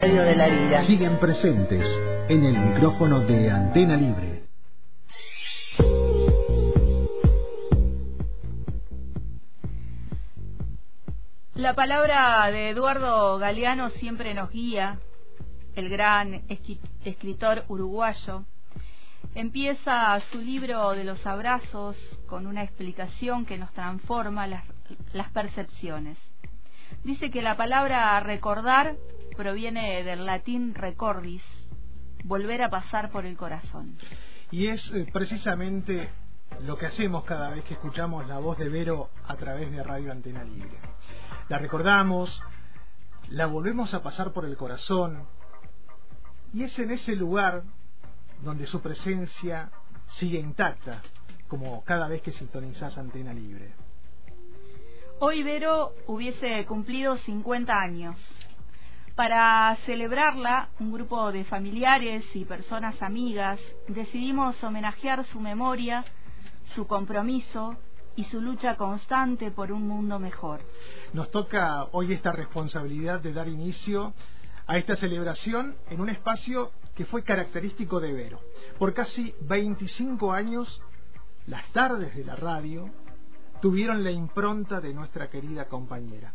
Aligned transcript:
de 0.00 0.34
la 0.34 0.48
vida. 0.48 0.82
Siguen 0.84 1.18
presentes 1.18 1.86
en 2.28 2.44
el 2.44 2.58
micrófono 2.58 3.20
de 3.20 3.50
Antena 3.50 3.96
Libre. 3.96 4.44
La 11.54 11.74
palabra 11.74 12.50
de 12.50 12.70
Eduardo 12.70 13.36
Galeano 13.38 13.90
siempre 13.90 14.32
nos 14.32 14.50
guía, 14.50 14.98
el 15.76 15.90
gran 15.90 16.44
escritor 17.04 17.64
uruguayo. 17.68 18.44
Empieza 19.34 20.18
su 20.32 20.38
libro 20.38 20.92
de 20.92 21.04
los 21.04 21.26
abrazos 21.26 21.96
con 22.26 22.46
una 22.46 22.64
explicación 22.64 23.44
que 23.44 23.58
nos 23.58 23.70
transforma 23.74 24.46
las, 24.46 24.64
las 25.12 25.30
percepciones. 25.30 26.16
Dice 27.04 27.30
que 27.30 27.42
la 27.42 27.56
palabra 27.56 28.18
recordar 28.20 28.96
proviene 29.36 30.02
del 30.04 30.26
latín 30.26 30.74
recordis, 30.74 31.42
volver 32.24 32.62
a 32.62 32.70
pasar 32.70 33.10
por 33.10 33.24
el 33.24 33.36
corazón. 33.36 33.96
Y 34.50 34.66
es 34.66 34.90
eh, 34.92 35.06
precisamente 35.12 36.10
lo 36.64 36.76
que 36.76 36.86
hacemos 36.86 37.24
cada 37.24 37.48
vez 37.50 37.64
que 37.64 37.74
escuchamos 37.74 38.26
la 38.26 38.38
voz 38.38 38.58
de 38.58 38.68
Vero 38.68 39.10
a 39.26 39.36
través 39.36 39.70
de 39.70 39.82
Radio 39.82 40.12
Antena 40.12 40.44
Libre. 40.44 40.78
La 41.48 41.58
recordamos, 41.58 42.42
la 43.28 43.46
volvemos 43.46 43.94
a 43.94 44.02
pasar 44.02 44.32
por 44.32 44.44
el 44.44 44.56
corazón, 44.56 45.26
y 46.52 46.64
es 46.64 46.78
en 46.78 46.90
ese 46.90 47.14
lugar 47.14 47.62
donde 48.42 48.66
su 48.66 48.82
presencia 48.82 49.70
sigue 50.08 50.38
intacta, 50.38 51.02
como 51.48 51.82
cada 51.84 52.08
vez 52.08 52.22
que 52.22 52.32
sintonizás 52.32 52.98
Antena 52.98 53.32
Libre. 53.32 53.72
Hoy 55.22 55.42
Vero 55.42 55.92
hubiese 56.06 56.64
cumplido 56.64 57.14
50 57.14 57.78
años. 57.78 58.18
Para 59.14 59.76
celebrarla, 59.84 60.70
un 60.80 60.92
grupo 60.92 61.30
de 61.30 61.44
familiares 61.44 62.24
y 62.32 62.46
personas 62.46 63.02
amigas 63.02 63.60
decidimos 63.86 64.64
homenajear 64.64 65.22
su 65.26 65.38
memoria, 65.38 66.06
su 66.74 66.86
compromiso 66.86 67.76
y 68.16 68.24
su 68.24 68.40
lucha 68.40 68.76
constante 68.76 69.50
por 69.50 69.72
un 69.72 69.86
mundo 69.86 70.18
mejor. 70.18 70.62
Nos 71.12 71.30
toca 71.30 71.88
hoy 71.92 72.14
esta 72.14 72.32
responsabilidad 72.32 73.20
de 73.20 73.34
dar 73.34 73.46
inicio 73.46 74.14
a 74.66 74.78
esta 74.78 74.96
celebración 74.96 75.76
en 75.90 76.00
un 76.00 76.08
espacio 76.08 76.72
que 76.94 77.04
fue 77.04 77.24
característico 77.24 78.00
de 78.00 78.14
Vero. 78.14 78.40
Por 78.78 78.94
casi 78.94 79.34
25 79.42 80.32
años, 80.32 80.80
las 81.46 81.70
tardes 81.72 82.16
de 82.16 82.24
la 82.24 82.36
radio 82.36 82.88
tuvieron 83.60 84.02
la 84.02 84.10
impronta 84.10 84.80
de 84.80 84.94
nuestra 84.94 85.28
querida 85.28 85.66
compañera. 85.66 86.32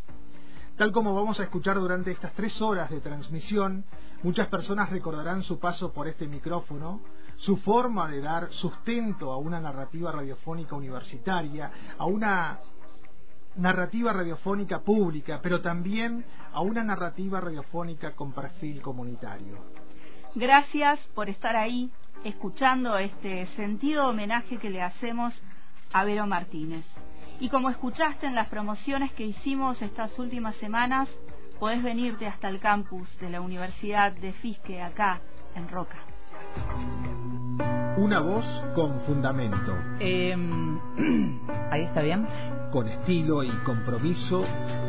Tal 0.78 0.92
como 0.92 1.16
vamos 1.16 1.40
a 1.40 1.44
escuchar 1.44 1.80
durante 1.80 2.12
estas 2.12 2.34
tres 2.34 2.62
horas 2.62 2.90
de 2.90 3.00
transmisión, 3.00 3.86
muchas 4.24 4.48
personas 4.48 4.90
recordarán 4.90 5.42
su 5.42 5.58
paso 5.58 5.94
por 5.94 6.08
este 6.08 6.28
micrófono, 6.28 7.00
su 7.38 7.58
forma 7.58 8.10
de 8.10 8.22
dar 8.22 8.52
sustento 8.52 9.32
a 9.32 9.38
una 9.38 9.60
narrativa 9.60 10.12
radiofónica 10.12 10.76
universitaria, 10.76 11.72
a 11.98 12.06
una 12.06 12.60
narrativa 13.56 14.12
radiofónica 14.12 14.82
pública, 14.82 15.40
pero 15.42 15.62
también 15.62 16.26
a 16.52 16.60
una 16.60 16.84
narrativa 16.84 17.40
radiofónica 17.40 18.12
con 18.12 18.34
perfil 18.34 18.82
comunitario. 18.82 19.58
Gracias 20.36 21.00
por 21.14 21.30
estar 21.30 21.56
ahí, 21.56 21.90
escuchando 22.26 22.98
este 22.98 23.48
sentido 23.56 24.10
homenaje 24.10 24.58
que 24.58 24.70
le 24.70 24.82
hacemos 24.82 25.34
a 25.94 26.04
Vero 26.04 26.28
Martínez. 26.28 26.86
Y 27.40 27.50
como 27.50 27.70
escuchaste 27.70 28.26
en 28.28 28.36
las 28.36 28.48
promociones 28.48 29.12
que 29.14 29.26
hicimos 29.26 29.82
estas 29.82 30.18
últimas 30.20 30.56
semanas, 30.56 31.10
podés 31.60 31.84
venirte 31.84 32.28
hasta 32.28 32.50
el 32.50 32.60
campus 32.60 33.08
de 33.20 33.30
la 33.30 33.42
Universidad 33.42 34.12
de 34.14 34.34
Fisque, 34.34 34.82
acá, 34.82 35.22
en 35.56 35.68
Roca. 35.70 35.98
Una 37.98 38.20
voz 38.20 38.46
con 38.74 39.00
fundamento. 39.02 39.74
Em, 40.00 40.80
ahí 41.72 41.84
está 41.84 42.02
bien. 42.02 42.28
Con 42.72 42.88
estilo 42.88 43.44
y 43.44 43.52
compromiso. 43.64 44.46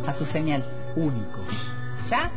A 0.07 0.15
su 0.15 0.25
señal. 0.27 0.65
Únicos. 0.97 1.75
¿Ya? 2.09 2.31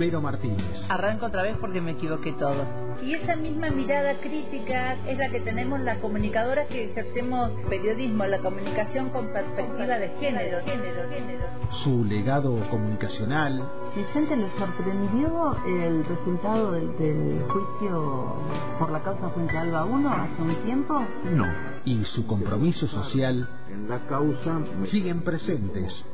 Vero 0.00 0.22
Martínez. 0.22 0.64
Arranco 0.88 1.26
otra 1.26 1.42
vez 1.42 1.58
porque 1.60 1.82
me 1.82 1.90
equivoqué 1.90 2.32
todo. 2.32 2.64
Y 3.02 3.12
esa 3.12 3.36
misma 3.36 3.68
mirada 3.68 4.14
crítica 4.18 4.94
es 5.06 5.18
la 5.18 5.28
que 5.28 5.40
tenemos 5.40 5.78
las 5.80 5.98
comunicadoras 5.98 6.68
que 6.68 6.90
ejercemos 6.90 7.50
periodismo, 7.68 8.24
la 8.24 8.38
comunicación 8.38 9.10
con 9.10 9.30
perspectiva 9.30 9.98
de 9.98 10.08
género. 10.18 10.64
género, 10.64 11.10
género. 11.10 11.44
Su 11.84 12.02
legado 12.06 12.58
comunicacional. 12.70 13.62
Vicente, 13.94 14.36
¿le 14.36 14.48
sorprendió 14.58 15.54
el 15.66 16.02
resultado 16.06 16.72
del, 16.72 16.96
del 16.96 17.42
juicio 17.42 18.36
por 18.78 18.90
la 18.92 19.02
causa 19.02 19.28
Fuente 19.28 19.58
Alba 19.58 19.84
1 19.84 20.08
hace 20.08 20.42
un 20.42 20.54
tiempo? 20.64 21.02
No. 21.30 21.46
Y 21.84 22.02
su 22.06 22.26
compromiso 22.26 22.88
social 22.88 23.46
en 23.72 23.88
la 23.88 24.00
causa 24.06 24.60
siguen 24.86 25.22
presentes 25.22 26.04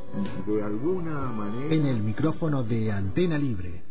de 0.45 0.63
alguna 0.63 1.19
manera 1.31 1.73
en 1.73 1.85
el 1.85 2.01
micrófono 2.01 2.63
de 2.63 2.91
Antena 2.91 3.37
Libre. 3.37 3.83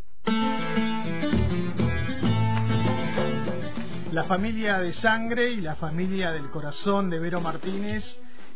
La 4.13 4.25
familia 4.25 4.79
de 4.79 4.93
sangre 4.95 5.51
y 5.51 5.61
la 5.61 5.77
familia 5.77 6.33
del 6.33 6.51
corazón 6.51 7.11
de 7.11 7.19
Vero 7.19 7.41
Martínez 7.41 8.03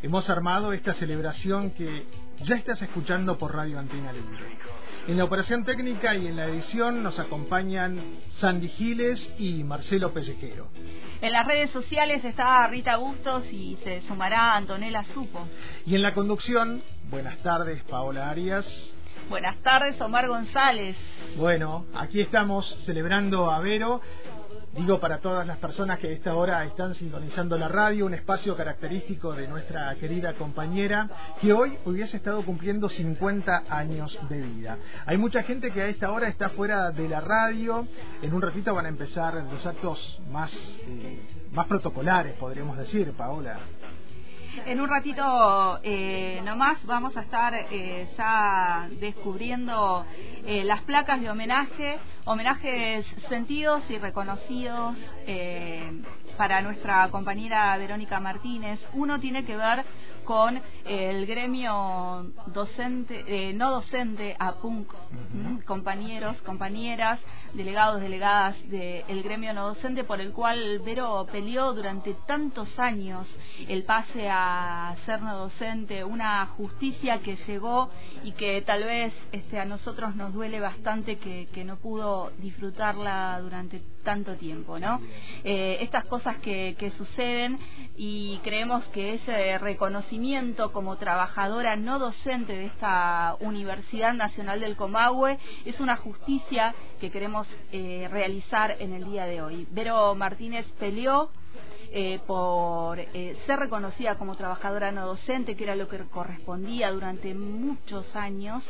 hemos 0.03 0.31
armado 0.31 0.72
esta 0.72 0.94
celebración 0.94 1.72
que 1.72 2.06
ya 2.44 2.56
estás 2.56 2.81
escuchando 2.81 3.37
por 3.37 3.54
Radio 3.54 3.78
Antena 3.78 4.12
Libre. 4.12 4.59
En 5.09 5.16
la 5.16 5.25
operación 5.25 5.65
técnica 5.65 6.15
y 6.15 6.27
en 6.27 6.37
la 6.37 6.47
edición 6.47 7.03
nos 7.03 7.19
acompañan 7.19 7.99
Sandy 8.37 8.69
Giles 8.69 9.34
y 9.38 9.65
Marcelo 9.65 10.12
Pellejero. 10.12 10.69
En 11.21 11.33
las 11.33 11.47
redes 11.47 11.71
sociales 11.71 12.25
está 12.25 12.66
Rita 12.69 12.97
Bustos 12.97 13.44
y 13.50 13.77
se 13.83 14.03
sumará 14.03 14.56
Antonella 14.56 15.03
Supo. 15.15 15.49
Y 15.87 15.94
en 15.94 16.03
la 16.03 16.12
conducción, 16.12 16.83
buenas 17.11 17.38
tardes, 17.38 17.83
Paola 17.84 18.31
Arias. 18.31 18.66
Buenas 19.28 19.56
tardes, 19.62 20.00
Omar 20.00 20.28
González. 20.28 20.97
Bueno, 21.37 21.87
aquí 21.94 22.21
estamos 22.21 22.67
celebrando 22.84 23.50
a 23.50 23.61
Vero 23.61 24.00
Digo 24.72 25.00
para 25.00 25.19
todas 25.19 25.44
las 25.47 25.58
personas 25.58 25.98
que 25.98 26.06
a 26.06 26.10
esta 26.12 26.34
hora 26.36 26.64
están 26.64 26.94
sintonizando 26.94 27.58
la 27.58 27.66
radio, 27.66 28.06
un 28.06 28.14
espacio 28.14 28.56
característico 28.56 29.32
de 29.32 29.48
nuestra 29.48 29.92
querida 29.97 30.34
compañera, 30.34 31.08
que 31.41 31.53
hoy 31.53 31.76
hubiese 31.84 32.19
estado 32.19 32.44
cumpliendo 32.44 32.88
50 32.88 33.64
años 33.69 34.16
de 34.28 34.41
vida. 34.41 34.78
Hay 35.06 35.19
mucha 35.19 35.42
gente 35.42 35.72
que 35.72 35.82
a 35.82 35.88
esta 35.88 36.12
hora 36.12 36.28
está 36.28 36.50
fuera 36.50 36.92
de 36.92 37.08
la 37.08 37.20
radio. 37.20 37.84
En 38.22 38.32
un 38.32 38.41
ratito 38.41 38.72
van 38.72 38.86
a 38.86 38.91
empezar 38.91 39.34
los 39.34 39.66
actos 39.66 40.22
más, 40.31 40.53
eh, 40.87 41.20
más 41.50 41.66
protocolares, 41.66 42.34
podríamos 42.34 42.78
decir, 42.78 43.12
Paola. 43.12 43.58
En 44.66 44.81
un 44.81 44.88
ratito 44.88 45.78
eh, 45.84 46.41
nomás 46.44 46.84
vamos 46.84 47.16
a 47.16 47.21
estar 47.21 47.55
eh, 47.55 48.09
ya 48.16 48.88
descubriendo 48.99 50.05
eh, 50.44 50.65
las 50.65 50.83
placas 50.83 51.21
de 51.21 51.31
homenaje, 51.31 51.99
homenajes 52.25 53.06
sentidos 53.28 53.88
y 53.88 53.99
reconocidos 53.99 54.97
eh, 55.27 56.03
para 56.37 56.62
nuestra 56.62 57.09
compañera 57.11 57.77
Verónica 57.78 58.19
Martínez. 58.19 58.81
Uno 58.93 59.21
tiene 59.21 59.44
que 59.44 59.56
ver 59.56 59.84
con 60.25 60.60
el 60.84 61.26
gremio 61.26 62.32
docente, 62.47 63.25
eh, 63.26 63.53
no 63.53 63.70
docente, 63.70 64.36
APUNC, 64.38 64.92
compañeros, 65.64 66.41
compañeras, 66.42 67.20
delegados, 67.54 68.00
delegadas 68.00 68.56
del 68.69 69.22
gremio 69.22 69.53
no 69.53 69.69
docente, 69.69 70.04
por 70.04 70.20
el 70.20 70.32
cual 70.32 70.81
Vero 70.81 71.26
peleó 71.31 71.72
durante 71.72 72.14
tantos 72.26 72.78
años 72.78 73.26
el 73.69 73.84
pase 73.84 74.28
a 74.31 74.94
ser 75.06 75.22
no 75.22 75.36
docente, 75.36 76.04
una 76.04 76.47
justicia 76.47 77.19
que 77.19 77.37
llegó 77.37 77.91
y 78.25 78.32
que 78.32 78.62
tal 78.62 78.84
vez 78.84 79.12
este, 79.32 79.58
a 79.58 79.64
nosotros 79.64 80.16
nos 80.16 80.32
duele 80.32 80.60
bastante 80.60 81.19
que, 81.19 81.49
que 81.52 81.64
no 81.64 81.76
pudo 81.76 82.31
disfrutarla 82.38 83.40
durante 83.40 83.81
tanto 84.02 84.37
tiempo, 84.37 84.78
¿no? 84.78 85.00
Eh, 85.44 85.78
estas 85.81 86.05
cosas 86.06 86.37
que, 86.38 86.75
que 86.78 86.90
suceden 86.93 87.58
y 87.96 88.38
creemos 88.43 88.84
que 88.88 89.14
ese 89.14 89.58
reconocimiento 89.58 90.09
como 90.72 90.96
trabajadora 90.96 91.76
no 91.76 92.00
docente 92.00 92.52
de 92.52 92.64
esta 92.66 93.36
Universidad 93.38 94.12
Nacional 94.12 94.58
del 94.58 94.74
Comahue 94.74 95.38
es 95.64 95.78
una 95.78 95.96
justicia 95.96 96.74
que 97.00 97.12
queremos 97.12 97.46
eh, 97.70 98.08
realizar 98.10 98.74
en 98.80 98.92
el 98.92 99.04
día 99.04 99.26
de 99.26 99.40
hoy. 99.40 99.68
Vero 99.70 100.16
Martínez 100.16 100.66
peleó 100.80 101.30
eh, 101.92 102.18
por 102.26 102.98
eh, 102.98 103.36
ser 103.46 103.60
reconocida 103.60 104.16
como 104.16 104.34
trabajadora 104.34 104.90
no 104.90 105.06
docente, 105.06 105.54
que 105.54 105.62
era 105.62 105.76
lo 105.76 105.88
que 105.88 105.98
correspondía 105.98 106.90
durante 106.90 107.32
muchos 107.32 108.04
años. 108.16 108.64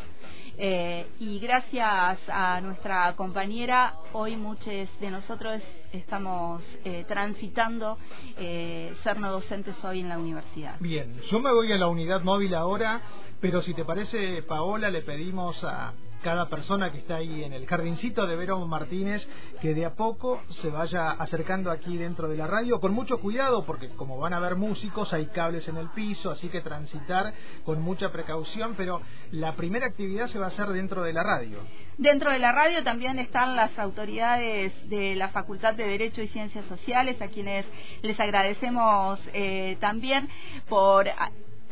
Eh, 0.63 1.07
y 1.21 1.39
gracias 1.39 2.19
a 2.29 2.61
nuestra 2.61 3.17
compañera, 3.17 3.95
hoy 4.13 4.37
muchos 4.37 4.89
de 5.01 5.11
nosotros 5.11 5.63
estamos 5.91 6.63
eh, 6.85 7.07
transitando 7.09 7.97
eh, 8.37 8.95
ser 9.03 9.19
no 9.19 9.33
docentes 9.33 9.83
hoy 9.83 10.01
en 10.01 10.11
la 10.11 10.19
universidad. 10.19 10.77
Bien, 10.79 11.19
yo 11.31 11.41
me 11.41 11.51
voy 11.51 11.73
a 11.73 11.79
la 11.79 11.89
unidad 11.89 12.21
móvil 12.21 12.55
ahora, 12.55 13.01
pero 13.41 13.63
si 13.63 13.73
te 13.73 13.87
parece, 13.87 14.43
Paola, 14.43 14.91
le 14.91 15.01
pedimos 15.01 15.65
a 15.65 15.95
cada 16.23 16.49
persona 16.49 16.93
que 16.93 16.99
está 16.99 17.17
ahí 17.17 17.45
en 17.45 17.53
el 17.53 17.67
jardincito 17.67 18.27
de 18.27 18.37
Vero 18.37 18.59
Martínez 18.67 19.27
que 19.61 19.75
de 19.75 19.87
a 19.87 19.95
poco 19.95 20.43
se 20.61 20.69
vaya 20.69 21.11
acercando 21.13 21.71
aquí 21.71 21.97
dentro 21.97 22.29
de 22.29 22.37
la 22.37 22.47
radio 22.47 22.81
con 22.81 22.93
mucho 22.93 23.19
cuidado 23.21 23.65
porque 23.65 23.89
como 23.91 24.19
van 24.19 24.35
a 24.35 24.39
haber 24.39 24.57
músicos 24.57 25.13
hay 25.13 25.27
cables 25.27 25.69
en 25.69 25.77
el 25.77 25.89
piso, 25.91 26.31
así 26.31 26.49
que 26.49 26.61
transitar 26.61 27.33
con 27.65 27.81
mucha 27.83 28.11
precaución, 28.13 28.75
pero 28.77 29.01
la 29.33 29.55
primera 29.55 29.87
actividad 29.87 30.29
se 30.29 30.39
va 30.39 30.47
a 30.47 30.49
hacer 30.49 30.69
dentro 30.69 31.03
de 31.03 31.13
la 31.13 31.23
radio. 31.23 31.59
Dentro 31.99 32.31
de 32.31 32.39
la 32.39 32.53
radio 32.53 32.83
también 32.83 33.19
están 33.19 33.57
las 33.57 33.79
autoridades 33.79 34.73
de 34.89 35.15
la 35.17 35.29
Facultad 35.29 35.75
de 35.75 35.85
Derecho 35.85 36.23
y 36.23 36.29
Ciencias 36.29 36.65
Sociales, 36.67 37.21
a 37.21 37.29
quienes 37.29 37.67
les 38.03 38.19
agradecemos 38.19 39.21
eh, 39.33 39.77
también 39.81 40.29
por 40.69 41.09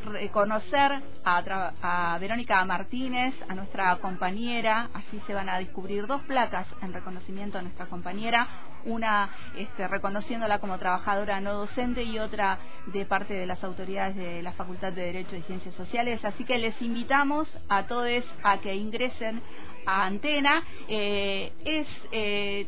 reconocer 0.05 1.03
a, 1.25 1.73
a, 2.15 2.19
Verónica 2.19 2.65
Martínez, 2.65 3.35
a 3.49 3.55
nuestra 3.55 3.97
compañera. 3.97 4.91
Allí 4.95 5.21
se 5.27 5.35
van 5.35 5.49
a 5.49 5.59
descubrir 5.59 6.07
dos 6.07 6.23
placas 6.23 6.67
en 6.83 6.93
reconocimiento 6.93 7.59
a 7.59 7.63
nuestra 7.63 7.87
compañera, 7.87 8.47
una 8.85 9.31
este, 9.57 9.89
reconociéndola 9.89 10.59
como 10.59 10.79
trabajadora 10.79 11.41
no 11.41 11.55
docente 11.55 12.03
y 12.03 12.19
otra 12.19 12.59
de 12.87 13.05
parte 13.05 13.35
de 13.35 13.47
las 13.47 13.63
autoridades 13.65 14.17
de 14.17 14.43
la 14.43 14.53
Facultad 14.53 14.93
de 14.93 15.03
Derecho 15.03 15.37
y 15.37 15.43
Ciencias 15.43 15.75
Sociales. 15.75 16.25
Así 16.25 16.45
que 16.45 16.59
les 16.59 16.81
invitamos 16.81 17.49
a 17.69 17.85
todos 17.85 18.25
a 18.43 18.59
que 18.59 18.75
ingresen 18.75 19.43
a 19.87 20.07
Antena. 20.07 20.63
Eh, 20.89 21.53
es 21.65 21.89
eh, 22.13 22.67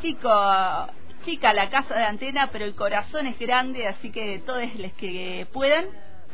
chico 0.00 0.30
chica 1.24 1.52
la 1.52 1.68
casa 1.68 1.94
de 1.94 2.04
antena, 2.04 2.48
pero 2.52 2.64
el 2.64 2.74
corazón 2.74 3.26
es 3.26 3.38
grande, 3.38 3.86
así 3.86 4.10
que 4.10 4.40
todos 4.46 4.74
los 4.76 4.92
que 4.92 5.46
puedan 5.52 5.86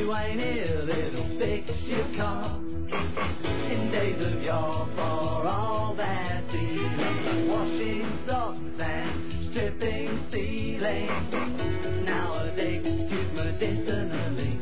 You 0.00 0.14
ain't 0.14 0.40
ill, 0.40 0.88
it'll 0.88 1.38
fix 1.38 1.68
your 1.84 2.06
car. 2.16 2.56
In 2.56 3.90
days 3.92 4.16
of 4.18 4.42
yore, 4.42 4.88
for 4.94 5.46
all 5.46 5.94
that 5.94 6.42
feeling, 6.50 7.46
washing 7.46 8.18
socks 8.26 8.80
and 8.80 9.50
stripping 9.50 10.26
ceilings. 10.32 12.06
Nowadays, 12.06 12.82
it's 12.82 13.34
medicinally. 13.34 14.58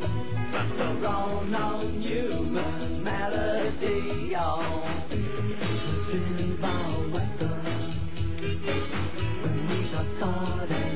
The 0.76 0.98
wrong 1.02 1.52
known 1.52 2.02
human 2.02 3.04
malady, 3.04 4.34
bow 6.60 7.10
weather. 7.12 7.60
When 9.44 9.68
we 9.68 9.88
got 9.92 10.06
tired 10.18 10.87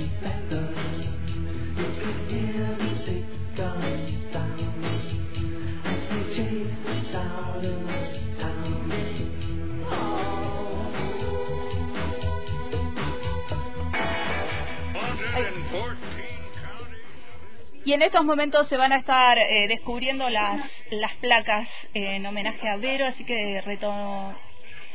Y 17.84 17.92
en 17.92 18.02
estos 18.02 18.24
momentos 18.24 18.68
se 18.68 18.76
van 18.76 18.92
a 18.92 18.96
estar 18.96 19.36
eh, 19.38 19.66
descubriendo 19.68 20.28
las, 20.28 20.62
las 20.90 21.12
placas 21.16 21.68
eh, 21.94 22.16
en 22.16 22.26
homenaje 22.26 22.68
a 22.68 22.76
Vero, 22.76 23.06
así 23.06 23.24
que 23.24 23.60
reto... 23.62 23.92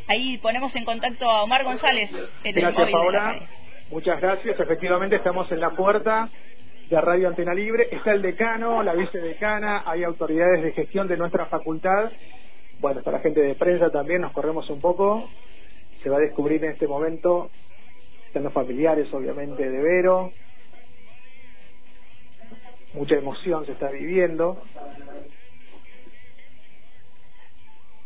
ahí 0.07 0.38
ponemos 0.38 0.74
en 0.75 0.86
contacto 0.86 1.30
a 1.30 1.44
Omar 1.44 1.63
González. 1.66 2.10
en 2.44 2.56
el 2.56 2.62
Gracias, 2.62 2.86
la 2.86 2.92
Paola. 2.92 3.39
Muchas 3.92 4.22
gracias. 4.22 4.60
Efectivamente, 4.60 5.18
estamos 5.18 5.51
en 5.51 5.60
la 5.60 5.72
puerta 5.72 6.30
de 6.89 7.01
Radio 7.01 7.28
Antena 7.28 7.54
Libre. 7.54 7.89
Está 7.92 8.13
el 8.13 8.22
decano, 8.22 8.84
la 8.84 8.94
vicedecana, 8.94 9.83
hay 9.86 10.04
autoridades 10.04 10.63
de 10.63 10.72
gestión 10.72 11.07
de 11.07 11.18
nuestra 11.18 11.48
facultad. 11.48 12.12
Bueno, 12.80 13.00
está 13.00 13.12
la 13.12 13.19
gente 13.19 13.42
de 13.42 13.56
prensa 13.56 13.90
también, 13.90 14.22
nos 14.22 14.31
corremos 14.31 14.69
un 14.69 14.80
poco. 14.80 15.30
Se 16.04 16.10
va 16.10 16.18
a 16.18 16.22
descubrir 16.22 16.63
en 16.63 16.72
este 16.72 16.88
momento, 16.88 17.50
están 18.28 18.44
los 18.44 18.54
familiares, 18.54 19.12
obviamente, 19.13 19.69
de 19.69 19.81
Vero. 19.81 20.31
Mucha 22.94 23.16
emoción 23.16 23.66
se 23.66 23.74
está 23.74 23.89
viviendo. 23.89 24.62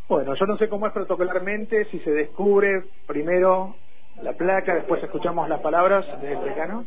Bueno, 0.07 0.35
yo 0.35 0.45
no 0.45 0.57
sé 0.57 0.67
cómo 0.67 0.87
es 0.87 0.93
protocolarmente, 0.93 1.85
si 1.85 1.99
se 1.99 2.11
descubre 2.11 2.83
primero 3.07 3.75
la 4.21 4.33
placa, 4.33 4.75
después 4.75 5.01
escuchamos 5.01 5.47
las 5.47 5.61
palabras 5.61 6.05
del 6.21 6.43
decano. 6.43 6.85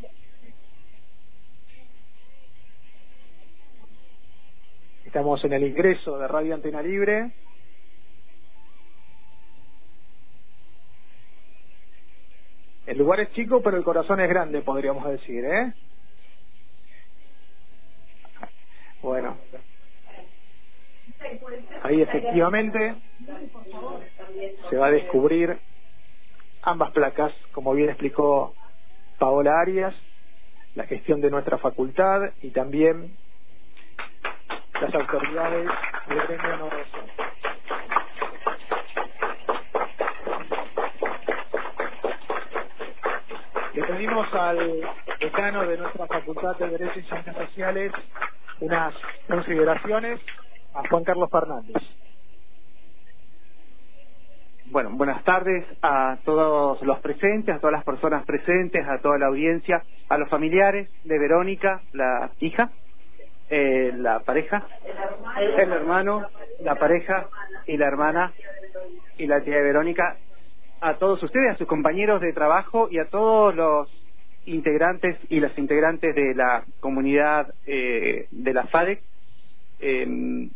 Estamos 5.05 5.43
en 5.45 5.53
el 5.53 5.63
ingreso 5.63 6.19
de 6.19 6.27
Radio 6.27 6.53
Antena 6.53 6.81
Libre. 6.81 7.31
El 12.85 12.97
lugar 12.99 13.21
es 13.21 13.31
chico, 13.31 13.61
pero 13.63 13.77
el 13.77 13.83
corazón 13.83 14.19
es 14.19 14.29
grande, 14.29 14.61
podríamos 14.61 15.03
decir, 15.09 15.43
¿eh? 15.45 15.73
Bueno. 19.05 19.37
Ahí 21.83 22.01
efectivamente 22.01 22.95
se 24.67 24.77
va 24.77 24.87
a 24.87 24.91
descubrir 24.91 25.59
ambas 26.63 26.89
placas, 26.91 27.31
como 27.51 27.75
bien 27.75 27.89
explicó 27.89 28.55
Paola 29.19 29.59
Arias, 29.61 29.93
la 30.73 30.85
gestión 30.85 31.21
de 31.21 31.29
nuestra 31.29 31.59
facultad 31.59 32.31
y 32.41 32.49
también 32.49 33.15
las 34.81 34.95
autoridades 34.95 35.69
del 36.07 36.21
gremio 36.21 36.53
honoroso. 36.55 36.97
Le 43.71 43.83
pedimos 43.83 44.33
al 44.33 44.81
decano 45.19 45.67
de 45.67 45.77
nuestra 45.77 46.07
Facultad 46.07 46.55
de 46.57 46.69
Derecho 46.69 46.99
y 46.99 47.03
Ciencias 47.03 47.35
Sociales 47.35 47.91
unas 48.59 48.93
consideraciones 49.27 50.19
a 50.73 50.87
Juan 50.87 51.03
Carlos 51.03 51.29
Fernández. 51.29 51.75
Bueno, 54.71 54.89
buenas 54.93 55.23
tardes 55.23 55.65
a 55.83 56.17
todos 56.25 56.81
los 56.81 56.99
presentes, 56.99 57.55
a 57.55 57.59
todas 57.59 57.73
las 57.73 57.83
personas 57.83 58.25
presentes, 58.25 58.85
a 58.87 58.97
toda 58.97 59.17
la 59.19 59.27
audiencia, 59.27 59.83
a 60.09 60.17
los 60.17 60.27
familiares 60.29 60.89
de 61.03 61.19
Verónica, 61.19 61.81
la 61.93 62.31
hija, 62.39 62.71
eh, 63.49 63.93
la 63.95 64.21
pareja, 64.21 64.65
el 65.37 65.71
hermano, 65.71 66.27
la 66.61 66.75
pareja 66.75 67.27
y 67.67 67.77
la 67.77 67.87
hermana 67.87 68.33
y 69.17 69.27
la 69.27 69.41
tía 69.41 69.57
de 69.57 69.63
Verónica, 69.63 70.17
a 70.81 70.95
todos 70.95 71.21
ustedes, 71.21 71.51
a 71.51 71.57
sus 71.57 71.67
compañeros 71.67 72.19
de 72.21 72.33
trabajo 72.33 72.87
y 72.89 72.97
a 72.97 73.05
todos 73.05 73.55
los 73.55 74.04
integrantes 74.45 75.17
y 75.29 75.39
las 75.39 75.57
integrantes 75.57 76.15
de 76.15 76.35
la 76.35 76.63
comunidad 76.79 77.53
eh, 77.65 78.27
de 78.31 78.53
la 78.53 78.67
FADEC. 78.67 79.01
Eh, 79.79 80.49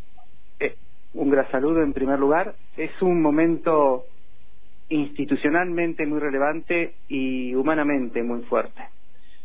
eh, 0.59 0.75
un 1.13 1.29
gran 1.29 1.49
saludo 1.51 1.81
en 1.81 1.93
primer 1.93 2.19
lugar. 2.19 2.55
Es 2.77 2.91
un 3.01 3.21
momento 3.21 4.05
institucionalmente 4.89 6.05
muy 6.05 6.19
relevante 6.19 6.95
y 7.07 7.53
humanamente 7.55 8.23
muy 8.23 8.41
fuerte. 8.43 8.81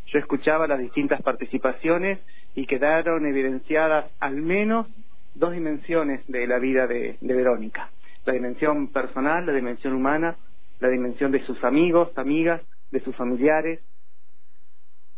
Yo 0.07 0.19
escuchaba 0.19 0.67
las 0.67 0.79
distintas 0.79 1.23
participaciones 1.23 2.19
y 2.55 2.67
quedaron 2.67 3.27
evidenciadas 3.27 4.11
al 4.21 4.37
menos 4.37 4.87
dos 5.35 5.53
dimensiones 5.53 6.27
de 6.29 6.47
la 6.47 6.59
vida 6.59 6.87
de 6.87 7.17
Verónica. 7.21 7.91
La 8.25 8.33
dimensión 8.33 8.89
personal, 8.89 9.45
la 9.45 9.53
dimensión 9.53 9.95
humana, 9.95 10.37
la 10.81 10.89
dimensión 10.89 11.33
de 11.33 11.45
sus 11.45 11.63
amigos, 11.65 12.17
amigas, 12.17 12.63
de 12.91 13.01
sus 13.01 13.15
familiares, 13.17 13.81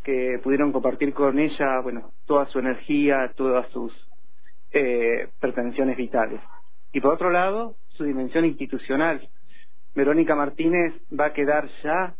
que 0.06 0.38
pudieron 0.40 0.70
compartir 0.70 1.12
con 1.12 1.36
ella, 1.36 1.80
bueno, 1.82 2.12
toda 2.26 2.46
su 2.46 2.60
energía, 2.60 3.32
todas 3.34 3.68
sus 3.70 3.92
eh, 4.70 5.26
pretensiones 5.40 5.96
vitales. 5.96 6.40
Y 6.92 7.00
por 7.00 7.14
otro 7.14 7.32
lado, 7.32 7.74
su 7.96 8.04
dimensión 8.04 8.44
institucional. 8.44 9.28
Verónica 9.96 10.36
Martínez 10.36 10.94
va 11.12 11.26
a 11.26 11.32
quedar 11.32 11.68
ya 11.82 12.14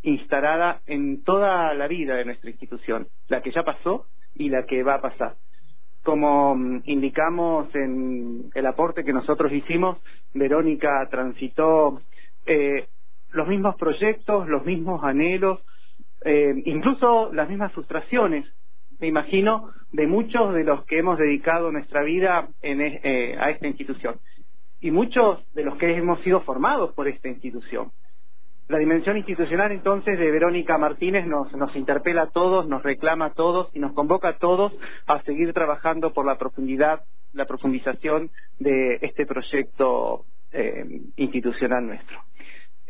instalada 0.00 0.80
en 0.86 1.22
toda 1.22 1.74
la 1.74 1.86
vida 1.86 2.14
de 2.14 2.24
nuestra 2.24 2.48
institución, 2.48 3.08
la 3.28 3.42
que 3.42 3.52
ya 3.52 3.62
pasó 3.62 4.06
y 4.34 4.48
la 4.48 4.64
que 4.64 4.82
va 4.82 4.94
a 4.94 5.02
pasar. 5.02 5.34
Como 6.02 6.54
mm, 6.54 6.84
indicamos 6.86 7.68
en 7.74 8.50
el 8.54 8.64
aporte 8.64 9.04
que 9.04 9.12
nosotros 9.12 9.52
hicimos, 9.52 9.98
Verónica 10.32 11.06
transitó 11.10 12.00
eh, 12.46 12.86
los 13.32 13.46
mismos 13.46 13.76
proyectos, 13.76 14.48
los 14.48 14.64
mismos 14.64 15.04
anhelos, 15.04 15.60
eh, 16.24 16.62
incluso 16.64 17.32
las 17.32 17.48
mismas 17.48 17.72
frustraciones, 17.72 18.46
me 18.98 19.06
imagino, 19.06 19.70
de 19.92 20.06
muchos 20.06 20.54
de 20.54 20.64
los 20.64 20.84
que 20.84 20.98
hemos 20.98 21.18
dedicado 21.18 21.70
nuestra 21.70 22.02
vida 22.02 22.48
en, 22.62 22.80
eh, 22.80 23.36
a 23.38 23.50
esta 23.50 23.66
institución 23.66 24.16
y 24.80 24.90
muchos 24.90 25.40
de 25.54 25.64
los 25.64 25.76
que 25.76 25.96
hemos 25.96 26.20
sido 26.22 26.40
formados 26.42 26.92
por 26.94 27.08
esta 27.08 27.28
institución. 27.28 27.90
La 28.68 28.78
dimensión 28.78 29.16
institucional 29.16 29.72
entonces 29.72 30.18
de 30.18 30.30
Verónica 30.30 30.76
Martínez 30.76 31.26
nos, 31.26 31.50
nos 31.54 31.74
interpela 31.74 32.24
a 32.24 32.30
todos, 32.30 32.68
nos 32.68 32.82
reclama 32.82 33.26
a 33.26 33.32
todos 33.32 33.70
y 33.74 33.78
nos 33.78 33.92
convoca 33.92 34.28
a 34.28 34.38
todos 34.38 34.72
a 35.06 35.22
seguir 35.22 35.54
trabajando 35.54 36.12
por 36.12 36.26
la 36.26 36.36
profundidad, 36.36 37.00
la 37.32 37.46
profundización 37.46 38.30
de 38.58 38.98
este 39.00 39.24
proyecto 39.24 40.26
eh, 40.52 40.84
institucional 41.16 41.86
nuestro. 41.86 42.18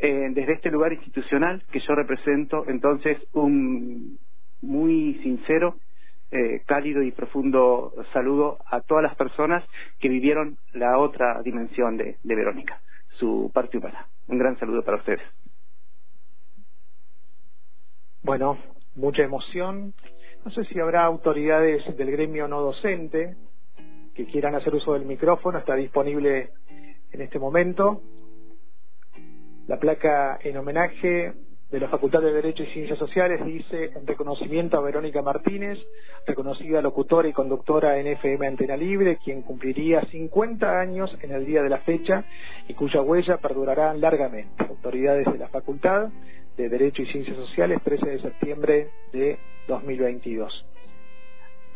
Eh, 0.01 0.29
desde 0.31 0.53
este 0.53 0.71
lugar 0.71 0.93
institucional 0.93 1.63
que 1.73 1.81
yo 1.81 1.95
represento, 1.95 2.65
entonces, 2.69 3.19
un 3.33 4.19
muy 4.63 5.15
sincero, 5.23 5.77
eh, 6.31 6.63
cálido 6.67 7.03
y 7.03 7.11
profundo 7.11 7.93
saludo 8.13 8.59
a 8.67 8.81
todas 8.81 9.03
las 9.03 9.17
personas 9.17 9.65
que 9.99 10.09
vivieron 10.09 10.59
la 10.73 10.99
otra 10.99 11.43
dimensión 11.43 11.97
de, 11.97 12.17
de 12.23 12.35
Verónica, 12.35 12.81
su 13.19 13.51
parte 13.53 13.79
humana. 13.79 14.07
Un 14.29 14.39
gran 14.39 14.59
saludo 14.59 14.83
para 14.83 14.99
ustedes. 14.99 15.23
Bueno, 18.23 18.59
mucha 18.95 19.23
emoción. 19.23 19.95
No 20.45 20.51
sé 20.51 20.65
si 20.65 20.79
habrá 20.79 21.05
autoridades 21.05 21.97
del 21.97 22.11
gremio 22.11 22.47
no 22.47 22.61
docente 22.61 23.37
que 24.15 24.27
quieran 24.27 24.55
hacer 24.55 24.75
uso 24.75 24.93
del 24.93 25.07
micrófono. 25.07 25.59
Está 25.59 25.75
disponible 25.75 26.51
en 27.13 27.21
este 27.21 27.39
momento. 27.39 28.03
La 29.69 29.79
placa 29.79 30.39
en 30.43 30.57
homenaje 30.57 31.35
de 31.71 31.79
la 31.79 31.89
Facultad 31.89 32.23
de 32.23 32.33
Derecho 32.33 32.63
y 32.63 32.69
Ciencias 32.69 32.99
Sociales 32.99 33.45
dice 33.45 33.91
en 33.95 34.07
reconocimiento 34.07 34.79
a 34.79 34.81
Verónica 34.81 35.21
Martínez, 35.21 35.79
reconocida 36.27 36.81
locutora 36.81 37.29
y 37.29 37.35
conductora 37.35 37.99
en 37.99 38.07
FM 38.07 38.47
Antena 38.47 38.79
Libre, 38.79 39.19
quien 39.23 39.43
cumpliría 39.43 40.01
50 40.07 40.81
años 40.81 41.15
en 41.21 41.33
el 41.33 41.45
día 41.45 41.63
de 41.63 41.69
la 41.69 41.81
fecha 41.81 42.25
y 42.67 42.73
cuya 42.73 43.03
huella 43.03 43.37
perdurará 43.37 43.93
largamente. 43.93 44.65
Autoridades 44.67 45.31
de 45.31 45.37
la 45.37 45.49
Facultad 45.49 46.09
de 46.57 46.69
Derecho 46.71 47.03
y 47.03 47.13
Ciencias 47.13 47.37
Sociales, 47.37 47.83
13 47.85 48.07
de 48.07 48.23
septiembre 48.23 48.89
de 49.13 49.39
2022. 49.69 50.65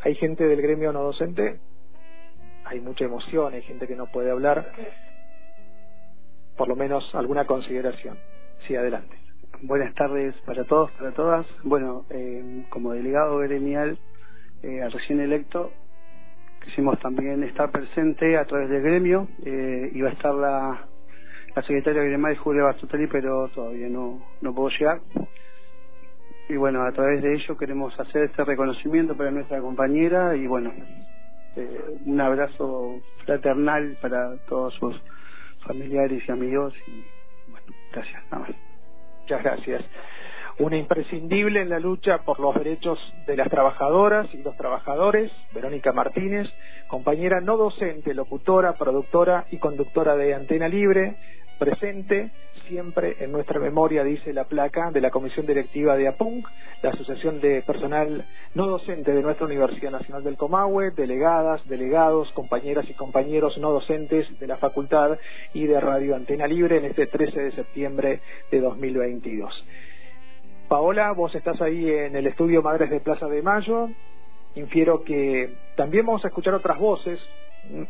¿Hay 0.03 0.15
gente 0.15 0.45
del 0.49 0.63
gremio 0.63 0.95
no 0.95 1.03
docente? 1.03 1.61
Hay 2.65 2.81
mucha 2.81 3.05
emoción, 3.05 3.53
hay 3.53 3.61
gente 3.61 3.87
que 3.87 3.97
no 3.97 4.07
puede 4.07 4.31
hablar. 4.31 4.73
Por 6.57 6.69
lo 6.69 6.77
menos 6.77 7.05
alguna 7.15 7.47
consideración. 7.47 8.19
Sí, 8.67 8.77
adelante. 8.77 9.17
Buenas 9.63 9.95
tardes 9.95 10.35
para 10.45 10.65
todos, 10.65 10.91
para 10.93 11.13
todas. 11.13 11.47
Bueno, 11.63 12.05
eh, 12.11 12.65
como 12.71 12.93
delegado 12.93 13.39
gremial 13.39 13.99
eh, 14.63 14.89
recién 14.93 15.21
electo, 15.21 15.73
quisimos 16.65 16.99
también 17.01 17.43
estar 17.45 17.71
presente 17.71 18.37
a 18.37 18.45
través 18.45 18.69
del 18.71 18.83
gremio. 18.83 19.29
Eh, 19.45 19.91
iba 19.95 20.09
a 20.09 20.13
estar 20.13 20.35
la, 20.35 20.87
la 21.55 21.63
secretaria 21.63 22.03
gremial 22.03 22.37
Julia 22.39 22.65
Bastuteli, 22.65 23.07
pero 23.07 23.49
todavía 23.49 23.89
no, 23.89 24.23
no 24.41 24.55
puedo 24.55 24.69
llegar. 24.71 25.01
Y 26.49 26.57
bueno, 26.57 26.83
a 26.83 26.93
través 26.93 27.23
de 27.23 27.35
ello 27.35 27.57
queremos 27.57 27.99
hacer 27.99 28.25
este 28.25 28.45
reconocimiento 28.45 29.17
para 29.17 29.31
nuestra 29.31 29.61
compañera 29.61 30.37
y 30.37 30.47
bueno, 30.47 30.73
eh, 31.57 31.81
un 32.05 32.21
abrazo 32.21 33.01
fraternal 33.25 33.97
para 34.01 34.37
todos 34.49 34.75
sus 34.75 35.01
familiares 35.63 36.23
y 36.27 36.33
amigos 36.33 36.75
y 36.87 37.05
bueno, 37.51 37.67
gracias, 37.93 38.23
nada 38.31 38.47
más. 38.47 38.57
Muchas 39.23 39.43
gracias. 39.43 39.83
Una 40.59 40.77
imprescindible 40.77 41.63
en 41.63 41.71
la 41.71 41.79
lucha 41.79 42.19
por 42.19 42.39
los 42.39 42.55
derechos 42.55 42.99
de 43.27 43.37
las 43.37 43.49
trabajadoras 43.49 44.27
y 44.35 44.43
los 44.43 44.57
trabajadores, 44.57 45.33
Verónica 45.55 45.93
Martínez, 45.93 46.47
compañera 46.89 47.41
no 47.41 47.57
docente, 47.57 48.13
locutora, 48.13 48.75
productora 48.75 49.47
y 49.51 49.59
conductora 49.59 50.15
de 50.15 50.35
Antena 50.35 50.69
Libre, 50.69 51.17
presente 51.59 52.31
siempre 52.73 53.17
en 53.21 53.33
nuestra 53.33 53.61
memoria, 53.61 54.03
dice 54.03 54.33
la 54.33 54.45
placa 54.45 54.91
de 54.91 55.03
la 55.03 55.11
Comisión 55.11 55.45
Directiva 55.45 55.95
de 55.95 56.09
APUNC, 56.09 56.49
la 56.83 56.89
Asociación 56.89 57.39
de 57.39 57.61
Personal 57.61 58.25
No 58.55 58.67
Docente 58.67 59.13
de 59.13 59.21
nuestra 59.21 59.45
Universidad 59.45 59.91
Nacional 59.91 60.25
del 60.25 60.39
Comahue, 60.39 60.91
delegadas, 60.93 61.61
delegados, 61.69 62.33
compañeras 62.33 62.89
y 62.89 62.95
compañeros 62.95 63.59
no 63.59 63.73
docentes 63.73 64.27
de 64.41 64.47
la 64.47 64.57
Facultad 64.57 65.19
y 65.53 65.67
de 65.67 65.79
Radio 65.81 66.17
Antena 66.17 66.47
Libre 66.47 66.79
en 66.79 66.87
este 66.87 67.07
13 67.07 67.43
de 67.43 67.53
septiembre 67.53 68.21
de 68.51 68.61
2022. 68.61 69.53
Paola, 70.69 71.13
vos 71.13 71.35
estás 71.35 71.61
ahí 71.61 71.91
en 71.91 72.17
el 72.17 72.27
estudio 72.27 72.63
Madres 72.63 72.89
de 72.89 73.01
Plaza 73.01 73.27
de 73.27 73.43
Mayo. 73.43 73.91
Infiero 74.55 75.05
que 75.05 75.53
también 75.77 76.07
vamos 76.07 76.25
a 76.25 76.29
escuchar 76.29 76.55
otras 76.55 76.79
voces 76.79 77.21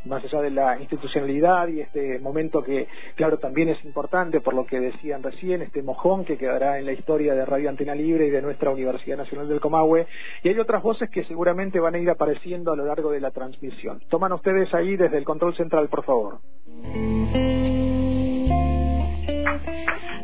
más 0.05 0.23
allá 0.25 0.41
de 0.43 0.51
la 0.51 0.79
institucionalidad 0.79 1.69
y 1.69 1.81
este 1.81 2.19
momento 2.19 2.63
que, 2.63 2.89
claro, 3.17 3.39
también 3.39 3.69
es 3.69 3.85
importante 3.85 4.41
por 4.41 4.55
lo 4.55 4.67
que 4.67 4.81
decían 4.81 5.23
recién, 5.23 5.63
este 5.63 5.83
mojón 5.83 6.25
que 6.25 6.37
quedará 6.37 6.79
en 6.79 6.87
la 6.87 6.93
historia 6.93 7.35
de 7.35 7.45
Radio 7.45 7.69
Antena 7.69 7.95
Libre 7.95 8.27
y 8.27 8.31
de 8.31 8.43
nuestra 8.43 8.71
Universidad 8.71 9.17
Nacional 9.17 9.49
del 9.49 9.61
Comahue, 9.61 10.07
y 10.43 10.49
hay 10.49 10.59
otras 10.59 10.83
voces 10.83 11.11
que 11.11 11.25
seguramente 11.25 11.81
van 11.81 11.95
a 11.95 11.99
ir 11.99 12.11
apareciendo 12.11 12.73
a 12.73 12.77
lo 12.77 12.85
largo 12.85 13.11
de 13.11 13.21
la 13.21 13.31
transmisión. 13.31 14.01
Toman 14.09 14.33
ustedes 14.33 14.73
ahí 14.75 14.97
desde 14.97 15.19
el 15.19 15.25
control 15.25 15.57
central, 15.57 15.89
por 15.89 16.05
favor. 16.05 16.39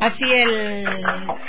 Así 0.01 0.25
el 0.25 0.87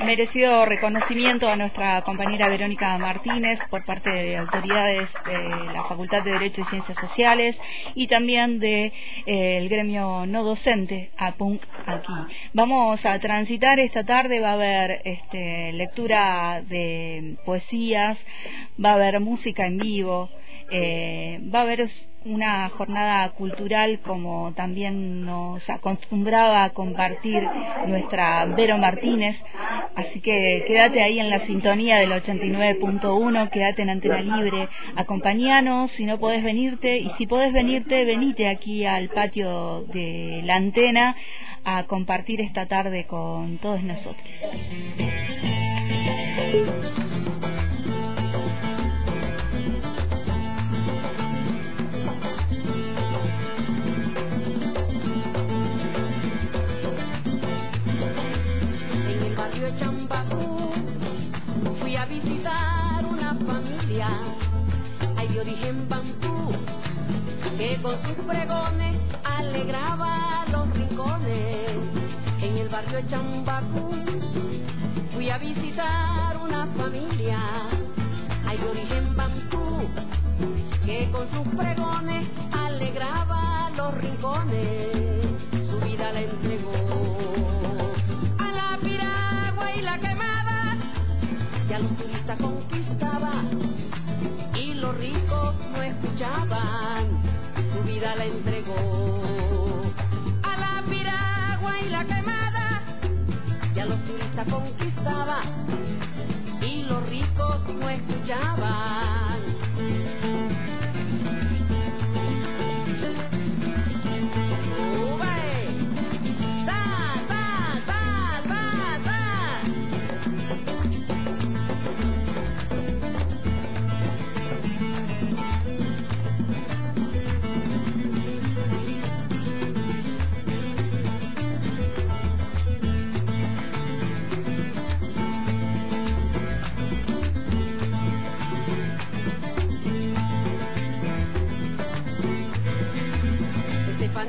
merecido 0.06 0.66
reconocimiento 0.66 1.48
a 1.48 1.56
nuestra 1.56 2.02
compañera 2.02 2.50
Verónica 2.50 2.98
Martínez 2.98 3.60
por 3.70 3.86
parte 3.86 4.10
de 4.10 4.38
autoridades 4.38 5.08
de 5.26 5.74
la 5.74 5.84
Facultad 5.84 6.24
de 6.24 6.32
Derecho 6.32 6.62
y 6.62 6.66
Ciencias 6.66 6.98
Sociales 6.98 7.56
y 7.94 8.08
también 8.08 8.60
del 8.60 8.92
de, 8.92 8.94
eh, 9.28 9.68
gremio 9.70 10.26
no 10.26 10.44
docente 10.44 11.12
APUNC 11.18 11.62
aquí. 11.86 12.14
Vamos 12.54 13.06
a 13.06 13.20
transitar 13.20 13.80
esta 13.80 14.04
tarde, 14.04 14.40
va 14.40 14.50
a 14.50 14.54
haber 14.54 15.02
este, 15.06 15.72
lectura 15.74 16.64
de 16.68 17.36
poesías, 17.46 18.18
va 18.84 18.92
a 18.92 18.94
haber 18.96 19.20
música 19.20 19.68
en 19.68 19.78
vivo, 19.78 20.30
eh, 20.72 21.40
va 21.54 21.60
a 21.60 21.62
haber 21.64 21.90
una 22.26 22.70
jornada 22.70 23.30
cultural 23.30 24.00
como 24.02 24.54
también 24.54 25.26
nos 25.26 25.68
acostumbraba 25.70 26.70
compartir 26.72 27.42
nuestra 27.88 28.46
Vero 28.46 28.78
Martínez. 28.78 29.38
Así 29.96 30.22
que 30.22 30.64
quédate 30.68 31.02
ahí 31.02 31.20
en 31.20 31.30
la 31.30 31.46
sintonía 31.46 31.98
del 31.98 32.12
89.1, 32.12 33.50
quédate 33.50 33.82
en 33.82 33.90
Antena 33.90 34.22
Libre, 34.22 34.70
acompañanos 34.96 35.92
si 35.92 36.06
no 36.06 36.20
podés 36.20 36.44
venirte 36.44 37.00
y 37.00 37.10
si 37.18 37.26
podés 37.28 37.52
venirte, 37.52 38.06
venite 38.06 38.48
aquí 38.48 38.86
al 38.86 39.10
patio 39.10 39.82
de 39.94 40.42
la 40.46 40.56
antena 40.56 41.16
a 41.66 41.84
compartir 41.84 42.42
esta 42.42 42.68
tarde 42.68 43.06
con 43.06 43.58
todos 43.58 43.84
nosotros. 43.84 44.30
Champacú 59.78 60.74
fui 61.80 61.96
a 61.96 62.06
visitar 62.06 63.06
una 63.06 63.36
familia, 63.36 64.10
hay 65.18 65.28
de 65.28 65.40
origen 65.42 65.88
bantú, 65.90 66.52
que 67.58 67.80
con 67.82 68.02
sus 68.04 68.26
pregones 68.26 68.98
alegraba 69.24 70.46
los 70.52 70.70
rincones. 70.74 71.78
En 72.42 72.58
el 72.58 72.70
barrio 72.70 72.98
de 72.98 73.08
Chambacú 73.08 73.92
fui 75.14 75.30
a 75.30 75.38
visitar 75.38 76.38
una 76.38 76.66
familia, 76.68 77.40
hay 78.46 78.58
de 78.58 78.70
origen 78.70 79.16
bantú, 79.16 79.90
que 80.86 81.10
con 81.12 81.30
sus 81.32 81.56
pregones 81.56 82.28
alegraba 82.52 83.70
los 83.76 83.94
rincones. 83.96 84.98
Su 85.70 85.80
vida 85.82 86.12
la 86.12 86.22
entregó 86.22 86.69
ya 91.80 91.86
los 91.86 91.98
turistas 91.98 92.38
conquistaban 92.40 93.48
y 94.56 94.74
los 94.74 94.98
ricos 94.98 95.56
no 95.72 95.82
escuchaban, 95.82 97.08
su 97.74 97.84
vida 97.88 98.16
la 98.16 98.26
entregó 98.26 99.82
a 100.44 100.58
la 100.58 100.84
piragua 100.90 101.80
y 101.82 101.90
la 101.90 102.04
quemada, 102.06 102.82
ya 103.74 103.86
los 103.86 104.04
turistas 104.04 104.48
conquistaban 104.50 105.46
y 106.62 106.84
los 106.84 107.10
ricos 107.10 107.62
no 107.74 107.90
escuchaban. 107.90 109.19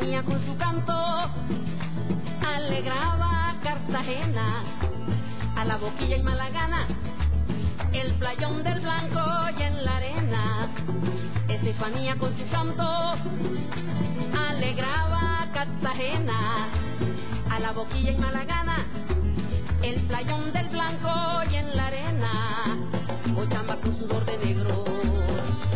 Oceanía 0.01 0.23
con 0.23 0.41
su 0.47 0.57
canto 0.57 0.93
alegraba 2.43 3.55
Cartagena, 3.63 4.63
a 5.55 5.65
la 5.67 5.77
boquilla 5.77 6.17
y 6.17 6.23
malagana, 6.23 6.87
el 7.93 8.15
playón 8.15 8.63
del 8.65 8.81
blanco 8.81 9.21
y 9.59 9.63
en 9.63 9.85
la 9.85 9.97
arena. 9.97 10.69
Estefanía 11.49 12.17
con 12.17 12.35
su 12.35 12.49
canto 12.49 12.83
alegraba 14.49 15.49
Cartagena, 15.53 16.69
a 17.51 17.61
la 17.61 17.73
boquilla 17.73 18.13
y 18.13 18.17
malagana, 18.17 18.87
el 19.83 20.01
playón 20.07 20.51
del 20.55 20.69
blanco 20.71 21.11
y 21.51 21.57
en 21.57 21.77
la 21.77 21.87
arena. 21.89 22.79
Ochamba 23.37 23.77
con 23.77 23.99
sudor 23.99 24.25
de 24.25 24.39
negro, 24.39 24.83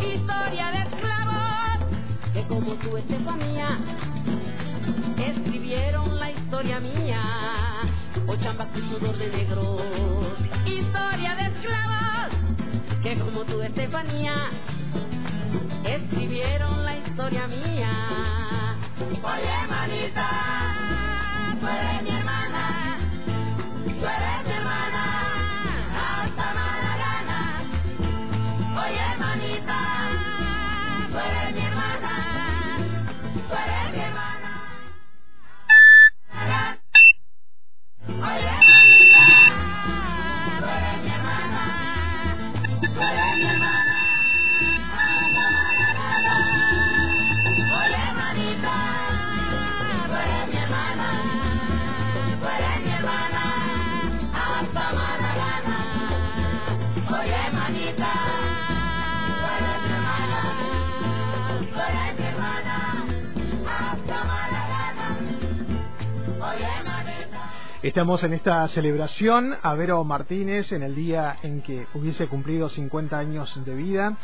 historia 0.01 0.71
de 0.71 0.79
esclavos, 0.79 1.93
que 2.33 2.43
como 2.47 2.73
tú, 2.73 2.97
Estefanía, 2.97 3.77
escribieron 5.29 6.19
la 6.19 6.31
historia 6.31 6.79
mía. 6.79 7.21
Ochamba 8.27 8.65
con 8.67 8.89
sudor 8.89 9.17
de 9.17 9.29
negro, 9.29 9.77
historia 10.65 11.35
de 11.35 11.45
esclavos, 11.47 12.31
que 13.03 13.17
como 13.17 13.43
tú 13.45 13.61
Estefanía, 13.61 14.49
escribieron 15.83 16.83
la 16.83 16.97
historia 16.97 17.47
mía. 17.47 18.75
Oye, 19.23 19.67
manita, 19.67 20.29
tú 21.59 21.67
eres 21.67 22.03
mi 22.03 22.24
Estamos 67.85 68.23
en 68.23 68.33
esta 68.33 68.67
celebración 68.69 69.53
a 69.61 69.75
Vero 69.75 70.03
Martínez 70.03 70.71
en 70.71 70.81
el 70.81 70.95
día 70.95 71.37
en 71.43 71.61
que 71.61 71.85
hubiese 71.93 72.25
cumplido 72.25 72.67
50 72.67 73.15
años 73.15 73.63
de 73.63 73.75
vida. 73.75 74.17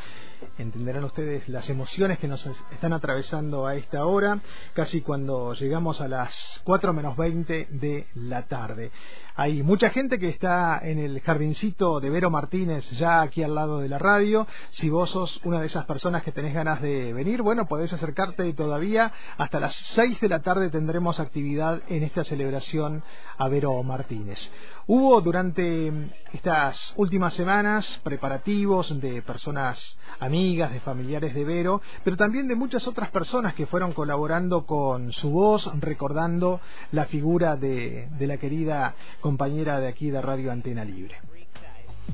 Entenderán 0.57 1.03
ustedes 1.03 1.47
las 1.47 1.69
emociones 1.69 2.17
que 2.17 2.27
nos 2.27 2.43
están 2.71 2.93
atravesando 2.93 3.67
a 3.67 3.75
esta 3.75 4.07
hora, 4.07 4.39
casi 4.73 5.01
cuando 5.01 5.53
llegamos 5.53 6.01
a 6.01 6.07
las 6.07 6.61
4 6.63 6.91
menos 6.93 7.15
20 7.15 7.67
de 7.69 8.07
la 8.15 8.47
tarde. 8.47 8.91
Hay 9.35 9.63
mucha 9.63 9.91
gente 9.91 10.19
que 10.19 10.29
está 10.29 10.79
en 10.83 10.99
el 10.99 11.21
jardincito 11.21 11.99
de 11.99 12.09
Vero 12.09 12.29
Martínez, 12.29 12.89
ya 12.91 13.21
aquí 13.21 13.43
al 13.43 13.55
lado 13.55 13.79
de 13.79 13.87
la 13.87 13.97
radio. 13.97 14.45
Si 14.71 14.89
vos 14.89 15.11
sos 15.11 15.39
una 15.45 15.61
de 15.61 15.67
esas 15.67 15.85
personas 15.85 16.23
que 16.23 16.31
tenés 16.31 16.53
ganas 16.53 16.81
de 16.81 17.13
venir, 17.13 17.41
bueno, 17.41 17.65
podés 17.67 17.93
acercarte 17.93 18.51
todavía. 18.53 19.13
Hasta 19.37 19.59
las 19.59 19.73
6 19.73 20.19
de 20.19 20.29
la 20.29 20.41
tarde 20.41 20.69
tendremos 20.69 21.19
actividad 21.19 21.81
en 21.87 22.03
esta 22.03 22.23
celebración 22.23 23.03
a 23.37 23.47
Vero 23.51 23.83
Martínez. 23.83 24.39
Hubo 24.87 25.21
durante 25.21 25.91
estas 26.33 26.93
últimas 26.97 27.33
semanas 27.35 27.99
preparativos 28.03 28.99
de 28.99 29.21
personas 29.21 29.99
amigas, 30.19 30.71
de 30.71 30.79
familiares 30.79 31.35
de 31.35 31.43
Vero, 31.43 31.81
pero 32.03 32.17
también 32.17 32.47
de 32.47 32.55
muchas 32.55 32.87
otras 32.87 33.11
personas 33.11 33.53
que 33.53 33.67
fueron 33.67 33.91
colaborando 33.91 34.65
con 34.65 35.11
su 35.11 35.29
voz, 35.29 35.69
recordando 35.79 36.61
la 36.91 37.05
figura 37.05 37.57
de, 37.57 38.07
de 38.17 38.27
la 38.27 38.37
querida 38.37 38.95
compañera 39.19 39.79
de 39.79 39.89
aquí 39.89 40.09
de 40.09 40.21
Radio 40.21 40.51
Antena 40.51 40.83
Libre. 40.83 41.30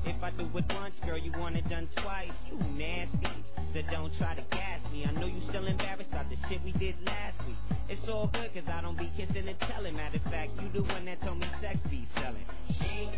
If 0.04 0.22
I 0.22 0.30
do 0.30 0.44
it 0.44 0.64
once, 0.74 0.94
girl, 1.04 1.18
you 1.18 1.32
want 1.38 1.56
it 1.56 1.68
done 1.68 1.88
twice. 1.96 2.32
You 2.50 2.58
nasty. 2.76 3.28
So 3.74 3.82
don't 3.90 4.12
try 4.18 4.34
to 4.34 4.42
gas 4.50 4.80
me. 4.92 5.04
I 5.04 5.12
know 5.12 5.26
you 5.26 5.40
still 5.48 5.66
embarrassed 5.66 6.10
about 6.10 6.30
the 6.30 6.36
shit 6.48 6.62
we 6.64 6.72
did 6.72 6.94
last 7.04 7.36
week. 7.46 7.56
It's 7.88 8.08
all 8.08 8.28
good, 8.32 8.52
cause 8.54 8.68
I 8.72 8.80
don't 8.80 8.98
be 8.98 9.10
kissing 9.16 9.46
and 9.48 9.58
telling. 9.60 9.96
Matter 9.96 10.16
of 10.16 10.22
fact, 10.30 10.50
you 10.62 10.68
the 10.72 10.82
one 10.82 11.04
that 11.04 11.20
told 11.22 11.38
me 11.38 11.46
sex 11.60 11.78
be 11.90 12.08
selling. 12.14 12.44
She 12.68 13.10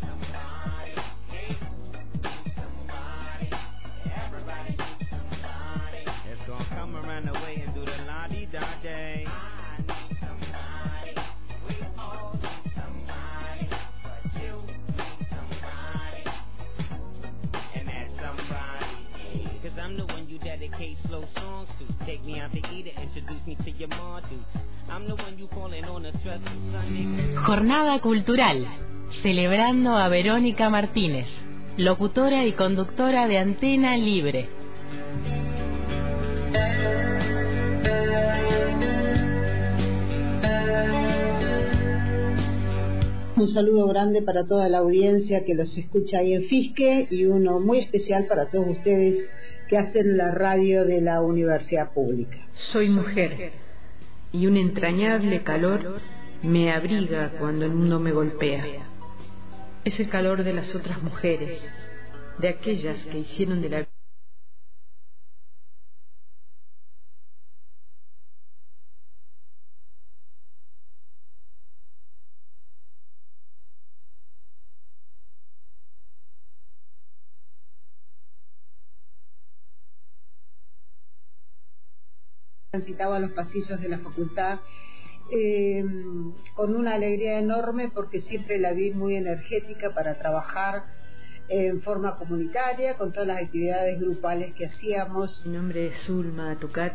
somebody. 0.00 0.94
Everybody 4.26 4.70
needs 4.70 5.10
somebody. 5.10 6.04
It's 6.30 6.42
gonna 6.46 6.66
come 6.70 6.96
around 6.96 7.26
the 7.26 7.32
way 7.34 7.62
and 7.64 7.74
do 7.74 7.84
the 7.84 8.04
la-di-da 8.06 8.82
day. 8.82 9.26
I 9.26 9.80
need 9.82 10.16
somebody. 10.20 10.43
Dedicate 20.64 20.96
slow 21.08 21.24
songs 21.36 21.68
to. 21.78 22.06
Take 22.06 22.24
me 22.24 22.40
out 22.40 22.52
to 22.52 22.58
eat 22.72 22.86
it, 22.86 22.94
introduce 23.00 23.46
me 23.46 23.56
to 23.64 23.70
your 23.70 23.88
ma 23.88 24.20
dudes. 24.20 24.64
I'm 24.88 25.06
the 25.06 25.14
one 25.14 25.38
you 25.38 25.48
calling 25.48 25.84
on 25.84 26.06
a 26.06 26.12
stressful 26.20 26.72
Sunday. 26.72 27.34
Jornada 27.46 28.00
Cultural, 28.00 28.66
celebrando 29.22 29.96
a 29.96 30.08
Verónica 30.08 30.70
Martínez, 30.70 31.26
locutora 31.76 32.44
y 32.44 32.52
conductora 32.52 33.26
de 33.28 33.38
Antena 33.38 33.96
Libre. 33.96 34.48
Un 43.36 43.48
saludo 43.48 43.88
grande 43.88 44.22
para 44.22 44.46
toda 44.46 44.68
la 44.68 44.78
audiencia 44.78 45.44
que 45.44 45.54
los 45.54 45.76
escucha 45.76 46.18
ahí 46.18 46.32
en 46.32 46.44
Fisque 46.44 47.08
y 47.10 47.24
uno 47.24 47.60
muy 47.60 47.80
especial 47.80 48.26
para 48.26 48.46
todos 48.46 48.68
ustedes 48.68 49.28
que 49.68 49.78
hacen 49.78 50.16
la 50.16 50.32
radio 50.32 50.84
de 50.84 51.00
la 51.00 51.20
Universidad 51.22 51.92
Pública. 51.92 52.38
Soy 52.72 52.88
mujer 52.88 53.52
y 54.32 54.46
un 54.46 54.56
entrañable 54.56 55.42
calor 55.42 56.00
me 56.42 56.72
abriga 56.72 57.32
cuando 57.38 57.64
el 57.64 57.72
mundo 57.72 57.98
me 58.00 58.12
golpea. 58.12 58.64
Es 59.84 59.98
el 60.00 60.08
calor 60.08 60.44
de 60.44 60.52
las 60.52 60.74
otras 60.74 61.02
mujeres, 61.02 61.60
de 62.38 62.48
aquellas 62.48 63.02
que 63.04 63.18
hicieron 63.18 63.62
de 63.62 63.68
la 63.68 63.86
transitaba 82.74 83.20
los 83.20 83.30
pasillos 83.30 83.80
de 83.80 83.88
la 83.88 83.98
facultad 83.98 84.58
eh, 85.30 85.84
con 86.54 86.74
una 86.74 86.94
alegría 86.94 87.38
enorme 87.38 87.88
porque 87.94 88.20
siempre 88.22 88.58
la 88.58 88.72
vi 88.72 88.92
muy 88.92 89.14
energética 89.14 89.94
para 89.94 90.18
trabajar 90.18 90.82
en 91.48 91.82
forma 91.82 92.16
comunitaria 92.16 92.96
con 92.96 93.12
todas 93.12 93.28
las 93.28 93.42
actividades 93.42 94.00
grupales 94.00 94.54
que 94.54 94.66
hacíamos. 94.66 95.46
Mi 95.46 95.52
nombre 95.52 95.86
es 95.86 96.02
Zulma 96.04 96.58
Tucat 96.58 96.94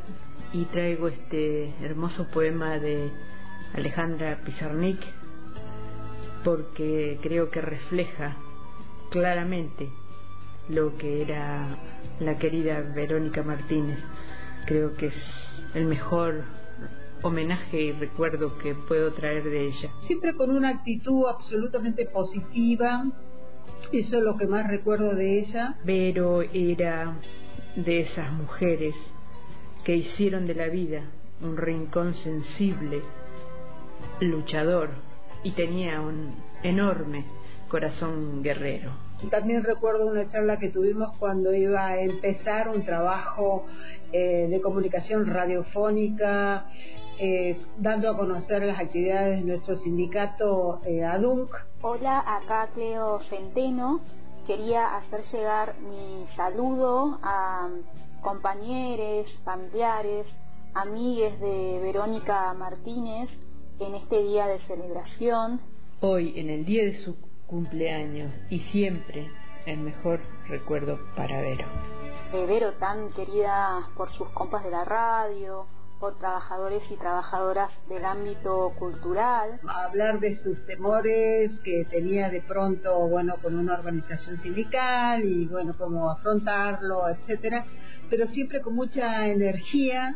y 0.52 0.66
traigo 0.66 1.08
este 1.08 1.74
hermoso 1.82 2.28
poema 2.28 2.78
de 2.78 3.10
Alejandra 3.74 4.42
Pizarnik 4.44 5.00
porque 6.44 7.20
creo 7.22 7.50
que 7.52 7.62
refleja 7.62 8.36
claramente 9.12 9.90
lo 10.68 10.98
que 10.98 11.22
era 11.22 11.78
la 12.20 12.38
querida 12.38 12.82
Verónica 12.82 13.44
Martínez. 13.44 14.00
Creo 14.66 14.96
que 14.98 15.08
es 15.08 15.49
el 15.74 15.86
mejor 15.86 16.44
homenaje 17.22 17.82
y 17.82 17.92
recuerdo 17.92 18.58
que 18.58 18.76
puedo 18.76 19.12
traer 19.14 19.44
de 19.44 19.68
ella. 19.68 19.92
Siempre 20.02 20.36
con 20.36 20.50
una 20.52 20.70
actitud 20.70 21.28
absolutamente 21.28 22.06
positiva, 22.06 23.06
eso 23.92 24.18
es 24.18 24.24
lo 24.24 24.38
que 24.38 24.48
más 24.48 24.68
recuerdo 24.68 25.16
de 25.16 25.40
ella. 25.40 25.76
Pero 25.86 26.42
era 26.42 27.18
de 27.76 28.02
esas 28.02 28.32
mujeres 28.32 28.96
que 29.84 29.96
hicieron 29.96 30.46
de 30.46 30.56
la 30.56 30.68
vida 30.68 31.04
un 31.42 31.58
rincón 31.58 32.16
sensible, 32.16 33.02
luchador 34.20 34.90
y 35.44 35.52
tenía 35.52 36.02
un 36.02 36.36
enorme 36.64 37.26
corazón 37.70 38.44
guerrero. 38.44 39.09
También 39.30 39.64
recuerdo 39.64 40.08
una 40.08 40.28
charla 40.30 40.58
que 40.58 40.70
tuvimos 40.70 41.16
cuando 41.18 41.54
iba 41.54 41.88
a 41.88 42.00
empezar 42.00 42.70
un 42.70 42.86
trabajo 42.86 43.66
eh, 44.14 44.48
de 44.50 44.62
comunicación 44.62 45.28
radiofónica, 45.28 46.68
eh, 47.20 47.60
dando 47.78 48.10
a 48.10 48.18
conocer 48.18 48.64
las 48.64 48.80
actividades 48.80 49.42
de 49.42 49.46
nuestro 49.46 49.76
sindicato 49.76 50.82
eh, 50.86 51.04
ADUNC 51.04 51.50
Hola, 51.82 52.24
acá 52.26 52.70
Cleo 52.74 53.20
Centeno. 53.30 54.02
Quería 54.48 54.96
hacer 54.96 55.22
llegar 55.32 55.76
mi 55.82 56.26
saludo 56.36 57.20
a 57.22 57.70
compañeros, 58.22 59.28
familiares, 59.44 60.28
amigues 60.74 61.40
de 61.42 61.80
Verónica 61.84 62.54
Martínez 62.54 63.30
en 63.80 63.96
este 63.96 64.24
día 64.24 64.48
de 64.48 64.60
celebración. 64.60 65.62
Hoy, 66.00 66.40
en 66.40 66.50
el 66.50 66.66
día 66.66 66.84
de 66.86 67.00
su 67.00 67.16
cumpleaños 67.50 68.32
y 68.50 68.60
siempre, 68.60 69.30
el 69.66 69.80
mejor 69.80 70.20
recuerdo 70.48 71.00
para 71.16 71.42
Vero. 71.42 71.66
Eh, 72.34 72.46
Vero, 72.48 72.74
tan 72.74 73.10
querida 73.12 73.90
por 73.98 74.12
sus 74.12 74.30
compas 74.30 74.64
de 74.64 74.72
la 74.72 74.86
radio, 74.86 75.66
por 76.00 76.18
trabajadores 76.18 76.84
y 76.90 76.96
trabajadoras 76.96 77.72
del 77.90 78.06
ámbito 78.06 78.74
cultural. 78.80 79.60
Hablar 79.68 80.20
de 80.20 80.36
sus 80.36 80.66
temores 80.66 81.60
que 81.64 81.86
tenía 81.90 82.30
de 82.30 82.42
pronto, 82.42 83.08
bueno, 83.08 83.36
con 83.42 83.58
una 83.58 83.74
organización 83.74 84.38
sindical 84.38 85.24
y, 85.26 85.48
bueno, 85.48 85.76
cómo 85.78 86.10
afrontarlo, 86.10 87.10
etcétera, 87.10 87.66
pero 88.10 88.28
siempre 88.28 88.62
con 88.62 88.76
mucha 88.76 89.28
energía, 89.28 90.16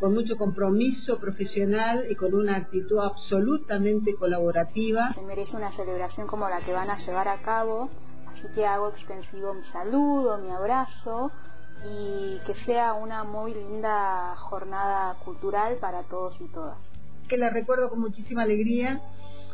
con 0.00 0.14
mucho 0.14 0.36
compromiso 0.36 1.18
profesional 1.18 2.04
y 2.10 2.14
con 2.14 2.34
una 2.34 2.56
actitud 2.56 2.98
absolutamente 2.98 4.14
colaborativa. 4.14 5.12
Se 5.14 5.22
merece 5.22 5.56
una 5.56 5.72
celebración 5.72 6.26
como 6.26 6.48
la 6.48 6.60
que 6.60 6.72
van 6.72 6.90
a 6.90 6.98
llevar 6.98 7.28
a 7.28 7.42
cabo, 7.42 7.90
así 8.26 8.48
que 8.54 8.66
hago 8.66 8.88
extensivo 8.88 9.54
mi 9.54 9.64
saludo, 9.64 10.38
mi 10.38 10.50
abrazo 10.50 11.30
y 11.84 12.38
que 12.46 12.54
sea 12.64 12.94
una 12.94 13.24
muy 13.24 13.54
linda 13.54 14.34
jornada 14.36 15.16
cultural 15.24 15.78
para 15.80 16.02
todos 16.04 16.40
y 16.40 16.48
todas. 16.48 16.78
Que 17.28 17.36
la 17.36 17.50
recuerdo 17.50 17.90
con 17.90 18.00
muchísima 18.00 18.42
alegría 18.42 19.00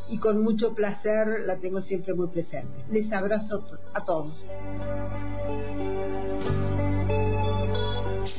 y 0.09 0.19
con 0.19 0.43
mucho 0.43 0.75
placer 0.75 1.43
la 1.47 1.59
tengo 1.59 1.81
siempre 1.83 2.15
muy 2.15 2.29
presente. 2.29 2.85
Les 2.91 3.13
abrazo 3.13 3.65
a 3.95 4.05
todos. 4.05 4.35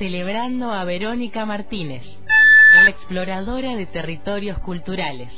Celebrando 0.01 0.71
a 0.71 0.83
Verónica 0.83 1.45
Martínez, 1.45 2.01
una 2.73 2.89
exploradora 2.89 3.75
de 3.75 3.85
territorios 3.85 4.57
culturales. 4.57 5.31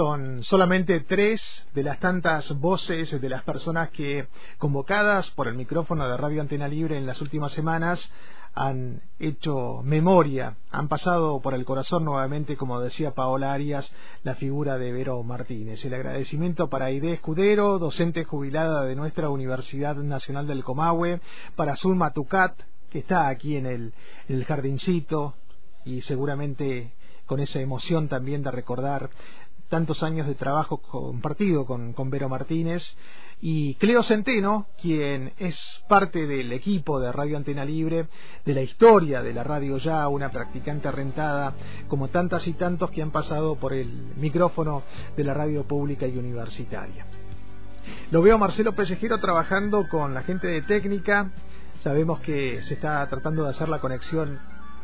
Son 0.00 0.42
solamente 0.44 1.00
tres 1.00 1.42
de 1.74 1.82
las 1.82 2.00
tantas 2.00 2.58
voces 2.58 3.20
de 3.20 3.28
las 3.28 3.42
personas 3.42 3.90
que, 3.90 4.28
convocadas 4.56 5.30
por 5.32 5.46
el 5.46 5.56
micrófono 5.56 6.08
de 6.08 6.16
Radio 6.16 6.40
Antena 6.40 6.68
Libre 6.68 6.96
en 6.96 7.04
las 7.04 7.20
últimas 7.20 7.52
semanas, 7.52 8.10
han 8.54 9.02
hecho 9.18 9.82
memoria, 9.84 10.56
han 10.70 10.88
pasado 10.88 11.42
por 11.42 11.52
el 11.52 11.66
corazón 11.66 12.06
nuevamente, 12.06 12.56
como 12.56 12.80
decía 12.80 13.10
Paola 13.10 13.52
Arias, 13.52 13.94
la 14.22 14.36
figura 14.36 14.78
de 14.78 14.90
Vero 14.90 15.22
Martínez. 15.22 15.84
El 15.84 15.92
agradecimiento 15.92 16.70
para 16.70 16.86
Aide 16.86 17.12
Escudero, 17.12 17.78
docente 17.78 18.24
jubilada 18.24 18.86
de 18.86 18.96
nuestra 18.96 19.28
Universidad 19.28 19.96
Nacional 19.96 20.46
del 20.46 20.64
Comahue, 20.64 21.20
para 21.56 21.76
Zulma 21.76 22.12
Tucat, 22.12 22.58
que 22.88 23.00
está 23.00 23.28
aquí 23.28 23.54
en 23.54 23.66
el, 23.66 23.92
en 24.28 24.36
el 24.36 24.46
jardincito 24.46 25.34
y 25.84 26.00
seguramente 26.00 26.94
con 27.26 27.38
esa 27.38 27.60
emoción 27.60 28.08
también 28.08 28.42
de 28.42 28.50
recordar 28.50 29.10
tantos 29.70 30.02
años 30.02 30.26
de 30.26 30.34
trabajo 30.34 30.78
compartido 30.78 31.64
con, 31.64 31.94
con 31.94 32.10
Vero 32.10 32.28
Martínez 32.28 32.82
y 33.40 33.76
Cleo 33.76 34.02
Centeno, 34.02 34.66
quien 34.82 35.32
es 35.38 35.56
parte 35.88 36.26
del 36.26 36.52
equipo 36.52 37.00
de 37.00 37.10
Radio 37.10 37.38
Antena 37.38 37.64
Libre, 37.64 38.08
de 38.44 38.54
la 38.54 38.60
historia 38.60 39.22
de 39.22 39.32
la 39.32 39.44
radio 39.44 39.78
ya, 39.78 40.06
una 40.08 40.30
practicante 40.30 40.90
rentada, 40.90 41.54
como 41.88 42.08
tantas 42.08 42.46
y 42.46 42.52
tantos 42.52 42.90
que 42.90 43.00
han 43.00 43.12
pasado 43.12 43.54
por 43.54 43.72
el 43.72 43.88
micrófono 44.16 44.82
de 45.16 45.24
la 45.24 45.32
radio 45.32 45.64
pública 45.64 46.06
y 46.06 46.18
universitaria. 46.18 47.06
Lo 48.10 48.20
veo 48.20 48.34
a 48.34 48.38
Marcelo 48.38 48.74
Pellejero 48.74 49.18
trabajando 49.18 49.88
con 49.88 50.12
la 50.12 50.22
gente 50.22 50.48
de 50.48 50.62
técnica, 50.62 51.30
sabemos 51.82 52.20
que 52.20 52.60
se 52.64 52.74
está 52.74 53.08
tratando 53.08 53.44
de 53.44 53.50
hacer 53.50 53.70
la 53.70 53.80
conexión 53.80 54.38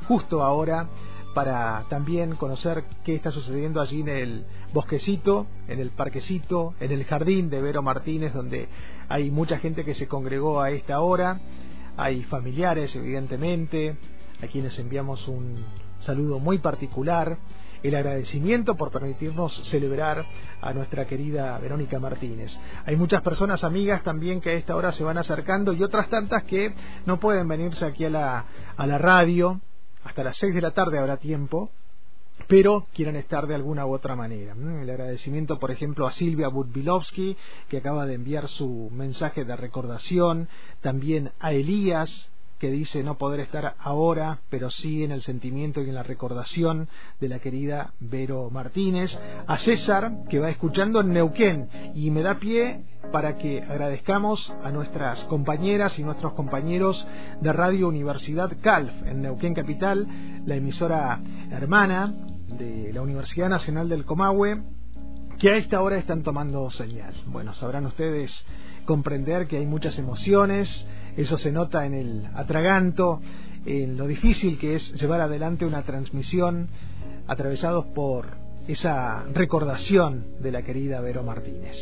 justo 0.08 0.42
ahora 0.42 0.88
para 1.36 1.84
también 1.90 2.34
conocer 2.36 2.84
qué 3.04 3.14
está 3.14 3.30
sucediendo 3.30 3.82
allí 3.82 4.00
en 4.00 4.08
el 4.08 4.44
bosquecito, 4.72 5.46
en 5.68 5.80
el 5.80 5.90
parquecito, 5.90 6.72
en 6.80 6.92
el 6.92 7.04
jardín 7.04 7.50
de 7.50 7.60
Vero 7.60 7.82
Martínez, 7.82 8.32
donde 8.32 8.68
hay 9.10 9.30
mucha 9.30 9.58
gente 9.58 9.84
que 9.84 9.94
se 9.94 10.08
congregó 10.08 10.62
a 10.62 10.70
esta 10.70 10.98
hora, 11.00 11.38
hay 11.98 12.22
familiares 12.22 12.96
evidentemente, 12.96 13.98
a 14.42 14.46
quienes 14.46 14.78
enviamos 14.78 15.28
un 15.28 15.56
saludo 16.00 16.38
muy 16.38 16.56
particular, 16.56 17.36
el 17.82 17.94
agradecimiento 17.94 18.74
por 18.74 18.90
permitirnos 18.90 19.52
celebrar 19.68 20.24
a 20.62 20.72
nuestra 20.72 21.06
querida 21.06 21.58
Verónica 21.58 21.98
Martínez. 21.98 22.58
Hay 22.86 22.96
muchas 22.96 23.20
personas 23.20 23.62
amigas 23.62 24.02
también 24.02 24.40
que 24.40 24.48
a 24.48 24.54
esta 24.54 24.74
hora 24.74 24.90
se 24.90 25.04
van 25.04 25.18
acercando 25.18 25.74
y 25.74 25.82
otras 25.82 26.08
tantas 26.08 26.44
que 26.44 26.74
no 27.04 27.20
pueden 27.20 27.46
venirse 27.46 27.84
aquí 27.84 28.06
a 28.06 28.10
la, 28.10 28.46
a 28.74 28.86
la 28.86 28.96
radio 28.96 29.60
hasta 30.06 30.22
las 30.22 30.36
6 30.38 30.54
de 30.54 30.60
la 30.60 30.70
tarde 30.70 30.98
habrá 30.98 31.16
tiempo, 31.16 31.70
pero 32.46 32.86
quieran 32.94 33.16
estar 33.16 33.46
de 33.46 33.54
alguna 33.54 33.86
u 33.86 33.92
otra 33.92 34.14
manera. 34.14 34.54
El 34.54 34.88
agradecimiento, 34.88 35.58
por 35.58 35.70
ejemplo, 35.70 36.06
a 36.06 36.12
Silvia 36.12 36.48
Budbilovsky, 36.48 37.36
que 37.68 37.78
acaba 37.78 38.06
de 38.06 38.14
enviar 38.14 38.48
su 38.48 38.88
mensaje 38.92 39.44
de 39.44 39.56
recordación, 39.56 40.48
también 40.80 41.32
a 41.40 41.52
Elías, 41.52 42.30
que 42.58 42.70
dice 42.70 43.02
no 43.02 43.18
poder 43.18 43.40
estar 43.40 43.74
ahora, 43.78 44.40
pero 44.48 44.70
sí 44.70 45.04
en 45.04 45.12
el 45.12 45.22
sentimiento 45.22 45.82
y 45.82 45.88
en 45.88 45.94
la 45.94 46.02
recordación 46.02 46.88
de 47.20 47.28
la 47.28 47.38
querida 47.38 47.92
Vero 48.00 48.50
Martínez, 48.50 49.16
a 49.46 49.58
César, 49.58 50.24
que 50.28 50.38
va 50.38 50.50
escuchando 50.50 51.00
en 51.00 51.12
Neuquén, 51.12 51.68
y 51.94 52.10
me 52.10 52.22
da 52.22 52.38
pie 52.38 52.82
para 53.12 53.36
que 53.36 53.62
agradezcamos 53.62 54.52
a 54.62 54.70
nuestras 54.70 55.24
compañeras 55.24 55.98
y 55.98 56.04
nuestros 56.04 56.32
compañeros 56.32 57.06
de 57.40 57.52
Radio 57.52 57.88
Universidad 57.88 58.52
CALF 58.60 59.06
en 59.06 59.22
Neuquén 59.22 59.54
Capital, 59.54 60.06
la 60.44 60.56
emisora 60.56 61.20
hermana 61.50 62.14
de 62.48 62.92
la 62.92 63.02
Universidad 63.02 63.48
Nacional 63.48 63.88
del 63.88 64.04
Comahue, 64.04 64.62
que 65.38 65.50
a 65.50 65.56
esta 65.56 65.82
hora 65.82 65.98
están 65.98 66.22
tomando 66.22 66.70
señal. 66.70 67.14
Bueno, 67.26 67.54
sabrán 67.54 67.86
ustedes 67.86 68.32
comprender 68.84 69.46
que 69.46 69.58
hay 69.58 69.66
muchas 69.66 69.98
emociones, 69.98 70.86
eso 71.16 71.36
se 71.38 71.52
nota 71.52 71.84
en 71.86 71.94
el 71.94 72.28
atraganto, 72.34 73.20
en 73.64 73.96
lo 73.96 74.06
difícil 74.06 74.58
que 74.58 74.76
es 74.76 74.92
llevar 74.94 75.20
adelante 75.20 75.66
una 75.66 75.82
transmisión 75.82 76.68
atravesados 77.26 77.86
por 77.86 78.26
esa 78.68 79.24
recordación 79.32 80.24
de 80.40 80.52
la 80.52 80.62
querida 80.62 81.00
Vero 81.00 81.22
Martínez. 81.22 81.76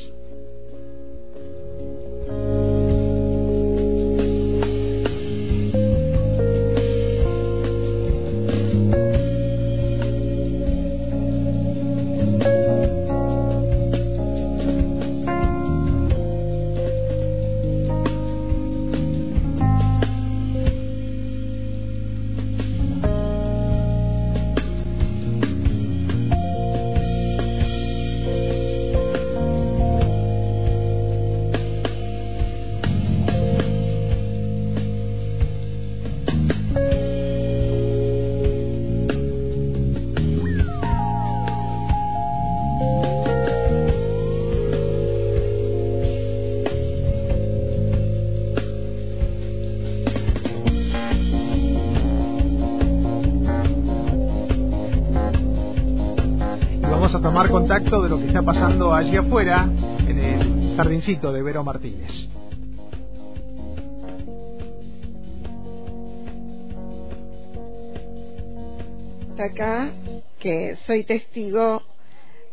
Allí 58.95 59.17
afuera, 59.17 59.69
en 60.07 60.19
el 60.19 60.77
jardincito 60.77 61.33
de 61.33 61.43
Vero 61.43 61.65
Martínez. 61.65 62.29
acá 69.45 69.91
que 70.39 70.77
soy 70.87 71.05
testigo 71.05 71.83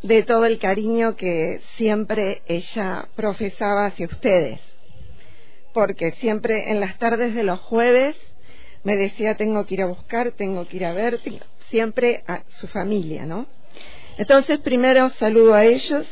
de 0.02 0.22
todo 0.24 0.46
el 0.46 0.58
cariño 0.58 1.16
que 1.16 1.60
siempre 1.76 2.42
ella 2.46 3.08
profesaba 3.14 3.86
hacia 3.86 4.06
ustedes. 4.06 4.60
Porque 5.72 6.12
siempre 6.12 6.70
en 6.70 6.80
las 6.80 6.98
tardes 6.98 7.34
de 7.34 7.44
los 7.44 7.60
jueves 7.60 8.16
me 8.84 8.96
decía 8.96 9.36
tengo 9.36 9.64
que 9.64 9.74
ir 9.74 9.82
a 9.82 9.86
buscar, 9.86 10.32
tengo 10.32 10.66
que 10.66 10.76
ir 10.76 10.84
a 10.84 10.92
ver, 10.92 11.20
siempre 11.70 12.24
a 12.26 12.42
su 12.60 12.66
familia, 12.68 13.24
¿no? 13.26 13.46
Entonces 14.18 14.58
primero 14.58 15.10
saludo 15.18 15.54
a 15.54 15.64
ellos 15.64 16.06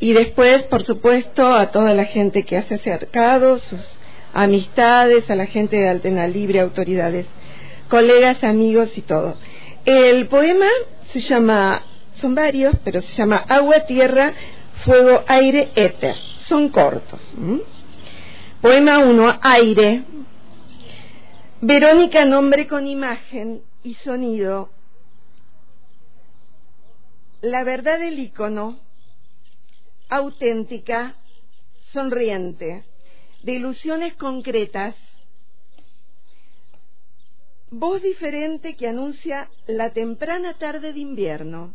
y 0.00 0.12
después, 0.12 0.62
por 0.64 0.84
supuesto, 0.84 1.46
a 1.46 1.70
toda 1.70 1.92
la 1.94 2.04
gente 2.04 2.44
que 2.44 2.56
hace 2.56 2.76
acercado, 2.76 3.58
sus 3.58 3.80
amistades, 4.32 5.28
a 5.30 5.34
la 5.34 5.46
gente 5.46 5.76
de 5.76 5.88
Altena 5.88 6.28
Libre, 6.28 6.60
autoridades, 6.60 7.26
colegas, 7.88 8.44
amigos 8.44 8.90
y 8.96 9.02
todo. 9.02 9.36
El 9.84 10.28
poema 10.28 10.66
se 11.12 11.20
llama, 11.20 11.82
son 12.20 12.34
varios, 12.34 12.74
pero 12.84 13.02
se 13.02 13.12
llama 13.14 13.44
Agua, 13.48 13.80
Tierra, 13.80 14.34
Fuego, 14.84 15.24
Aire, 15.26 15.70
Éter. 15.74 16.14
Son 16.46 16.68
cortos. 16.68 17.20
Poema 18.60 18.98
1, 18.98 19.38
Aire. 19.42 20.02
Verónica, 21.60 22.24
nombre 22.24 22.68
con 22.68 22.86
imagen 22.86 23.62
y 23.82 23.94
sonido. 23.94 24.70
La 27.40 27.64
verdad 27.64 27.98
del 27.98 28.18
icono, 28.18 28.78
auténtica, 30.08 31.14
sonriente, 31.92 32.84
de 33.42 33.52
ilusiones 33.52 34.14
concretas, 34.14 34.94
voz 37.70 38.02
diferente 38.02 38.76
que 38.76 38.88
anuncia 38.88 39.48
la 39.66 39.90
temprana 39.92 40.54
tarde 40.54 40.92
de 40.92 41.00
invierno, 41.00 41.74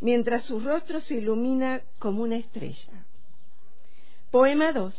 mientras 0.00 0.44
su 0.44 0.60
rostro 0.60 1.00
se 1.00 1.14
ilumina 1.14 1.82
como 1.98 2.22
una 2.22 2.36
estrella. 2.36 3.04
Poema 4.30 4.72
2. 4.72 4.94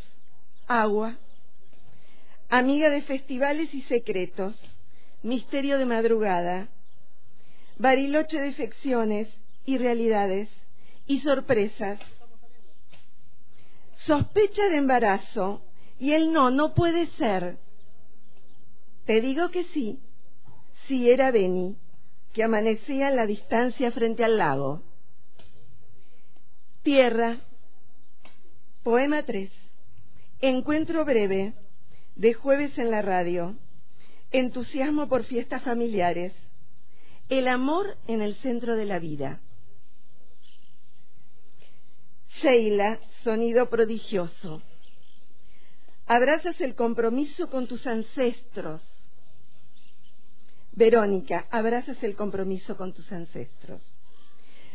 Agua. 0.68 1.18
Amiga 2.50 2.90
de 2.90 3.02
festivales 3.02 3.74
y 3.74 3.82
secretos, 3.84 4.56
misterio 5.22 5.78
de 5.78 5.86
madrugada, 5.86 6.70
bariloche 7.78 8.40
de 8.40 8.54
ficciones 8.54 9.28
y 9.66 9.78
realidades 9.78 10.48
y 11.08 11.20
sorpresas. 11.20 12.00
Sospecha 14.08 14.64
de 14.70 14.78
embarazo 14.78 15.62
y 16.00 16.14
el 16.14 16.34
no, 16.34 16.50
no 16.50 16.74
puede 16.74 17.08
ser 17.18 17.58
te 19.08 19.22
digo 19.22 19.50
que 19.52 19.64
sí, 19.74 20.02
si 20.86 21.10
era 21.10 21.32
Beni, 21.32 21.78
que 22.34 22.44
amanecía 22.44 23.08
en 23.08 23.16
la 23.16 23.26
distancia 23.26 23.90
frente 23.92 24.26
al 24.26 24.38
lago. 24.38 24.84
Tierra. 26.84 27.38
Poema 28.84 29.24
3. 29.24 29.50
Encuentro 30.42 31.06
breve, 31.06 31.54
de 32.18 32.34
jueves 32.34 32.78
en 32.78 32.92
la 32.92 33.02
radio. 33.02 33.56
Entusiasmo 34.32 35.08
por 35.08 35.24
fiestas 35.24 35.64
familiares. 35.64 36.34
El 37.30 37.48
amor 37.48 37.96
en 38.08 38.22
el 38.22 38.36
centro 38.36 38.76
de 38.76 38.86
la 38.86 39.00
vida. 39.00 39.40
Sheila, 42.42 43.00
sonido 43.24 43.70
prodigioso. 43.70 44.62
Abrazas 46.06 46.60
el 46.62 46.76
compromiso 46.76 47.50
con 47.50 47.68
tus 47.68 47.86
ancestros 47.86 48.82
Verónica, 50.78 51.48
abrazas 51.50 52.04
el 52.04 52.16
compromiso 52.16 52.78
con 52.78 52.94
tus 52.94 53.12
ancestros. 53.12 53.82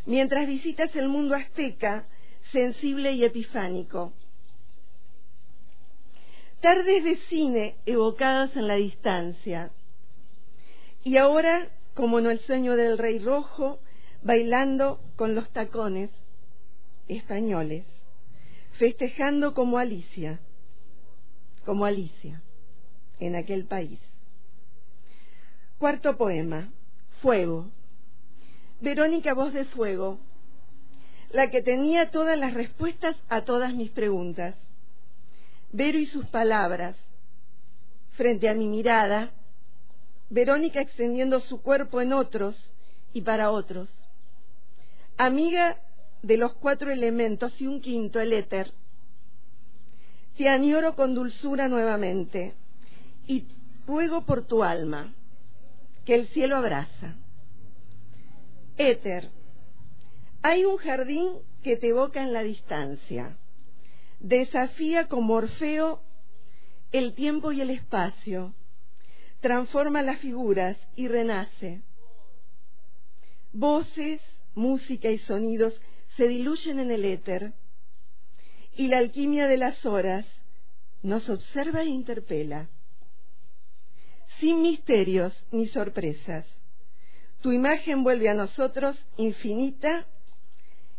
Mientras 0.04 0.48
visitas 0.48 0.94
el 0.96 1.08
mundo 1.08 1.36
azteca, 1.36 2.08
sensible 2.50 3.12
y 3.12 3.24
epifánico. 3.24 4.12
Tardes 6.60 7.04
de 7.04 7.16
cine 7.28 7.76
evocadas 7.86 8.56
en 8.56 8.66
la 8.66 8.74
distancia. 8.74 9.70
Y 11.04 11.18
ahora, 11.18 11.68
como 11.94 12.18
en 12.18 12.26
el 12.26 12.40
sueño 12.40 12.74
del 12.74 12.98
rey 12.98 13.20
rojo, 13.20 13.78
bailando 14.22 14.98
con 15.14 15.36
los 15.36 15.48
tacones 15.52 16.10
españoles, 17.12 17.84
festejando 18.78 19.54
como 19.54 19.78
Alicia, 19.78 20.40
como 21.64 21.84
Alicia, 21.84 22.42
en 23.20 23.36
aquel 23.36 23.66
país. 23.66 24.00
Cuarto 25.78 26.16
poema, 26.16 26.70
Fuego. 27.20 27.70
Verónica 28.80 29.32
Voz 29.32 29.52
de 29.52 29.64
Fuego, 29.66 30.18
la 31.30 31.50
que 31.50 31.62
tenía 31.62 32.10
todas 32.10 32.36
las 32.36 32.52
respuestas 32.52 33.16
a 33.28 33.42
todas 33.42 33.72
mis 33.74 33.90
preguntas. 33.90 34.56
Vero 35.70 35.98
y 35.98 36.06
sus 36.06 36.26
palabras, 36.26 36.96
frente 38.12 38.48
a 38.48 38.54
mi 38.54 38.66
mirada, 38.66 39.30
Verónica 40.30 40.80
extendiendo 40.80 41.40
su 41.40 41.62
cuerpo 41.62 42.00
en 42.00 42.12
otros 42.12 42.56
y 43.12 43.20
para 43.20 43.50
otros. 43.50 43.88
Amiga 45.16 45.76
de 46.22 46.36
los 46.36 46.54
cuatro 46.54 46.90
elementos 46.90 47.60
y 47.60 47.66
un 47.66 47.80
quinto, 47.80 48.20
el 48.20 48.32
éter. 48.32 48.72
Te 50.36 50.48
añoro 50.48 50.94
con 50.94 51.14
dulzura 51.14 51.68
nuevamente 51.68 52.54
y 53.26 53.44
fuego 53.86 54.24
por 54.24 54.46
tu 54.46 54.62
alma 54.62 55.14
que 56.04 56.14
el 56.14 56.28
cielo 56.28 56.56
abraza. 56.56 57.16
Éter, 58.78 59.28
hay 60.42 60.64
un 60.64 60.76
jardín 60.76 61.34
que 61.62 61.76
te 61.76 61.88
evoca 61.88 62.22
en 62.22 62.32
la 62.32 62.42
distancia, 62.42 63.36
desafía 64.18 65.08
como 65.08 65.34
Orfeo 65.34 66.00
el 66.90 67.14
tiempo 67.14 67.52
y 67.52 67.60
el 67.60 67.70
espacio, 67.70 68.54
transforma 69.40 70.02
las 70.02 70.18
figuras 70.18 70.76
y 70.96 71.08
renace. 71.08 71.82
Voces, 73.52 74.20
música 74.54 75.10
y 75.10 75.18
sonidos 75.18 75.80
se 76.16 76.28
diluyen 76.28 76.78
en 76.80 76.90
el 76.90 77.04
éter 77.04 77.52
y 78.76 78.88
la 78.88 78.98
alquimia 78.98 79.46
de 79.46 79.56
las 79.56 79.84
horas 79.86 80.26
nos 81.02 81.28
observa 81.28 81.82
e 81.82 81.86
interpela 81.86 82.68
sin 84.42 84.60
misterios 84.60 85.32
ni 85.52 85.68
sorpresas. 85.68 86.44
Tu 87.42 87.52
imagen 87.52 88.02
vuelve 88.02 88.28
a 88.28 88.34
nosotros 88.34 88.96
infinita, 89.16 90.06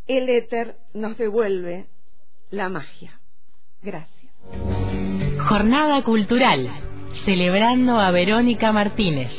el 0.07 0.29
éter 0.29 0.77
nos 0.93 1.17
devuelve 1.17 1.87
la 2.51 2.69
magia. 2.69 3.19
Gracias. 3.81 4.31
Jornada 5.49 6.03
Cultural, 6.03 6.69
celebrando 7.25 7.99
a 7.99 8.11
Verónica 8.11 8.71
Martínez, 8.71 9.31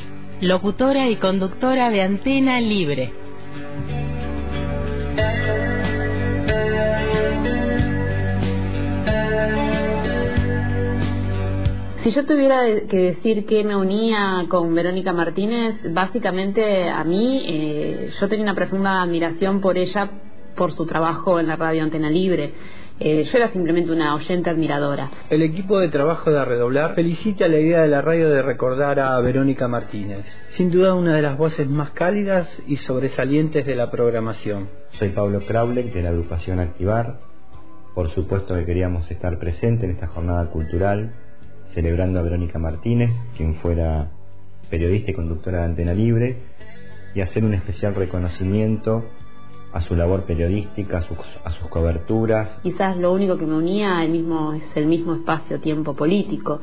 locutora 0.42 1.08
y 1.08 1.16
conductora 1.16 1.88
de 1.88 2.02
Antena 2.02 2.60
Libre. 2.60 3.23
Si 12.04 12.12
yo 12.12 12.26
tuviera 12.26 12.60
que 12.86 12.98
decir 12.98 13.46
qué 13.46 13.64
me 13.64 13.74
unía 13.74 14.44
con 14.50 14.74
Verónica 14.74 15.14
Martínez, 15.14 15.76
básicamente 15.90 16.90
a 16.90 17.02
mí 17.02 17.42
eh, 17.48 18.10
yo 18.20 18.28
tenía 18.28 18.42
una 18.42 18.54
profunda 18.54 19.00
admiración 19.00 19.62
por 19.62 19.78
ella, 19.78 20.10
por 20.54 20.74
su 20.74 20.84
trabajo 20.84 21.40
en 21.40 21.46
la 21.46 21.56
radio 21.56 21.82
Antena 21.82 22.10
Libre. 22.10 22.52
Eh, 23.00 23.24
yo 23.24 23.38
era 23.38 23.48
simplemente 23.52 23.90
una 23.90 24.14
oyente 24.14 24.50
admiradora. 24.50 25.10
El 25.30 25.40
equipo 25.40 25.78
de 25.78 25.88
trabajo 25.88 26.30
de 26.30 26.44
Redoblar 26.44 26.94
felicita 26.94 27.48
la 27.48 27.58
idea 27.58 27.80
de 27.80 27.88
la 27.88 28.02
radio 28.02 28.28
de 28.28 28.42
recordar 28.42 29.00
a 29.00 29.18
Verónica 29.20 29.66
Martínez, 29.66 30.26
sin 30.50 30.70
duda 30.70 30.92
una 30.92 31.16
de 31.16 31.22
las 31.22 31.38
voces 31.38 31.66
más 31.70 31.92
cálidas 31.92 32.62
y 32.66 32.76
sobresalientes 32.76 33.64
de 33.64 33.76
la 33.76 33.90
programación. 33.90 34.68
Soy 34.98 35.08
Pablo 35.08 35.40
Kraulen 35.46 35.90
de 35.90 36.02
la 36.02 36.10
agrupación 36.10 36.60
Activar. 36.60 37.20
Por 37.94 38.10
supuesto 38.10 38.54
que 38.56 38.66
queríamos 38.66 39.10
estar 39.10 39.38
presente 39.38 39.86
en 39.86 39.92
esta 39.92 40.08
jornada 40.08 40.50
cultural 40.50 41.23
celebrando 41.74 42.20
a 42.20 42.22
Verónica 42.22 42.58
Martínez, 42.58 43.10
quien 43.36 43.56
fuera 43.56 44.10
periodista 44.70 45.10
y 45.10 45.14
conductora 45.14 45.58
de 45.58 45.64
Antena 45.64 45.92
Libre, 45.92 46.36
y 47.14 47.20
hacer 47.20 47.44
un 47.44 47.54
especial 47.54 47.94
reconocimiento 47.94 49.04
a 49.72 49.80
su 49.80 49.96
labor 49.96 50.22
periodística, 50.22 50.98
a 50.98 51.02
sus, 51.02 51.18
a 51.44 51.50
sus 51.50 51.68
coberturas. 51.68 52.60
Quizás 52.62 52.96
lo 52.96 53.12
único 53.12 53.36
que 53.36 53.44
me 53.44 53.56
unía 53.56 54.04
el 54.04 54.10
mismo, 54.10 54.52
es 54.54 54.76
el 54.76 54.86
mismo 54.86 55.14
espacio-tiempo 55.14 55.94
político 55.94 56.60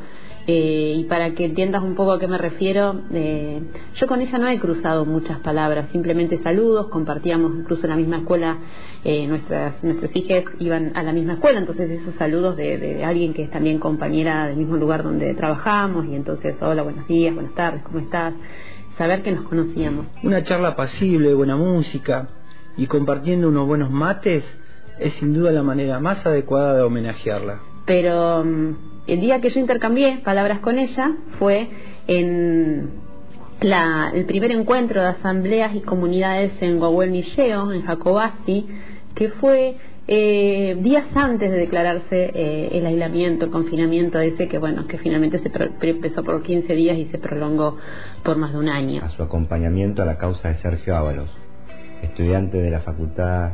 Eh, 0.48 0.96
y 0.98 1.04
para 1.04 1.36
que 1.36 1.46
entiendas 1.46 1.84
un 1.84 1.94
poco 1.94 2.14
a 2.14 2.20
qué 2.20 2.28
me 2.28 2.38
refiero, 2.38 3.00
eh, 3.14 3.62
yo 3.96 4.08
con 4.08 4.22
ella 4.22 4.38
no 4.40 4.48
he 4.48 4.60
cruzado 4.60 5.06
muchas 5.06 5.40
palabras, 5.40 5.90
simplemente 5.92 6.40
saludos, 6.40 6.88
compartíamos 6.88 7.52
incluso 7.60 7.84
en 7.84 7.90
la 7.92 7.96
misma 7.96 8.18
escuela, 8.18 8.58
eh, 9.04 9.28
nuestras 9.28 9.84
nuestras 9.84 10.16
hijas 10.16 10.46
iban 10.60 10.94
a 10.96 11.04
la 11.04 11.14
misma 11.14 11.34
escuela, 11.34 11.60
entonces 11.60 11.92
esos 11.92 12.16
saludos 12.16 12.58
de, 12.58 12.80
de, 12.80 13.06
alguien 13.06 13.34
que 13.34 13.44
es 13.44 13.52
también 13.52 13.78
compañera 13.78 14.48
del 14.48 14.58
mismo 14.58 14.78
lugar 14.78 15.04
donde 15.04 15.34
trabajamos 15.36 16.08
y 16.08 16.16
entonces, 16.16 16.56
hola, 16.60 16.82
buenos 16.82 17.08
días, 17.08 17.36
buenas 17.36 17.54
tardes, 17.54 17.84
¿cómo 17.84 18.00
estás? 18.00 18.34
Saber 18.98 19.22
que 19.22 19.32
nos 19.32 19.44
conocíamos. 19.48 20.08
Una 20.24 20.44
charla 20.44 20.70
apacible, 20.70 21.34
buena 21.36 21.56
música 21.56 22.30
y 22.78 22.88
compartiendo 22.88 23.50
unos 23.50 23.68
buenos 23.68 23.92
mates 23.92 24.44
es 25.00 25.14
sin 25.16 25.34
duda 25.34 25.52
la 25.52 25.64
manera 25.64 26.00
más 26.00 26.26
adecuada 26.26 26.76
de 26.76 26.82
homenajearla. 26.82 27.60
Pero 27.86 28.44
mm, 28.44 28.91
el 29.08 29.22
día 29.22 29.42
que 29.42 29.50
yo 29.50 29.60
intercambié 29.60 30.20
palabras 30.24 30.60
con 30.60 30.78
ella 30.78 31.12
fue 31.40 31.68
en 32.08 32.90
la, 33.62 34.12
el 34.14 34.26
primer 34.26 34.52
encuentro 34.52 35.02
de 35.02 35.08
asambleas 35.08 35.76
y 35.76 35.82
comunidades 35.82 36.54
en 36.62 36.80
Guahuel 36.80 37.12
Nilleo, 37.12 37.72
en 37.72 37.84
Jacobasi, 37.84 38.68
que 39.16 39.30
fue 39.30 39.76
eh, 40.08 40.76
días 40.82 41.06
antes 41.16 41.52
de 41.52 41.58
declararse 41.58 42.32
eh, 42.34 42.70
el 42.74 42.86
aislamiento, 42.86 43.46
el 43.46 43.52
confinamiento 43.52 44.20
ese, 44.20 44.48
que 44.48 44.58
bueno, 44.58 44.88
que 44.88 44.98
finalmente 44.98 45.40
se 45.40 45.52
empezó 45.90 46.24
por 46.24 46.42
15 46.42 46.74
días 46.74 46.98
y 46.98 47.06
se 47.06 47.18
prolongó 47.18 47.78
por 48.24 48.38
más 48.38 48.52
de 48.52 48.60
un 48.60 48.70
año. 48.70 49.04
A 49.04 49.10
su 49.10 49.22
acompañamiento 49.22 50.02
a 50.02 50.06
la 50.06 50.18
causa 50.18 50.50
de 50.50 50.56
Sergio 50.56 50.96
Ábalos, 50.96 51.30
estudiante 52.02 52.58
de 52.58 52.72
la 52.72 52.80
Facultad 52.80 53.52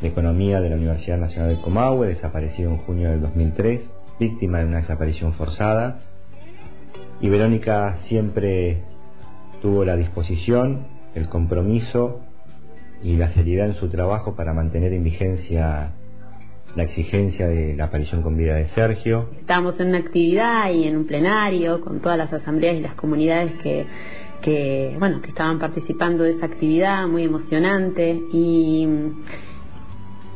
de 0.00 0.08
Economía 0.08 0.60
de 0.60 0.70
la 0.70 0.76
Universidad 0.76 1.18
Nacional 1.18 1.50
del 1.50 1.60
Comahue, 1.60 2.06
desaparecido 2.06 2.70
en 2.70 2.78
junio 2.78 3.10
del 3.10 3.20
2003, 3.20 3.97
víctima 4.18 4.58
de 4.58 4.66
una 4.66 4.78
desaparición 4.78 5.32
forzada. 5.34 6.00
Y 7.20 7.28
Verónica 7.28 7.98
siempre 8.08 8.82
tuvo 9.60 9.84
la 9.84 9.96
disposición, 9.96 10.86
el 11.14 11.28
compromiso 11.28 12.20
y 13.02 13.16
la 13.16 13.30
seriedad 13.30 13.66
en 13.66 13.74
su 13.74 13.88
trabajo 13.88 14.34
para 14.34 14.52
mantener 14.52 14.92
en 14.92 15.04
vigencia 15.04 15.92
la 16.76 16.82
exigencia 16.82 17.48
de 17.48 17.74
la 17.76 17.84
aparición 17.84 18.22
con 18.22 18.36
vida 18.36 18.54
de 18.54 18.68
Sergio. 18.68 19.30
Estábamos 19.40 19.80
en 19.80 19.88
una 19.88 19.98
actividad 19.98 20.70
y 20.70 20.84
en 20.84 20.96
un 20.96 21.06
plenario 21.06 21.80
con 21.80 22.00
todas 22.00 22.18
las 22.18 22.32
asambleas 22.32 22.76
y 22.76 22.80
las 22.80 22.94
comunidades 22.94 23.52
que, 23.62 23.86
que 24.42 24.96
bueno 24.98 25.20
que 25.20 25.28
estaban 25.28 25.58
participando 25.58 26.24
de 26.24 26.32
esa 26.32 26.46
actividad 26.46 27.06
muy 27.08 27.24
emocionante 27.24 28.20
y 28.32 28.86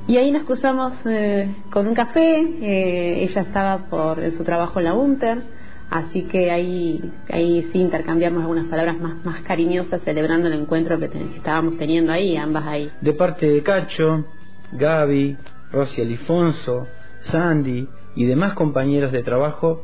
y 0.07 0.17
ahí 0.17 0.33
nos 0.33 0.45
cruzamos 0.45 0.95
eh, 1.05 1.55
con 1.71 1.87
un 1.87 1.95
café, 1.95 2.41
eh, 2.41 3.23
ella 3.23 3.43
estaba 3.43 3.79
por 3.88 4.19
su 4.33 4.43
trabajo 4.45 4.81
en 4.81 4.85
la 4.85 4.95
UNTER, 4.95 5.43
así 5.91 6.25
que 6.25 6.51
ahí, 6.51 7.01
ahí 7.31 7.69
sí 7.73 7.79
intercambiamos 7.79 8.43
algunas 8.43 8.67
palabras 8.67 8.99
más, 8.99 9.25
más 9.25 9.43
cariñosas 9.43 10.01
celebrando 10.05 10.49
el 10.49 10.55
encuentro 10.55 10.99
que, 10.99 11.07
estábamos 11.37 11.77
teniendo 11.79 12.12
ahí, 12.12 12.37
ambas 12.37 12.67
ahí. 12.67 12.91
De 13.01 13.12
parte 13.12 13.47
de 13.47 13.62
Cacho, 13.62 14.25
Gaby, 14.73 15.37
Rosy 15.71 16.03
Alifonso, 16.03 16.87
Sandy 17.21 17.88
y 18.17 18.25
demás 18.25 18.55
compañeros 18.55 19.12
de 19.12 19.23
trabajo, 19.23 19.83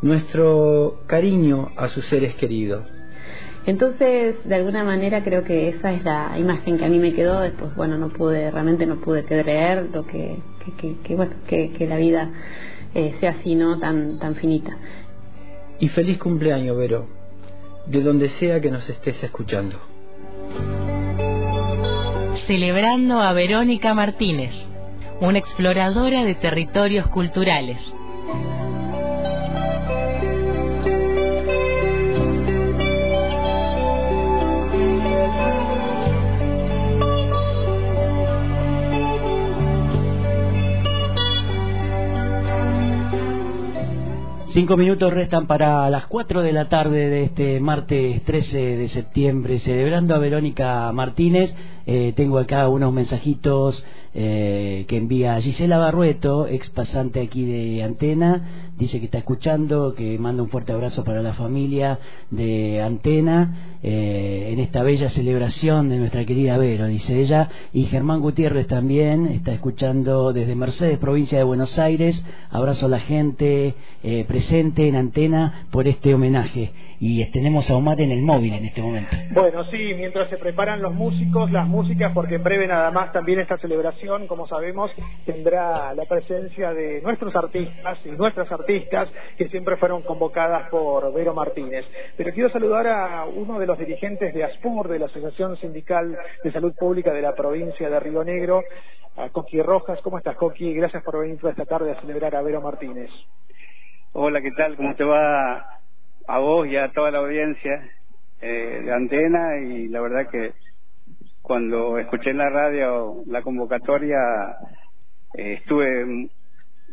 nuestro 0.00 1.00
cariño 1.06 1.70
a 1.76 1.88
sus 1.88 2.06
seres 2.06 2.36
queridos. 2.36 2.86
Entonces, 3.66 4.36
de 4.44 4.54
alguna 4.54 4.84
manera 4.84 5.24
creo 5.24 5.42
que 5.42 5.68
esa 5.68 5.92
es 5.92 6.04
la 6.04 6.38
imagen 6.38 6.78
que 6.78 6.84
a 6.84 6.88
mí 6.88 7.00
me 7.00 7.12
quedó. 7.12 7.40
Después, 7.40 7.74
bueno, 7.74 7.98
no 7.98 8.10
pude, 8.10 8.50
realmente 8.50 8.86
no 8.86 8.96
pude 8.96 9.24
creer 9.24 9.88
lo 9.92 10.06
que, 10.06 10.38
que, 10.78 10.96
que, 11.02 11.16
bueno, 11.16 11.32
que, 11.48 11.72
que 11.72 11.86
la 11.86 11.96
vida 11.96 12.30
eh, 12.94 13.16
sea 13.18 13.30
así, 13.32 13.56
¿no? 13.56 13.78
Tan, 13.80 14.20
tan 14.20 14.36
finita. 14.36 14.76
Y 15.80 15.88
feliz 15.88 16.16
cumpleaños, 16.18 16.76
Vero, 16.76 17.06
de 17.86 18.00
donde 18.00 18.30
sea 18.30 18.60
que 18.60 18.70
nos 18.70 18.88
estés 18.88 19.20
escuchando. 19.22 19.78
Celebrando 22.46 23.20
a 23.20 23.32
Verónica 23.32 23.92
Martínez, 23.94 24.52
una 25.20 25.38
exploradora 25.38 26.24
de 26.24 26.36
territorios 26.36 27.08
culturales. 27.08 27.78
Cinco 44.56 44.78
minutos 44.78 45.12
restan 45.12 45.46
para 45.46 45.90
las 45.90 46.06
cuatro 46.06 46.40
de 46.40 46.50
la 46.50 46.70
tarde 46.70 47.10
de 47.10 47.24
este 47.24 47.60
martes 47.60 48.24
13 48.24 48.56
de 48.58 48.88
septiembre, 48.88 49.58
celebrando 49.58 50.14
a 50.14 50.18
Verónica 50.18 50.90
Martínez. 50.92 51.54
Eh, 51.88 52.12
tengo 52.16 52.38
acá 52.38 52.68
unos 52.68 52.92
mensajitos 52.92 53.84
eh, 54.12 54.86
que 54.88 54.96
envía 54.96 55.40
Gisela 55.40 55.78
Barrueto, 55.78 56.48
ex 56.48 56.68
pasante 56.70 57.20
aquí 57.20 57.44
de 57.44 57.82
Antena. 57.84 58.70
Dice 58.76 58.98
que 58.98 59.04
está 59.04 59.18
escuchando, 59.18 59.94
que 59.94 60.18
manda 60.18 60.42
un 60.42 60.48
fuerte 60.48 60.72
abrazo 60.72 61.04
para 61.04 61.22
la 61.22 61.34
familia 61.34 62.00
de 62.30 62.82
Antena 62.82 63.78
eh, 63.84 64.50
en 64.52 64.58
esta 64.58 64.82
bella 64.82 65.08
celebración 65.10 65.88
de 65.88 65.98
nuestra 65.98 66.24
querida 66.24 66.58
Vero, 66.58 66.86
dice 66.86 67.20
ella. 67.20 67.48
Y 67.72 67.84
Germán 67.84 68.20
Gutiérrez 68.20 68.66
también 68.66 69.26
está 69.26 69.52
escuchando 69.52 70.32
desde 70.32 70.56
Mercedes, 70.56 70.98
provincia 70.98 71.38
de 71.38 71.44
Buenos 71.44 71.78
Aires. 71.78 72.24
Abrazo 72.50 72.86
a 72.86 72.88
la 72.88 73.00
gente 73.00 73.74
presente 74.26 74.88
en 74.88 74.96
Antena 74.96 75.66
por 75.70 75.86
este 75.86 76.14
homenaje. 76.14 76.72
Y 76.98 77.24
tenemos 77.30 77.70
a 77.70 77.76
Omar 77.76 78.00
en 78.00 78.10
el 78.10 78.22
móvil 78.22 78.54
en 78.54 78.64
este 78.64 78.80
momento. 78.80 79.14
Bueno, 79.32 79.64
sí, 79.64 79.92
mientras 79.94 80.30
se 80.30 80.38
preparan 80.38 80.80
los 80.80 80.94
músicos, 80.94 81.50
las 81.50 81.66
músicas, 81.66 82.12
porque 82.14 82.36
en 82.36 82.42
breve 82.42 82.66
nada 82.66 82.90
más 82.90 83.12
también 83.12 83.40
esta 83.40 83.58
celebración, 83.58 84.26
como 84.26 84.48
sabemos, 84.48 84.90
tendrá 85.26 85.92
la 85.94 86.04
presencia 86.06 86.72
de 86.72 87.02
nuestros 87.02 87.36
artistas 87.36 87.98
y 88.04 88.10
nuestras 88.10 88.50
artistas 88.50 89.08
que 89.36 89.48
siempre 89.48 89.76
fueron 89.76 90.02
convocadas 90.02 90.70
por 90.70 91.12
Vero 91.12 91.34
Martínez. 91.34 91.84
Pero 92.16 92.32
quiero 92.32 92.50
saludar 92.50 92.86
a 92.86 93.24
uno 93.26 93.58
de 93.58 93.66
los 93.66 93.78
dirigentes 93.78 94.32
de 94.32 94.44
ASPUR, 94.44 94.88
de 94.88 94.98
la 94.98 95.06
Asociación 95.06 95.56
Sindical 95.58 96.16
de 96.42 96.52
Salud 96.52 96.74
Pública 96.78 97.12
de 97.12 97.22
la 97.22 97.34
provincia 97.34 97.90
de 97.90 98.00
Río 98.00 98.24
Negro, 98.24 98.62
a 99.16 99.28
Coqui 99.28 99.60
Rojas. 99.60 100.00
¿Cómo 100.02 100.18
estás, 100.18 100.36
Coqui? 100.36 100.72
Gracias 100.74 101.02
por 101.02 101.20
venir 101.20 101.38
esta 101.46 101.64
tarde 101.66 101.92
a 101.92 102.00
celebrar 102.00 102.34
a 102.34 102.42
Vero 102.42 102.62
Martínez. 102.62 103.10
Hola, 104.12 104.40
¿qué 104.40 104.50
tal? 104.52 104.76
¿Cómo 104.76 104.94
te 104.94 105.04
va 105.04 105.75
a 106.26 106.38
vos 106.38 106.66
y 106.66 106.76
a 106.76 106.92
toda 106.92 107.10
la 107.10 107.18
audiencia 107.18 107.88
eh, 108.40 108.82
de 108.84 108.92
Antena? 108.92 109.58
Y 109.58 109.88
la 109.88 110.00
verdad 110.00 110.28
que 110.30 110.52
cuando 111.42 111.98
escuché 111.98 112.30
en 112.30 112.38
la 112.38 112.50
radio 112.50 113.22
la 113.26 113.42
convocatoria 113.42 114.18
eh, 115.34 115.54
estuve 115.60 116.28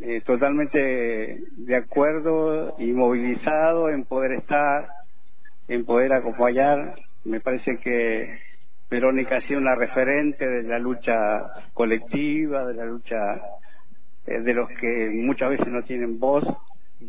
eh, 0.01 0.21
totalmente 0.25 0.77
de 0.79 1.75
acuerdo 1.75 2.75
y 2.77 2.91
movilizado 2.91 3.89
en 3.89 4.03
poder 4.05 4.33
estar, 4.33 4.87
en 5.67 5.85
poder 5.85 6.13
acompañar. 6.13 6.95
Me 7.23 7.39
parece 7.39 7.77
que 7.77 8.37
Verónica 8.89 9.37
ha 9.37 9.47
sido 9.47 9.59
una 9.59 9.75
referente 9.75 10.47
de 10.47 10.63
la 10.63 10.77
lucha 10.77 11.13
colectiva, 11.73 12.65
de 12.65 12.73
la 12.73 12.85
lucha 12.85 13.15
eh, 14.27 14.39
de 14.41 14.53
los 14.53 14.69
que 14.69 15.09
muchas 15.13 15.49
veces 15.49 15.67
no 15.67 15.83
tienen 15.83 16.19
voz 16.19 16.43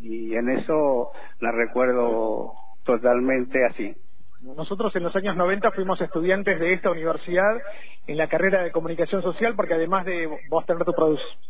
y 0.02 0.34
en 0.34 0.50
eso 0.50 1.12
la 1.40 1.52
recuerdo 1.52 2.54
totalmente 2.84 3.64
así. 3.66 3.96
Nosotros 4.44 4.94
en 4.94 5.02
los 5.02 5.16
años 5.16 5.36
90 5.36 5.70
fuimos 5.70 5.98
estudiantes 6.02 6.60
de 6.60 6.74
esta 6.74 6.90
universidad 6.90 7.62
en 8.06 8.18
la 8.18 8.28
carrera 8.28 8.62
de 8.62 8.72
comunicación 8.72 9.22
social 9.22 9.54
porque 9.56 9.72
además 9.72 10.04
de 10.04 10.28
vos 10.50 10.66
tener 10.66 10.84
tu 10.84 10.94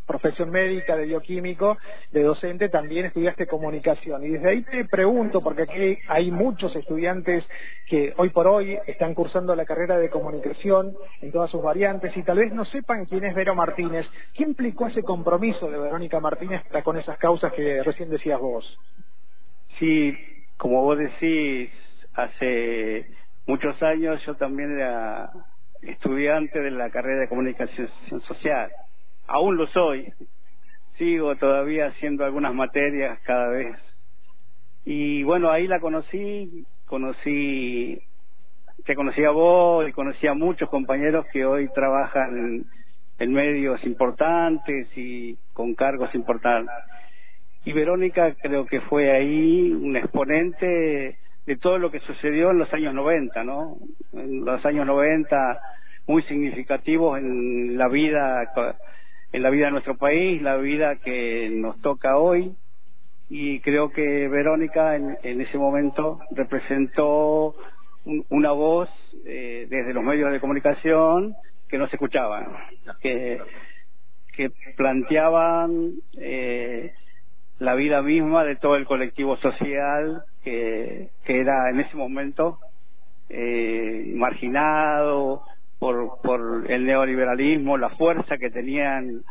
profesión 0.06 0.50
médica, 0.50 0.96
de 0.96 1.06
bioquímico, 1.06 1.76
de 2.12 2.22
docente, 2.22 2.68
también 2.68 3.06
estudiaste 3.06 3.48
comunicación. 3.48 4.24
Y 4.24 4.28
desde 4.28 4.48
ahí 4.48 4.62
te 4.62 4.84
pregunto, 4.84 5.40
porque 5.40 5.62
aquí 5.62 5.98
hay 6.06 6.30
muchos 6.30 6.74
estudiantes 6.76 7.44
que 7.88 8.14
hoy 8.16 8.30
por 8.30 8.46
hoy 8.46 8.78
están 8.86 9.14
cursando 9.14 9.56
la 9.56 9.64
carrera 9.64 9.98
de 9.98 10.08
comunicación 10.08 10.96
en 11.20 11.32
todas 11.32 11.50
sus 11.50 11.64
variantes 11.64 12.16
y 12.16 12.22
tal 12.22 12.38
vez 12.38 12.52
no 12.52 12.64
sepan 12.66 13.06
quién 13.06 13.24
es 13.24 13.34
Vero 13.34 13.56
Martínez. 13.56 14.06
¿Qué 14.34 14.44
implicó 14.44 14.86
ese 14.86 15.02
compromiso 15.02 15.68
de 15.68 15.78
Verónica 15.78 16.20
Martínez 16.20 16.62
para 16.68 16.84
con 16.84 16.96
esas 16.96 17.18
causas 17.18 17.52
que 17.54 17.82
recién 17.82 18.08
decías 18.08 18.38
vos? 18.38 18.64
Sí, 19.80 20.16
como 20.56 20.82
vos 20.82 20.96
decís, 20.96 21.70
hace 22.14 23.06
muchos 23.46 23.80
años 23.82 24.24
yo 24.24 24.34
también 24.36 24.72
era 24.76 25.30
estudiante 25.82 26.60
de 26.60 26.70
la 26.70 26.90
carrera 26.90 27.20
de 27.20 27.28
comunicación 27.28 27.88
social. 28.26 28.70
Aún 29.26 29.56
lo 29.56 29.66
soy. 29.68 30.12
Sigo 30.98 31.34
todavía 31.36 31.88
haciendo 31.88 32.24
algunas 32.24 32.54
materias 32.54 33.18
cada 33.24 33.48
vez. 33.48 33.76
Y 34.84 35.22
bueno, 35.24 35.50
ahí 35.50 35.66
la 35.66 35.80
conocí, 35.80 36.64
conocí, 36.86 38.00
te 38.84 38.94
conocí 38.94 39.24
a 39.24 39.30
vos 39.30 39.88
y 39.88 39.92
conocí 39.92 40.26
a 40.26 40.34
muchos 40.34 40.68
compañeros 40.68 41.26
que 41.32 41.44
hoy 41.44 41.68
trabajan 41.74 42.64
en 43.18 43.32
medios 43.32 43.82
importantes 43.84 44.88
y 44.96 45.36
con 45.52 45.74
cargos 45.74 46.14
importantes. 46.14 46.74
y 47.64 47.72
Verónica 47.72 48.34
creo 48.34 48.66
que 48.66 48.80
fue 48.82 49.10
ahí 49.10 49.72
un 49.72 49.96
exponente 49.96 51.18
de 51.46 51.56
todo 51.56 51.78
lo 51.78 51.90
que 51.90 52.00
sucedió 52.00 52.50
en 52.50 52.58
los 52.58 52.72
años 52.72 52.94
90, 52.94 53.44
¿no? 53.44 53.76
En 54.12 54.44
los 54.44 54.64
años 54.64 54.86
90 54.86 55.60
muy 56.06 56.22
significativos 56.24 57.18
en 57.18 57.76
la 57.78 57.88
vida 57.88 58.50
en 59.32 59.42
la 59.42 59.50
vida 59.50 59.66
de 59.66 59.72
nuestro 59.72 59.96
país, 59.96 60.40
la 60.42 60.56
vida 60.56 60.96
que 60.96 61.48
nos 61.50 61.80
toca 61.80 62.18
hoy 62.18 62.54
y 63.28 63.60
creo 63.60 63.90
que 63.90 64.28
Verónica 64.28 64.96
en, 64.96 65.16
en 65.22 65.40
ese 65.40 65.58
momento 65.58 66.20
representó 66.30 67.54
un- 68.04 68.24
una 68.28 68.52
voz 68.52 68.88
eh, 69.26 69.66
desde 69.68 69.94
los 69.94 70.04
medios 70.04 70.30
de 70.30 70.40
comunicación 70.40 71.34
que 71.68 71.78
no 71.78 71.88
se 71.88 71.96
escuchaban, 71.96 72.46
que, 73.00 73.40
que 74.36 74.50
planteaban 74.76 75.92
eh, 76.18 76.92
la 77.58 77.74
vida 77.74 78.02
misma 78.02 78.44
de 78.44 78.56
todo 78.56 78.76
el 78.76 78.84
colectivo 78.84 79.36
social 79.38 80.24
que, 80.42 81.10
que 81.24 81.40
era 81.40 81.70
en 81.70 81.80
ese 81.80 81.96
momento 81.96 82.58
eh, 83.28 84.12
marginado 84.14 85.42
por, 85.78 86.20
por 86.22 86.70
el 86.70 86.86
neoliberalismo, 86.86 87.78
la 87.78 87.90
fuerza 87.90 88.38
que 88.38 88.50
tenían 88.50 89.22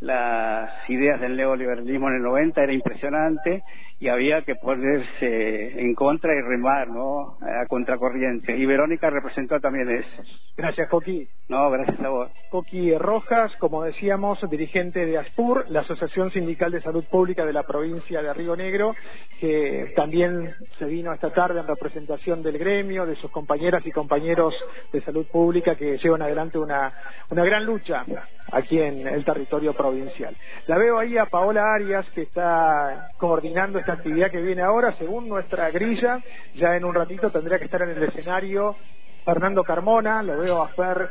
las 0.00 0.70
ideas 0.88 1.20
del 1.20 1.36
neoliberalismo 1.36 2.08
en 2.08 2.16
el 2.16 2.22
90 2.22 2.62
era 2.62 2.72
impresionante 2.72 3.62
y 4.00 4.08
había 4.08 4.42
que 4.42 4.54
ponerse 4.54 5.80
en 5.80 5.94
contra 5.94 6.32
y 6.32 6.40
remar, 6.40 6.88
¿no? 6.88 7.36
A 7.40 7.66
contracorriente. 7.66 8.56
Y 8.56 8.64
Verónica 8.64 9.10
representó 9.10 9.58
también 9.60 9.90
eso. 9.90 10.22
Gracias, 10.56 10.88
Coqui. 10.88 11.28
No, 11.48 11.70
gracias 11.70 12.00
a 12.00 12.08
vos. 12.08 12.30
Coqui 12.50 12.96
Rojas, 12.96 13.50
como 13.58 13.82
decíamos, 13.82 14.38
dirigente 14.50 15.04
de 15.04 15.18
ASPUR, 15.18 15.66
la 15.70 15.80
Asociación 15.80 16.30
Sindical 16.30 16.70
de 16.70 16.82
Salud 16.82 17.04
Pública 17.10 17.44
de 17.44 17.52
la 17.52 17.64
provincia 17.64 18.22
de 18.22 18.32
Río 18.34 18.54
Negro, 18.54 18.94
que 19.40 19.92
también 19.96 20.54
se 20.78 20.84
vino 20.84 21.12
esta 21.12 21.32
tarde 21.32 21.58
en 21.58 21.66
representación 21.66 22.42
del 22.42 22.58
gremio, 22.58 23.04
de 23.04 23.16
sus 23.16 23.30
compañeras 23.30 23.84
y 23.84 23.90
compañeros 23.90 24.54
de 24.92 25.00
salud 25.02 25.26
pública 25.26 25.74
que 25.74 25.98
llevan 25.98 26.22
adelante 26.22 26.58
una, 26.58 26.92
una 27.30 27.44
gran 27.44 27.64
lucha 27.64 28.04
aquí 28.52 28.80
en 28.80 29.06
el 29.06 29.24
territorio 29.24 29.74
provincial. 29.74 30.36
La 30.66 30.78
veo 30.78 30.98
ahí 30.98 31.16
a 31.18 31.26
Paola 31.26 31.74
Arias, 31.74 32.06
que 32.14 32.22
está 32.22 33.10
coordinando 33.18 33.78
esta 33.88 34.00
actividad 34.00 34.30
que 34.30 34.42
viene 34.42 34.60
ahora, 34.60 34.94
según 34.98 35.30
nuestra 35.30 35.70
grilla, 35.70 36.20
ya 36.56 36.76
en 36.76 36.84
un 36.84 36.94
ratito 36.94 37.30
tendría 37.30 37.58
que 37.58 37.64
estar 37.64 37.80
en 37.80 37.88
el 37.88 38.02
escenario 38.02 38.76
Fernando 39.24 39.64
Carmona, 39.64 40.22
lo 40.22 40.36
veo 40.36 40.62
a 40.62 40.68
Fer, 40.68 41.08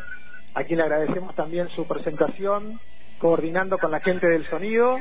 a 0.54 0.64
quien 0.64 0.78
le 0.78 0.84
agradecemos 0.84 1.34
también 1.34 1.70
su 1.70 1.88
presentación, 1.88 2.80
coordinando 3.18 3.80
con 3.80 3.90
la 3.90 4.00
gente 4.02 4.28
del 4.28 4.48
sonido. 4.48 5.00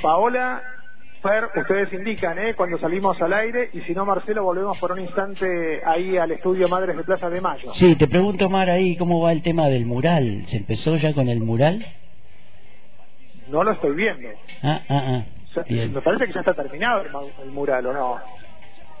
Paola, 0.00 0.62
Fer, 1.20 1.50
ustedes 1.54 1.92
indican, 1.92 2.38
¿eh? 2.38 2.54
Cuando 2.54 2.78
salimos 2.78 3.20
al 3.20 3.34
aire, 3.34 3.68
y 3.74 3.80
si 3.82 3.92
no, 3.92 4.06
Marcelo, 4.06 4.42
volvemos 4.42 4.78
por 4.78 4.92
un 4.92 5.00
instante 5.00 5.82
ahí 5.84 6.16
al 6.16 6.30
estudio 6.30 6.66
Madres 6.66 6.96
de 6.96 7.04
Plaza 7.04 7.28
de 7.28 7.42
Mayo. 7.42 7.74
Sí, 7.74 7.94
te 7.96 8.08
pregunto, 8.08 8.48
Mar, 8.48 8.70
ahí 8.70 8.96
cómo 8.96 9.20
va 9.20 9.32
el 9.32 9.42
tema 9.42 9.68
del 9.68 9.84
mural. 9.84 10.46
¿Se 10.46 10.56
empezó 10.56 10.96
ya 10.96 11.12
con 11.12 11.28
el 11.28 11.40
mural? 11.40 11.84
No 13.48 13.62
lo 13.64 13.72
estoy 13.72 13.94
viendo. 13.94 14.30
Ah, 14.62 14.80
ah, 14.88 15.02
ah. 15.08 15.24
Bien. 15.68 15.92
me 15.92 16.00
parece 16.02 16.26
que 16.26 16.32
ya 16.32 16.40
está 16.40 16.54
terminado 16.54 17.02
el, 17.42 17.50
mural, 17.50 17.86
¿o 17.86 17.92
no? 17.92 18.20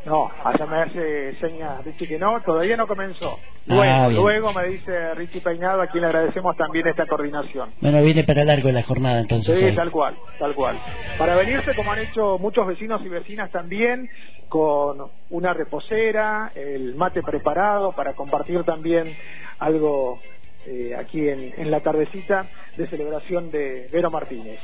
No, 0.04 0.32
allá 0.42 0.66
me 0.66 0.78
hace 0.82 1.36
señas 1.36 1.84
Richie 1.84 2.08
que 2.08 2.18
no, 2.18 2.40
todavía 2.42 2.76
no 2.76 2.88
comenzó. 2.88 3.38
Luego, 3.66 3.82
Ah, 3.84 4.08
bien. 4.08 4.20
luego 4.20 4.52
me 4.52 4.66
dice 4.66 5.14
Richie 5.14 5.40
Peinado, 5.40 5.80
a 5.80 5.86
quien 5.86 6.02
le 6.02 6.08
agradecemos 6.08 6.56
también 6.56 6.88
esta 6.88 7.06
coordinación. 7.06 7.72
Bueno, 7.80 8.02
viene 8.02 8.24
para 8.24 8.44
largo 8.44 8.68
la 8.72 8.82
jornada 8.82 9.20
entonces. 9.20 9.56
Sí, 9.60 9.64
ahí. 9.66 9.76
tal 9.76 9.92
cual, 9.92 10.16
tal 10.40 10.54
cual. 10.56 10.76
Para 11.18 11.36
venirse, 11.36 11.72
como 11.76 11.92
han 11.92 12.00
hecho 12.00 12.36
muchos 12.38 12.66
vecinos 12.66 13.00
y 13.04 13.08
vecinas 13.08 13.52
también, 13.52 14.10
con 14.48 14.98
una 15.30 15.54
reposera, 15.54 16.50
el 16.56 16.96
mate 16.96 17.22
preparado 17.22 17.92
para 17.92 18.14
compartir 18.14 18.64
también 18.64 19.16
algo 19.60 20.18
eh, 20.66 20.96
aquí 20.98 21.28
en, 21.28 21.54
en 21.56 21.70
la 21.70 21.78
tardecita 21.80 22.46
de 22.76 22.88
celebración 22.88 23.52
de 23.52 23.88
Vero 23.92 24.10
Martínez. 24.10 24.58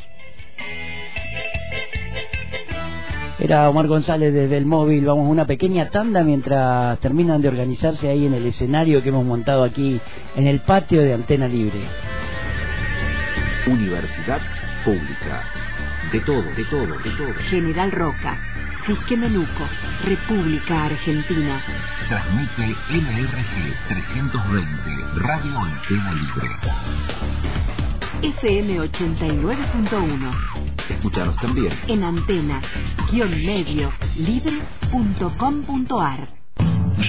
Era 3.41 3.71
Omar 3.71 3.87
González 3.87 4.35
desde 4.35 4.57
el 4.57 4.67
móvil. 4.67 5.05
Vamos 5.05 5.27
a 5.27 5.31
una 5.31 5.47
pequeña 5.47 5.91
tanda 5.91 6.25
mientras 6.25 6.99
terminan 6.99 7.41
de 7.41 7.49
organizarse 7.49 8.09
ahí 8.09 8.27
en 8.27 8.35
el 8.35 8.47
escenario 8.47 9.01
que 9.01 9.11
hemos 9.11 9.25
montado 9.25 9.63
aquí 9.63 10.01
en 10.35 10.47
el 10.49 10.61
patio 10.61 11.01
de 11.03 11.15
Antena 11.15 11.47
Libre. 11.47 11.79
Universidad 13.69 14.41
Pública. 14.85 15.45
De 16.13 16.21
todo, 16.21 16.43
de 16.43 16.65
todo, 16.65 16.87
de 16.87 17.11
todo. 17.11 17.35
General 17.49 17.93
Roca, 17.93 18.39
Fisque 18.87 19.17
Menuco, 19.17 19.69
República 20.05 20.87
Argentina. 20.87 21.63
Transmite 22.09 22.75
NRG 22.91 23.75
320, 23.89 24.67
Radio 25.17 25.59
Antena 25.59 26.13
Libre. 26.13 26.49
FM 28.23 28.81
89.1. 28.81 30.68
Escucharos 30.91 31.37
también. 31.37 31.73
En 31.87 32.03
antena, 32.03 32.61
guion 33.11 33.31
medio, 33.45 33.93
libre.com.ar. 34.17 35.59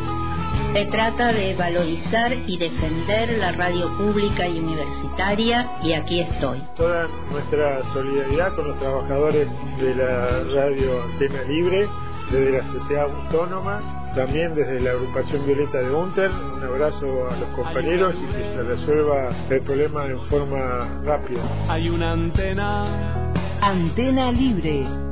Se 0.77 0.85
trata 0.85 1.33
de 1.33 1.55
valorizar 1.55 2.35
y 2.47 2.59
defender 2.59 3.39
la 3.39 3.53
radio 3.53 3.97
pública 3.97 4.47
y 4.47 4.59
universitaria 4.59 5.71
y 5.83 5.95
aquí 5.95 6.21
estoy. 6.21 6.61
toda 6.77 7.09
nuestra 7.31 7.83
solidaridad 7.95 8.55
con 8.55 8.69
los 8.69 8.79
trabajadores 8.79 9.49
de 9.79 9.95
la 9.95 10.43
radio 10.55 11.03
Antena 11.03 11.43
Libre, 11.45 11.89
desde 12.31 12.59
la 12.59 12.73
sociedad 12.75 13.05
autónoma, 13.05 14.13
también 14.15 14.55
desde 14.55 14.81
la 14.81 14.91
agrupación 14.91 15.47
Violeta 15.47 15.79
de 15.79 15.91
Unter. 15.95 16.31
Un 16.31 16.63
abrazo 16.63 17.27
a 17.31 17.37
los 17.37 17.49
compañeros 17.57 18.15
y 18.15 18.37
que 18.37 18.49
se 18.51 18.63
resuelva 18.63 19.35
el 19.49 19.63
problema 19.63 20.05
en 20.05 20.21
forma 20.27 21.01
rápida. 21.05 21.41
Hay 21.71 21.89
una 21.89 22.13
antena, 22.13 23.33
Antena 23.63 24.31
Libre. 24.31 25.06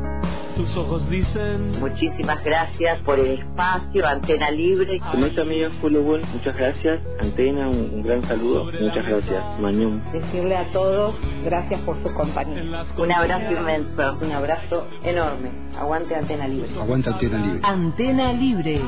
Tus 0.57 0.76
ojos 0.76 1.09
dicen. 1.11 1.80
Muchísimas 1.80 2.42
gracias 2.44 2.98
por 3.00 3.18
el 3.18 3.38
espacio, 3.38 4.07
Antena 4.07 4.50
Libre. 4.50 5.00
Como 5.11 5.26
es 5.26 5.38
amiga 5.38 5.70
muchas 5.80 6.57
gracias. 6.57 7.00
Antena, 7.20 7.68
un, 7.68 7.90
un 7.94 8.02
gran 8.02 8.22
saludo. 8.22 8.64
Muchas 8.64 9.07
gracias. 9.07 9.61
Mañum. 9.61 10.00
Decirle 10.12 10.57
a 10.57 10.64
todos 10.72 11.14
gracias 11.44 11.80
por 11.82 12.00
su 12.02 12.12
compañía. 12.14 12.84
Un 12.96 13.12
abrazo 13.12 13.52
inmenso. 13.52 14.18
Un 14.20 14.32
abrazo 14.32 14.88
enorme. 15.02 15.50
Aguante 15.78 16.14
Antena 16.14 16.48
Libre. 16.48 16.70
Aguanta 16.80 17.11
Antena 17.11 17.38
Libre. 17.38 17.61
Antena 17.62 18.32
Libre. 18.32 18.80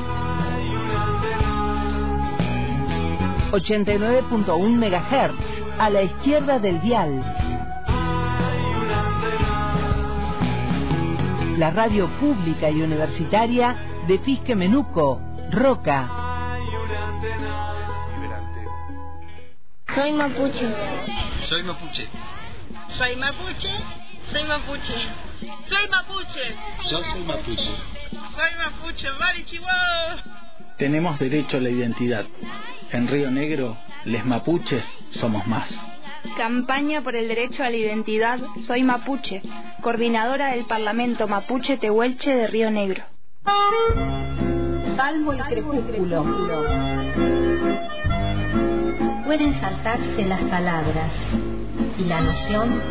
89.1 3.51 4.69
MHz, 4.69 5.79
a 5.79 5.89
la 5.89 6.01
izquierda 6.01 6.59
del 6.59 6.81
dial. 6.81 7.56
La 11.57 11.71
radio 11.71 12.07
pública 12.19 12.69
y 12.69 12.83
universitaria 12.83 14.03
de 14.07 14.19
Fisque 14.19 14.55
Menuco, 14.55 15.19
Roca. 15.49 16.07
Soy 19.95 20.11
mapuche. 20.13 20.67
Soy 21.49 21.63
mapuche. 21.63 22.07
Soy 22.89 23.15
mapuche. 23.15 23.69
Soy 24.31 24.43
mapuche. 24.43 24.93
Soy 25.67 25.87
mapuche. 25.89 26.55
Yo 26.91 27.03
soy 27.03 27.23
mapuche. 27.23 27.71
Soy 28.35 28.51
mapuche. 28.59 29.07
Mari 29.19 29.43
Chihuahua. 29.45 30.23
Tenemos 30.77 31.17
derecho 31.17 31.57
a 31.57 31.61
la 31.61 31.69
identidad. 31.69 32.25
En 32.91 33.07
Río 33.07 33.31
Negro, 33.31 33.75
les 34.05 34.23
mapuches 34.23 34.85
somos 35.09 35.47
más. 35.47 35.69
Campaña 36.35 37.01
por 37.01 37.15
el 37.15 37.27
derecho 37.27 37.63
a 37.63 37.69
la 37.69 37.77
identidad. 37.77 38.39
Soy 38.65 38.83
mapuche. 38.83 39.41
Coordinadora 39.81 40.51
del 40.51 40.65
Parlamento 40.65 41.27
Mapuche 41.27 41.77
Tehuelche 41.77 42.35
de 42.35 42.47
Río 42.47 42.71
Negro. 42.71 43.03
salvo 44.95 45.31
el 45.31 45.43
crepúsculo. 45.43 46.25
Pueden 49.25 49.59
saltarse 49.59 50.23
las 50.25 50.41
palabras 50.41 51.11
y 51.99 52.03
la 52.03 52.21
noción 52.21 52.81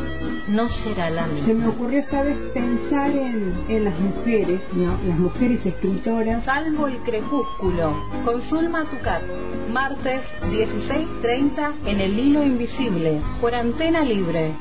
no 0.48 0.68
será 0.68 1.10
la 1.10 1.26
misma. 1.26 1.46
Se 1.46 1.54
me 1.54 1.68
ocurrió 1.68 2.00
esta 2.00 2.22
vez 2.22 2.36
pensar 2.52 3.10
en, 3.10 3.64
en 3.68 3.84
las 3.84 3.98
mujeres, 3.98 4.60
¿no? 4.72 4.98
las 5.06 5.18
mujeres 5.18 5.64
escritoras. 5.64 6.44
Salvo 6.44 6.86
el 6.86 6.98
crepúsculo, 6.98 7.96
con 8.24 8.42
Zulma 8.42 8.84
Tucat, 8.84 9.22
martes 9.70 10.20
16.30 10.42 11.72
en 11.86 12.00
el 12.00 12.18
hilo 12.18 12.42
invisible, 12.42 13.20
por 13.40 13.54
antena 13.54 14.02
libre. 14.02 14.54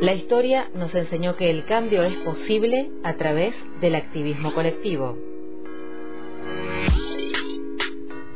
La 0.00 0.14
historia 0.14 0.70
nos 0.74 0.94
enseñó 0.94 1.36
que 1.36 1.50
el 1.50 1.64
cambio 1.64 2.04
es 2.04 2.14
posible 2.18 2.90
a 3.02 3.14
través 3.14 3.54
del 3.80 3.96
activismo 3.96 4.54
colectivo. 4.54 5.37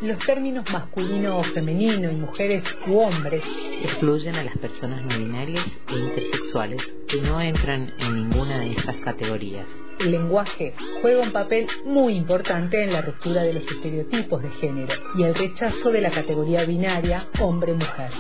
Los 0.03 0.18
términos 0.18 0.64
masculino 0.72 1.38
o 1.38 1.44
femenino 1.44 2.11
y 2.11 2.16
mujeres 2.16 2.64
u 2.88 2.98
hombres 2.98 3.44
excluyen 3.84 4.34
a 4.34 4.42
las 4.42 4.59
personas 4.59 5.00
no 5.03 5.16
binarias 5.16 5.64
e 5.88 5.96
intersexuales 5.96 6.82
que 7.07 7.20
no 7.20 7.40
entran 7.40 7.94
en 8.00 8.28
ninguna 8.28 8.59
de 8.59 8.72
estas 8.72 8.96
categorías. 8.96 9.64
El 10.00 10.11
lenguaje 10.11 10.74
juega 11.00 11.22
un 11.22 11.30
papel 11.30 11.68
muy 11.84 12.16
importante 12.16 12.82
en 12.82 12.92
la 12.92 13.03
ruptura 13.03 13.44
de 13.44 13.53
los 13.53 13.64
estereotipos 13.64 14.42
de 14.42 14.50
género 14.50 14.92
y 15.16 15.22
el 15.22 15.36
rechazo 15.36 15.92
de 15.92 16.00
la 16.00 16.11
categoría 16.11 16.64
binaria 16.64 17.28
hombre-mujer. 17.40 18.11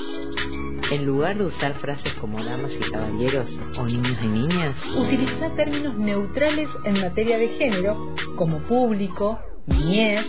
En 0.88 1.04
lugar 1.04 1.36
de 1.36 1.46
usar 1.46 1.74
frases 1.80 2.12
como 2.14 2.44
damas 2.44 2.70
y 2.80 2.90
caballeros 2.92 3.60
o 3.76 3.86
niños 3.86 4.18
y 4.22 4.26
niñas, 4.28 4.76
utiliza 4.96 5.52
términos 5.56 5.98
neutrales 5.98 6.68
en 6.84 7.00
materia 7.00 7.38
de 7.38 7.48
género 7.48 8.14
como 8.36 8.60
público, 8.68 9.40
niñez 9.66 10.24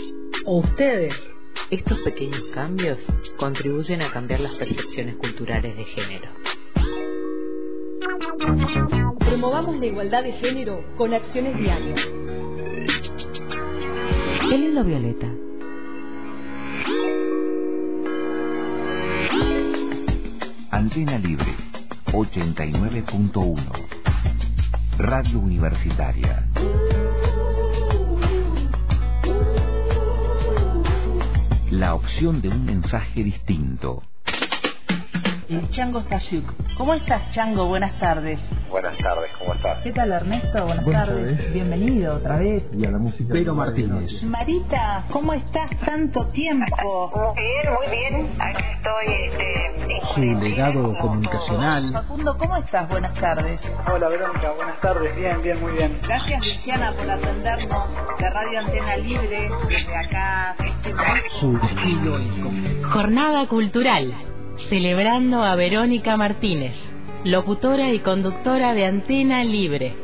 o 0.46 0.58
ustedes. 0.58 1.14
Estos 1.70 2.00
pequeños 2.00 2.44
cambios 2.54 3.00
contribuyen 3.38 4.02
a 4.02 4.12
cambiar 4.12 4.40
las 4.42 4.56
percepciones 4.56 5.16
culturales 5.16 5.76
de 5.76 5.86
género. 5.86 6.30
Promovamos 9.20 9.78
la 9.80 9.86
igualdad 9.86 10.24
de 10.24 10.34
género 10.34 10.84
con 10.98 11.14
acciones 11.14 11.58
diarias. 11.58 12.00
El 14.52 14.64
hilo 14.64 14.84
violeta. 14.84 15.28
Antena 20.70 21.18
Libre 21.18 21.56
89.1 22.08 23.94
Radio 24.98 25.40
Universitaria 25.40 26.48
La 31.74 31.96
opción 31.96 32.40
de 32.40 32.50
un 32.50 32.66
mensaje 32.66 33.24
distinto 33.24 34.04
el 35.50 35.70
Chango 35.70 36.02
Stasiuk. 36.02 36.46
¿Cómo 36.78 36.94
estás, 36.94 37.30
Chango? 37.32 37.68
Buenas 37.68 37.98
tardes. 38.00 38.40
Buenas 38.70 38.98
tardes, 38.98 39.30
¿cómo 39.38 39.54
estás? 39.54 39.80
¿Qué 39.84 39.92
tal, 39.92 40.12
Ernesto? 40.12 40.66
Buenas, 40.66 40.84
Buenas 40.84 41.08
tardes. 41.08 41.38
tardes. 41.38 41.54
Bienvenido 41.54 42.16
otra 42.16 42.38
vez. 42.38 42.64
Y 42.76 42.86
a 42.86 42.92
la 42.92 42.98
música. 42.98 43.32
Pedro 43.32 43.54
Martínez. 43.54 44.24
Marita, 44.24 45.06
¿cómo 45.12 45.34
estás 45.34 45.70
tanto 45.86 46.26
tiempo? 46.28 47.12
Muy 47.36 47.44
bien, 47.44 47.74
muy 47.74 47.96
bien. 48.26 48.42
Aquí 48.42 48.64
estoy. 48.74 49.14
Este, 49.14 50.02
Su 50.16 50.22
legado 50.44 50.98
comunicacional. 50.98 51.92
Facundo, 51.94 52.36
¿cómo 52.38 52.58
estás? 52.58 52.90
Buenas 52.90 53.14
tardes. 53.14 53.62
Hola, 53.94 54.10
Verónica. 54.10 54.52
Buenas 54.56 54.80
tardes. 54.82 55.16
Bien, 55.16 55.42
bien, 55.44 55.62
muy 55.62 55.74
bien. 55.74 56.00
Gracias, 56.02 56.40
Luciana, 56.46 56.94
por 56.94 57.10
atendernos 57.12 57.90
de 58.18 58.30
Radio 58.30 58.60
Antena 58.60 58.98
Libre 58.98 59.50
desde 59.68 59.96
acá. 59.98 60.56
Su 61.40 61.56
estilo. 61.58 62.18
Jornada 62.92 63.48
Cultural. 63.48 64.14
Celebrando 64.58 65.42
a 65.42 65.56
Verónica 65.56 66.16
Martínez, 66.16 66.76
locutora 67.24 67.92
y 67.92 68.00
conductora 68.00 68.76
de 68.76 68.86
Antena 68.86 69.44
Libre. 69.44 69.96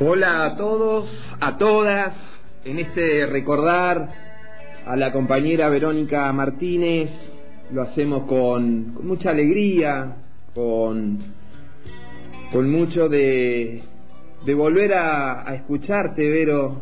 Hola 0.00 0.46
a 0.46 0.56
todos, 0.56 1.10
a 1.40 1.58
todas, 1.58 2.14
en 2.64 2.78
este 2.78 3.26
recordar 3.26 4.08
a 4.86 4.96
la 4.96 5.12
compañera 5.12 5.68
Verónica 5.68 6.32
Martínez, 6.32 7.10
lo 7.70 7.82
hacemos 7.82 8.24
con, 8.24 8.94
mucha 9.06 9.30
alegría, 9.30 10.16
con, 10.54 11.18
con 12.50 12.70
mucho 12.70 13.10
de, 13.10 13.82
de 14.44 14.54
volver 14.54 14.94
a, 14.94 15.48
a 15.48 15.54
escucharte, 15.54 16.28
Vero, 16.28 16.80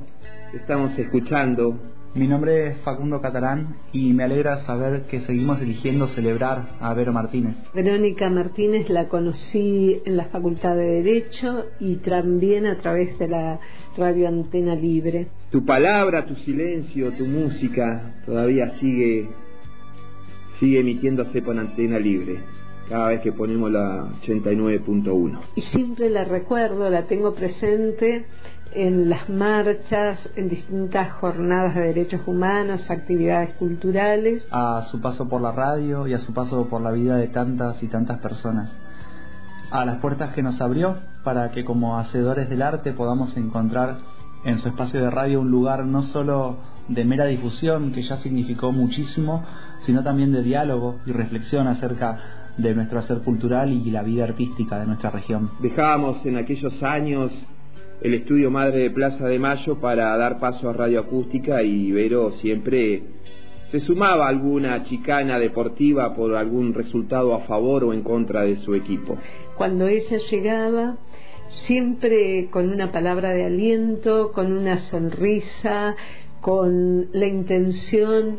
te 0.51 0.59
estamos 0.59 0.99
escuchando. 0.99 1.79
Mi 2.15 2.29
nombre 2.29 2.69
es 2.69 2.79
Facundo 2.83 3.21
Catalán 3.21 3.75
y 3.93 4.13
me 4.13 4.23
alegra 4.23 4.65
saber 4.67 5.03
que 5.07 5.23
seguimos 5.23 5.61
eligiendo 5.61 6.07
celebrar 6.07 6.77
a 6.79 6.95
Vero 6.95 7.13
Martínez. 7.13 7.57
Verónica 7.75 8.31
Martínez 8.31 8.89
la 8.89 9.09
conocí 9.09 10.01
en 10.05 10.17
la 10.17 10.27
Facultad 10.27 10.77
de 10.77 11.03
Derecho 11.03 11.65
y 11.81 11.97
también 11.97 12.67
a 12.67 12.79
través 12.79 13.19
de 13.19 13.27
la 13.27 13.59
Radio 13.97 14.29
Antena 14.29 14.77
Libre. 14.77 15.27
Tu 15.51 15.65
palabra, 15.65 16.25
tu 16.25 16.37
silencio, 16.37 17.11
tu 17.15 17.25
música 17.25 18.15
todavía 18.25 18.71
sigue, 18.79 19.29
sigue 20.61 20.81
emitiéndose 20.81 21.43
por 21.43 21.59
antena 21.59 21.99
libre 21.99 22.54
cada 22.89 23.09
vez 23.09 23.21
que 23.21 23.33
ponemos 23.33 23.71
la 23.71 24.07
89.1. 24.23 25.41
Y 25.57 25.63
siempre 25.63 26.11
la 26.11 26.25
recuerdo, 26.25 26.91
la 26.91 27.07
tengo 27.07 27.35
presente 27.35 28.27
en 28.75 29.09
las 29.09 29.29
marchas, 29.29 30.19
en 30.37 30.49
distintas 30.49 31.13
jornadas 31.13 31.75
de 31.75 31.83
derechos 31.83 32.21
humanos, 32.27 32.91
actividades 32.91 33.55
culturales. 33.55 34.47
A 34.51 34.83
su 34.91 35.01
paso 35.01 35.29
por 35.29 35.41
la 35.41 35.53
radio 35.53 36.07
y 36.07 36.13
a 36.13 36.19
su 36.19 36.35
paso 36.35 36.67
por 36.69 36.83
la 36.83 36.91
vida 36.91 37.17
de 37.17 37.29
tantas 37.29 37.83
y 37.83 37.87
tantas 37.87 38.19
personas. 38.19 38.71
A 39.71 39.85
las 39.85 39.99
puertas 39.99 40.33
que 40.35 40.43
nos 40.43 40.61
abrió 40.61 40.97
para 41.23 41.51
que 41.51 41.65
como 41.65 41.99
hacedores 41.99 42.49
del 42.51 42.63
arte 42.63 42.93
podamos 42.93 43.37
encontrar 43.37 43.99
en 44.45 44.59
su 44.59 44.69
espacio 44.69 45.01
de 45.01 45.11
radio 45.11 45.41
un 45.41 45.51
lugar 45.51 45.87
no 45.87 46.03
solo 46.03 46.59
de 46.89 47.05
mera 47.05 47.25
difusión, 47.25 47.93
que 47.93 48.03
ya 48.03 48.19
significó 48.19 48.73
muchísimo, 48.73 49.43
sino 49.87 50.03
también 50.03 50.33
de 50.33 50.43
diálogo 50.43 51.01
y 51.07 51.13
reflexión 51.13 51.67
acerca 51.67 52.44
de 52.57 52.75
nuestro 52.75 52.99
hacer 52.99 53.19
cultural 53.23 53.73
y 53.73 53.91
la 53.91 54.03
vida 54.03 54.25
artística 54.25 54.79
de 54.79 54.87
nuestra 54.87 55.11
región. 55.11 55.51
Dejábamos 55.61 56.25
en 56.27 56.37
aquellos 56.37 56.83
años 56.83 57.33
el 58.01 58.15
estudio 58.15 58.51
Madre 58.51 58.81
de 58.81 58.91
Plaza 58.91 59.27
de 59.27 59.39
Mayo 59.39 59.81
para 59.81 60.17
dar 60.17 60.39
paso 60.39 60.69
a 60.69 60.73
Radio 60.73 61.01
Acústica 61.01 61.63
y 61.63 61.91
Vero 61.91 62.33
siempre 62.33 63.03
se 63.71 63.81
sumaba 63.81 64.27
a 64.27 64.29
alguna 64.29 64.85
chicana 64.85 65.39
deportiva 65.39 66.15
por 66.15 66.37
algún 66.37 66.75
resultado 66.75 67.35
a 67.35 67.41
favor 67.41 67.85
o 67.85 67.93
en 67.93 68.03
contra 68.03 68.43
de 68.43 68.57
su 68.57 68.75
equipo. 68.75 69.17
Cuando 69.57 69.89
ella 69.89 70.19
llegaba, 70.31 70.97
siempre 71.67 72.49
con 72.51 72.69
una 72.71 72.93
palabra 72.93 73.31
de 73.31 73.45
aliento, 73.45 74.33
con 74.33 74.53
una 74.53 74.79
sonrisa, 74.79 75.97
con 76.45 77.07
la 77.13 77.27
intención 77.27 78.37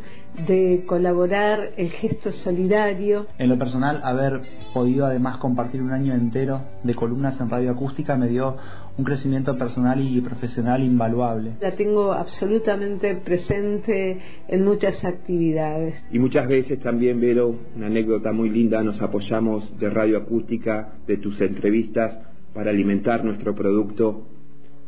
de 0.48 0.84
colaborar, 0.86 1.72
el 1.76 1.90
gesto 1.90 2.32
solidario. 2.32 3.26
En 3.40 3.50
lo 3.50 3.58
personal, 3.58 4.00
haber 4.04 4.42
podido 4.76 5.08
además 5.08 5.38
compartir 5.38 5.82
un 5.82 5.90
año 5.90 6.14
entero 6.14 6.62
de 6.84 6.94
columnas 6.94 7.42
en 7.42 7.50
radio 7.50 7.72
acústica 7.72 8.16
me 8.16 8.28
dio 8.28 8.58
un 8.96 9.06
crecimiento 9.06 9.58
personal 9.58 10.00
y 10.00 10.22
profesional 10.22 10.84
invaluable. 10.84 11.54
La 11.60 11.72
tengo 11.72 12.14
absolutamente 12.14 13.16
presente 13.16 14.20
en 14.50 14.64
muchas 14.64 15.04
actividades. 15.04 15.96
Y 16.12 16.20
muchas 16.20 16.48
veces 16.48 16.80
también, 16.82 17.20
Vero, 17.20 17.56
una 17.76 17.88
anécdota 17.88 18.32
muy 18.32 18.52
linda, 18.52 18.84
nos 18.84 19.02
apoyamos 19.02 19.80
de 19.80 19.90
radio 19.90 20.20
acústica, 20.20 20.94
de 21.08 21.18
tus 21.18 21.42
entrevistas, 21.42 22.20
para 22.54 22.70
alimentar 22.70 23.26
nuestro 23.26 23.56
producto 23.56 24.28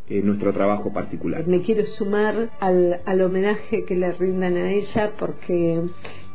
en 0.10 0.26
nuestro 0.26 0.54
trabajo 0.54 0.94
particular. 0.94 1.46
Me 1.48 1.62
quiero 1.62 1.86
sumar 1.86 2.50
al, 2.60 3.02
al 3.06 3.22
homenaje 3.22 3.86
que 3.86 3.96
le 3.96 4.12
rindan 4.12 4.56
a 4.56 4.72
ella 4.72 5.12
porque 5.20 5.82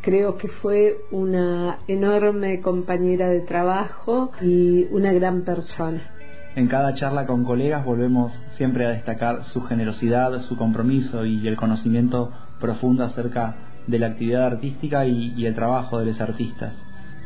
creo 0.02 0.36
que 0.36 0.48
fue 0.48 0.98
una 1.10 1.78
enorme 1.88 2.60
compañera 2.60 3.28
de 3.28 3.40
trabajo 3.40 4.32
y 4.40 4.84
una 4.90 5.12
gran 5.12 5.42
persona. 5.42 6.02
En 6.54 6.68
cada 6.68 6.92
charla 6.94 7.26
con 7.26 7.44
colegas 7.44 7.84
volvemos 7.84 8.32
siempre 8.58 8.84
a 8.84 8.90
destacar 8.90 9.44
su 9.44 9.62
generosidad, 9.62 10.38
su 10.40 10.56
compromiso 10.56 11.24
y 11.24 11.48
el 11.48 11.56
conocimiento 11.56 12.30
profundo 12.60 13.04
acerca 13.04 13.56
de 13.86 13.98
la 13.98 14.08
actividad 14.08 14.44
artística 14.44 15.06
y, 15.06 15.32
y 15.34 15.46
el 15.46 15.54
trabajo 15.54 15.98
de 15.98 16.06
los 16.06 16.20
artistas. 16.20 16.74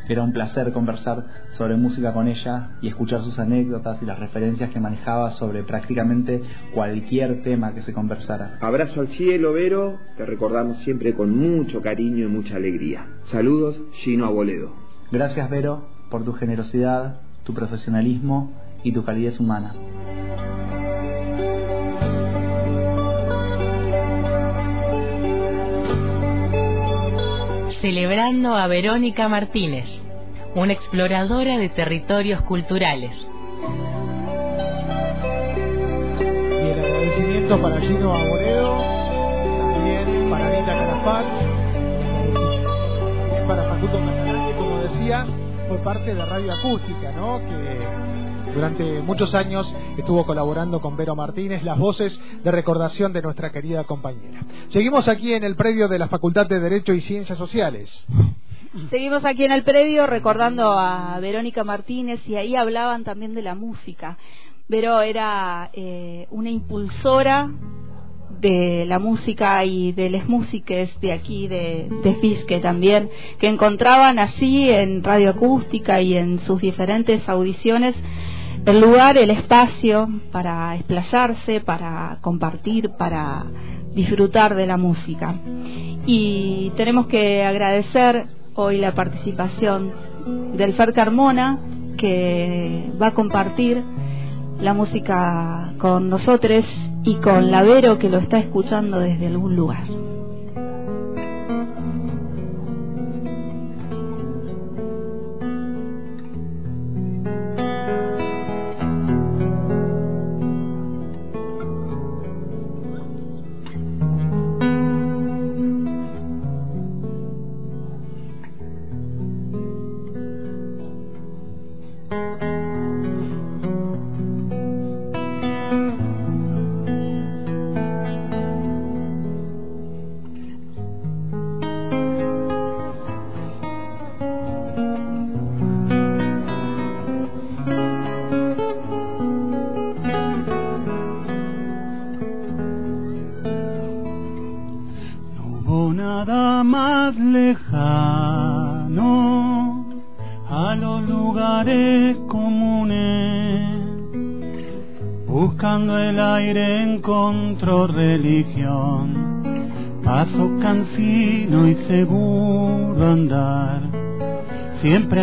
Era 0.08 0.22
un 0.22 0.32
placer 0.32 0.72
conversar 0.72 1.24
sobre 1.56 1.76
música 1.76 2.12
con 2.12 2.28
ella 2.28 2.70
y 2.80 2.88
escuchar 2.88 3.22
sus 3.22 3.38
anécdotas 3.38 4.00
y 4.02 4.06
las 4.06 4.18
referencias 4.18 4.70
que 4.70 4.78
manejaba 4.78 5.32
sobre 5.32 5.64
prácticamente 5.64 6.42
cualquier 6.72 7.42
tema 7.42 7.74
que 7.74 7.82
se 7.82 7.92
conversara. 7.92 8.58
Abrazo 8.60 9.00
al 9.00 9.08
cielo, 9.08 9.52
Vero, 9.52 9.98
te 10.16 10.24
recordamos 10.24 10.78
siempre 10.78 11.14
con 11.14 11.36
mucho 11.36 11.82
cariño 11.82 12.24
y 12.24 12.28
mucha 12.28 12.56
alegría. 12.56 13.06
Saludos, 13.24 13.80
Gino 13.94 14.26
Aboledo. 14.26 14.72
Gracias, 15.10 15.50
Vero, 15.50 15.88
por 16.10 16.24
tu 16.24 16.32
generosidad, 16.34 17.20
tu 17.44 17.52
profesionalismo 17.54 18.52
y 18.84 18.92
tu 18.92 19.04
calidez 19.04 19.40
humana. 19.40 19.74
Celebrando 27.80 28.56
a 28.56 28.66
Verónica 28.66 29.28
Martínez, 29.28 29.86
una 30.56 30.72
exploradora 30.72 31.58
de 31.58 31.68
territorios 31.68 32.40
culturales. 32.42 33.28
Y 36.18 36.68
el 36.68 36.78
agradecimiento 36.78 37.60
para 37.60 37.80
Gino 37.80 38.14
Aboredo, 38.14 38.78
también 39.74 40.30
para 40.30 40.46
Anita 40.46 40.72
también 43.18 43.46
para 43.46 43.62
Facundo 43.64 43.98
que 43.98 44.56
como 44.56 44.78
decía, 44.78 45.26
fue 45.68 45.76
parte 45.78 46.14
de 46.14 46.24
Radio 46.24 46.54
Acústica, 46.54 47.12
¿no? 47.12 47.38
Que 47.38 48.54
durante 48.54 49.02
muchos 49.02 49.34
años 49.34 49.74
estuvo 49.98 50.24
colaborando 50.24 50.80
con 50.80 50.96
Vero 50.96 51.14
Martínez, 51.14 51.62
las 51.64 51.78
voces 51.78 52.18
de 52.42 52.50
recordación 52.50 53.12
de 53.12 53.20
nuestra 53.20 53.52
querida 53.52 53.84
compañera. 53.84 54.40
Seguimos 54.68 55.06
aquí 55.08 55.34
en 55.34 55.44
el 55.44 55.54
predio 55.54 55.86
de 55.88 55.98
la 55.98 56.08
Facultad 56.08 56.46
de 56.46 56.60
Derecho 56.60 56.94
y 56.94 57.02
Ciencias 57.02 57.36
Sociales. 57.36 58.06
Seguimos 58.90 59.24
aquí 59.24 59.44
en 59.44 59.52
el 59.52 59.62
predio 59.62 60.06
recordando 60.06 60.78
a 60.78 61.18
Verónica 61.20 61.64
Martínez 61.64 62.20
y 62.28 62.36
ahí 62.36 62.56
hablaban 62.56 63.04
también 63.04 63.34
de 63.34 63.40
la 63.40 63.54
música. 63.54 64.18
Vero 64.68 65.00
era 65.00 65.70
eh, 65.72 66.26
una 66.30 66.50
impulsora 66.50 67.48
de 68.38 68.84
la 68.86 68.98
música 68.98 69.64
y 69.64 69.92
de 69.92 70.10
las 70.10 70.28
músicas 70.28 70.90
de 71.00 71.12
aquí, 71.12 71.48
de, 71.48 71.88
de 72.02 72.14
Fisque 72.16 72.60
también, 72.60 73.08
que 73.38 73.46
encontraban 73.46 74.18
allí 74.18 74.68
en 74.68 75.02
Radio 75.02 75.30
Acústica 75.30 76.02
y 76.02 76.14
en 76.14 76.40
sus 76.40 76.60
diferentes 76.60 77.26
audiciones 77.30 77.96
el 78.66 78.80
lugar, 78.80 79.16
el 79.16 79.30
espacio 79.30 80.08
para 80.32 80.74
explayarse, 80.74 81.60
para 81.60 82.18
compartir, 82.20 82.90
para 82.98 83.46
disfrutar 83.94 84.54
de 84.54 84.66
la 84.66 84.76
música. 84.76 85.34
Y 86.04 86.72
tenemos 86.76 87.06
que 87.06 87.42
agradecer 87.42 88.36
hoy 88.56 88.78
la 88.78 88.94
participación 88.94 89.92
del 90.56 90.74
Fer 90.74 90.92
Carmona, 90.92 91.58
que 91.96 92.90
va 93.00 93.08
a 93.08 93.14
compartir 93.14 93.82
la 94.60 94.74
música 94.74 95.74
con 95.78 96.08
nosotros 96.08 96.64
y 97.04 97.16
con 97.16 97.50
Lavero, 97.50 97.98
que 97.98 98.08
lo 98.08 98.18
está 98.18 98.38
escuchando 98.38 98.98
desde 98.98 99.26
algún 99.26 99.54
lugar. 99.54 99.84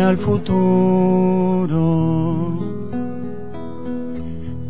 Al 0.04 0.18
futuro. 0.18 1.74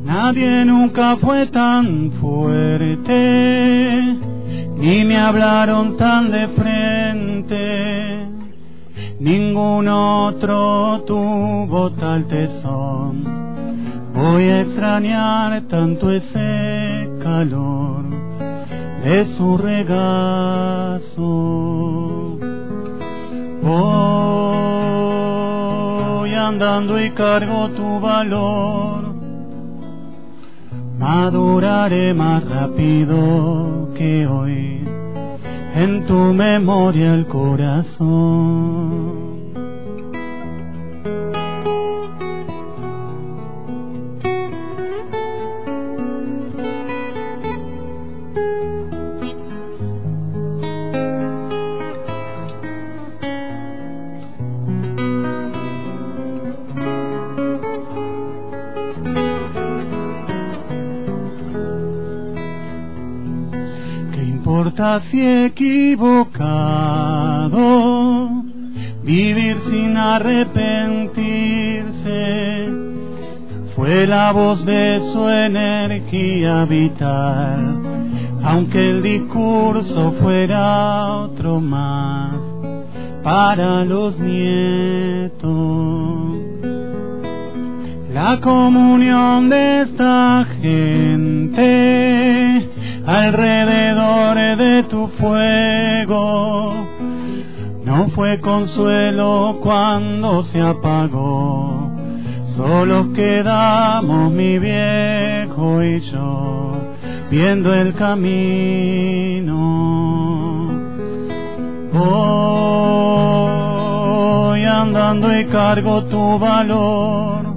Nadie 0.05 0.65
nunca 0.65 1.17
fue 1.17 1.47
tan 1.49 2.13
fuerte, 2.21 3.15
ni 4.77 5.05
me 5.05 5.19
hablaron 5.19 5.97
tan 5.97 6.31
de 6.31 6.47
frente, 6.49 8.27
ningún 9.19 9.89
otro 9.89 11.03
tuvo 11.07 11.91
tal 11.93 12.27
tesón. 12.27 13.25
Voy 14.15 14.45
a 14.45 14.61
extrañar 14.61 15.63
tanto 15.63 16.11
ese 16.13 17.09
calor 17.23 18.05
de 19.03 19.27
su 19.35 19.59
regazo. 19.59 21.35
Voy 26.25 26.33
andando 26.33 26.99
y 26.99 27.11
cargo 27.11 27.69
tu 27.77 28.01
valor, 28.01 29.15
maduraré 30.99 32.15
más 32.15 32.43
rápido 32.49 33.91
que 33.95 34.27
hoy 34.27 34.89
en 35.75 36.07
tu 36.07 36.33
memoria 36.33 37.13
el 37.13 37.27
corazón. 37.27 39.24
Si 65.11 65.21
equivocado, 65.21 66.45
vivir 69.03 69.57
sin 69.71 69.97
arrepentirse, 69.97 72.69
fue 73.75 74.07
la 74.07 74.31
voz 74.33 74.65
de 74.67 75.01
su 75.13 75.29
energía 75.29 76.65
vital, 76.67 77.81
aunque 78.43 78.91
el 78.91 79.03
discurso 79.03 80.13
fuera 80.21 81.07
otro 81.25 81.61
más 81.61 82.35
para 83.23 83.85
los 83.85 84.19
nietos. 84.19 85.45
La 88.13 88.41
comunión 88.41 89.49
de 89.49 89.83
esta 89.83 90.45
gente 90.61 92.74
alrededor 93.07 94.57
de 94.59 94.83
tu 94.85 95.09
fuego. 95.09 96.87
No 97.85 98.09
fue 98.11 98.41
consuelo 98.41 99.59
cuando 99.63 100.43
se 100.45 100.61
apagó, 100.61 101.91
solo 102.57 103.13
quedamos 103.13 104.33
mi 104.33 104.59
viejo 104.59 105.83
y 105.83 106.01
yo 106.01 106.55
viendo 107.31 107.75
el 107.75 107.95
camino. 107.95 109.55
Voy 111.93 112.05
andando 114.65 115.39
y 115.39 115.45
cargo 115.47 116.05
tu 116.05 116.39
valor, 116.39 117.54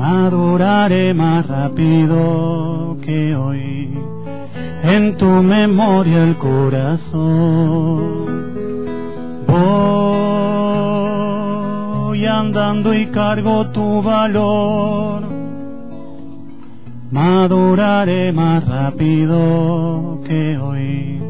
maduraré 0.00 1.12
más 1.12 1.46
rápido 1.46 2.96
que 3.04 3.36
hoy 3.36 3.90
en 4.82 5.18
tu 5.18 5.26
memoria 5.26 6.24
el 6.24 6.38
corazón. 6.38 8.24
Voy 9.46 9.60
andando 12.24 12.94
y 12.94 13.08
cargo 13.08 13.66
tu 13.66 14.00
valor. 14.02 15.22
Maduraré 17.10 18.32
más 18.32 18.66
rápido 18.66 20.22
que 20.26 20.56
hoy 20.56 21.20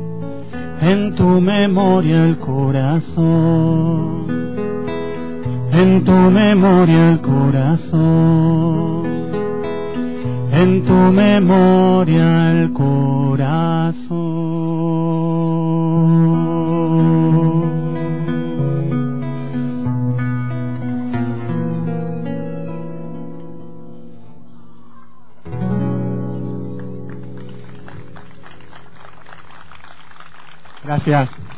en 0.80 1.14
tu 1.16 1.40
memoria 1.40 2.24
el 2.24 2.38
corazón, 2.38 4.26
en 5.72 6.04
tu 6.04 6.12
memoria 6.12 7.10
el 7.10 7.20
corazón, 7.20 9.06
en 10.52 10.84
tu 10.84 10.92
memoria 10.92 12.50
el 12.52 12.72
corazón. 12.72 14.40
Gracias. 30.84 31.49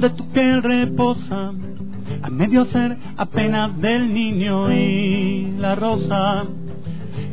Donde 0.00 0.10
tu 0.10 0.28
piel 0.28 0.62
reposa, 0.62 1.52
a 2.22 2.28
medio 2.28 2.66
ser 2.66 2.98
apenas 3.16 3.80
del 3.80 4.12
niño 4.12 4.70
y 4.70 5.54
la 5.58 5.74
rosa. 5.74 6.44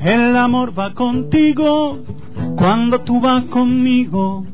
El 0.01 0.37
amor 0.37 0.73
va 0.77 0.93
contigo 0.93 1.99
cuando 2.55 3.01
tú 3.01 3.19
vas 3.19 3.43
conmigo 3.45 4.45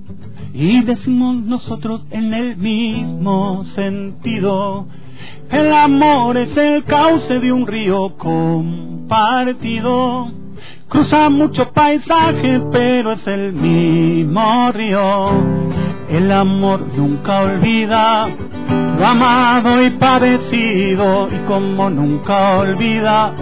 y 0.54 0.82
decimos 0.82 1.36
nosotros 1.36 2.02
en 2.10 2.34
el 2.34 2.58
mismo 2.58 3.64
sentido. 3.76 4.88
El 5.52 5.72
amor 5.72 6.36
es 6.38 6.58
el 6.58 6.84
cauce 6.86 7.38
de 7.40 7.52
un 7.52 7.68
río 7.68 8.18
compartido. 8.18 9.12
Cruza 10.88 11.30
muchos 11.30 11.68
paisajes, 11.68 12.64
pero 12.72 13.12
es 13.12 13.28
el 13.28 13.54
mismo 13.54 14.72
río. 14.72 15.69
El 16.10 16.32
amor 16.32 16.88
nunca 16.96 17.42
olvida 17.42 18.28
lo 19.00 19.06
amado 19.06 19.82
y 19.84 19.92
padecido, 19.92 21.30
y 21.32 21.46
como 21.48 21.90
nunca 21.90 22.58
olvida, 22.58 23.34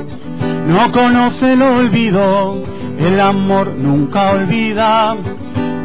no 0.68 0.92
conoce 0.92 1.54
el 1.54 1.62
olvido. 1.62 2.64
El 3.00 3.20
amor 3.20 3.74
nunca 3.76 4.32
olvida 4.32 5.16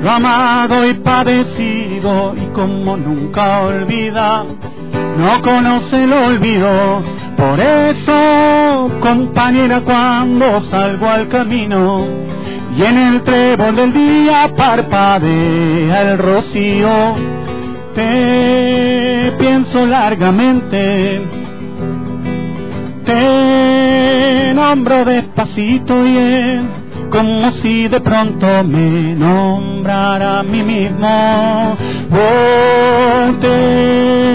lo 0.03 0.11
amado 0.11 0.87
y 0.87 0.95
padecido, 0.95 2.35
y 2.37 2.47
como 2.53 2.97
nunca 2.97 3.61
olvida, 3.61 4.45
no 5.19 5.43
conoce 5.43 6.05
el 6.05 6.13
olvido. 6.13 7.03
Por 7.37 7.61
eso, 7.61 8.91
compañera, 9.01 9.81
cuando 9.81 10.63
salgo 10.63 11.09
al 11.09 11.29
camino 11.29 12.07
y 12.77 12.83
en 12.83 12.99
el 12.99 13.23
trébol 13.23 13.77
del 13.77 13.93
día 13.93 14.53
parpadea 14.57 16.03
el 16.03 16.19
rocío, 16.19 17.15
te 17.95 19.33
pienso 19.39 19.87
largamente, 19.87 21.23
te 23.05 24.55
nombro 24.55 25.05
despacito 25.05 26.07
y 26.07 26.17
es 26.17 26.63
como 27.11 27.51
si 27.51 27.89
de 27.89 28.01
pronto 28.01 28.47
me 28.65 29.15
nombrara 29.15 30.39
a 30.39 30.43
mí 30.43 30.63
mismo. 30.63 31.77
Te 33.41 34.32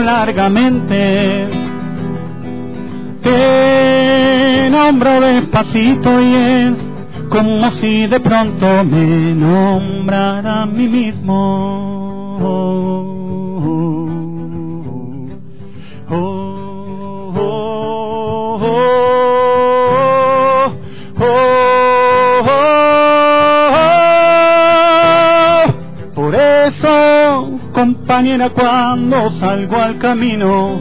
largamente, 0.00 1.48
te 3.22 4.68
nombro 4.70 5.20
despacito 5.20 6.20
y 6.20 6.34
es 6.34 6.74
como 7.28 7.70
si 7.72 8.06
de 8.06 8.20
pronto 8.20 8.84
me 8.84 9.34
nombrara 9.34 10.62
a 10.62 10.66
mí 10.66 10.88
mismo. 10.88 12.38
Compañera, 27.94 28.50
cuando 28.50 29.30
salgo 29.30 29.76
al 29.76 29.96
camino 29.98 30.78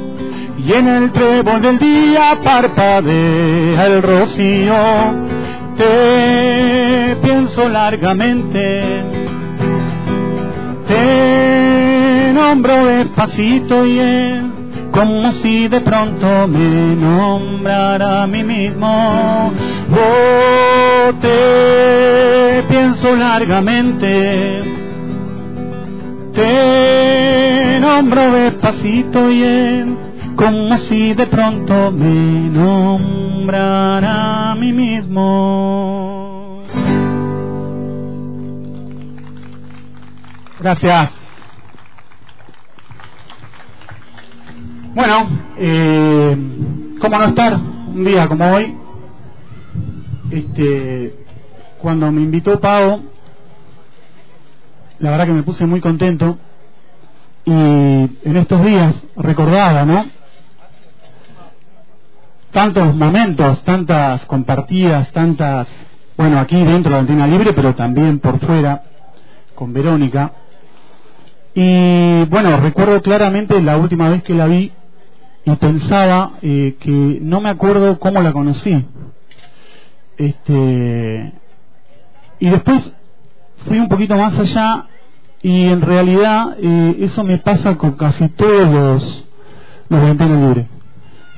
y 0.58 0.74
en 0.74 0.88
el 0.90 1.12
trébol 1.12 1.62
del 1.62 1.80
día 1.80 2.38
parpadea 2.44 3.86
el 3.86 4.02
rocío, 4.02 4.76
te 5.78 7.16
pienso 7.22 7.70
largamente, 7.70 9.04
te 10.88 12.34
nombro 12.34 12.86
despacito 12.86 13.86
y 13.86 14.00
es 14.00 14.44
como 14.92 15.32
si 15.34 15.70
de 15.70 15.80
pronto 15.80 16.48
me 16.48 16.96
nombrara 16.96 18.24
a 18.24 18.28
mí 18.28 18.44
mismo. 18.44 19.54
Oh, 19.92 21.14
te 21.22 22.64
pienso 22.68 23.16
largamente, 23.16 24.77
te 26.38 27.80
nombro 27.80 28.32
despacito 28.32 29.32
y 29.32 29.44
es 29.44 29.88
como 30.36 30.78
si 30.78 31.16
de 31.16 31.26
pronto 31.26 31.92
me 31.92 32.50
nombrara 32.52 34.52
a 34.52 34.56
mí 34.56 34.72
mismo. 34.72 36.64
Gracias. 40.60 41.10
Bueno, 44.94 45.28
eh, 45.58 46.38
¿cómo 47.02 47.18
no 47.18 47.26
estar 47.26 47.56
un 47.56 48.06
día 48.06 48.28
como 48.28 48.54
hoy? 48.54 48.78
Este, 50.30 51.16
cuando 51.80 52.12
me 52.12 52.22
invitó 52.22 52.60
Pau, 52.60 53.17
la 55.00 55.12
verdad 55.12 55.26
que 55.28 55.34
me 55.34 55.44
puse 55.44 55.66
muy 55.66 55.80
contento 55.80 56.38
y 57.46 57.52
en 57.52 58.38
estos 58.38 58.64
días 58.66 58.96
recordaba, 59.16 59.86
¿no? 59.86 60.06
Tantos 62.52 62.96
momentos, 62.96 63.64
tantas 63.64 64.26
compartidas, 64.26 65.12
tantas, 65.12 65.68
bueno, 66.18 66.40
aquí 66.40 66.62
dentro 66.64 66.94
de 66.94 67.00
Antena 67.00 67.28
Libre, 67.28 67.54
pero 67.54 67.76
también 67.76 68.20
por 68.20 68.40
fuera, 68.40 68.84
con 69.56 69.72
Verónica. 69.72 70.32
Y 71.54 72.26
bueno, 72.26 72.58
recuerdo 72.58 73.02
claramente 73.02 73.62
la 73.62 73.78
última 73.78 74.10
vez 74.10 74.24
que 74.24 74.34
la 74.34 74.48
vi 74.48 74.72
y 75.46 75.56
pensaba 75.56 76.34
eh, 76.42 76.76
que 76.80 77.20
no 77.22 77.40
me 77.40 77.50
acuerdo 77.50 77.98
cómo 78.00 78.22
la 78.22 78.34
conocí. 78.34 78.86
Este, 80.18 81.34
y 82.40 82.50
después 82.50 82.94
fui 83.68 83.80
un 83.80 83.88
poquito 83.90 84.16
más 84.18 84.38
allá 84.38 84.86
y 85.42 85.64
en 85.68 85.82
realidad 85.82 86.56
eh, 86.60 86.98
eso 87.02 87.24
me 87.24 87.38
pasa 87.38 87.76
con 87.76 87.92
casi 87.94 88.28
todos 88.30 88.68
los, 88.70 89.26
los 89.90 90.02
de 90.02 90.08
Antena 90.08 90.48
Libre. 90.48 90.68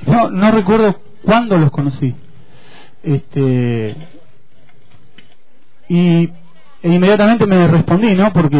No, 0.06 0.30
no 0.30 0.50
recuerdo 0.50 0.96
cuándo 1.22 1.58
los 1.58 1.70
conocí. 1.70 2.14
Este, 3.02 3.96
y 5.88 6.30
e 6.82 6.94
inmediatamente 6.94 7.46
me 7.46 7.66
respondí, 7.68 8.14
¿no? 8.14 8.32
Porque 8.32 8.56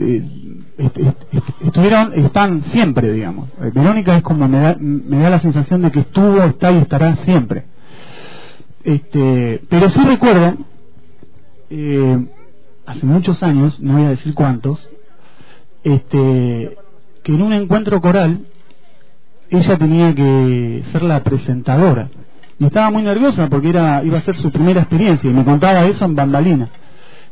eh, 0.00 0.22
est- 0.78 0.98
est- 0.98 1.34
est- 1.34 1.62
estuvieron, 1.64 2.12
están 2.14 2.62
siempre, 2.66 3.10
digamos. 3.12 3.48
Eh, 3.60 3.70
Verónica 3.74 4.16
es 4.16 4.22
como 4.22 4.46
me 4.46 4.60
da, 4.60 4.76
me 4.78 5.18
da 5.18 5.30
la 5.30 5.40
sensación 5.40 5.82
de 5.82 5.90
que 5.90 6.00
estuvo, 6.00 6.42
está 6.44 6.70
y 6.70 6.78
estará 6.78 7.16
siempre. 7.24 7.64
Este, 8.84 9.62
pero 9.68 9.88
sí 9.88 10.00
recuerdo 10.00 10.54
hace 12.86 13.04
muchos 13.04 13.42
años, 13.42 13.80
no 13.80 13.94
voy 13.94 14.04
a 14.04 14.10
decir 14.10 14.34
cuántos, 14.34 14.88
este, 15.84 16.76
que 17.22 17.32
en 17.32 17.42
un 17.42 17.52
encuentro 17.52 18.00
coral 18.00 18.46
ella 19.50 19.76
tenía 19.78 20.14
que 20.14 20.84
ser 20.92 21.02
la 21.02 21.22
presentadora 21.22 22.08
y 22.58 22.64
estaba 22.64 22.90
muy 22.90 23.02
nerviosa 23.02 23.48
porque 23.48 23.68
era 23.68 24.02
iba 24.02 24.18
a 24.18 24.22
ser 24.22 24.34
su 24.36 24.50
primera 24.50 24.80
experiencia 24.80 25.30
y 25.30 25.34
me 25.34 25.44
contaba 25.44 25.84
eso 25.84 26.04
en 26.04 26.14
bambalina. 26.14 26.70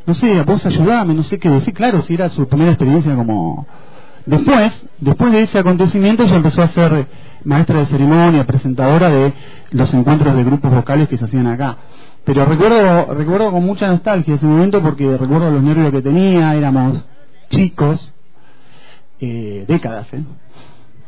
No 0.06 0.14
sé, 0.14 0.42
vos 0.42 0.64
ayudame, 0.66 1.14
no 1.14 1.22
sé 1.22 1.38
qué 1.38 1.48
decir, 1.48 1.72
claro, 1.72 2.02
si 2.02 2.14
era 2.14 2.28
su 2.28 2.46
primera 2.46 2.72
experiencia 2.72 3.14
como 3.14 3.66
Después, 4.26 4.86
después 5.00 5.32
de 5.32 5.42
ese 5.42 5.58
acontecimiento, 5.58 6.22
ella 6.22 6.36
empezó 6.36 6.62
a 6.62 6.68
ser 6.68 7.06
maestra 7.44 7.80
de 7.80 7.86
ceremonia, 7.86 8.46
presentadora 8.46 9.10
de 9.10 9.34
los 9.70 9.92
encuentros 9.92 10.34
de 10.34 10.44
grupos 10.44 10.70
vocales 10.70 11.08
que 11.08 11.18
se 11.18 11.26
hacían 11.26 11.46
acá. 11.46 11.76
Pero 12.24 12.46
recuerdo, 12.46 13.14
recuerdo 13.14 13.50
con 13.50 13.64
mucha 13.64 13.86
nostalgia 13.86 14.34
ese 14.34 14.46
momento 14.46 14.80
porque 14.80 15.16
recuerdo 15.16 15.50
los 15.50 15.62
nervios 15.62 15.92
que 15.92 16.00
tenía, 16.02 16.54
éramos 16.54 17.04
chicos, 17.50 18.12
eh, 19.20 19.64
décadas, 19.68 20.12
¿eh? 20.14 20.24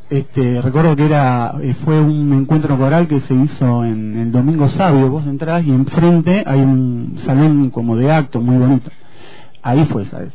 Este, 0.08 0.62
recuerdo 0.62 0.94
que 0.94 1.04
era 1.04 1.56
eh, 1.60 1.74
fue 1.84 1.98
un 1.98 2.32
encuentro 2.32 2.78
coral 2.78 3.08
que 3.08 3.20
se 3.22 3.34
hizo 3.34 3.84
en 3.84 4.16
el 4.16 4.30
Domingo 4.30 4.68
Sabio, 4.68 5.10
vos 5.10 5.26
entrás 5.26 5.64
y 5.64 5.72
enfrente 5.72 6.44
hay 6.46 6.60
un 6.60 7.18
salón 7.24 7.70
como 7.70 7.96
de 7.96 8.12
acto 8.12 8.40
muy 8.40 8.56
bonito. 8.56 8.90
Ahí 9.62 9.84
fue, 9.86 10.04
¿sabes? 10.06 10.32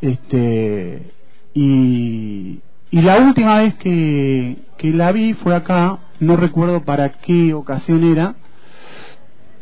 Este, 0.00 1.12
y, 1.54 2.58
y 2.90 3.02
la 3.02 3.18
última 3.18 3.58
vez 3.58 3.74
que, 3.74 4.56
que 4.76 4.90
la 4.90 5.12
vi 5.12 5.34
fue 5.34 5.54
acá, 5.54 5.98
no 6.18 6.36
recuerdo 6.36 6.82
para 6.82 7.10
qué 7.10 7.54
ocasión 7.54 8.02
era, 8.02 8.34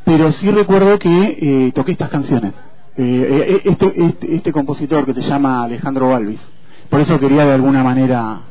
pero 0.06 0.30
sí 0.30 0.48
recuerdo 0.52 1.00
que 1.00 1.08
eh, 1.40 1.72
toqué 1.74 1.90
estas 1.92 2.10
canciones. 2.10 2.54
Eh, 2.96 3.60
este, 3.64 3.92
este, 4.06 4.36
este 4.36 4.52
compositor 4.52 5.04
que 5.04 5.12
se 5.12 5.22
llama 5.22 5.64
Alejandro 5.64 6.10
Balvis. 6.10 6.40
Por 6.88 7.00
eso 7.00 7.18
quería 7.18 7.44
de 7.44 7.54
alguna 7.54 7.82
manera 7.82 8.42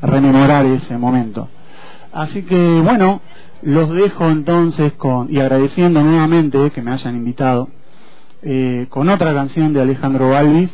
rememorar 0.00 0.64
ese 0.64 0.96
momento. 0.96 1.50
Así 2.14 2.42
que 2.44 2.80
bueno, 2.80 3.20
los 3.60 3.90
dejo 3.90 4.30
entonces 4.30 4.94
con 4.94 5.30
y 5.30 5.38
agradeciendo 5.38 6.02
nuevamente 6.02 6.70
que 6.70 6.80
me 6.80 6.92
hayan 6.92 7.14
invitado 7.14 7.68
eh, 8.40 8.86
con 8.88 9.10
otra 9.10 9.34
canción 9.34 9.74
de 9.74 9.82
Alejandro 9.82 10.30
Balvis 10.30 10.70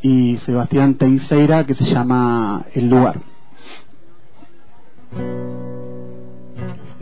y 0.00 0.38
Sebastián 0.46 0.94
Teixeira 0.94 1.66
que 1.66 1.74
se 1.74 1.84
llama 1.84 2.64
El 2.72 2.88
lugar. 2.88 3.20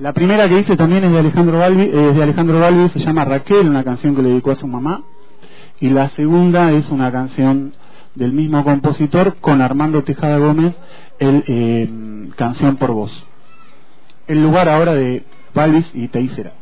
La 0.03 0.12
primera 0.12 0.48
que 0.48 0.59
hice 0.59 0.76
también 0.76 1.05
es 1.05 1.12
de 1.12 1.18
Alejandro 1.20 1.61
Balbi, 1.61 1.84
es 1.84 2.16
de 2.16 2.22
Alejandro 2.24 2.59
Balbi, 2.59 2.88
se 2.88 2.98
llama 2.98 3.24
Raquel, 3.24 3.68
una 3.68 3.84
canción 3.84 4.16
que 4.16 4.22
le 4.22 4.30
dedicó 4.30 4.50
a 4.50 4.57
su 4.57 4.66
mamá. 4.66 5.05
Y 5.78 5.90
la 5.90 6.09
segunda 6.09 6.72
es 6.72 6.90
una 6.90 7.12
canción 7.12 7.74
del 8.16 8.32
mismo 8.32 8.64
compositor 8.64 9.36
con 9.36 9.62
Armando 9.62 10.03
Tejada 10.03 10.38
Gómez, 10.38 10.74
el 11.20 11.44
eh, 11.46 12.28
Canción 12.34 12.78
por 12.78 12.90
Voz. 12.90 13.12
El 14.26 14.42
lugar 14.42 14.68
ahora 14.68 14.92
de 14.92 15.22
Balvis 15.55 15.88
y 15.94 16.09
Teisera. 16.09 16.55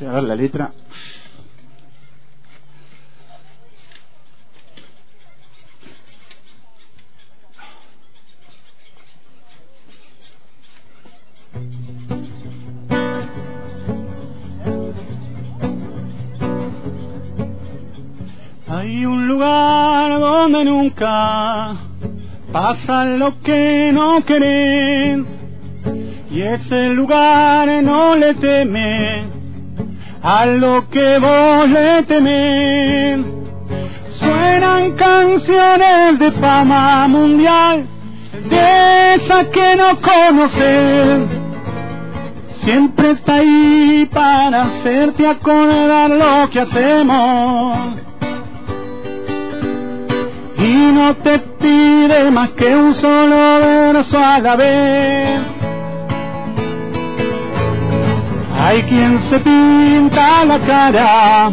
Voy 0.00 0.08
a 0.08 0.12
ver 0.12 0.24
la 0.24 0.34
letra. 0.34 0.72
Hay 18.68 19.06
un 19.06 19.28
lugar 19.28 20.18
donde 20.18 20.64
nunca 20.64 21.76
pasa 22.52 23.04
lo 23.04 23.40
que 23.40 23.90
no 23.92 24.24
querés 24.24 25.20
y 26.30 26.42
ese 26.42 26.88
lugar 26.88 27.68
no 27.82 28.16
le 28.16 28.34
teme 28.34 29.24
a 30.22 30.46
lo 30.46 30.88
que 30.88 31.18
vos 31.18 31.68
le 31.68 32.02
temés. 32.02 33.20
Suenan 34.18 34.92
canciones 34.96 36.18
de 36.18 36.32
fama 36.32 37.06
mundial, 37.06 37.86
de 38.50 39.14
esa 39.14 39.50
que 39.50 39.76
no 39.76 40.00
conoces. 40.00 41.43
Siempre 42.64 43.10
está 43.10 43.34
ahí 43.34 44.08
para 44.10 44.62
hacerte 44.62 45.26
acordar 45.26 46.08
lo 46.08 46.48
que 46.48 46.60
hacemos 46.60 47.78
y 50.56 50.92
no 50.92 51.14
te 51.16 51.38
pide 51.38 52.30
más 52.30 52.48
que 52.50 52.74
un 52.74 52.94
solo 52.94 53.58
verso 53.58 54.18
a 54.18 54.38
la 54.38 54.56
vez. 54.56 55.40
Hay 58.58 58.82
quien 58.84 59.20
se 59.28 59.40
pinta 59.40 60.46
la 60.46 60.58
cara 60.60 61.52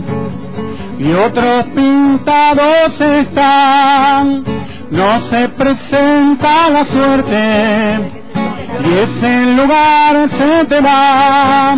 y 0.97 1.11
otros 1.11 1.65
pintados 1.75 3.01
están. 3.01 4.45
No 4.89 5.19
se 5.29 5.49
presenta 5.49 6.69
la 6.69 6.85
suerte 6.85 8.20
y 8.79 8.93
ese 8.93 9.45
lugar 9.55 10.29
se 10.29 10.65
te 10.65 10.81
va. 10.81 11.75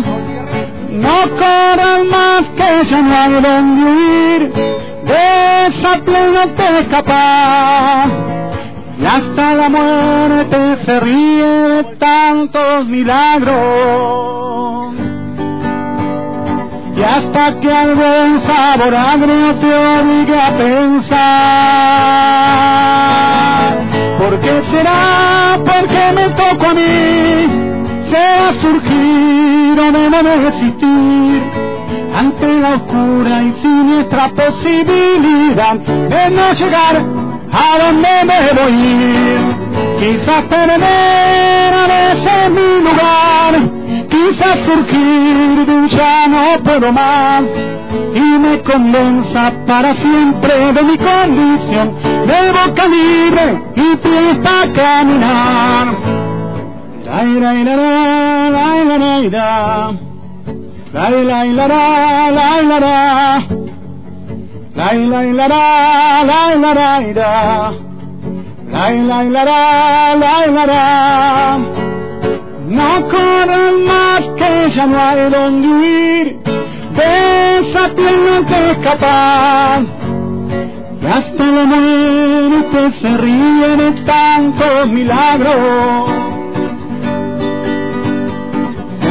No 0.90 1.20
corras 1.36 2.04
más 2.10 2.42
que 2.56 2.84
ya 2.88 3.02
no 3.02 3.14
hay 3.14 3.32
donde 3.32 3.84
huir 3.90 4.52
de 5.04 5.66
esa 5.66 5.98
plena 6.04 6.46
te 6.54 6.78
escapar. 6.80 8.08
Y 8.98 9.04
hasta 9.04 9.54
la 9.54 9.68
muerte 9.68 10.76
se 10.84 11.00
ríe 11.00 11.44
de 11.44 11.84
tantos 11.98 12.86
milagros. 12.86 13.54
Y 16.96 17.02
hasta 17.02 17.58
que 17.58 17.72
algún 17.72 18.40
sabor 18.40 18.94
agrio 18.94 19.56
te 19.56 19.74
obligue 19.74 20.40
a 20.40 20.56
pensar. 20.56 21.24
¿Por 24.24 24.40
qué 24.40 24.62
será? 24.70 25.58
¿Por 25.58 25.86
qué 25.86 26.12
me 26.14 26.30
toco 26.30 26.66
a 26.70 26.74
mí? 26.74 28.10
Sea 28.10 28.54
surgir 28.58 29.78
o 29.78 29.92
de 29.92 30.08
no 30.08 30.48
existir 30.48 31.42
ante 32.16 32.46
la 32.46 32.70
oscura 32.76 33.42
y 33.42 33.52
siniestra 33.60 34.28
posibilidad 34.30 35.74
de 35.74 36.30
no 36.30 36.52
llegar 36.54 37.04
a 37.52 37.78
donde 37.84 38.24
me 38.24 38.52
voy 38.58 38.72
ir. 38.72 39.40
Quizás 40.00 40.44
perder 40.44 41.74
a 41.74 41.86
veces 41.86 42.50
mi 42.50 42.80
lugar, 42.80 43.52
quizás 44.24 44.58
surgir 44.66 45.66
de 45.66 45.74
un 45.74 45.88
ya 45.88 46.26
no 46.28 46.62
puedo 46.62 46.92
más 46.92 47.42
y 48.14 48.20
me 48.20 48.62
condensa 48.62 49.52
para 49.66 49.94
siempre 49.94 50.72
de 50.72 50.82
mi 50.82 50.96
condición. 50.96 51.94
De 52.26 52.52
boca 52.52 52.86
libre 52.86 53.62
y 53.76 53.96
pie 53.96 54.34
para 54.42 54.72
caminar. 54.72 55.86
La, 57.04 57.22
la, 57.22 57.52
la, 57.52 57.76
la, 57.76 58.74
la, 59.30 59.94
No 72.66 73.08
corran 73.08 73.84
más 73.84 74.20
que 74.36 74.70
ya 74.70 74.86
no 74.86 74.98
hay 74.98 75.30
donde 75.30 75.68
huir 75.68 76.38
De 76.96 77.58
esa 77.58 77.90
te 77.94 78.70
escapan 78.70 79.88
Y 81.02 81.06
hasta 81.06 81.44
la 81.44 81.64
muerte 81.64 82.92
se 83.00 83.16
ríe 83.18 83.76
de 83.76 83.92
tantos 84.02 84.88
milagros 84.88 86.24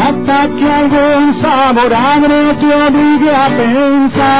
hasta 0.03 0.47
que 0.49 0.69
algún 0.69 1.33
sabor 1.35 1.93
agrio 1.93 2.55
te 2.57 2.65
obligue 2.65 3.31
a 3.33 3.47
pensar. 3.47 4.33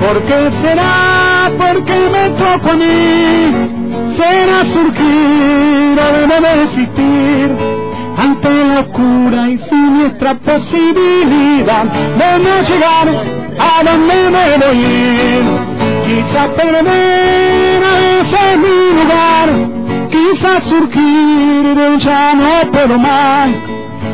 ¿Por 0.00 0.22
qué 0.22 0.50
será? 0.62 1.50
¿Por 1.58 1.84
qué 1.84 2.08
me 2.10 2.30
toco 2.30 2.70
a 2.70 2.76
mí? 2.76 3.79
¿Será 4.20 4.66
surgir 4.66 5.98
existir? 6.62 7.56
Ante 8.18 8.50
la 8.50 8.80
oscura 8.80 9.48
y 9.48 9.58
siniestra 9.58 10.34
posibilidad 10.34 11.84
de 11.84 12.38
no 12.44 12.60
llegar 12.68 13.08
a 13.58 13.82
donde 13.82 14.66
a 14.66 14.72
ir. 14.74 15.44
Quizá 16.04 16.48
perder 16.54 17.82
a 17.82 17.94
ese 18.20 18.56
mi 18.58 18.78
lugar 18.98 19.48
quizás 20.10 20.64
surgir 20.64 21.74
de 21.74 21.98
ya 21.98 22.34
no 22.34 22.70
puedo 22.70 22.98
más 22.98 23.48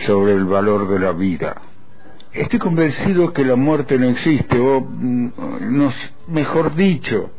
sobre 0.05 0.33
el 0.33 0.45
valor 0.45 0.87
de 0.87 0.99
la 0.99 1.13
vida. 1.13 1.59
Estoy 2.31 2.59
convencido 2.59 3.33
que 3.33 3.43
la 3.43 3.55
muerte 3.55 3.97
no 3.97 4.09
existe, 4.09 4.59
o 4.59 4.79
mm, 4.81 5.31
nos, 5.75 5.95
mejor 6.27 6.75
dicho, 6.75 7.31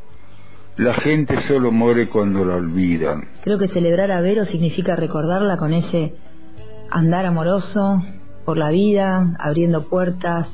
la 0.78 0.94
gente 0.94 1.36
solo 1.42 1.70
muere 1.70 2.08
cuando 2.08 2.44
la 2.44 2.56
olvidan. 2.56 3.28
Creo 3.44 3.56
que 3.56 3.68
celebrar 3.68 4.10
a 4.10 4.20
Vero 4.20 4.44
significa 4.46 4.96
recordarla 4.96 5.58
con 5.58 5.74
ese 5.74 6.16
andar 6.90 7.24
amoroso 7.24 8.02
por 8.48 8.56
la 8.56 8.70
vida, 8.70 9.36
abriendo 9.38 9.90
puertas, 9.90 10.48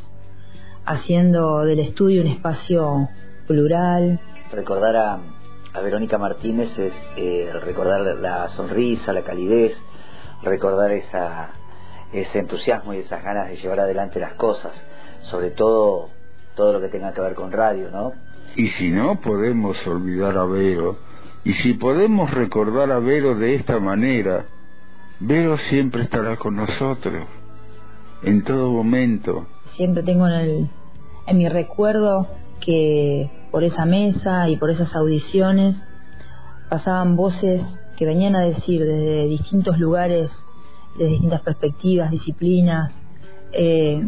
haciendo 0.84 1.64
del 1.64 1.78
estudio 1.78 2.22
un 2.22 2.26
espacio 2.26 3.08
plural. 3.46 4.18
Recordar 4.50 4.96
a, 4.96 5.20
a 5.72 5.80
Verónica 5.80 6.18
Martínez 6.18 6.76
es 6.76 6.92
eh, 7.16 7.52
recordar 7.64 8.00
la 8.16 8.48
sonrisa, 8.48 9.12
la 9.12 9.22
calidez, 9.22 9.80
recordar 10.42 10.90
esa, 10.90 11.50
ese 12.12 12.40
entusiasmo 12.40 12.94
y 12.94 12.98
esas 12.98 13.22
ganas 13.22 13.46
de 13.48 13.58
llevar 13.58 13.78
adelante 13.78 14.18
las 14.18 14.32
cosas, 14.32 14.72
sobre 15.22 15.52
todo 15.52 16.08
todo 16.56 16.72
lo 16.72 16.80
que 16.80 16.88
tenga 16.88 17.12
que 17.12 17.20
ver 17.20 17.34
con 17.34 17.52
radio, 17.52 17.92
¿no? 17.92 18.12
Y 18.56 18.70
si 18.70 18.90
no 18.90 19.20
podemos 19.20 19.86
olvidar 19.86 20.36
a 20.36 20.44
Vero, 20.46 20.98
y 21.44 21.52
si 21.52 21.74
podemos 21.74 22.28
recordar 22.32 22.90
a 22.90 22.98
Vero 22.98 23.36
de 23.36 23.54
esta 23.54 23.78
manera, 23.78 24.46
Vero 25.20 25.56
siempre 25.58 26.02
estará 26.02 26.36
con 26.36 26.56
nosotros, 26.56 27.24
en 28.24 28.42
todo 28.44 28.70
momento. 28.70 29.46
Siempre 29.76 30.02
tengo 30.02 30.26
en, 30.26 30.32
el, 30.34 30.70
en 31.26 31.38
mi 31.38 31.48
recuerdo 31.48 32.28
que 32.60 33.30
por 33.50 33.64
esa 33.64 33.84
mesa 33.84 34.48
y 34.48 34.56
por 34.56 34.70
esas 34.70 34.94
audiciones 34.96 35.76
pasaban 36.68 37.16
voces 37.16 37.62
que 37.96 38.06
venían 38.06 38.34
a 38.34 38.40
decir 38.40 38.84
desde 38.84 39.26
distintos 39.26 39.78
lugares, 39.78 40.32
desde 40.96 41.12
distintas 41.12 41.42
perspectivas, 41.42 42.10
disciplinas, 42.10 42.92
eh, 43.52 44.00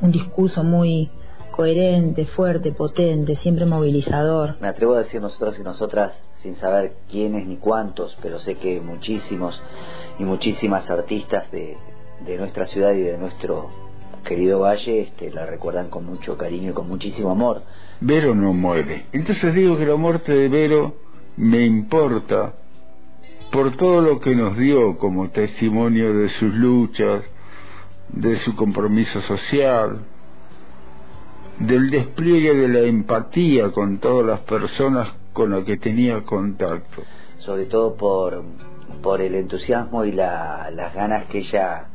un 0.00 0.12
discurso 0.12 0.64
muy 0.64 1.10
coherente, 1.50 2.24
fuerte, 2.26 2.72
potente, 2.72 3.34
siempre 3.36 3.66
movilizador. 3.66 4.56
Me 4.60 4.68
atrevo 4.68 4.94
a 4.94 4.98
decir 4.98 5.20
nosotros 5.20 5.58
y 5.58 5.62
nosotras, 5.64 6.12
sin 6.42 6.56
saber 6.56 6.94
quiénes 7.10 7.46
ni 7.46 7.56
cuántos, 7.56 8.16
pero 8.22 8.38
sé 8.38 8.54
que 8.54 8.80
muchísimos 8.80 9.60
y 10.20 10.24
muchísimas 10.24 10.88
artistas 10.88 11.50
de, 11.50 11.76
de 12.24 12.36
nuestra 12.36 12.66
ciudad 12.66 12.92
y 12.92 13.02
de 13.02 13.18
nuestro 13.18 13.70
querido 14.24 14.60
valle 14.60 15.00
este, 15.00 15.30
la 15.30 15.46
recuerdan 15.46 15.88
con 15.88 16.04
mucho 16.04 16.36
cariño 16.36 16.70
y 16.70 16.74
con 16.74 16.88
muchísimo 16.88 17.30
amor. 17.30 17.62
Vero 18.00 18.34
no 18.34 18.52
muere. 18.52 19.06
Entonces 19.12 19.54
digo 19.54 19.76
que 19.76 19.86
la 19.86 19.96
muerte 19.96 20.32
de 20.32 20.48
Vero 20.48 20.94
me 21.36 21.64
importa 21.64 22.54
por 23.50 23.76
todo 23.76 24.02
lo 24.02 24.20
que 24.20 24.34
nos 24.34 24.56
dio 24.58 24.98
como 24.98 25.30
testimonio 25.30 26.12
de 26.12 26.28
sus 26.28 26.52
luchas, 26.54 27.22
de 28.10 28.36
su 28.36 28.54
compromiso 28.54 29.20
social, 29.22 30.00
del 31.58 31.90
despliegue 31.90 32.54
de 32.54 32.68
la 32.68 32.80
empatía 32.80 33.70
con 33.70 33.98
todas 33.98 34.26
las 34.26 34.40
personas 34.40 35.08
con 35.32 35.50
las 35.50 35.64
que 35.64 35.76
tenía 35.76 36.22
contacto. 36.22 37.02
Sobre 37.38 37.66
todo 37.66 37.96
por, 37.96 38.42
por 39.02 39.20
el 39.20 39.34
entusiasmo 39.34 40.04
y 40.04 40.12
la, 40.12 40.70
las 40.72 40.94
ganas 40.94 41.26
que 41.26 41.38
ella 41.38 41.86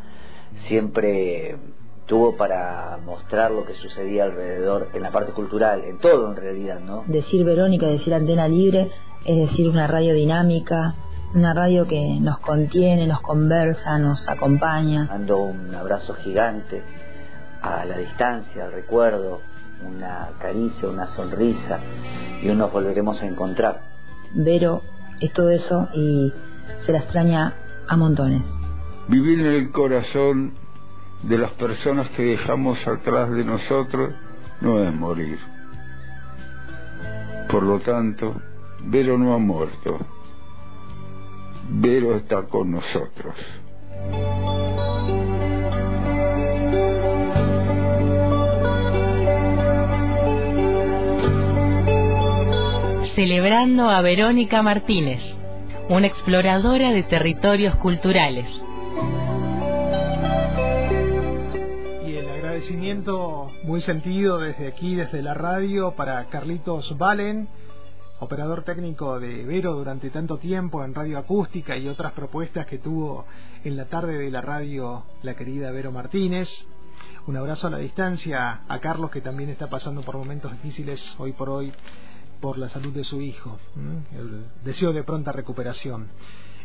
siempre 0.68 1.58
tuvo 2.06 2.36
para 2.36 3.00
mostrar 3.06 3.52
lo 3.52 3.66
que 3.66 3.74
sucedía 3.74 4.26
alrededor 4.26 4.90
en 4.94 5.04
la 5.04 5.12
parte 5.12 5.32
cultural, 5.32 5.84
en 5.84 6.00
todo 6.00 6.30
en 6.30 6.36
realidad, 6.36 6.80
¿no? 6.80 7.04
Decir 7.08 7.46
Verónica, 7.46 7.88
decir 7.88 8.14
Antena 8.14 8.48
Libre, 8.48 8.92
es 9.26 9.38
decir 9.38 9.70
una 9.70 9.88
radio 9.88 10.14
dinámica, 10.14 10.96
una 11.34 11.54
radio 11.54 11.88
que 11.88 12.20
nos 12.20 12.40
contiene, 12.40 13.08
nos 13.08 13.22
conversa, 13.22 13.98
nos 13.98 14.28
acompaña. 14.28 15.06
Mando 15.06 15.38
un 15.40 15.74
abrazo 15.74 16.14
gigante 16.14 16.84
a 17.62 17.86
la 17.86 17.98
distancia, 17.98 18.66
al 18.66 18.74
recuerdo, 18.74 19.42
una 19.88 20.30
caricia, 20.40 20.90
una 20.90 21.08
sonrisa 21.08 21.80
y 22.42 22.48
nos 22.48 22.72
volveremos 22.72 23.22
a 23.22 23.26
encontrar. 23.26 23.82
Vero 24.34 24.82
es 25.20 25.32
todo 25.34 25.50
eso 25.50 25.88
y 25.94 26.32
se 26.86 26.92
la 26.92 27.00
extraña 27.00 27.54
a 27.88 27.98
montones. 27.98 28.44
Vivir 29.08 29.40
en 29.42 29.48
el 29.48 29.72
corazón 29.72 30.54
de 31.24 31.38
las 31.38 31.52
personas 31.52 32.10
que 32.10 32.24
dejamos 32.24 32.86
atrás 32.88 33.32
de 33.32 33.44
nosotros 33.44 34.14
no 34.62 34.80
es 34.84 34.94
morir. 34.94 35.40
Por 37.50 37.64
lo 37.64 37.80
tanto, 37.80 38.36
Vero 38.86 39.18
no 39.18 39.34
ha 39.34 39.38
muerto. 39.38 40.00
Vero 41.70 42.16
está 42.16 42.44
con 42.44 42.72
nosotros. 42.72 43.36
Celebrando 53.16 53.90
a 53.90 54.02
Verónica 54.02 54.62
Martínez, 54.64 55.22
una 55.88 56.08
exploradora 56.08 56.92
de 56.92 57.04
territorios 57.04 57.76
culturales. 57.76 58.48
Agradecimiento 62.54 63.52
muy 63.64 63.82
sentido 63.82 64.38
desde 64.38 64.68
aquí, 64.68 64.94
desde 64.94 65.24
la 65.24 65.34
radio, 65.34 65.94
para 65.96 66.24
Carlitos 66.26 66.96
Valen, 67.00 67.48
operador 68.20 68.62
técnico 68.62 69.20
de 69.20 69.44
Vero 69.44 69.74
durante 69.74 70.12
tanto 70.12 70.38
tiempo 70.38 70.84
en 70.84 70.94
Radio 70.94 71.18
Acústica 71.18 71.76
y 71.76 71.88
otras 71.88 72.14
propuestas 72.14 72.68
que 72.68 72.78
tuvo 72.78 73.26
en 73.64 73.76
la 73.76 73.86
tarde 73.86 74.20
de 74.20 74.30
la 74.30 74.42
radio 74.42 75.04
la 75.24 75.36
querida 75.36 75.72
Vero 75.72 75.92
Martínez. 75.92 76.48
Un 77.26 77.38
abrazo 77.38 77.66
a 77.66 77.72
la 77.72 77.80
distancia 77.80 78.62
a 78.68 78.80
Carlos 78.80 79.10
que 79.10 79.22
también 79.22 79.50
está 79.50 79.68
pasando 79.68 80.02
por 80.02 80.16
momentos 80.16 80.52
difíciles 80.52 81.02
hoy 81.18 81.32
por 81.32 81.50
hoy 81.50 81.74
por 82.40 82.60
la 82.60 82.70
salud 82.70 82.94
de 82.94 83.04
su 83.04 83.20
hijo, 83.20 83.58
el 84.16 84.46
deseo 84.64 84.94
de 84.94 85.04
pronta 85.04 85.32
recuperación. 85.32 86.08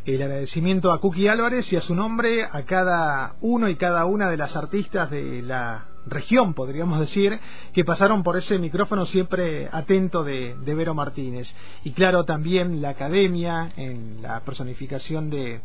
El 0.05 0.23
agradecimiento 0.23 0.93
a 0.93 1.01
Cookie 1.01 1.29
Álvarez 1.29 1.73
y 1.73 1.77
a 1.77 1.81
su 1.81 1.95
nombre, 1.95 2.45
a 2.45 2.63
cada 2.63 3.37
uno 3.41 3.69
y 3.69 3.77
cada 3.77 4.05
una 4.07 4.31
de 4.31 4.37
las 4.37 4.57
artistas 4.57 5.11
de 5.11 5.43
la 5.43 5.87
región, 6.07 6.55
podríamos 6.55 7.01
decir, 7.01 7.39
que 7.73 7.85
pasaron 7.85 8.23
por 8.23 8.37
ese 8.37 8.59
micrófono 8.59 9.07
siempre 9.07 9.69
atento 9.71 10.25
de, 10.25 10.55
Vero 10.65 10.95
Martínez. 10.95 11.53
Y 11.85 11.93
claro, 11.93 12.25
también 12.25 12.81
la 12.81 12.91
academia, 12.91 13.73
en 13.77 14.23
la 14.23 14.41
personificación 14.41 15.31
de 15.31 15.61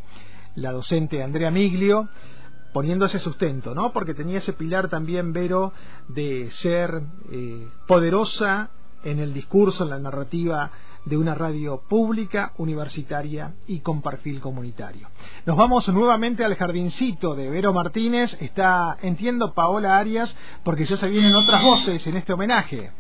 la 0.56 0.72
docente 0.72 1.24
Andrea 1.24 1.52
Miglio, 1.52 2.10
poniendo 2.74 3.06
ese 3.06 3.20
sustento, 3.20 3.74
¿no? 3.76 3.94
Porque 3.94 4.14
tenía 4.14 4.40
ese 4.40 4.54
pilar 4.54 4.90
también, 4.90 5.32
Vero, 5.32 5.74
de 6.10 6.50
ser 6.52 7.02
eh, 7.32 7.68
poderosa 7.88 8.72
en 9.04 9.20
el 9.20 9.34
discurso, 9.34 9.84
en 9.84 9.92
la 9.92 10.00
narrativa 10.00 10.72
de 11.06 11.18
una 11.18 11.36
radio 11.36 11.82
pública, 11.90 12.54
universitaria 12.58 13.54
y 13.68 13.80
con 13.80 14.02
perfil 14.02 14.40
comunitario. 14.40 15.10
Nos 15.46 15.58
vamos 15.58 15.88
nuevamente 15.90 16.46
al 16.46 16.56
jardincito 16.56 17.36
de 17.36 17.50
Vero 17.50 17.74
Martínez. 17.74 18.38
Está, 18.42 18.98
entiendo, 19.02 19.54
Paola 19.54 19.98
Arias, 19.98 20.36
porque 20.64 20.86
ya 20.86 20.98
se 20.98 21.10
vienen 21.10 21.36
otras 21.36 21.62
voces 21.62 22.06
en 22.08 22.18
este 22.18 22.34
homenaje. 22.34 22.92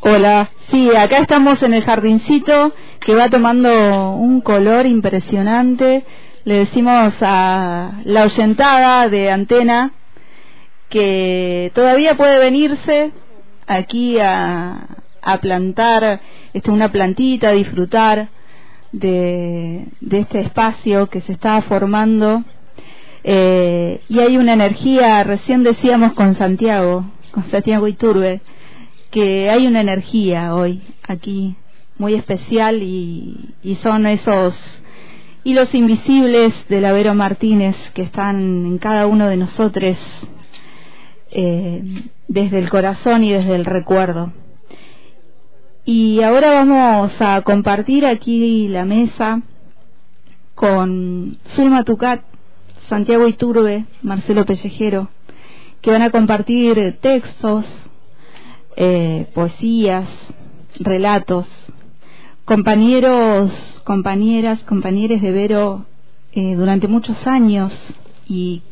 Hola, 0.00 0.50
sí, 0.70 0.94
acá 0.94 1.18
estamos 1.18 1.62
en 1.62 1.74
el 1.74 1.82
jardincito 1.82 2.72
que 3.00 3.14
va 3.14 3.28
tomando 3.28 4.10
un 4.10 4.40
color 4.40 4.86
impresionante. 4.86 6.04
Le 6.44 6.54
decimos 6.58 7.14
a 7.22 8.00
la 8.04 8.22
oyentada 8.24 9.08
de 9.08 9.30
antena 9.30 9.92
que 10.88 11.72
todavía 11.74 12.16
puede 12.16 12.38
venirse 12.38 13.12
aquí 13.66 14.18
a, 14.18 14.86
a 15.26 15.40
plantar 15.40 16.20
este, 16.54 16.70
una 16.70 16.92
plantita, 16.92 17.48
a 17.48 17.52
disfrutar 17.52 18.28
de, 18.92 19.88
este 20.10 20.40
espacio 20.40 21.08
que 21.08 21.20
se 21.20 21.32
está 21.32 21.60
formando. 21.62 22.44
Eh, 23.24 24.00
y 24.08 24.20
hay 24.20 24.36
una 24.36 24.52
energía, 24.52 25.22
recién 25.24 25.64
decíamos 25.64 26.12
con 26.12 26.36
Santiago, 26.36 27.04
con 27.32 27.50
Santiago 27.50 27.88
Iturbe, 27.88 28.40
que 29.10 29.50
hay 29.50 29.66
una 29.66 29.80
energía 29.80 30.54
hoy 30.54 30.82
aquí 31.08 31.56
muy 31.98 32.14
especial 32.14 32.82
y, 32.82 33.54
y 33.64 33.74
son 33.76 34.06
esos 34.06 34.54
hilos 35.42 35.74
invisibles 35.74 36.54
de 36.68 36.80
la 36.80 36.92
Vero 36.92 37.14
Martínez 37.14 37.76
que 37.94 38.02
están 38.02 38.64
en 38.66 38.78
cada 38.78 39.06
uno 39.06 39.26
de 39.26 39.36
nosotros 39.36 39.96
eh, 41.30 41.82
desde 42.28 42.58
el 42.58 42.68
corazón 42.70 43.24
y 43.24 43.32
desde 43.32 43.54
el 43.54 43.64
recuerdo. 43.64 44.32
Y 45.84 46.22
ahora 46.22 46.52
vamos 46.52 47.12
a 47.20 47.40
compartir 47.42 48.06
aquí 48.06 48.68
la 48.68 48.84
mesa 48.84 49.42
con 50.56 51.38
Zulma 51.54 51.84
Tucat, 51.84 52.22
Santiago 52.88 53.28
Iturbe, 53.28 53.86
Marcelo 54.02 54.44
Pellejero, 54.44 55.10
que 55.82 55.90
van 55.90 56.02
a 56.02 56.10
compartir 56.10 56.98
textos, 57.00 57.64
eh, 58.76 59.26
poesías, 59.34 60.08
relatos, 60.80 61.46
compañeros, 62.44 63.52
compañeras, 63.84 64.58
compañeros 64.64 65.20
de 65.20 65.32
Vero 65.32 65.86
eh, 66.32 66.54
durante 66.54 66.88
muchos 66.88 67.26
años 67.26 67.72
y 68.28 68.62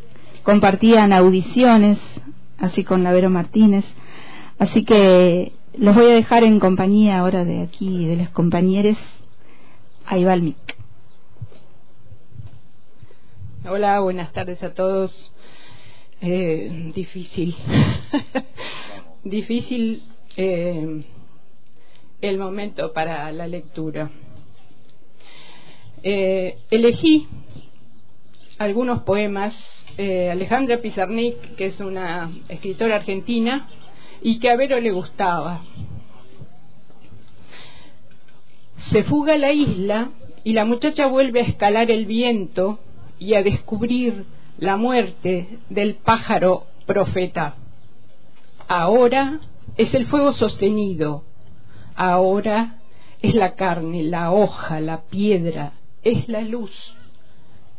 compartían 0.43 1.13
audiciones, 1.13 1.99
así 2.65 2.85
con 2.85 3.03
la 3.03 3.13
Vero 3.13 3.31
Martínez. 3.31 3.85
Así 4.59 4.85
que 4.85 5.53
los 5.77 5.95
voy 5.95 6.07
a 6.07 6.15
dejar 6.15 6.45
en 6.45 6.61
compañía 6.61 7.19
ahora 7.19 7.45
de 7.45 7.63
aquí, 7.63 8.07
de 8.07 8.17
los 8.17 8.29
compañeros. 8.31 8.97
Ahí 10.07 10.25
va 10.25 10.35
el 10.35 10.43
mic. 10.43 10.57
Hola, 13.69 14.01
buenas 14.01 14.33
tardes 14.33 14.63
a 14.63 14.75
todos. 14.75 15.33
Eh, 16.21 16.93
difícil. 16.95 17.55
difícil 19.25 20.03
eh, 20.37 21.03
el 22.21 22.39
momento 22.39 22.93
para 22.93 23.31
la 23.33 23.47
lectura. 23.47 24.11
Eh, 26.03 26.59
elegí 26.71 27.27
algunos 28.59 29.03
poemas. 29.03 29.55
Eh, 29.97 30.31
Alejandra 30.31 30.79
Pizarnik, 30.79 31.55
que 31.57 31.67
es 31.67 31.81
una 31.81 32.31
escritora 32.49 32.97
argentina 32.97 33.69
y 34.23 34.39
que 34.41 34.51
a 34.51 34.57
Vero 34.57 34.81
le 34.81 34.91
gustaba. 34.91 35.63
Se 38.91 39.05
fuga 39.05 39.39
la 39.39 39.53
isla 39.53 40.11
y 40.43 40.53
la 40.53 40.65
muchacha 40.65 41.07
vuelve 41.07 41.41
a 41.41 41.45
escalar 41.45 41.91
el 41.91 42.07
viento 42.07 42.81
y 43.19 43.35
a 43.35 43.43
descubrir 43.43 44.25
la 44.59 44.77
muerte 44.77 45.59
del 45.71 45.95
pájaro 45.95 46.67
profeta. 46.87 47.55
Ahora 48.67 49.41
es 49.77 49.95
el 49.95 50.07
fuego 50.07 50.33
sostenido, 50.33 51.25
ahora 51.95 52.79
es 53.23 53.35
la 53.35 53.55
carne, 53.55 54.03
la 54.03 54.33
hoja, 54.33 54.81
la 54.81 55.03
piedra, 55.03 55.75
es 56.03 56.29
la 56.29 56.43
luz 56.43 56.73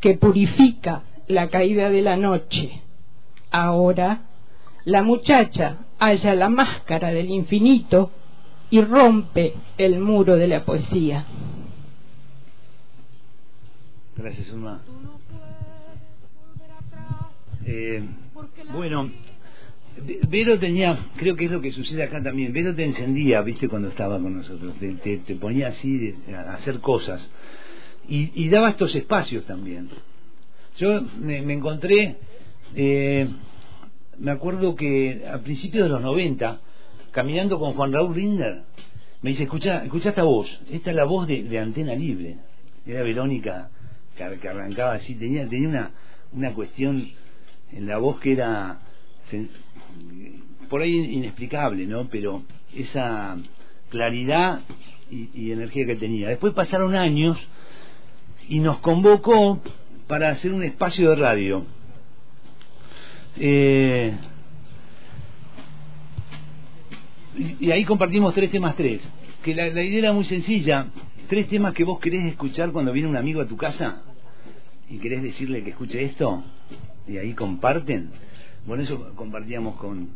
que 0.05 0.13
purifica 0.13 1.01
la 1.25 1.49
caída 1.49 1.89
de 1.89 2.03
la 2.03 2.15
noche. 2.15 2.83
Ahora 3.49 4.21
la 4.83 5.01
muchacha 5.01 5.77
halla 5.97 6.35
la 6.35 6.47
máscara 6.47 7.09
del 7.09 7.31
infinito 7.31 8.11
y 8.69 8.81
rompe 8.81 9.55
el 9.79 9.99
muro 9.99 10.35
de 10.35 10.47
la 10.47 10.63
poesía. 10.63 11.25
Gracias, 14.15 14.51
Ulma. 14.51 14.83
Eh, 17.65 18.03
bueno, 18.73 19.09
Vero 20.29 20.59
tenía, 20.59 20.99
creo 21.15 21.35
que 21.35 21.45
es 21.45 21.51
lo 21.51 21.61
que 21.61 21.71
sucede 21.71 22.03
acá 22.03 22.21
también, 22.21 22.53
Vero 22.53 22.75
te 22.75 22.85
encendía, 22.85 23.41
viste, 23.41 23.67
cuando 23.67 23.87
estaba 23.87 24.19
con 24.19 24.37
nosotros, 24.37 24.75
te, 24.75 25.17
te, 25.17 25.35
ponía 25.35 25.69
así 25.69 26.13
a 26.31 26.53
hacer 26.53 26.79
cosas 26.79 27.27
y, 28.07 28.49
daba 28.49 28.69
estos 28.69 28.93
espacios 28.95 29.45
también. 29.45 29.89
Yo 30.77 31.01
me, 31.19 31.37
encontré, 31.53 32.17
eh, 32.75 33.27
me 34.17 34.31
acuerdo 34.31 34.75
que 34.75 35.25
a 35.31 35.39
principios 35.39 35.83
de 35.85 35.89
los 35.89 36.01
90, 36.01 36.59
caminando 37.11 37.59
con 37.59 37.73
Juan 37.73 37.93
Raúl 37.93 38.13
Rinder, 38.13 38.63
me 39.21 39.31
dice, 39.31 39.43
escucha, 39.43 39.83
escucha 39.83 40.09
esta 40.09 40.23
voz, 40.23 40.47
esta 40.69 40.89
es 40.89 40.95
la 40.95 41.05
voz 41.05 41.27
de, 41.27 41.59
Antena 41.59 41.95
Libre, 41.95 42.37
era 42.85 43.01
Verónica 43.03 43.69
que, 44.15 44.23
arrancaba 44.23 44.93
así, 44.93 45.15
tenía, 45.15 45.47
tenía 45.47 45.69
una, 45.69 45.91
una 46.31 46.53
cuestión 46.53 47.07
en 47.71 47.87
la 47.87 47.97
voz 47.97 48.19
que 48.19 48.33
era 48.33 48.79
por 50.69 50.81
ahí 50.81 50.93
inexplicable, 50.93 51.85
¿no? 51.85 52.07
Pero 52.09 52.43
esa 52.75 53.37
claridad 53.89 54.61
y, 55.09 55.51
energía 55.51 55.85
que 55.85 55.95
tenía. 55.95 56.29
Después 56.29 56.53
pasaron 56.53 56.95
años 56.95 57.37
y 58.49 58.59
nos 58.59 58.77
convocó 58.79 59.59
para 60.07 60.29
hacer 60.29 60.53
un 60.53 60.63
espacio 60.63 61.09
de 61.11 61.15
radio. 61.15 61.65
Eh, 63.37 64.15
y, 67.59 67.71
ahí 67.71 67.83
compartimos 67.85 68.33
tres 68.33 68.51
temas 68.51 68.75
tres. 68.75 69.07
Que 69.43 69.53
la, 69.53 69.67
la, 69.67 69.83
idea 69.83 69.99
era 69.99 70.13
muy 70.13 70.25
sencilla. 70.25 70.87
Tres 71.27 71.47
temas 71.47 71.73
que 71.73 71.83
vos 71.83 71.99
querés 71.99 72.25
escuchar 72.25 72.71
cuando 72.71 72.91
viene 72.91 73.09
un 73.09 73.17
amigo 73.17 73.41
a 73.41 73.47
tu 73.47 73.57
casa 73.57 74.01
y 74.89 74.97
querés 74.99 75.23
decirle 75.23 75.63
que 75.63 75.71
escuche 75.71 76.03
esto 76.03 76.43
y 77.07 77.17
ahí 77.17 77.33
comparten. 77.33 78.09
Bueno, 78.65 78.83
eso 78.83 79.11
compartíamos 79.15 79.75
con, 79.75 80.09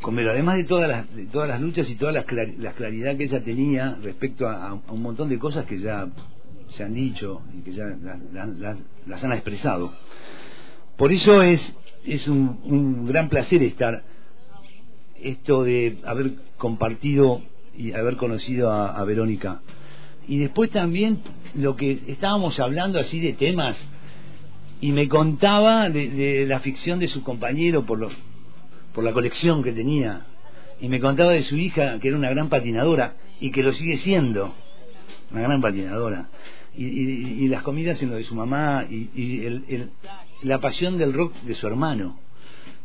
con. 0.00 0.18
Además 0.18 0.56
de 0.56 0.64
todas 0.64 0.88
las, 0.88 1.14
de 1.14 1.26
todas 1.26 1.48
las 1.48 1.60
luchas 1.60 1.88
y 1.90 1.96
toda 1.96 2.12
la, 2.12 2.24
claridad 2.24 3.16
que 3.16 3.24
ella 3.24 3.42
tenía 3.42 3.96
respecto 4.02 4.48
a, 4.48 4.74
un 4.74 5.02
montón 5.02 5.28
de 5.28 5.38
cosas 5.38 5.66
que 5.66 5.78
ya 5.78 6.08
se 6.70 6.84
han 6.84 6.94
dicho 6.94 7.42
y 7.56 7.62
que 7.62 7.72
ya 7.72 7.96
las 9.06 9.24
han 9.24 9.32
expresado. 9.32 9.92
Por 10.96 11.12
eso 11.12 11.42
es, 11.42 11.60
es 12.04 12.26
un, 12.28 13.06
gran 13.06 13.28
placer 13.28 13.62
estar, 13.62 14.02
esto 15.22 15.62
de 15.62 15.98
haber 16.04 16.32
compartido 16.56 17.40
y 17.76 17.92
haber 17.92 18.16
conocido 18.16 18.72
a, 18.72 19.04
Verónica. 19.04 19.60
Y 20.26 20.38
después 20.38 20.70
también 20.70 21.20
lo 21.54 21.76
que 21.76 22.00
estábamos 22.08 22.58
hablando 22.60 22.98
así 22.98 23.20
de 23.20 23.32
temas 23.32 23.80
y 24.80 24.92
me 24.92 25.08
contaba 25.08 25.88
de, 25.88 26.44
la 26.46 26.60
ficción 26.60 26.98
de 26.98 27.08
su 27.08 27.22
compañero 27.22 27.84
por, 27.84 27.98
los, 27.98 28.12
por 28.92 29.04
la 29.04 29.12
colección 29.12 29.62
que 29.62 29.72
tenía 29.72 30.26
y 30.80 30.88
me 30.88 31.00
contaba 31.00 31.32
de 31.32 31.44
su 31.44 31.56
hija 31.56 31.98
que 32.00 32.08
era 32.08 32.16
una 32.16 32.30
gran 32.30 32.48
patinadora 32.48 33.14
y 33.40 33.50
que 33.50 33.62
lo 33.62 33.72
sigue 33.72 33.96
siendo 33.98 34.54
una 35.30 35.42
gran 35.42 35.60
patinadora 35.60 36.28
y, 36.76 37.48
las 37.48 37.62
comidas 37.62 38.02
en 38.02 38.10
lo 38.10 38.16
de 38.16 38.24
su 38.24 38.34
mamá 38.34 38.86
y, 38.88 39.44
el, 39.44 39.90
la 40.42 40.58
pasión 40.60 40.98
del 40.98 41.12
rock 41.12 41.34
de 41.42 41.54
su 41.54 41.66
hermano 41.66 42.18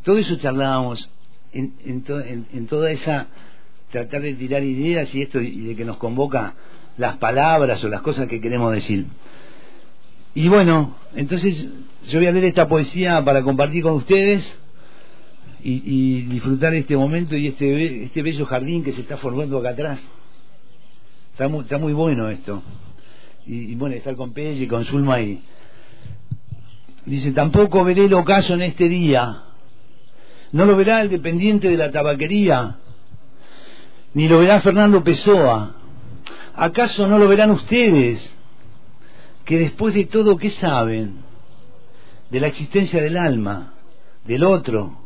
todo 0.03 0.17
eso 0.17 0.35
charlábamos 0.37 1.09
en, 1.53 1.73
en, 1.85 2.47
en, 2.51 2.67
toda 2.67 2.91
esa 2.91 3.27
tratar 3.91 4.21
de 4.21 4.33
tirar 4.33 4.63
ideas 4.63 5.13
y 5.13 5.21
esto 5.21 5.39
y 5.39 5.61
de 5.61 5.75
que 5.75 5.85
nos 5.85 5.97
convoca 5.97 6.55
las 6.97 7.17
palabras 7.17 7.83
o 7.83 7.89
las 7.89 8.01
cosas 8.01 8.27
que 8.27 8.41
queremos 8.41 8.71
decir 8.71 9.05
y 10.35 10.47
bueno, 10.47 10.95
entonces 11.15 11.67
yo 12.07 12.19
voy 12.19 12.27
a 12.27 12.31
leer 12.31 12.45
esta 12.45 12.67
poesía 12.67 13.23
para 13.23 13.43
compartir 13.43 13.83
con 13.83 13.93
ustedes 13.93 14.59
y, 15.63 16.23
disfrutar 16.23 16.73
este 16.73 16.97
momento 16.97 17.37
y 17.37 17.47
este, 17.47 18.03
este 18.03 18.21
bello 18.21 18.45
jardín 18.45 18.83
que 18.83 18.91
se 18.91 19.01
está 19.01 19.17
formando 19.17 19.59
acá 19.59 19.69
atrás. 19.69 20.03
Está 21.31 21.47
muy, 21.47 21.61
está 21.61 21.77
muy 21.77 21.93
bueno 21.93 22.29
esto. 22.29 22.61
Y, 23.45 23.75
bueno, 23.75 23.95
estar 23.95 24.15
con 24.15 24.33
Pelle, 24.33 24.67
con 24.67 24.85
Zulma 24.85 25.19
y... 25.21 25.41
Dice, 27.05 27.33
tampoco 27.33 27.83
veré 27.83 28.05
el 28.05 28.13
ocaso 28.13 28.53
en 28.53 28.61
este 28.61 28.87
día. 28.87 29.43
No 30.53 30.65
lo 30.65 30.77
verá 30.77 31.01
el 31.01 31.09
dependiente 31.09 31.67
de 31.67 31.75
la 31.75 31.91
tabaquería. 31.91 32.77
ni 34.13 34.29
lo 34.29 34.39
verá 34.39 34.61
Fernando 34.61 35.03
Pessoa. 35.03 35.75
¿Acaso 36.55 37.07
no 37.07 37.17
lo 37.17 37.27
verán 37.27 37.51
ustedes? 37.51 38.33
Que 39.43 39.57
después 39.57 39.93
de 39.95 40.05
todo, 40.05 40.37
¿qué 40.37 40.49
saben? 40.51 41.15
De 42.29 42.39
la 42.39 42.47
existencia 42.47 43.01
del 43.01 43.17
alma, 43.17 43.73
del 44.25 44.43
otro, 44.43 44.99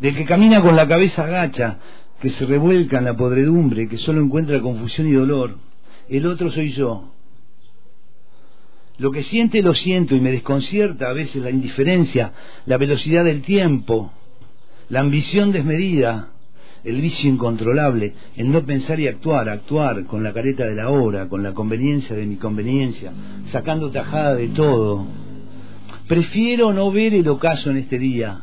del 0.00 0.16
que 0.16 0.24
camina 0.24 0.62
con 0.62 0.76
la 0.76 0.88
cabeza 0.88 1.24
agacha, 1.24 1.78
que 2.20 2.30
se 2.30 2.46
revuelca 2.46 2.98
en 2.98 3.04
la 3.04 3.16
podredumbre, 3.16 3.88
que 3.88 3.98
solo 3.98 4.22
encuentra 4.22 4.60
confusión 4.60 5.08
y 5.08 5.12
dolor. 5.12 5.58
El 6.08 6.26
otro 6.26 6.50
soy 6.50 6.72
yo. 6.72 7.13
Lo 8.96 9.10
que 9.10 9.24
siente 9.24 9.62
lo 9.62 9.74
siento 9.74 10.14
y 10.14 10.20
me 10.20 10.30
desconcierta 10.30 11.08
a 11.08 11.12
veces 11.12 11.42
la 11.42 11.50
indiferencia, 11.50 12.32
la 12.66 12.78
velocidad 12.78 13.24
del 13.24 13.42
tiempo, 13.42 14.12
la 14.88 15.00
ambición 15.00 15.50
desmedida, 15.50 16.28
el 16.84 17.00
vicio 17.00 17.28
incontrolable, 17.28 18.14
el 18.36 18.52
no 18.52 18.64
pensar 18.64 19.00
y 19.00 19.08
actuar, 19.08 19.48
actuar 19.48 20.04
con 20.04 20.22
la 20.22 20.32
careta 20.32 20.64
de 20.64 20.76
la 20.76 20.90
hora, 20.90 21.28
con 21.28 21.42
la 21.42 21.54
conveniencia 21.54 22.14
de 22.14 22.26
mi 22.26 22.36
conveniencia, 22.36 23.12
sacando 23.46 23.90
tajada 23.90 24.34
de 24.34 24.48
todo. 24.48 25.06
Prefiero 26.06 26.72
no 26.72 26.92
ver 26.92 27.14
el 27.14 27.26
ocaso 27.28 27.70
en 27.70 27.78
este 27.78 27.98
día, 27.98 28.42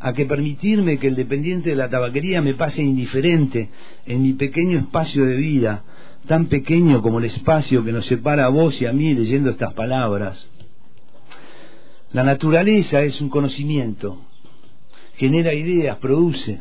a 0.00 0.12
que 0.12 0.26
permitirme 0.26 0.98
que 0.98 1.08
el 1.08 1.16
dependiente 1.16 1.70
de 1.70 1.76
la 1.76 1.90
tabaquería 1.90 2.40
me 2.40 2.54
pase 2.54 2.82
indiferente 2.82 3.70
en 4.06 4.22
mi 4.22 4.34
pequeño 4.34 4.78
espacio 4.78 5.24
de 5.24 5.36
vida, 5.36 5.82
tan 6.26 6.46
pequeño 6.46 7.02
como 7.02 7.18
el 7.18 7.26
espacio 7.26 7.84
que 7.84 7.92
nos 7.92 8.06
separa 8.06 8.46
a 8.46 8.48
vos 8.48 8.80
y 8.80 8.86
a 8.86 8.92
mí 8.92 9.14
leyendo 9.14 9.50
estas 9.50 9.74
palabras. 9.74 10.50
La 12.12 12.22
naturaleza 12.22 13.02
es 13.02 13.20
un 13.20 13.28
conocimiento, 13.28 14.24
genera 15.16 15.52
ideas, 15.52 15.98
produce, 15.98 16.60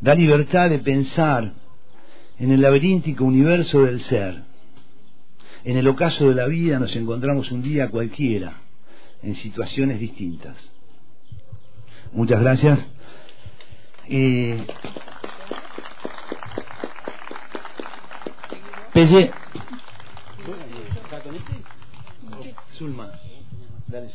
da 0.00 0.14
libertad 0.14 0.70
de 0.70 0.78
pensar 0.78 1.52
en 2.38 2.50
el 2.50 2.60
laberíntico 2.60 3.24
universo 3.24 3.84
del 3.84 4.00
ser. 4.00 4.42
En 5.64 5.76
el 5.76 5.88
ocaso 5.88 6.28
de 6.28 6.34
la 6.34 6.46
vida 6.46 6.78
nos 6.78 6.94
encontramos 6.96 7.50
un 7.50 7.62
día 7.62 7.90
cualquiera, 7.90 8.54
en 9.22 9.34
situaciones 9.34 10.00
distintas. 10.00 10.72
Muchas 12.12 12.40
gracias. 12.40 12.86
Eh, 14.08 14.64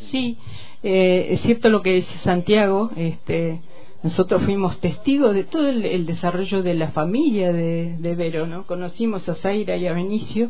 Sí, 0.09 0.37
eh, 0.81 1.27
es 1.29 1.41
cierto 1.41 1.69
lo 1.69 1.83
que 1.83 1.93
dice 1.93 2.17
Santiago. 2.19 2.89
Este, 2.95 3.61
nosotros 4.01 4.41
fuimos 4.43 4.79
testigos 4.79 5.35
de 5.35 5.43
todo 5.43 5.69
el, 5.69 6.05
desarrollo 6.07 6.63
de 6.63 6.73
la 6.73 6.89
familia 6.89 7.53
de, 7.53 8.15
Vero, 8.15 8.47
¿no? 8.47 8.65
Conocimos 8.65 9.29
a 9.29 9.35
Zaira 9.35 9.77
y 9.77 9.85
a 9.85 9.93
Benicio 9.93 10.49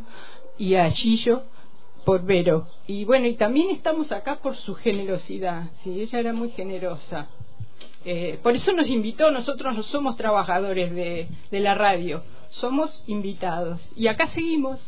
y 0.57 0.75
a 0.75 0.89
Chillo 0.93 1.43
por 2.05 2.23
Vero. 2.23 2.67
Y 2.87 3.03
bueno, 3.03 3.27
y 3.27 3.35
también 3.35 3.69
estamos 3.69 4.13
acá 4.13 4.37
por 4.37 4.55
su 4.55 4.75
generosidad, 4.75 5.71
sí, 5.83 5.99
ella 5.99 6.19
era 6.19 6.31
muy 6.31 6.51
generosa. 6.51 7.27
Eh, 8.05 8.39
por 8.41 8.55
eso 8.55 8.71
nos 8.71 8.87
invitó, 8.87 9.29
nosotros 9.29 9.75
no 9.75 9.83
somos 9.83 10.15
trabajadores 10.15 10.91
de 10.93 11.59
la 11.59 11.75
radio, 11.75 12.23
somos 12.51 13.03
invitados. 13.07 13.91
Y 13.95 14.07
acá 14.07 14.27
seguimos 14.27 14.79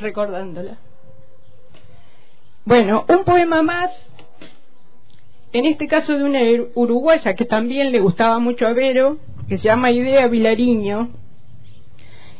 recordándola. 0.00 0.78
Bueno, 2.64 3.04
un 3.08 3.24
poema 3.24 3.62
más 3.62 3.90
en 5.52 5.64
este 5.64 5.86
caso 5.88 6.16
de 6.16 6.24
una 6.24 6.40
uruguaya 6.74 7.34
que 7.34 7.46
también 7.46 7.90
le 7.90 8.00
gustaba 8.00 8.38
mucho 8.38 8.66
a 8.66 8.74
Vero, 8.74 9.18
que 9.48 9.56
se 9.56 9.64
llama 9.64 9.90
Idea 9.90 10.26
Vilariño, 10.26 11.08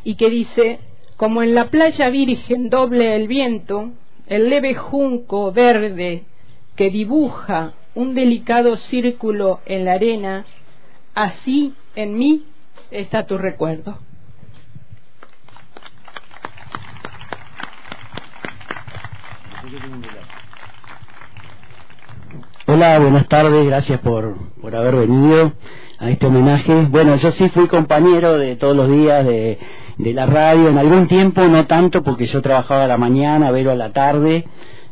y 0.05 0.17
que 0.17 0.29
dice, 0.29 0.81
como 1.17 1.43
en 1.43 1.55
la 1.55 1.71
playa 1.71 2.11
virgen 2.11 2.69
doble 2.69 3.17
el 3.17 3.27
viento, 3.27 3.93
el 4.27 4.51
leve 4.51 4.75
junco 4.75 5.53
verde 5.53 6.25
que 6.77 6.91
dibuja 6.91 7.73
un 7.95 8.15
delicado 8.15 8.77
círculo 8.77 9.61
en 9.65 9.87
la 9.87 9.93
arena, 9.93 10.45
así 11.15 11.75
en 11.97 12.19
mí 12.19 12.45
está 12.91 13.27
tu 13.27 13.39
recuerdo. 13.39 13.99
Hola, 22.67 22.99
buenas 22.99 23.29
tardes, 23.29 23.67
gracias 23.67 24.01
por, 24.01 24.35
por 24.63 24.75
haber 24.75 24.97
venido 24.97 25.53
a 25.99 26.11
este 26.11 26.27
homenaje. 26.27 26.87
Bueno, 26.89 27.17
yo 27.17 27.31
sí 27.33 27.51
fui 27.51 27.67
compañero 27.67 28.39
de 28.39 28.57
todos 28.57 28.75
los 28.75 28.91
días 28.91 29.27
de, 29.27 29.59
de 29.99 30.15
la 30.15 30.25
radio, 30.25 30.69
en 30.69 30.79
algún 30.79 31.07
tiempo 31.07 31.43
no 31.43 31.67
tanto 31.67 32.03
porque 32.03 32.25
yo 32.27 32.41
trabajaba 32.41 32.85
a 32.85 32.87
la 32.87 32.97
mañana, 32.97 33.51
Vero 33.51 33.71
a 33.71 33.75
la 33.75 33.93
tarde, 33.93 34.47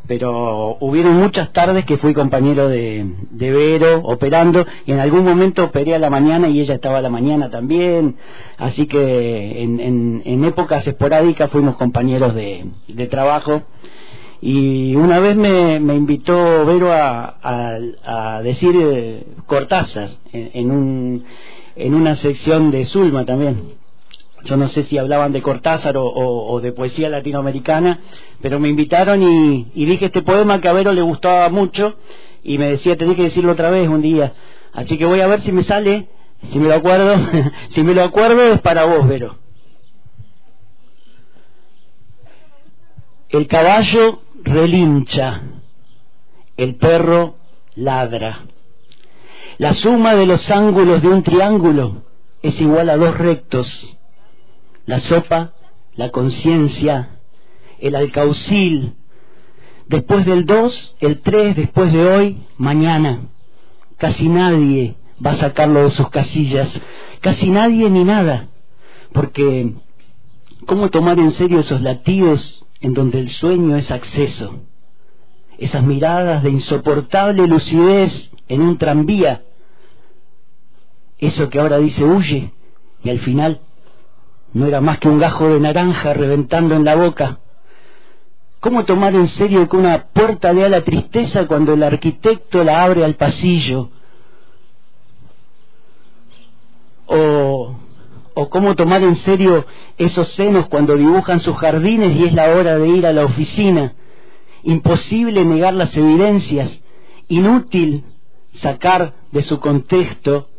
pero 0.07 0.77
hubieron 0.81 1.15
muchas 1.15 1.53
tardes 1.55 1.87
que 1.87 1.97
fui 1.97 2.13
compañero 2.13 2.69
de, 2.69 3.07
Vero 3.31 4.03
operando. 4.05 4.67
Y 4.85 4.93
en 4.93 5.01
algún 5.01 5.25
momento 5.25 5.65
operé 5.65 5.95
a 5.95 5.99
la 5.99 6.11
mañana 6.11 6.49
y 6.49 6.61
ella 6.61 6.75
estaba 6.75 6.99
a 6.99 7.03
la 7.03 7.11
mañana 7.11 7.51
también, 7.51 8.17
así 8.59 8.87
que 8.87 9.63
en, 9.63 9.81
en, 10.23 10.45
épocas 10.45 10.87
esporádicas 10.87 11.51
fuimos 11.51 11.77
compañeros 11.77 12.35
de 12.35 13.07
trabajo 13.11 13.63
y 14.41 14.95
una 14.95 15.19
vez 15.19 15.37
me, 15.37 15.77
invitó 15.77 16.67
Vero 16.67 16.93
a, 16.93 18.41
decir 18.43 18.75
eh, 18.77 19.27
Cortázar 19.47 20.11
en, 20.33 20.71
un, 20.71 21.25
en 21.75 21.95
una 21.95 22.17
sección 22.17 22.71
de 22.71 22.85
Zulma 22.85 23.25
también. 23.25 23.75
Yo 24.45 24.57
no 24.57 24.69
sé 24.69 24.85
si 24.85 24.99
hablaban 24.99 25.33
de 25.33 25.43
Cortázar 25.43 25.97
o, 25.99 26.61
de 26.61 26.73
poesía 26.73 27.09
latinoamericana, 27.09 27.99
pero 28.41 28.61
me 28.61 28.69
invitaron 28.69 29.23
y, 29.23 29.73
y, 29.75 29.87
dije 29.87 30.07
este 30.07 30.23
poema 30.23 30.61
que 30.61 30.69
a 30.69 30.73
Vero 30.73 30.93
le 30.93 31.03
gustaba 31.03 31.49
mucho 31.49 31.97
y 32.43 32.59
me 32.59 32.69
decía 32.71 32.97
tenés 32.97 33.17
que 33.17 33.25
decirlo 33.25 33.53
otra 33.53 33.71
vez 33.71 33.89
un 33.89 34.03
día. 34.03 34.35
Así 34.73 34.99
que 34.99 35.07
voy 35.07 35.21
a 35.21 35.27
ver 35.27 35.41
si 35.41 35.53
me 35.53 35.63
sale, 35.63 36.09
si 36.53 36.59
me 36.59 36.69
lo 36.69 36.75
acuerdo. 36.75 37.17
si 37.71 37.83
me 37.83 37.95
lo 37.95 38.03
acuerdo 38.03 38.43
es 38.53 38.61
para 38.61 38.85
vos, 38.85 39.09
Vero. 39.09 39.37
El 43.31 43.49
caballo 43.49 44.21
relincha, 44.47 45.43
el 46.57 46.77
perro 46.77 47.37
ladra. 47.75 48.47
La 49.59 49.75
suma 49.75 50.15
de 50.15 50.25
los 50.25 50.51
ángulos 50.51 51.03
de 51.03 51.09
un 51.09 51.23
triángulo 51.23 52.05
es 52.43 52.59
igual 52.61 52.89
a 52.91 52.97
dos 52.97 53.19
rectos. 53.19 53.97
La 54.87 55.01
sopa, 55.01 55.53
la 55.97 56.11
conciencia, 56.11 57.19
el 57.81 57.97
alcaucil. 57.97 58.95
Después 59.89 60.25
del 60.25 60.47
dos, 60.47 60.97
el 61.01 61.21
tres, 61.21 61.57
después 61.57 61.93
de 61.93 62.09
hoy, 62.09 62.47
mañana. 62.57 63.23
Casi 63.99 64.29
nadie 64.29 64.95
va 65.25 65.33
a 65.33 65.37
sacarlo 65.37 65.85
de 65.85 65.91
sus 65.91 66.09
casillas. 66.11 66.81
Casi 67.21 67.51
nadie 67.51 67.91
ni 67.91 68.05
nada. 68.05 68.49
Porque, 69.13 69.75
¿cómo 70.67 70.91
tomar 70.91 71.19
en 71.19 71.33
serio 71.33 71.61
esos 71.61 71.81
latidos 71.81 72.66
en 72.87 72.95
donde 72.95 73.19
el 73.19 73.29
sueño 73.31 73.75
es 73.75 73.91
acceso, 73.91 74.61
esas 75.59 75.83
miradas 75.83 76.45
de 76.45 76.51
insoportable 76.51 77.45
lucidez 77.49 78.31
en 78.47 78.63
un 78.63 78.79
tranvía, 78.79 79.43
eso 81.19 81.51
que 81.51 81.59
ahora 81.59 81.79
dice 81.79 82.05
huye 82.05 82.53
y 83.03 83.11
al 83.11 83.19
final 83.19 83.61
no 84.53 84.67
era 84.67 84.81
más 84.81 85.01
que 85.01 85.09
un 85.09 85.19
gajo 85.19 85.49
de 85.49 85.59
naranja 85.59 86.15
reventando 86.15 86.77
en 86.77 86.85
la 86.85 86.95
boca. 86.95 87.41
¿Cómo 88.61 88.85
tomar 88.85 89.17
en 89.17 89.27
serio 89.27 89.69
que 89.69 89.77
una 89.77 90.05
puerta 90.05 90.51
a 90.51 90.53
la 90.53 90.85
tristeza 90.85 91.49
cuando 91.49 91.73
el 91.73 91.83
arquitecto 91.83 92.63
la 92.63 92.85
abre 92.85 93.05
al 93.05 93.17
pasillo? 93.17 93.91
O 97.07 97.86
o 98.39 98.51
cómo 98.51 98.75
tomar 98.75 99.03
en 99.03 99.17
serio 99.17 99.65
esos 99.97 100.29
senos 100.33 100.67
cuando 100.69 100.95
dibujan 100.95 101.41
sus 101.41 101.57
jardines 101.57 102.15
y 102.17 102.25
es 102.25 102.35
la 102.35 102.51
hora 102.51 102.77
de 102.77 102.87
ir 102.87 103.07
a 103.07 103.13
la 103.15 103.25
oficina. 103.25 103.95
Imposible 104.63 105.43
negar 105.47 105.73
las 105.73 105.97
evidencias, 105.97 106.71
inútil 107.29 108.05
sacar 108.53 109.15
de 109.33 109.43
su 109.43 109.59
contexto 109.59 110.51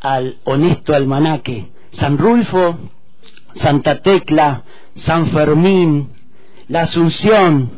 al 0.00 0.38
honesto 0.42 0.92
almanaque. 0.92 1.68
San 1.92 2.18
Rulfo, 2.18 2.76
Santa 3.54 4.00
Tecla, 4.00 4.64
San 4.96 5.28
Fermín, 5.28 6.08
la 6.66 6.80
Asunción, 6.82 7.70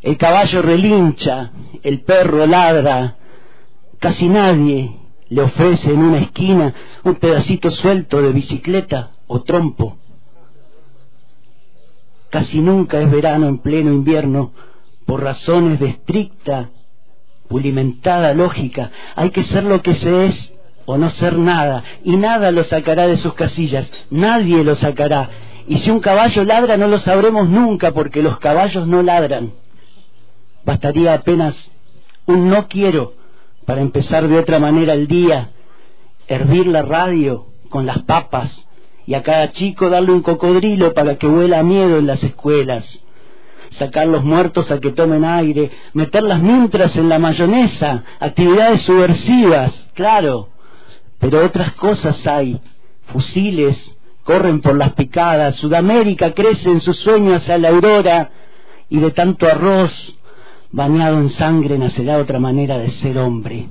el 0.00 0.16
caballo 0.16 0.62
relincha, 0.62 1.50
el 1.82 2.00
perro 2.00 2.46
ladra, 2.46 3.16
casi 3.98 4.26
nadie 4.26 5.01
le 5.32 5.40
ofrece 5.40 5.90
en 5.90 5.98
una 5.98 6.18
esquina 6.18 6.74
un 7.04 7.14
pedacito 7.14 7.70
suelto 7.70 8.20
de 8.20 8.32
bicicleta 8.32 9.12
o 9.26 9.40
trompo. 9.40 9.96
Casi 12.28 12.60
nunca 12.60 13.00
es 13.00 13.10
verano 13.10 13.48
en 13.48 13.58
pleno 13.58 13.90
invierno 13.90 14.52
por 15.06 15.22
razones 15.22 15.80
de 15.80 15.88
estricta, 15.88 16.68
pulimentada 17.48 18.34
lógica. 18.34 18.90
Hay 19.16 19.30
que 19.30 19.42
ser 19.44 19.64
lo 19.64 19.80
que 19.80 19.94
se 19.94 20.26
es 20.26 20.52
o 20.84 20.98
no 20.98 21.08
ser 21.08 21.38
nada, 21.38 21.82
y 22.04 22.16
nada 22.16 22.50
lo 22.50 22.62
sacará 22.64 23.06
de 23.06 23.16
sus 23.16 23.32
casillas, 23.32 23.90
nadie 24.10 24.62
lo 24.64 24.74
sacará. 24.74 25.30
Y 25.66 25.78
si 25.78 25.90
un 25.90 26.00
caballo 26.00 26.44
ladra 26.44 26.76
no 26.76 26.88
lo 26.88 26.98
sabremos 26.98 27.48
nunca 27.48 27.92
porque 27.92 28.20
los 28.20 28.38
caballos 28.38 28.86
no 28.86 29.02
ladran. 29.02 29.54
Bastaría 30.66 31.14
apenas 31.14 31.72
un 32.26 32.50
no 32.50 32.68
quiero 32.68 33.21
para 33.66 33.80
empezar 33.80 34.28
de 34.28 34.38
otra 34.38 34.58
manera 34.58 34.94
el 34.94 35.06
día, 35.06 35.50
hervir 36.26 36.66
la 36.66 36.82
radio 36.82 37.46
con 37.68 37.86
las 37.86 38.00
papas 38.02 38.66
y 39.06 39.14
a 39.14 39.22
cada 39.22 39.52
chico 39.52 39.90
darle 39.90 40.12
un 40.12 40.22
cocodrilo 40.22 40.94
para 40.94 41.16
que 41.16 41.26
huela 41.26 41.62
miedo 41.62 41.98
en 41.98 42.06
las 42.06 42.22
escuelas, 42.22 43.04
sacar 43.70 44.06
los 44.06 44.24
muertos 44.24 44.70
a 44.70 44.80
que 44.80 44.90
tomen 44.90 45.24
aire, 45.24 45.70
meter 45.92 46.22
las 46.22 46.40
mintras 46.40 46.96
en 46.96 47.08
la 47.08 47.18
mayonesa, 47.18 48.04
actividades 48.20 48.82
subversivas, 48.82 49.88
claro, 49.94 50.48
pero 51.18 51.44
otras 51.44 51.72
cosas 51.72 52.26
hay, 52.26 52.60
fusiles, 53.06 53.98
corren 54.24 54.60
por 54.60 54.76
las 54.76 54.92
picadas, 54.92 55.56
Sudamérica 55.56 56.32
crece 56.32 56.70
en 56.70 56.80
sus 56.80 56.98
sueños 56.98 57.42
hacia 57.42 57.58
la 57.58 57.70
aurora 57.70 58.30
y 58.88 58.98
de 58.98 59.10
tanto 59.10 59.46
arroz 59.46 60.18
bañado 60.72 61.18
en 61.18 61.28
sangre 61.28 61.78
nacerá 61.78 62.18
otra 62.18 62.40
manera 62.40 62.78
de 62.78 62.90
ser 62.90 63.18
hombre. 63.18 63.68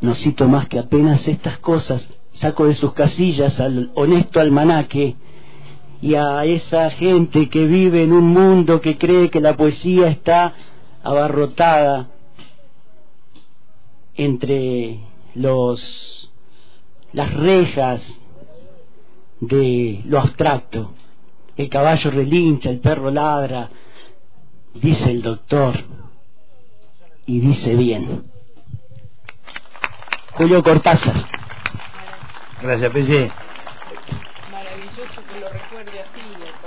No 0.00 0.14
cito 0.14 0.46
más 0.46 0.68
que 0.68 0.78
apenas 0.78 1.26
estas 1.26 1.58
cosas, 1.58 2.08
saco 2.34 2.66
de 2.66 2.74
sus 2.74 2.92
casillas 2.92 3.58
al 3.58 3.90
honesto 3.94 4.38
almanaque 4.38 5.16
y 6.00 6.14
a 6.14 6.44
esa 6.44 6.90
gente 6.90 7.48
que 7.48 7.66
vive 7.66 8.04
en 8.04 8.12
un 8.12 8.28
mundo 8.28 8.80
que 8.80 8.96
cree 8.96 9.30
que 9.30 9.40
la 9.40 9.56
poesía 9.56 10.08
está 10.08 10.54
abarrotada 11.02 12.10
entre 14.14 15.00
los 15.34 16.30
las 17.12 17.32
rejas 17.32 18.02
de 19.40 20.02
lo 20.04 20.20
abstracto. 20.20 20.92
El 21.56 21.68
caballo 21.68 22.10
relincha, 22.10 22.70
el 22.70 22.80
perro 22.80 23.10
ladra, 23.10 23.70
dice 24.80 25.10
el 25.10 25.22
doctor, 25.22 25.74
y 27.26 27.40
dice 27.40 27.74
bien. 27.74 28.24
Julio 30.32 30.62
Cortázar. 30.62 31.14
Gracias, 32.62 32.92
PC. 32.92 33.30
Maravilloso 34.50 35.22
que 35.32 35.40
lo 35.40 35.48
recuerde 35.48 36.00
así. 36.00 36.20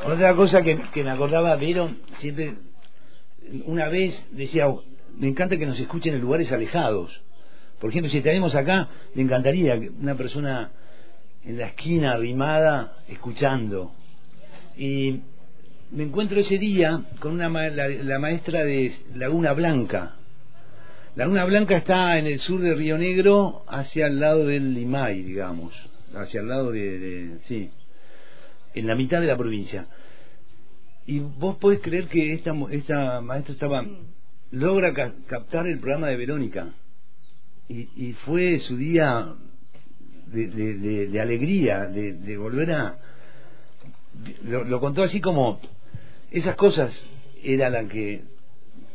Otra 0.05 0.35
cosa 0.35 0.61
que, 0.61 0.77
que 0.93 1.03
me 1.03 1.11
acordaba, 1.11 1.55
vieron, 1.55 1.99
siempre, 2.17 2.55
una 3.65 3.87
vez 3.87 4.27
decía, 4.31 4.67
me 5.17 5.27
encanta 5.27 5.57
que 5.57 5.65
nos 5.65 5.79
escuchen 5.79 6.13
en 6.13 6.21
lugares 6.21 6.51
alejados. 6.51 7.21
Por 7.79 7.89
ejemplo, 7.89 8.09
si 8.09 8.21
tenemos 8.21 8.55
acá, 8.55 8.89
me 9.15 9.23
encantaría 9.23 9.79
que 9.79 9.89
una 9.89 10.15
persona 10.15 10.71
en 11.43 11.57
la 11.57 11.67
esquina 11.67 12.13
arrimada 12.13 12.97
escuchando. 13.07 13.91
Y 14.77 15.21
me 15.91 16.03
encuentro 16.03 16.39
ese 16.39 16.57
día 16.57 17.03
con 17.19 17.33
una 17.33 17.49
la, 17.49 17.89
la, 17.89 18.19
maestra 18.19 18.63
de 18.63 18.93
Laguna 19.13 19.51
Blanca. 19.51 20.15
Laguna 21.15 21.43
Blanca 21.43 21.75
está 21.75 22.17
en 22.17 22.27
el 22.27 22.39
sur 22.39 22.61
de 22.61 22.73
Río 22.73 22.97
Negro, 22.97 23.65
hacia 23.67 24.07
el 24.07 24.19
lado 24.21 24.45
del 24.45 24.73
Limay, 24.73 25.21
digamos, 25.21 25.73
hacia 26.15 26.39
el 26.39 26.47
lado 26.47 26.71
de, 26.71 26.97
de 26.97 27.39
sí, 27.43 27.69
en 28.73 28.87
la 28.87 28.95
mitad 28.95 29.19
de 29.19 29.27
la 29.27 29.37
provincia. 29.37 29.87
Y 31.05 31.19
vos 31.19 31.57
podés 31.57 31.81
creer 31.81 32.07
que 32.07 32.33
esta 32.33 32.53
esta 32.71 33.19
maestra 33.19 33.53
estaba 33.53 33.85
logra 34.51 34.93
ca 34.93 35.13
captar 35.27 35.67
el 35.67 35.79
programa 35.79 36.07
de 36.07 36.17
Verónica 36.17 36.73
y, 37.67 37.89
y 37.95 38.13
fue 38.25 38.59
su 38.59 38.77
día 38.77 39.33
de, 40.27 40.47
de, 40.47 41.07
de 41.07 41.21
alegría, 41.21 41.85
de, 41.87 42.37
volver 42.37 42.71
a 42.71 42.97
lo, 44.43 44.63
lo 44.63 44.79
contó 44.79 45.03
así 45.03 45.19
como 45.19 45.59
esas 46.31 46.55
cosas 46.55 47.05
eran 47.43 47.73
las 47.73 47.85
que 47.87 48.23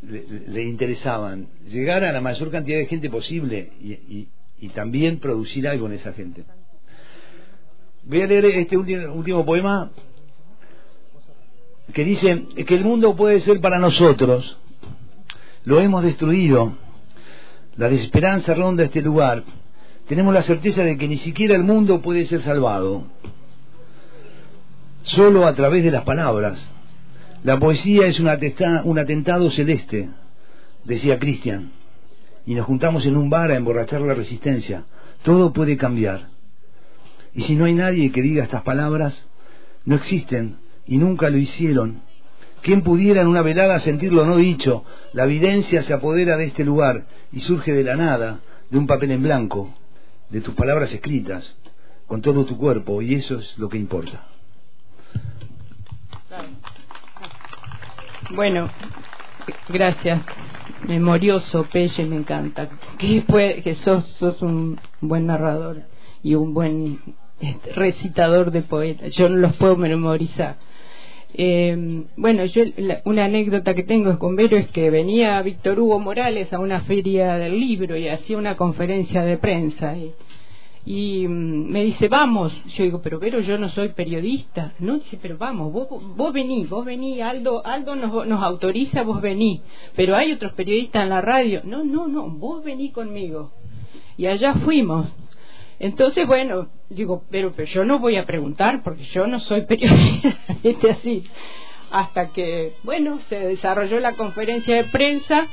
le, 0.03 0.63
interesaban, 0.63 1.49
llegar 1.67 2.03
a 2.05 2.13
la 2.13 2.21
mayor 2.21 2.51
cantidad 2.51 2.79
de 2.79 2.87
gente 2.87 3.11
posible 3.11 3.71
y, 3.81 4.29
también 4.75 5.21
producir 5.21 5.69
algo 5.69 5.87
en 5.87 5.93
esa 5.93 6.13
gente. 6.13 6.45
Voy 8.05 8.21
a 8.21 8.27
leer 8.27 8.47
este 8.47 8.77
último, 8.77 9.13
último 9.13 9.45
poema 9.45 9.91
que 11.93 12.05
dice 12.05 12.47
que 12.67 12.75
el 12.75 12.85
mundo 12.85 13.15
puede 13.15 13.41
ser 13.41 13.61
para 13.61 13.79
nosotros, 13.79 14.59
lo 15.65 15.81
hemos 15.81 16.03
destruido, 16.03 16.77
la 17.77 17.89
desesperanza 17.89 18.55
ronda 18.55 18.83
este 18.83 19.03
lugar, 19.03 19.45
tenemos 20.09 20.35
la 20.35 20.43
certeza 20.43 20.83
de 20.83 20.99
que 20.99 21.07
ni 21.07 21.19
siquiera 21.19 21.55
el 21.55 21.65
mundo 21.65 22.03
puede 22.03 22.25
ser 22.25 22.43
salvado, 22.43 23.05
solo 25.03 25.47
a 25.47 25.55
través 25.55 25.85
de 25.85 25.91
las 25.93 26.03
palabras 26.03 26.76
la 27.45 27.59
poesía 27.59 28.07
es 28.07 28.19
un, 28.21 28.29
un 28.85 28.99
atentado 28.99 29.51
celeste, 29.51 30.09
decía 30.85 31.19
Cristian, 31.19 31.73
y 32.47 32.55
nos 32.55 32.67
juntamos 32.67 33.05
en 33.07 33.17
un 33.17 33.29
bar 33.29 33.51
a 33.51 33.57
emborrachar 33.57 34.01
la 34.01 34.15
resistencia. 34.15 34.85
Todo 35.23 35.53
puede 35.53 35.77
cambiar. 35.77 36.29
Y 37.35 37.43
si 37.43 37.57
no 37.57 37.65
hay 37.65 37.75
nadie 37.75 38.13
que 38.13 38.23
diga 38.23 38.45
estas 38.45 38.63
palabras, 38.63 39.27
no 39.85 39.97
existen 39.97 40.57
y 40.87 40.99
nunca 40.99 41.29
lo 41.29 41.39
hicieron. 41.39 42.03
¿Quién 42.63 42.83
pudiera 42.83 43.21
en 43.21 43.29
una 43.29 43.43
velada 43.43 43.79
sentirlo 43.81 44.25
no 44.25 44.37
dicho? 44.37 44.85
La 45.13 45.25
evidencia 45.25 45.83
se 45.83 45.93
apodera 45.93 46.37
de 46.37 46.47
este 46.47 46.65
lugar 46.65 47.07
y 47.33 47.41
surge 47.41 47.73
de 47.73 47.85
la 47.85 47.97
nada, 47.97 48.41
de 48.71 48.79
un 48.79 48.87
papel 48.87 49.11
en 49.11 49.23
blanco, 49.23 49.75
de 50.31 50.41
tus 50.41 50.55
palabras 50.55 50.93
escritas, 50.93 51.57
con 52.07 52.23
todo 52.23 52.45
tu 52.45 52.57
cuerpo, 52.57 53.03
y 53.03 53.15
eso 53.15 53.39
es 53.39 53.59
lo 53.59 53.69
que 53.69 53.79
importa. 53.79 54.27
Bueno, 58.31 58.69
gracias. 59.69 60.23
Memorioso, 60.87 61.65
Pelle, 61.73 62.05
me 62.07 62.17
encanta. 62.17 62.69
Que, 62.99 63.23
fue, 63.23 63.61
que 63.63 63.75
sos, 63.77 64.05
sos 64.19 64.43
un 64.43 64.79
buen 65.01 65.27
narrador 65.27 65.83
y 66.23 66.35
un 66.35 66.53
buen 66.53 66.99
este, 67.41 67.73
recitador 67.73 68.51
de 68.51 68.63
poetas. 68.63 69.15
Yo 69.15 69.29
no 69.29 69.37
los 69.37 69.55
puedo 69.57 69.77
memorizar. 69.77 70.57
Eh, 71.35 72.05
bueno, 72.17 72.45
yo 72.47 72.63
la, 72.79 73.03
una 73.05 73.27
anécdota 73.27 73.75
que 73.75 73.83
tengo 73.83 74.19
con 74.19 74.37
Vero 74.37 74.57
es 74.57 74.69
que 74.71 74.91
venía 74.91 75.41
Víctor 75.43 75.79
Hugo 75.79 75.99
Morales 75.99 76.53
a 76.53 76.59
una 76.59 76.81
feria 76.81 77.35
del 77.37 77.61
libro 77.61 77.97
y 77.97 78.09
hacía 78.09 78.39
una 78.39 78.57
conferencia 78.57 79.23
de 79.23 79.39
prensa. 79.39 79.97
Y, 79.97 80.15
y 80.87 81.27
mm, 81.27 81.69
me 81.69 81.85
dice, 81.85 82.07
vamos. 82.07 82.59
Yo 82.77 82.85
digo, 82.85 83.03
pero 83.03 83.19
pero 83.19 83.41
yo 83.41 83.59
no 83.59 83.69
soy 83.71 83.89
periodista. 83.91 84.73
No, 84.79 84.95
dice, 84.95 85.19
pero 85.21 85.37
vamos, 85.37 85.73
vos, 85.73 85.89
vos 86.17 86.33
vení, 86.33 86.65
vos 86.65 86.85
vení, 86.85 87.21
Aldo, 87.21 87.67
Aldo 87.67 87.97
nos, 87.97 88.27
nos 88.27 88.43
autoriza, 88.43 89.03
vos 89.03 89.21
vení. 89.21 89.61
Pero 89.97 90.17
hay 90.17 90.33
otros 90.33 90.53
periodistas 90.53 91.03
en 91.03 91.09
la 91.11 91.21
radio. 91.21 91.61
No, 91.65 91.85
no, 91.85 92.07
no, 92.07 92.31
vos 92.31 92.65
vení 92.65 92.93
conmigo. 92.93 93.53
Y 94.17 94.27
allá 94.27 94.55
fuimos. 94.55 95.13
Entonces, 95.81 96.27
bueno, 96.27 96.69
digo, 96.89 97.25
pero, 97.31 97.53
pero 97.55 97.69
yo 97.69 97.85
no 97.85 97.99
voy 97.99 98.17
a 98.17 98.25
preguntar 98.25 98.83
porque 98.83 99.05
yo 99.07 99.27
no 99.27 99.41
soy 99.41 99.67
periodista. 99.67 100.37
así. 100.91 101.25
Hasta 101.91 102.29
que, 102.29 102.75
bueno, 102.85 103.19
se 103.29 103.39
desarrolló 103.39 103.99
la 103.99 104.15
conferencia 104.15 104.77
de 104.77 104.85
prensa, 104.85 105.49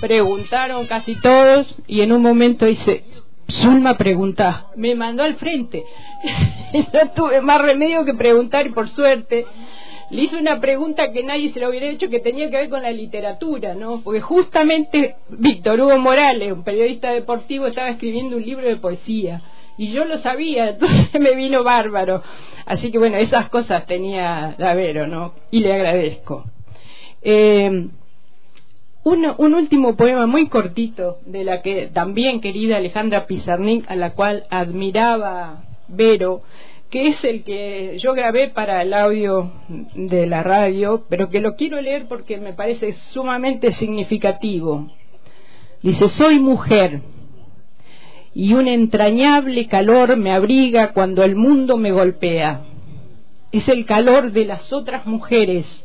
preguntaron 0.00 0.86
casi 0.86 1.14
todos 1.20 1.66
y 1.86 2.02
en 2.02 2.12
un 2.12 2.22
momento 2.22 2.66
dice, 2.66 3.04
Zulma 3.50 3.96
pregunta, 3.96 4.66
me 4.76 4.94
mandó 4.94 5.22
al 5.22 5.36
frente. 5.36 5.84
no 6.92 7.10
tuve 7.10 7.40
más 7.40 7.60
remedio 7.62 8.04
que 8.04 8.14
preguntar 8.14 8.66
y 8.66 8.70
por 8.70 8.88
suerte 8.88 9.46
le 10.10 10.22
hizo 10.22 10.38
una 10.38 10.60
pregunta 10.60 11.10
que 11.12 11.24
nadie 11.24 11.52
se 11.52 11.60
lo 11.60 11.68
hubiera 11.68 11.86
hecho 11.86 12.08
que 12.08 12.20
tenía 12.20 12.48
que 12.48 12.56
ver 12.56 12.68
con 12.68 12.82
la 12.82 12.92
literatura, 12.92 13.74
¿no? 13.74 14.02
Porque 14.02 14.20
justamente 14.20 15.16
Víctor 15.28 15.80
Hugo 15.80 15.98
Morales, 15.98 16.52
un 16.52 16.62
periodista 16.62 17.10
deportivo, 17.10 17.66
estaba 17.66 17.88
escribiendo 17.88 18.36
un 18.36 18.44
libro 18.44 18.66
de 18.66 18.76
poesía 18.76 19.42
y 19.76 19.92
yo 19.92 20.04
lo 20.04 20.18
sabía, 20.18 20.68
entonces 20.70 21.20
me 21.20 21.34
vino 21.34 21.64
bárbaro. 21.64 22.22
Así 22.66 22.90
que 22.90 22.98
bueno, 22.98 23.16
esas 23.16 23.48
cosas 23.48 23.86
tenía 23.86 24.54
Davero, 24.58 25.06
¿no? 25.06 25.34
Y 25.50 25.60
le 25.60 25.72
agradezco. 25.72 26.44
Eh, 27.22 27.88
un, 29.06 29.54
último 29.54 29.94
poema 29.94 30.26
muy 30.26 30.48
cortito 30.48 31.18
de 31.26 31.44
la 31.44 31.62
que 31.62 31.86
también 31.86 32.40
querida 32.40 32.78
Alejandra 32.78 33.26
Pizarnik, 33.26 33.88
a 33.88 33.94
la 33.94 34.14
cual 34.14 34.46
admiraba 34.50 35.62
Vero, 35.86 36.42
que 36.90 37.06
es 37.06 37.22
el 37.22 37.44
que 37.44 37.98
yo 38.00 38.14
grabé 38.14 38.48
para 38.48 38.82
el 38.82 38.92
audio 38.92 39.52
de 39.94 40.26
la 40.26 40.42
radio, 40.42 41.04
pero 41.08 41.30
que 41.30 41.40
lo 41.40 41.54
quiero 41.54 41.80
leer 41.80 42.06
porque 42.08 42.38
me 42.38 42.52
parece 42.52 42.94
sumamente 43.12 43.70
significativo. 43.72 44.88
Dice, 45.82 46.08
soy 46.08 46.40
mujer 46.40 47.02
y 48.34 48.54
un 48.54 48.66
entrañable 48.66 49.68
calor 49.68 50.16
me 50.16 50.32
abriga 50.32 50.92
cuando 50.92 51.22
el 51.22 51.36
mundo 51.36 51.76
me 51.76 51.92
golpea. 51.92 52.62
Es 53.52 53.68
el 53.68 53.86
calor 53.86 54.32
de 54.32 54.46
las 54.46 54.72
otras 54.72 55.06
mujeres, 55.06 55.84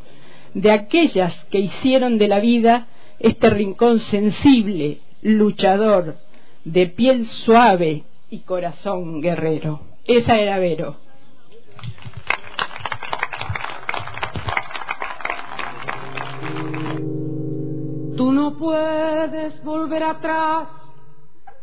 de 0.55 0.71
aquellas 0.71 1.35
que 1.51 1.59
hicieron 1.59 2.17
de 2.17 2.27
la 2.27 2.39
vida 2.39 2.87
este 3.21 3.51
rincón 3.51 3.99
sensible, 3.99 4.99
luchador, 5.21 6.17
de 6.65 6.87
piel 6.87 7.27
suave 7.27 8.03
y 8.31 8.39
corazón 8.39 9.21
guerrero. 9.21 9.81
Esa 10.05 10.37
era 10.37 10.57
Vero. 10.57 10.97
Tú 18.17 18.31
no 18.31 18.57
puedes 18.57 19.63
volver 19.63 20.03
atrás 20.03 20.67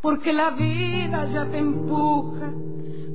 porque 0.01 0.32
la 0.32 0.51
vida 0.51 1.26
ya 1.32 1.44
te 1.47 1.59
empuja 1.59 2.52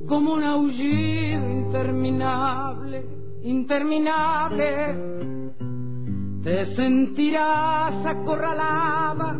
como 0.06 0.34
un 0.34 0.42
aullido 0.42 1.50
interminable, 1.50 3.06
interminable. 3.42 5.23
Te 6.44 6.76
sentirás 6.76 8.04
acorralada, 8.04 9.34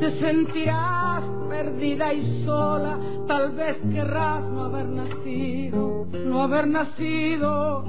te 0.00 0.18
sentirás 0.18 1.22
perdida 1.48 2.12
y 2.12 2.44
sola, 2.44 2.98
tal 3.28 3.52
vez 3.52 3.76
querrás 3.92 4.42
no 4.50 4.64
haber 4.64 4.86
nacido, 4.86 6.08
no 6.26 6.42
haber 6.42 6.66
nacido. 6.66 7.84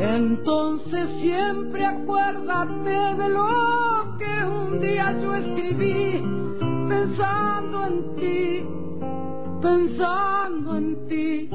Entonces 0.00 1.10
siempre 1.20 1.84
acuérdate 1.84 2.90
de 2.90 3.28
lo 3.28 4.16
que 4.18 4.44
un 4.46 4.80
día 4.80 5.12
yo 5.20 5.34
escribí, 5.34 6.24
pensando 6.88 7.86
en 7.86 8.16
ti, 8.16 8.66
pensando 9.60 10.76
en 10.76 11.06
ti, 11.06 11.48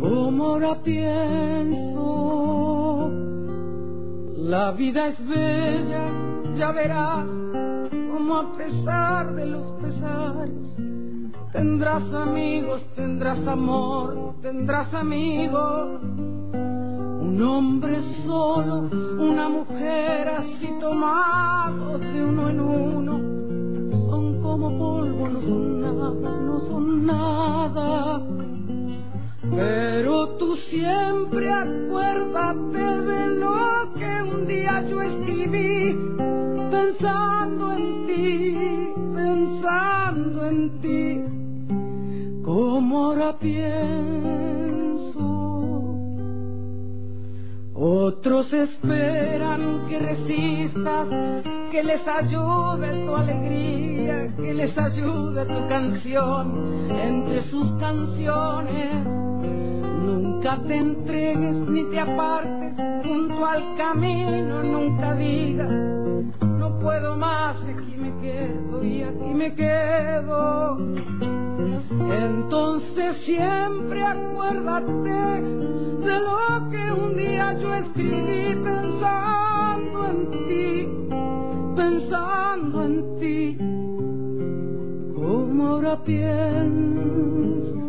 como 0.00 0.44
ahora 0.44 0.80
pienso. 0.84 2.59
La 4.50 4.72
vida 4.72 5.06
es 5.06 5.28
bella, 5.28 6.10
ya 6.56 6.72
verás, 6.72 7.24
como 8.10 8.36
a 8.36 8.52
pesar 8.56 9.32
de 9.36 9.46
los 9.46 9.64
pesares, 9.80 10.76
tendrás 11.52 12.02
amigos, 12.12 12.82
tendrás 12.96 13.46
amor, 13.46 14.34
tendrás 14.42 14.92
amigos. 14.92 16.02
Un 16.02 17.40
hombre 17.40 17.96
solo, 18.26 18.90
una 19.20 19.48
mujer 19.48 20.28
así 20.30 20.68
tomados 20.80 22.00
de 22.00 22.24
uno 22.24 22.48
en 22.50 22.60
uno, 22.60 23.12
son 24.10 24.42
como 24.42 24.76
polvo, 24.76 25.28
no 25.28 25.40
son 25.42 25.80
nada, 25.80 26.10
no 26.40 26.60
son 26.66 27.06
nada. 27.06 28.49
Pero 29.50 30.36
tú 30.38 30.56
siempre 30.56 31.52
acuérdate 31.52 32.78
de 32.78 33.26
lo 33.34 33.92
que 33.98 34.22
un 34.22 34.46
día 34.46 34.82
yo 34.88 35.02
escribí, 35.02 35.98
pensando 36.70 37.72
en 37.72 38.06
ti, 38.06 38.92
pensando 39.14 40.46
en 40.46 40.80
ti, 40.80 42.42
como 42.44 43.06
ahora 43.06 43.38
pienso. 43.38 44.49
Otros 47.82 48.52
esperan 48.52 49.86
que 49.88 49.98
resistas, 49.98 51.08
que 51.70 51.82
les 51.82 52.06
ayude 52.06 53.06
tu 53.06 53.16
alegría, 53.16 54.36
que 54.36 54.52
les 54.52 54.76
ayude 54.76 55.46
tu 55.46 55.66
canción 55.66 56.90
entre 56.90 57.42
sus 57.44 57.72
canciones. 57.80 59.02
Nunca 60.04 60.58
te 60.68 60.76
entregues 60.76 61.56
ni 61.70 61.84
te 61.84 62.00
apartes 62.00 62.74
junto 63.02 63.46
al 63.46 63.76
camino, 63.78 64.62
nunca 64.62 65.14
digas, 65.14 65.72
no 66.60 66.78
puedo 66.78 67.16
más, 67.16 67.56
aquí 67.62 67.96
me 67.96 68.14
quedo 68.18 68.84
y 68.84 69.02
aquí 69.02 69.34
me 69.34 69.54
quedo. 69.54 70.76
Entonces 72.12 73.16
siempre 73.24 74.04
acuérdate 74.04 75.42
de 76.06 76.18
lo 76.20 76.68
que 76.70 76.92
un 76.92 77.16
día 77.16 77.58
yo 77.58 77.74
escribí 77.74 78.56
pensando 78.62 80.06
en 80.06 80.30
ti, 80.48 80.88
pensando 81.76 82.84
en 82.84 83.18
ti, 83.18 83.56
como 85.14 85.66
ahora 85.66 86.04
pienso. 86.04 87.80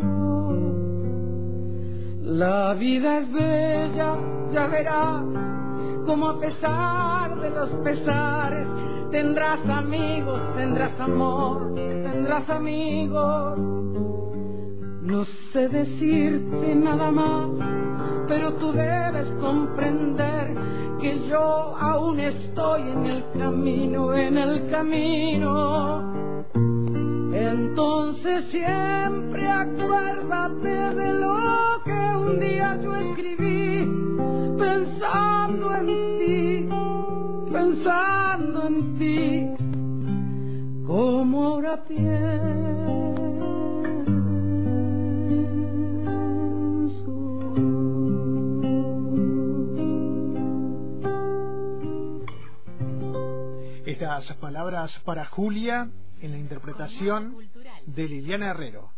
La 2.23 2.73
vida 2.75 3.19
es 3.19 3.31
bella, 3.33 4.15
ya 4.53 4.67
verás, 4.67 5.23
como 6.05 6.29
a 6.29 6.39
pesar 6.39 7.39
de 7.39 7.49
los 7.49 7.69
pesares, 7.83 8.67
tendrás 9.11 9.67
amigos, 9.69 10.39
tendrás 10.55 10.99
amor, 10.99 11.73
tendrás 11.75 12.49
amigos. 12.49 13.59
No 15.01 15.25
sé 15.51 15.67
decirte 15.67 16.75
nada 16.75 17.11
más, 17.11 17.49
pero 18.27 18.53
tú 18.53 18.71
debes 18.71 19.31
comprender 19.39 20.55
que 21.01 21.27
yo 21.27 21.75
aún 21.77 22.19
estoy 22.19 22.81
en 22.81 23.05
el 23.05 23.25
camino, 23.37 24.13
en 24.13 24.37
el 24.37 24.69
camino. 24.69 26.11
Entonces 27.33 28.45
siempre 28.51 29.47
acuérdate 29.49 30.69
de 30.69 31.13
lo 31.13 31.81
que 31.85 32.15
un 32.17 32.39
día 32.39 32.77
yo 32.81 32.95
escribí, 32.95 33.87
pensando 34.57 35.75
en 35.77 35.87
ti, 36.19 36.69
pensando 37.51 38.67
en 38.67 38.97
ti, 38.97 39.49
como 40.85 41.43
ahora 41.43 41.83
Estas 53.85 54.33
palabras 54.37 54.99
para 55.05 55.25
Julia 55.25 55.89
en 56.21 56.31
la 56.31 56.37
interpretación 56.37 57.35
de 57.85 58.07
Liliana 58.07 58.51
Herrero. 58.51 58.91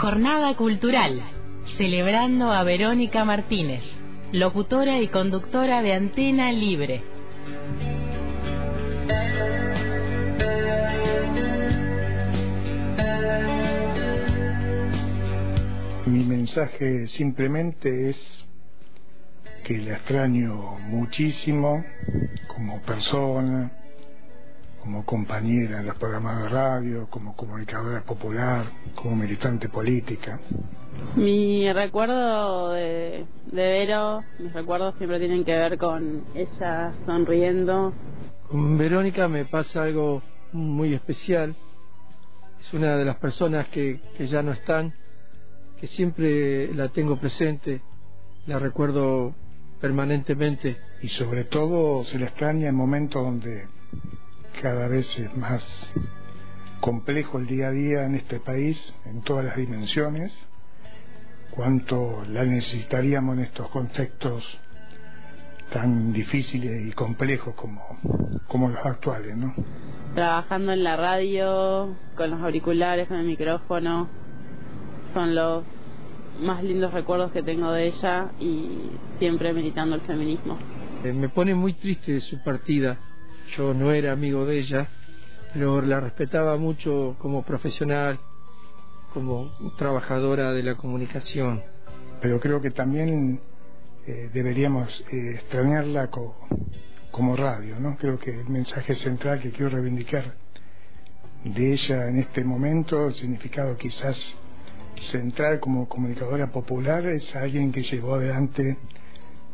Jornada 0.00 0.56
Cultural, 0.56 1.22
celebrando 1.76 2.50
a 2.52 2.64
Verónica 2.64 3.24
Martínez, 3.24 3.82
locutora 4.32 4.98
y 4.98 5.08
conductora 5.08 5.82
de 5.82 5.92
Antena 5.92 6.50
Libre. 6.52 7.02
Mi 16.10 16.24
mensaje 16.24 17.06
simplemente 17.06 18.10
es 18.10 18.44
que 19.62 19.78
la 19.78 19.92
extraño 19.92 20.76
muchísimo 20.88 21.84
como 22.48 22.82
persona, 22.82 23.70
como 24.82 25.04
compañera 25.04 25.78
en 25.78 25.86
los 25.86 25.94
programas 25.94 26.42
de 26.42 26.48
radio, 26.48 27.06
como 27.10 27.36
comunicadora 27.36 28.00
popular, 28.00 28.66
como 28.96 29.14
militante 29.14 29.68
política. 29.68 30.40
Mi 31.14 31.72
recuerdo 31.72 32.72
de, 32.72 33.26
de 33.52 33.62
Vero, 33.62 34.24
mis 34.40 34.52
recuerdos 34.52 34.96
siempre 34.98 35.20
tienen 35.20 35.44
que 35.44 35.52
ver 35.52 35.78
con 35.78 36.24
ella 36.34 36.92
sonriendo. 37.06 37.92
Con 38.48 38.76
Verónica 38.76 39.28
me 39.28 39.44
pasa 39.44 39.84
algo 39.84 40.24
muy 40.52 40.92
especial. 40.92 41.54
Es 42.60 42.74
una 42.74 42.96
de 42.96 43.04
las 43.04 43.16
personas 43.18 43.68
que, 43.68 44.00
que 44.16 44.26
ya 44.26 44.42
no 44.42 44.50
están, 44.50 44.92
que 45.80 45.86
siempre 45.88 46.74
la 46.74 46.88
tengo 46.90 47.16
presente, 47.18 47.80
la 48.46 48.58
recuerdo 48.58 49.34
permanentemente. 49.80 50.76
Y 51.00 51.08
sobre 51.08 51.44
todo 51.44 52.04
se 52.04 52.18
la 52.18 52.26
extraña 52.26 52.68
en 52.68 52.74
momentos 52.74 53.24
donde 53.24 53.66
cada 54.60 54.88
vez 54.88 55.18
es 55.18 55.34
más 55.36 55.64
complejo 56.80 57.38
el 57.38 57.46
día 57.46 57.68
a 57.68 57.70
día 57.70 58.04
en 58.04 58.14
este 58.14 58.40
país, 58.40 58.94
en 59.06 59.22
todas 59.22 59.44
las 59.44 59.56
dimensiones, 59.56 60.32
cuánto 61.50 62.24
la 62.28 62.44
necesitaríamos 62.44 63.38
en 63.38 63.44
estos 63.44 63.68
contextos 63.70 64.44
tan 65.72 66.12
difíciles 66.12 66.86
y 66.86 66.92
complejos 66.92 67.54
como, 67.54 67.80
como 68.48 68.68
los 68.68 68.84
actuales, 68.84 69.36
¿no? 69.36 69.54
Trabajando 70.14 70.72
en 70.72 70.84
la 70.84 70.96
radio, 70.96 71.94
con 72.16 72.30
los 72.30 72.40
auriculares, 72.40 73.08
con 73.08 73.18
el 73.18 73.26
micrófono, 73.26 74.08
son 75.12 75.34
los 75.34 75.64
más 76.40 76.62
lindos 76.62 76.92
recuerdos 76.92 77.32
que 77.32 77.42
tengo 77.42 77.70
de 77.72 77.88
ella 77.88 78.30
y 78.40 78.90
siempre 79.18 79.52
militando 79.52 79.96
el 79.96 80.00
feminismo. 80.02 80.56
Eh, 81.04 81.12
me 81.12 81.28
pone 81.28 81.54
muy 81.54 81.74
triste 81.74 82.20
su 82.20 82.42
partida. 82.42 82.98
Yo 83.56 83.74
no 83.74 83.90
era 83.90 84.12
amigo 84.12 84.44
de 84.46 84.58
ella, 84.58 84.88
pero 85.52 85.82
la 85.82 86.00
respetaba 86.00 86.56
mucho 86.56 87.16
como 87.18 87.42
profesional, 87.42 88.18
como 89.12 89.50
trabajadora 89.76 90.52
de 90.52 90.62
la 90.62 90.76
comunicación. 90.76 91.62
pero 92.20 92.38
creo 92.38 92.60
que 92.60 92.70
también 92.70 93.40
eh, 94.06 94.30
deberíamos 94.32 95.04
eh, 95.10 95.36
extrañarla 95.36 96.10
como 97.10 97.34
radio, 97.34 97.80
¿no? 97.80 97.96
Creo 97.96 98.18
que 98.18 98.40
el 98.40 98.48
mensaje 98.48 98.94
central 98.94 99.40
que 99.40 99.50
quiero 99.52 99.70
reivindicar 99.70 100.34
de 101.44 101.72
ella 101.72 102.08
en 102.08 102.18
este 102.18 102.44
momento, 102.44 103.08
el 103.08 103.14
significado 103.14 103.76
quizás 103.76 104.36
central 104.96 105.60
como 105.60 105.88
comunicadora 105.88 106.50
popular, 106.50 107.06
es 107.06 107.34
alguien 107.36 107.72
que 107.72 107.82
llevó 107.82 108.14
adelante 108.14 108.76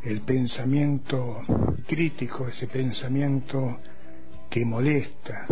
el 0.03 0.21
pensamiento 0.23 1.43
crítico, 1.87 2.47
ese 2.49 2.67
pensamiento 2.69 3.79
que 4.51 4.65
molesta, 4.65 5.47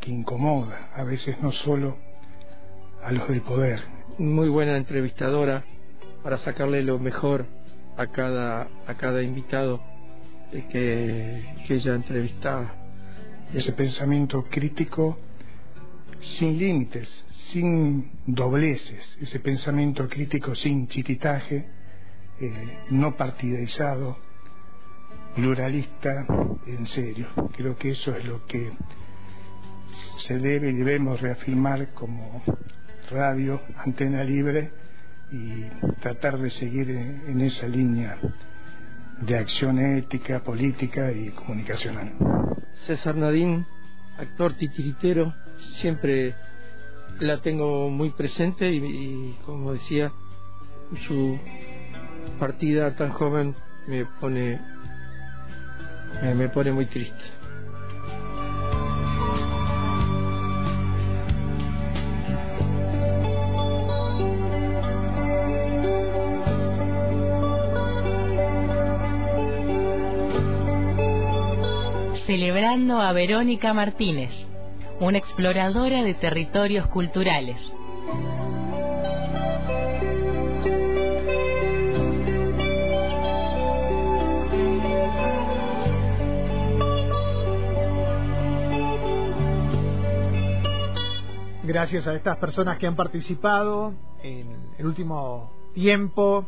que 0.00 0.10
incomoda, 0.10 0.90
a 0.94 1.04
veces 1.04 1.40
no 1.40 1.52
solo 1.52 1.96
a 3.02 3.12
los 3.12 3.28
del 3.28 3.42
poder. 3.42 3.80
Muy 4.18 4.48
buena 4.48 4.76
entrevistadora 4.76 5.64
para 6.22 6.38
sacarle 6.38 6.82
lo 6.82 6.98
mejor 6.98 7.46
a 7.96 8.06
cada, 8.08 8.68
a 8.86 8.94
cada 8.94 9.22
invitado 9.22 9.80
que, 10.50 11.54
que 11.66 11.74
ella 11.74 11.94
entrevistaba. 11.94 12.74
Ese 13.54 13.72
pensamiento 13.72 14.44
crítico 14.44 15.18
sin 16.20 16.58
límites, 16.58 17.08
sin 17.48 18.10
dobleces, 18.26 19.18
ese 19.20 19.40
pensamiento 19.40 20.08
crítico 20.08 20.54
sin 20.54 20.86
chiquitaje, 20.88 21.66
eh, 22.40 22.78
no 22.90 23.16
partidizado, 23.16 24.18
pluralista, 25.34 26.26
en 26.66 26.86
serio. 26.86 27.28
Creo 27.56 27.76
que 27.76 27.90
eso 27.90 28.14
es 28.14 28.24
lo 28.24 28.46
que 28.46 28.72
se 30.18 30.38
debe 30.38 30.70
y 30.70 30.74
debemos 30.74 31.20
reafirmar 31.20 31.92
como 31.94 32.42
radio, 33.10 33.60
antena 33.76 34.22
libre 34.22 34.70
y 35.32 35.64
tratar 36.00 36.38
de 36.38 36.50
seguir 36.50 36.90
en, 36.90 37.40
esa 37.40 37.66
línea 37.66 38.18
de 39.20 39.36
acción 39.36 39.78
ética, 39.78 40.42
política 40.42 41.12
y 41.12 41.30
comunicacional. 41.30 42.12
César 42.86 43.16
Nadín, 43.16 43.66
actor 44.18 44.56
titiritero, 44.56 45.34
siempre 45.74 46.34
la 47.18 47.40
tengo 47.42 47.90
muy 47.90 48.10
presente 48.10 48.70
y, 48.70 49.36
como 49.44 49.72
decía, 49.72 50.12
su 51.06 51.38
partida 52.38 52.96
tan 52.96 53.10
joven 53.10 53.54
me 53.86 54.06
pone 54.20 54.60
me 56.34 56.48
pone 56.48 56.72
muy 56.72 56.86
triste. 56.86 57.40
celebrando 72.26 73.00
a 73.00 73.12
Verónica 73.12 73.74
Martínez, 73.74 74.30
una 75.00 75.18
exploradora 75.18 76.02
de 76.02 76.14
territorios 76.14 76.86
culturales. 76.88 77.56
Gracias 91.64 92.06
a 92.06 92.14
estas 92.14 92.36
personas 92.38 92.78
que 92.78 92.86
han 92.86 92.96
participado 92.96 93.94
en 94.22 94.74
el 94.76 94.86
último 94.86 95.52
tiempo 95.72 96.46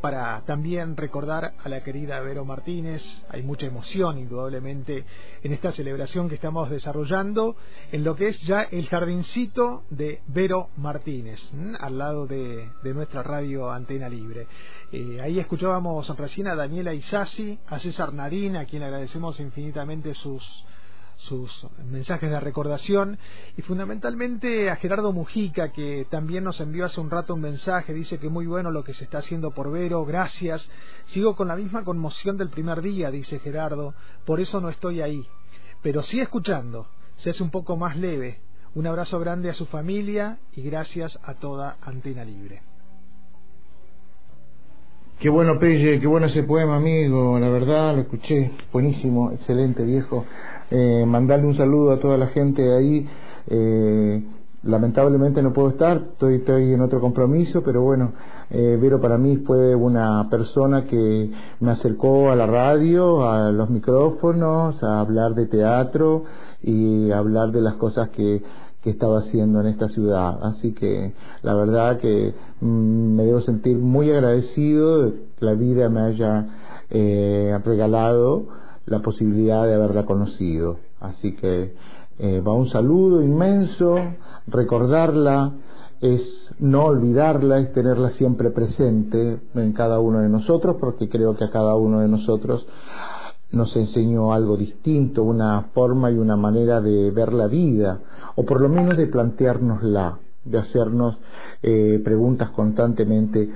para 0.00 0.40
también 0.42 0.96
recordar 0.96 1.54
a 1.62 1.68
la 1.68 1.82
querida 1.82 2.20
Vero 2.20 2.44
Martínez. 2.44 3.02
Hay 3.30 3.42
mucha 3.42 3.66
emoción, 3.66 4.18
indudablemente, 4.18 5.04
en 5.42 5.52
esta 5.52 5.72
celebración 5.72 6.28
que 6.28 6.36
estamos 6.36 6.70
desarrollando 6.70 7.56
en 7.92 8.04
lo 8.04 8.14
que 8.14 8.28
es 8.28 8.40
ya 8.42 8.62
el 8.62 8.88
jardincito 8.88 9.84
de 9.90 10.20
Vero 10.26 10.68
Martínez, 10.76 11.40
al 11.80 11.98
lado 11.98 12.26
de, 12.26 12.68
nuestra 12.94 13.22
radio 13.22 13.70
Antena 13.70 14.08
Libre. 14.08 14.46
Eh, 14.92 15.20
ahí 15.22 15.38
escuchábamos 15.38 16.08
recién 16.16 16.48
a 16.48 16.54
Daniela 16.54 16.94
Isasi, 16.94 17.58
a 17.66 17.78
César 17.78 18.14
Nadín, 18.14 18.56
a 18.56 18.64
quien 18.64 18.82
agradecemos 18.82 19.38
infinitamente 19.40 20.14
sus 20.14 20.64
sus 21.18 21.66
mensajes 21.84 22.30
de 22.30 22.40
recordación 22.40 23.18
y 23.56 23.62
fundamentalmente 23.62 24.70
a 24.70 24.76
Gerardo 24.76 25.12
Mujica 25.12 25.72
que 25.72 26.06
también 26.10 26.44
nos 26.44 26.60
envió 26.60 26.86
hace 26.86 27.00
un 27.00 27.10
rato 27.10 27.34
un 27.34 27.40
mensaje, 27.40 27.92
dice 27.92 28.18
que 28.18 28.28
muy 28.28 28.46
bueno 28.46 28.70
lo 28.70 28.84
que 28.84 28.94
se 28.94 29.04
está 29.04 29.18
haciendo 29.18 29.50
por 29.50 29.70
Vero, 29.70 30.04
gracias. 30.04 30.68
Sigo 31.06 31.36
con 31.36 31.48
la 31.48 31.56
misma 31.56 31.84
conmoción 31.84 32.36
del 32.36 32.50
primer 32.50 32.80
día, 32.82 33.10
dice 33.10 33.40
Gerardo, 33.40 33.94
por 34.24 34.40
eso 34.40 34.60
no 34.60 34.68
estoy 34.68 35.02
ahí, 35.02 35.26
pero 35.82 36.02
sí 36.02 36.20
escuchando, 36.20 36.88
se 37.16 37.30
hace 37.30 37.42
un 37.42 37.50
poco 37.50 37.76
más 37.76 37.96
leve. 37.96 38.40
Un 38.74 38.86
abrazo 38.86 39.18
grande 39.18 39.50
a 39.50 39.54
su 39.54 39.66
familia 39.66 40.38
y 40.52 40.62
gracias 40.62 41.18
a 41.24 41.34
toda 41.34 41.78
Antena 41.82 42.24
Libre. 42.24 42.67
Qué 45.18 45.28
bueno, 45.28 45.58
Pelle, 45.58 45.98
qué 45.98 46.06
bueno 46.06 46.26
ese 46.26 46.44
poema, 46.44 46.76
amigo. 46.76 47.40
La 47.40 47.48
verdad, 47.48 47.92
lo 47.92 48.02
escuché. 48.02 48.52
Buenísimo, 48.72 49.32
excelente, 49.32 49.82
viejo. 49.82 50.24
Eh, 50.70 51.04
mandarle 51.08 51.46
un 51.46 51.56
saludo 51.56 51.90
a 51.90 51.98
toda 51.98 52.16
la 52.16 52.28
gente 52.28 52.62
de 52.62 52.76
ahí. 52.76 53.08
Eh, 53.48 54.22
lamentablemente 54.62 55.42
no 55.42 55.52
puedo 55.52 55.70
estar, 55.70 55.96
estoy, 56.12 56.36
estoy 56.36 56.72
en 56.72 56.82
otro 56.82 57.00
compromiso, 57.00 57.64
pero 57.64 57.82
bueno, 57.82 58.12
eh, 58.50 58.78
Vero 58.80 59.00
para 59.00 59.18
mí 59.18 59.38
fue 59.38 59.74
una 59.74 60.28
persona 60.30 60.84
que 60.84 61.32
me 61.58 61.72
acercó 61.72 62.30
a 62.30 62.36
la 62.36 62.46
radio, 62.46 63.28
a 63.28 63.50
los 63.50 63.70
micrófonos, 63.70 64.84
a 64.84 65.00
hablar 65.00 65.34
de 65.34 65.46
teatro 65.48 66.22
y 66.62 67.10
hablar 67.10 67.50
de 67.50 67.62
las 67.62 67.74
cosas 67.74 68.10
que 68.10 68.40
que 68.88 68.92
estaba 68.92 69.18
haciendo 69.18 69.60
en 69.60 69.66
esta 69.66 69.88
ciudad. 69.90 70.38
Así 70.42 70.72
que 70.72 71.12
la 71.42 71.52
verdad 71.54 71.98
que 71.98 72.34
mm, 72.62 73.16
me 73.16 73.24
debo 73.24 73.42
sentir 73.42 73.76
muy 73.76 74.10
agradecido 74.10 75.02
de 75.02 75.12
que 75.38 75.44
la 75.44 75.52
vida 75.52 75.90
me 75.90 76.00
haya 76.00 76.46
eh, 76.88 77.58
regalado 77.66 78.46
la 78.86 79.00
posibilidad 79.00 79.66
de 79.66 79.74
haberla 79.74 80.06
conocido. 80.06 80.78
Así 81.00 81.34
que 81.34 81.74
eh, 82.18 82.40
va 82.40 82.54
un 82.54 82.70
saludo 82.70 83.22
inmenso, 83.22 83.94
recordarla 84.46 85.52
es 86.00 86.22
no 86.58 86.84
olvidarla, 86.84 87.58
es 87.58 87.72
tenerla 87.74 88.10
siempre 88.10 88.50
presente 88.50 89.40
en 89.54 89.72
cada 89.72 90.00
uno 90.00 90.20
de 90.20 90.30
nosotros, 90.30 90.76
porque 90.80 91.10
creo 91.10 91.36
que 91.36 91.44
a 91.44 91.50
cada 91.50 91.74
uno 91.76 92.00
de 92.00 92.08
nosotros 92.08 92.66
nos 93.50 93.74
enseñó 93.76 94.32
algo 94.32 94.56
distinto, 94.56 95.22
una 95.22 95.62
forma 95.74 96.10
y 96.10 96.18
una 96.18 96.36
manera 96.36 96.80
de 96.80 97.10
ver 97.10 97.32
la 97.32 97.46
vida, 97.46 98.00
o 98.36 98.44
por 98.44 98.60
lo 98.60 98.68
menos 98.68 98.96
de 98.96 99.06
planteárnosla, 99.06 100.18
de 100.44 100.58
hacernos 100.58 101.18
eh, 101.62 102.00
preguntas 102.04 102.50
constantemente, 102.50 103.50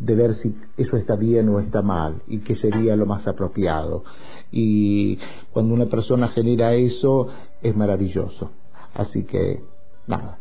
de 0.00 0.14
ver 0.14 0.34
si 0.34 0.54
eso 0.76 0.96
está 0.96 1.16
bien 1.16 1.48
o 1.48 1.58
está 1.58 1.82
mal 1.82 2.22
y 2.28 2.38
qué 2.38 2.56
sería 2.56 2.94
lo 2.96 3.06
más 3.06 3.26
apropiado. 3.26 4.04
Y 4.50 5.18
cuando 5.52 5.74
una 5.74 5.86
persona 5.86 6.28
genera 6.28 6.74
eso, 6.74 7.28
es 7.62 7.76
maravilloso. 7.76 8.50
Así 8.94 9.24
que, 9.24 9.62
nada, 10.06 10.38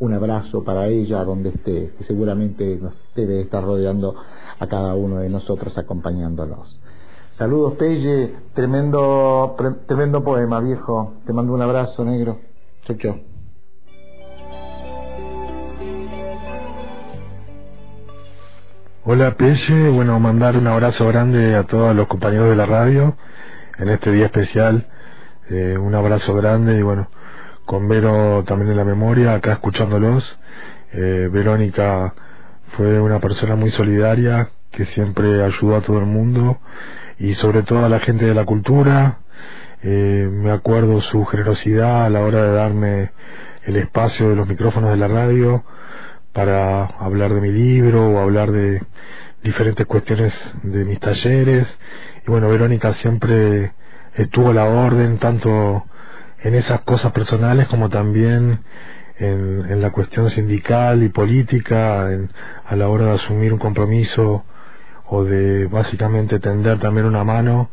un 0.00 0.14
abrazo 0.14 0.62
para 0.62 0.88
ella 0.88 1.24
donde 1.24 1.50
esté, 1.50 1.92
que 1.96 2.04
seguramente 2.04 2.76
nos 2.76 2.94
debe 3.16 3.40
estar 3.40 3.64
rodeando 3.64 4.14
a 4.58 4.66
cada 4.66 4.94
uno 4.94 5.18
de 5.18 5.28
nosotros 5.28 5.76
acompañándonos. 5.76 6.80
Saludos, 7.38 7.74
Pelle. 7.74 8.34
Tremendo, 8.52 9.54
tremendo 9.86 10.24
poema, 10.24 10.60
viejo. 10.60 11.20
Te 11.24 11.32
mando 11.32 11.52
un 11.52 11.62
abrazo, 11.62 12.04
negro. 12.04 12.40
Chau, 12.82 12.96
chau. 12.96 13.20
Hola, 19.04 19.36
Pelle. 19.36 19.88
Bueno, 19.90 20.18
mandar 20.18 20.56
un 20.56 20.66
abrazo 20.66 21.06
grande 21.06 21.54
a 21.54 21.62
todos 21.62 21.94
los 21.94 22.08
compañeros 22.08 22.48
de 22.48 22.56
la 22.56 22.66
radio 22.66 23.16
en 23.78 23.88
este 23.88 24.10
día 24.10 24.26
especial. 24.26 24.88
Eh, 25.48 25.78
un 25.78 25.94
abrazo 25.94 26.34
grande 26.34 26.76
y 26.76 26.82
bueno, 26.82 27.08
con 27.64 27.86
Vero 27.86 28.42
también 28.48 28.72
en 28.72 28.78
la 28.78 28.84
memoria, 28.84 29.34
acá 29.34 29.52
escuchándolos. 29.52 30.40
Eh, 30.92 31.28
Verónica 31.30 32.14
fue 32.76 33.00
una 33.00 33.20
persona 33.20 33.54
muy 33.54 33.70
solidaria 33.70 34.48
que 34.72 34.86
siempre 34.86 35.44
ayudó 35.44 35.76
a 35.76 35.82
todo 35.82 36.00
el 36.00 36.06
mundo 36.06 36.58
y 37.18 37.34
sobre 37.34 37.62
todo 37.62 37.84
a 37.84 37.88
la 37.88 38.00
gente 38.00 38.26
de 38.26 38.34
la 38.34 38.44
cultura. 38.44 39.18
Eh, 39.82 40.28
me 40.30 40.50
acuerdo 40.50 41.00
su 41.00 41.24
generosidad 41.24 42.04
a 42.04 42.10
la 42.10 42.20
hora 42.20 42.42
de 42.42 42.52
darme 42.52 43.10
el 43.64 43.76
espacio 43.76 44.28
de 44.30 44.36
los 44.36 44.48
micrófonos 44.48 44.90
de 44.90 44.96
la 44.96 45.08
radio 45.08 45.64
para 46.32 46.84
hablar 46.84 47.34
de 47.34 47.40
mi 47.40 47.50
libro 47.50 48.08
o 48.08 48.18
hablar 48.18 48.50
de 48.50 48.82
diferentes 49.42 49.86
cuestiones 49.86 50.34
de 50.62 50.84
mis 50.84 51.00
talleres. 51.00 51.68
Y 52.26 52.30
bueno, 52.30 52.48
Verónica 52.48 52.92
siempre 52.94 53.72
estuvo 54.14 54.50
a 54.50 54.54
la 54.54 54.64
orden, 54.64 55.18
tanto 55.18 55.84
en 56.40 56.54
esas 56.54 56.80
cosas 56.82 57.12
personales 57.12 57.66
como 57.68 57.88
también 57.88 58.60
en, 59.18 59.80
la 59.80 59.90
cuestión 59.90 60.30
sindical 60.30 61.02
y 61.02 61.08
política, 61.08 62.12
en, 62.12 62.30
a 62.64 62.76
la 62.76 62.88
hora 62.88 63.06
de 63.06 63.12
asumir 63.12 63.52
un 63.52 63.58
compromiso 63.58 64.44
o 65.10 65.24
de 65.24 65.66
básicamente 65.66 66.38
tender 66.38 66.78
también 66.78 67.06
una 67.06 67.24
mano 67.24 67.70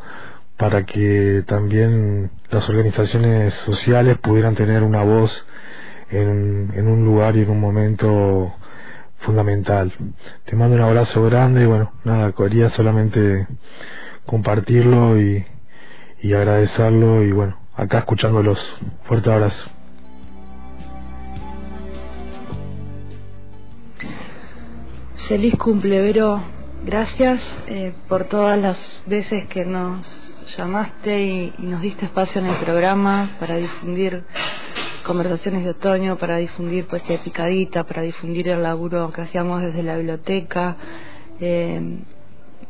para 0.58 0.86
que 0.86 1.44
también 1.48 2.32
las 2.50 2.68
organizaciones 2.70 3.54
sociales 3.54 4.18
pudieran 4.20 4.56
tener 4.56 4.84
una 4.84 5.04
voz 5.04 5.46
en, 6.12 6.72
en 6.76 6.88
un 6.88 7.04
lugar 7.04 7.36
y 7.36 7.42
en 7.42 7.50
un 7.50 7.60
momento 7.60 8.54
fundamental. 9.20 9.92
Te 10.46 10.56
mando 10.56 10.76
un 10.76 10.82
abrazo 10.82 11.24
grande 11.24 11.64
y 11.64 11.66
bueno, 11.66 11.92
nada, 12.04 12.32
quería 12.32 12.70
solamente 12.70 13.48
compartirlo 14.26 15.20
y, 15.20 15.46
y 16.22 16.34
agradecerlo 16.34 17.24
y 17.24 17.32
bueno, 17.32 17.58
acá 17.76 18.00
escuchándolos. 18.00 18.60
Fuerte 19.04 19.32
abrazo. 19.32 19.70
Feliz 25.28 25.56
cumple, 25.56 26.02
Vero. 26.02 26.55
Gracias 26.86 27.44
eh, 27.66 27.94
por 28.08 28.26
todas 28.26 28.62
las 28.62 28.78
veces 29.08 29.48
que 29.48 29.66
nos 29.66 30.06
llamaste 30.56 31.20
y, 31.20 31.54
nos 31.58 31.82
diste 31.82 32.06
espacio 32.06 32.40
en 32.40 32.46
el 32.46 32.58
programa 32.58 33.32
para 33.40 33.56
difundir 33.56 34.24
conversaciones 35.04 35.64
de 35.64 35.72
otoño, 35.72 36.16
para 36.20 36.38
difundir 36.38 36.86
poesía 36.86 37.18
picadita, 37.24 37.86
para 37.86 38.04
difundir 38.04 38.50
el 38.50 38.62
laburo 38.62 39.10
que 39.10 39.22
hacíamos 39.22 39.64
desde 39.64 39.82
la 39.82 39.98
biblioteca. 39.98 40.78
Eh, 41.40 42.04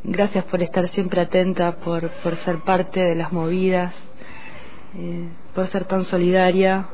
gracias 0.05 0.45
por 0.45 0.63
estar 0.63 0.87
siempre 0.91 1.19
atenta, 1.19 1.75
por, 1.75 2.07
por 2.23 2.37
ser 2.37 2.59
parte 2.59 3.03
de 3.03 3.15
las 3.15 3.33
movidas, 3.33 3.93
eh, 4.97 5.27
por 5.53 5.67
ser 5.67 5.83
tan 5.83 6.05
solidaria, 6.05 6.87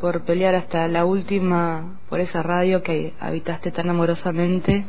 por 0.00 0.22
pelear 0.24 0.56
hasta 0.56 0.88
la 0.88 1.04
última 1.04 2.00
por 2.08 2.18
esa 2.18 2.42
radio 2.42 2.82
que 2.82 3.14
habitaste 3.20 3.70
tan 3.70 3.88
amorosamente. 3.90 4.84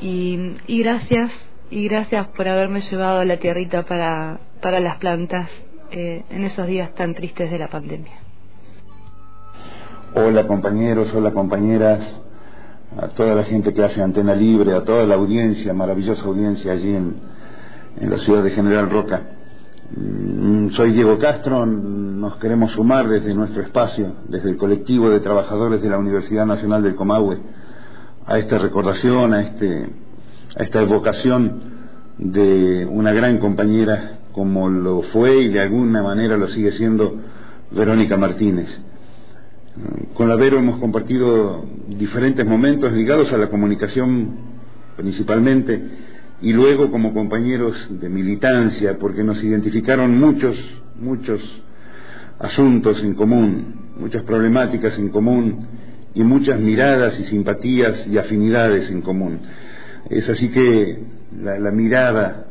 Y, 0.00 0.56
y 0.66 0.82
gracias, 0.82 1.30
y 1.70 1.86
gracias 1.86 2.28
por 2.28 2.48
haberme 2.48 2.80
llevado 2.80 3.20
a 3.20 3.24
la 3.24 3.36
tierrita 3.36 3.84
para, 3.84 4.40
para 4.62 4.80
las 4.80 4.96
plantas 4.96 5.50
eh, 5.90 6.24
en 6.30 6.44
esos 6.44 6.66
días 6.66 6.94
tan 6.94 7.14
tristes 7.14 7.50
de 7.50 7.58
la 7.58 7.68
pandemia. 7.68 8.14
Hola 10.14 10.46
compañeros, 10.46 11.12
hola 11.14 11.32
compañeras, 11.32 12.20
a 12.96 13.08
toda 13.08 13.34
la 13.34 13.44
gente 13.44 13.74
que 13.74 13.82
hace 13.82 14.02
Antena 14.02 14.34
Libre, 14.34 14.72
a 14.74 14.84
toda 14.84 15.04
la 15.04 15.16
audiencia, 15.16 15.74
maravillosa 15.74 16.24
audiencia 16.24 16.72
allí 16.72 16.96
en, 16.96 17.16
en 18.00 18.10
la 18.10 18.18
ciudad 18.18 18.42
de 18.42 18.50
General 18.50 18.90
Roca. 18.90 19.22
Mm, 19.94 20.70
soy 20.70 20.92
Diego 20.92 21.18
Castro, 21.18 21.66
nos 21.66 22.36
queremos 22.36 22.72
sumar 22.72 23.06
desde 23.06 23.34
nuestro 23.34 23.62
espacio, 23.62 24.14
desde 24.28 24.50
el 24.50 24.56
colectivo 24.56 25.10
de 25.10 25.20
trabajadores 25.20 25.82
de 25.82 25.90
la 25.90 25.98
Universidad 25.98 26.46
Nacional 26.46 26.82
del 26.82 26.96
Comahue, 26.96 27.38
a 28.30 28.38
esta 28.38 28.58
recordación, 28.58 29.34
a, 29.34 29.42
este, 29.42 29.88
a 30.56 30.62
esta 30.62 30.80
evocación 30.80 31.62
de 32.16 32.86
una 32.88 33.12
gran 33.12 33.38
compañera 33.38 34.20
como 34.30 34.68
lo 34.68 35.02
fue 35.02 35.42
y 35.42 35.48
de 35.48 35.58
alguna 35.58 36.00
manera 36.04 36.36
lo 36.36 36.46
sigue 36.46 36.70
siendo 36.70 37.16
Verónica 37.72 38.16
Martínez. 38.16 38.68
Con 40.14 40.28
la 40.28 40.36
Vero 40.36 40.58
hemos 40.58 40.78
compartido 40.78 41.66
diferentes 41.88 42.46
momentos 42.46 42.92
ligados 42.92 43.32
a 43.32 43.36
la 43.36 43.48
comunicación 43.48 44.36
principalmente 44.96 45.82
y 46.40 46.52
luego 46.52 46.88
como 46.92 47.12
compañeros 47.12 47.74
de 47.90 48.08
militancia, 48.08 48.96
porque 49.00 49.24
nos 49.24 49.42
identificaron 49.42 50.16
muchos, 50.20 50.56
muchos 51.00 51.42
asuntos 52.38 53.02
en 53.02 53.14
común, 53.14 53.90
muchas 53.98 54.22
problemáticas 54.22 54.96
en 55.00 55.08
común 55.08 55.79
y 56.14 56.24
muchas 56.24 56.58
miradas 56.58 57.18
y 57.20 57.24
simpatías 57.24 58.06
y 58.06 58.18
afinidades 58.18 58.90
en 58.90 59.02
común. 59.02 59.40
Es 60.08 60.28
así 60.28 60.50
que 60.50 60.98
la, 61.38 61.70
mirada 61.70 62.46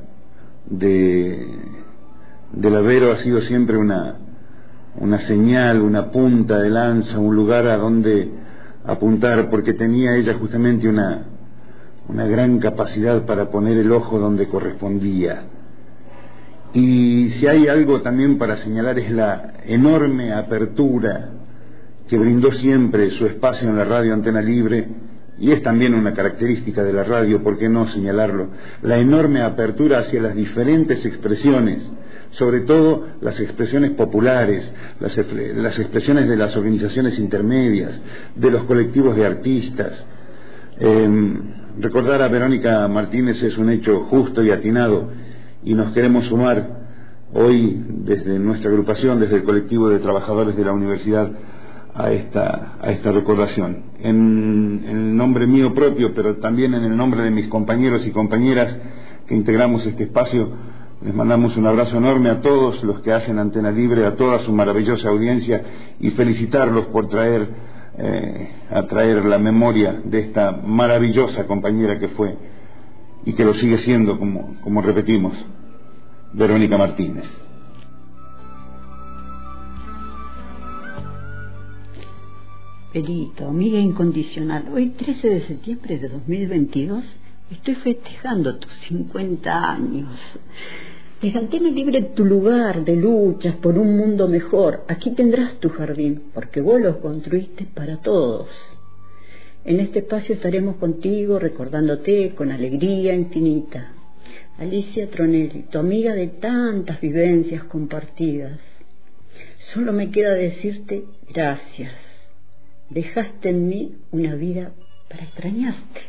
de, 0.65 1.45
de 2.53 2.69
la 2.69 2.81
Vero 2.81 3.11
ha 3.11 3.17
sido 3.17 3.41
siempre 3.41 3.77
una, 3.77 4.15
una 4.97 5.19
señal, 5.19 5.81
una 5.81 6.11
punta 6.11 6.59
de 6.59 6.69
lanza, 6.69 7.19
un 7.19 7.35
lugar 7.35 7.67
a 7.67 7.77
donde 7.77 8.29
apuntar, 8.85 9.49
porque 9.49 9.73
tenía 9.73 10.15
ella 10.15 10.35
justamente 10.35 10.87
una, 10.87 11.23
una 12.07 12.25
gran 12.25 12.59
capacidad 12.59 13.25
para 13.25 13.49
poner 13.49 13.77
el 13.77 13.91
ojo 13.91 14.19
donde 14.19 14.47
correspondía. 14.47 15.43
Y 16.73 17.31
si 17.31 17.47
hay 17.47 17.67
algo 17.67 18.01
también 18.01 18.37
para 18.37 18.57
señalar 18.57 18.99
es 18.99 19.11
la 19.11 19.53
enorme 19.65 20.33
apertura 20.33 21.31
que 22.09 22.17
brindó 22.17 22.51
siempre 22.51 23.11
su 23.11 23.25
espacio 23.25 23.69
en 23.69 23.77
la 23.77 23.85
radio 23.85 24.13
Antena 24.13 24.41
Libre, 24.41 24.87
y 25.37 25.51
es 25.51 25.63
también 25.63 25.93
una 25.93 26.13
característica 26.13 26.83
de 26.83 26.91
la 26.91 27.03
radio, 27.03 27.41
¿por 27.41 27.57
qué 27.57 27.69
no 27.69 27.87
señalarlo? 27.87 28.49
La 28.81 28.97
enorme 28.97 29.41
apertura 29.41 29.99
hacia 29.99 30.21
las 30.21 30.35
diferentes 30.35 31.05
expresiones, 31.05 31.89
sobre 32.31 32.61
todo 32.61 33.05
las 33.21 33.39
expresiones 33.39 33.91
populares, 33.91 34.69
las, 34.99 35.17
expresiones 35.17 36.27
de 36.27 36.35
las 36.35 36.57
organizaciones 36.57 37.17
intermedias, 37.19 38.01
de 38.35 38.51
los 38.51 38.63
colectivos 38.63 39.15
de 39.15 39.25
artistas. 39.25 40.05
Em, 40.79 41.59
Recordar 41.79 42.21
a 42.21 42.27
Verónica 42.27 42.85
Martínez 42.89 43.41
es 43.41 43.57
un 43.57 43.69
hecho 43.69 44.01
justo 44.01 44.43
y 44.43 44.51
atinado 44.51 45.11
y 45.63 45.75
nos 45.75 45.93
queremos 45.93 46.25
sumar 46.25 46.79
hoy 47.33 47.81
desde 47.87 48.37
nuestra 48.37 48.69
agrupación, 48.69 49.21
desde 49.21 49.37
el 49.37 49.43
colectivo 49.43 49.87
de 49.87 49.99
trabajadores 49.99 50.57
de 50.57 50.65
la 50.65 50.73
universidad 50.73 51.31
a 51.99 52.11
esta, 52.11 52.77
a 52.81 52.91
esta 52.91 53.11
recordación. 53.11 53.83
En, 53.99 54.85
el 54.87 55.17
nombre 55.17 55.45
mío 55.45 55.73
propio, 55.73 56.13
pero 56.15 56.37
también 56.37 56.73
en 56.73 56.85
el 56.85 56.95
nombre 56.95 57.21
de 57.23 57.29
mis 57.29 57.47
compañeros 57.47 58.07
y 58.07 58.11
compañeras 58.11 58.75
que 59.27 59.35
integramos 59.35 59.85
este 59.85 60.03
espacio, 60.03 60.49
les 61.01 61.13
mandamos 61.13 61.57
un 61.57 61.67
abrazo 61.67 61.97
enorme 61.97 62.29
a 62.29 62.39
todos 62.39 62.81
los 62.83 63.01
que 63.01 63.11
hacen 63.11 63.37
Antena 63.37 63.71
Libre, 63.71 64.05
a 64.05 64.15
toda 64.15 64.39
su 64.39 64.53
maravillosa 64.53 65.09
audiencia 65.09 65.61
y 65.99 66.11
felicitarlos 66.11 66.85
por 66.87 67.07
traer 67.09 67.49
eh, 67.97 68.49
a 68.71 68.83
traer 68.83 69.25
la 69.25 69.37
memoria 69.37 69.99
de 70.05 70.19
esta 70.19 70.51
maravillosa 70.51 71.45
compañera 71.47 71.99
que 71.99 72.07
fue 72.09 72.37
y 73.25 73.33
que 73.33 73.43
lo 73.43 73.53
sigue 73.55 73.79
siendo, 73.79 74.17
como, 74.17 74.55
como 74.61 74.81
repetimos, 74.81 75.33
Verónica 76.31 76.77
Martínez. 76.77 77.29
Amiga 82.91 83.77
incondicional, 83.77 84.67
hoy 84.73 84.89
13 84.89 85.29
de 85.29 85.45
septiembre 85.45 85.99
de 85.99 86.09
2022 86.09 87.03
estoy 87.51 87.75
festejando 87.75 88.57
tus 88.57 88.73
50 88.87 89.71
años. 89.71 90.19
Antena 91.35 91.69
libre 91.69 92.01
tu 92.15 92.25
lugar 92.25 92.83
de 92.83 92.95
luchas 92.95 93.57
por 93.57 93.77
un 93.77 93.95
mundo 93.95 94.27
mejor. 94.27 94.85
Aquí 94.87 95.11
tendrás 95.11 95.59
tu 95.59 95.69
jardín, 95.69 96.31
porque 96.33 96.61
vos 96.61 96.81
lo 96.81 96.99
construiste 96.99 97.65
para 97.65 97.97
todos. 97.97 98.49
En 99.65 99.79
este 99.81 99.99
espacio 99.99 100.33
estaremos 100.33 100.77
contigo 100.77 101.37
recordándote 101.37 102.33
con 102.33 102.51
alegría 102.51 103.13
infinita. 103.13 103.93
Alicia 104.57 105.07
Tronelli, 105.11 105.65
tu 105.69 105.77
amiga 105.77 106.15
de 106.15 106.27
tantas 106.27 106.99
vivencias 106.99 107.65
compartidas. 107.65 108.59
Solo 109.59 109.93
me 109.93 110.09
queda 110.09 110.33
decirte 110.33 111.03
gracias. 111.31 112.08
Dejaste 112.89 113.49
en 113.49 113.67
mí 113.67 113.97
una 114.11 114.33
vida 114.35 114.71
para 115.09 115.23
extrañarte. 115.23 116.01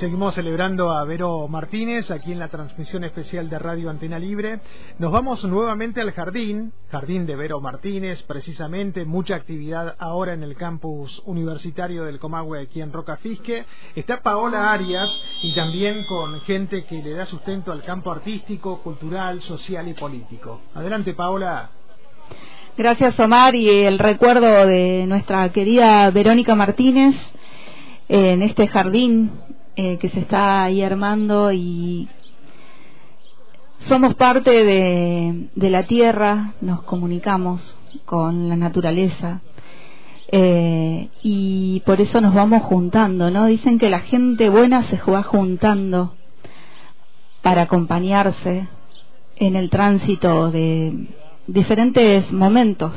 Seguimos 0.00 0.34
celebrando 0.34 0.92
a 0.92 1.04
Vero 1.04 1.46
Martínez 1.46 2.10
aquí 2.10 2.32
en 2.32 2.38
la 2.38 2.48
transmisión 2.48 3.04
especial 3.04 3.50
de 3.50 3.58
Radio 3.58 3.90
Antena 3.90 4.18
Libre. 4.18 4.60
Nos 4.98 5.12
vamos 5.12 5.44
nuevamente 5.44 6.00
al 6.00 6.12
jardín, 6.12 6.72
jardín 6.90 7.26
de 7.26 7.36
Vero 7.36 7.60
Martínez, 7.60 8.22
precisamente 8.22 9.04
mucha 9.04 9.36
actividad 9.36 9.96
ahora 9.98 10.32
en 10.32 10.42
el 10.42 10.56
campus 10.56 11.22
universitario 11.26 12.04
del 12.04 12.18
Comahue 12.18 12.62
aquí 12.62 12.80
en 12.80 12.94
Roca 12.94 13.18
Fisque. 13.18 13.66
Está 13.94 14.22
Paola 14.22 14.72
Arias 14.72 15.22
y 15.42 15.54
también 15.54 16.06
con 16.06 16.40
gente 16.40 16.84
que 16.86 17.02
le 17.02 17.12
da 17.12 17.26
sustento 17.26 17.70
al 17.70 17.84
campo 17.84 18.10
artístico, 18.10 18.80
cultural, 18.82 19.42
social 19.42 19.86
y 19.86 19.94
político. 19.94 20.62
Adelante 20.74 21.14
Paola. 21.14 21.79
Gracias 22.76 23.18
Omar 23.20 23.54
y 23.54 23.68
el 23.68 23.98
recuerdo 23.98 24.66
de 24.66 25.04
nuestra 25.06 25.50
querida 25.52 26.10
Verónica 26.10 26.54
Martínez 26.54 27.14
en 28.08 28.42
este 28.42 28.66
jardín 28.68 29.30
eh, 29.76 29.98
que 29.98 30.08
se 30.08 30.20
está 30.20 30.64
ahí 30.64 30.82
armando 30.82 31.52
y 31.52 32.08
somos 33.88 34.14
parte 34.14 34.50
de, 34.50 35.48
de 35.54 35.70
la 35.70 35.84
tierra, 35.84 36.54
nos 36.60 36.82
comunicamos 36.82 37.76
con 38.04 38.48
la 38.48 38.56
naturaleza 38.56 39.40
eh, 40.32 41.08
y 41.22 41.82
por 41.84 42.00
eso 42.00 42.20
nos 42.20 42.34
vamos 42.34 42.62
juntando, 42.62 43.30
¿no? 43.30 43.46
Dicen 43.46 43.78
que 43.78 43.90
la 43.90 44.00
gente 44.00 44.48
buena 44.48 44.84
se 44.84 44.96
va 45.10 45.22
juntando 45.24 46.14
para 47.42 47.62
acompañarse 47.62 48.68
en 49.36 49.56
el 49.56 49.70
tránsito 49.70 50.50
de, 50.50 51.08
diferentes 51.52 52.32
momentos 52.32 52.92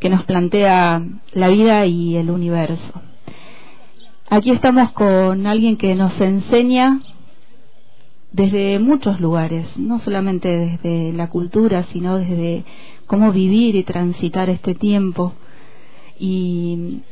que 0.00 0.08
nos 0.08 0.24
plantea 0.24 1.02
la 1.32 1.48
vida 1.48 1.86
y 1.86 2.16
el 2.16 2.30
universo. 2.30 3.02
Aquí 4.28 4.50
estamos 4.50 4.92
con 4.92 5.46
alguien 5.46 5.76
que 5.76 5.94
nos 5.94 6.18
enseña 6.20 7.00
desde 8.32 8.78
muchos 8.78 9.20
lugares, 9.20 9.76
no 9.76 9.98
solamente 10.00 10.48
desde 10.48 11.12
la 11.12 11.28
cultura, 11.28 11.84
sino 11.92 12.18
desde 12.18 12.64
cómo 13.06 13.32
vivir 13.32 13.76
y 13.76 13.84
transitar 13.84 14.50
este 14.50 14.74
tiempo. 14.74 15.32
Y 16.18 17.02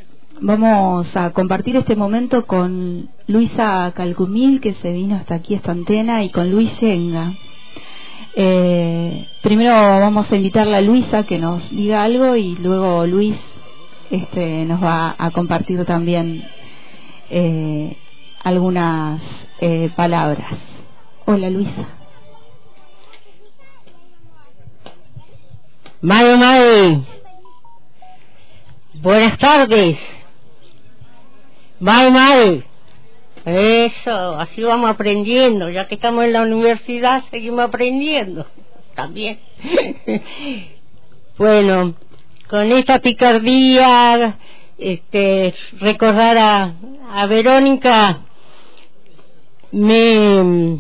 vamos 0.41 1.15
a 1.17 1.31
compartir 1.31 1.77
este 1.77 1.95
momento 1.95 2.47
con 2.47 3.09
Luisa 3.27 3.93
Calcumil, 3.95 4.61
que 4.61 4.75
se 4.75 4.93
vino 4.93 5.15
hasta 5.15 5.37
aquí, 5.37 5.55
esta 5.55 5.73
antena, 5.73 6.25
y 6.25 6.31
con 6.31 6.51
Luis 6.51 6.79
Yenga. 6.81 7.35
Eh, 8.37 9.29
primero 9.43 9.73
vamos 9.73 10.31
a 10.31 10.37
invitarla 10.37 10.79
a 10.79 10.81
Luisa 10.81 11.23
que 11.23 11.39
nos 11.39 11.71
diga 11.71 12.03
algo 12.03 12.35
y 12.35 12.57
luego 12.57 13.07
Luis 13.07 13.39
este, 14.11 14.65
nos 14.65 14.83
va 14.83 15.15
a 15.17 15.31
compartir 15.31 15.85
también 15.85 16.45
eh, 17.31 17.97
algunas 18.43 19.23
eh, 19.61 19.91
palabras. 19.95 20.53
Hola 21.27 21.49
Luisa. 21.49 21.89
Mario 26.01 26.37
May. 26.37 27.07
Buenas 28.95 29.39
tardes. 29.39 29.99
Bye. 31.81 32.74
Eso, 33.45 34.41
así 34.41 34.63
vamos 34.63 34.91
aprendiendo. 34.91 35.69
Ya 35.69 35.87
que 35.87 35.97
estamos 35.97 36.25
en 36.25 36.33
la 36.33 36.43
universidad, 36.43 37.25
seguimos 37.31 37.61
aprendiendo. 37.61 38.47
También. 38.95 39.39
bueno, 41.39 41.95
con 42.49 42.73
esta 42.73 43.01
picardía, 43.01 44.39
este, 44.79 45.55
recordar 45.81 46.39
a, 46.39 47.27
Verónica, 47.27 48.21
me, 49.71 50.79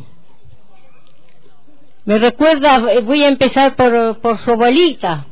me 2.05 2.19
recuerda, 2.19 2.78
voy 3.03 3.24
a 3.24 3.28
empezar 3.28 3.77
por, 3.77 4.20
por 4.20 4.39
su 4.45 4.51
abuelita, 4.51 5.27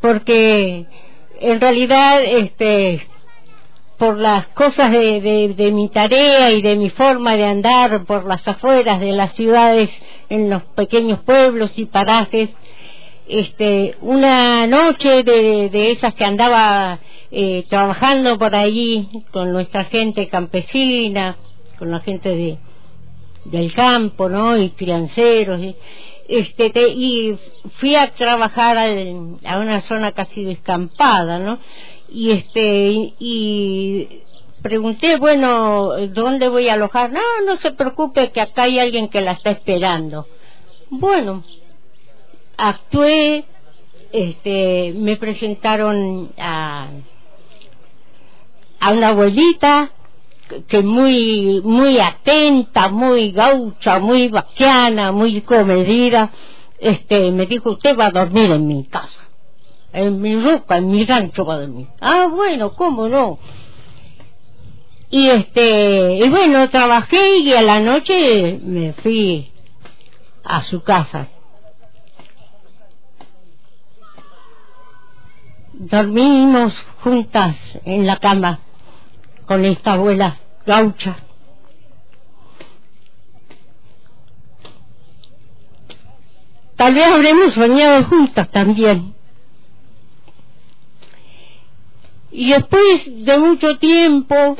porque 0.00 0.86
en 1.40 1.60
realidad, 1.60 2.22
este, 2.22 3.06
por 4.02 4.18
las 4.18 4.48
cosas 4.48 4.90
de, 4.90 5.54
de, 5.56 5.70
mi 5.70 5.88
tarea 5.88 6.50
y 6.50 6.60
de 6.60 6.74
mi 6.74 6.90
forma 6.90 7.36
de 7.36 7.44
andar 7.44 8.04
por 8.04 8.26
las 8.26 8.48
afueras 8.48 8.98
de 8.98 9.12
las 9.12 9.32
ciudades, 9.36 9.90
en 10.28 10.50
los 10.50 10.64
pequeños 10.74 11.20
pueblos 11.20 11.70
y 11.76 11.84
parajes, 11.84 12.50
este, 13.28 13.94
una 14.00 14.66
noche 14.66 15.22
de, 15.22 15.70
de 15.70 15.92
esas 15.92 16.14
que 16.16 16.24
andaba 16.24 16.98
eh, 17.30 17.64
trabajando 17.68 18.36
por 18.40 18.56
allí 18.56 19.08
con 19.30 19.52
nuestra 19.52 19.84
gente 19.84 20.26
campesina, 20.26 21.36
con 21.78 21.92
la 21.92 22.00
gente 22.00 22.28
de, 22.30 22.58
del 23.44 23.72
campo, 23.72 24.28
¿no? 24.28 24.56
Y 24.56 24.70
crianceros, 24.70 25.60
y, 25.60 25.76
este, 26.26 26.70
te, 26.70 26.88
y 26.88 27.38
fui 27.78 27.94
a 27.94 28.08
trabajar 28.08 28.78
a 28.78 29.58
una 29.58 29.80
zona 29.82 30.10
casi 30.10 30.42
descampada, 30.42 31.38
¿no? 31.38 31.60
Y 32.12 32.30
este 32.30 33.14
y, 33.18 34.22
pregunté 34.60 35.16
bueno 35.16 35.92
dónde 36.08 36.48
voy 36.48 36.68
a 36.68 36.74
alojar 36.74 37.10
no 37.10 37.20
no 37.44 37.58
se 37.60 37.72
preocupe 37.72 38.30
que 38.30 38.40
acá 38.40 38.64
hay 38.64 38.78
alguien 38.78 39.08
que 39.08 39.20
la 39.20 39.32
está 39.32 39.50
esperando 39.50 40.26
bueno 40.90 41.42
actué 42.56 43.44
este 44.12 44.92
me 44.94 45.16
presentaron 45.16 46.32
a 46.38 46.90
a 48.78 48.92
una 48.92 49.08
abuelita 49.08 49.90
que 50.68 50.82
muy 50.82 51.60
muy 51.62 51.98
atenta 51.98 52.88
muy 52.88 53.32
gaucha 53.32 53.98
muy 53.98 54.28
vaquiana 54.28 55.10
muy 55.12 55.40
comedida. 55.40 56.30
Este 56.78 57.30
me 57.30 57.46
dijo 57.46 57.70
usted 57.70 57.96
va 57.96 58.06
a 58.06 58.10
dormir 58.10 58.50
en 58.50 58.66
mi 58.66 58.84
casa 58.84 59.31
en 59.92 60.20
mi 60.20 60.40
ropa, 60.40 60.78
en 60.78 60.90
mi 60.90 61.04
rancho 61.04 61.44
va 61.44 61.54
a 61.54 61.60
dormir. 61.60 61.86
Ah, 62.00 62.28
bueno, 62.30 62.74
¿cómo 62.74 63.08
no? 63.08 63.38
Y 65.10 65.28
este, 65.28 66.14
y 66.24 66.28
bueno, 66.30 66.70
trabajé 66.70 67.38
y 67.38 67.52
a 67.52 67.60
la 67.60 67.80
noche 67.80 68.58
me 68.62 68.94
fui 68.94 69.52
a 70.42 70.62
su 70.62 70.82
casa. 70.82 71.28
Dormimos 75.74 76.72
juntas 77.02 77.56
en 77.84 78.06
la 78.06 78.16
cama 78.16 78.60
con 79.46 79.64
esta 79.64 79.94
abuela 79.94 80.38
gaucha. 80.64 81.16
Tal 86.76 86.94
vez 86.94 87.06
habremos 87.06 87.52
soñado 87.54 88.04
juntas 88.04 88.48
también. 88.50 89.14
Y 92.32 92.50
después 92.50 93.24
de 93.26 93.38
mucho 93.38 93.76
tiempo, 93.76 94.56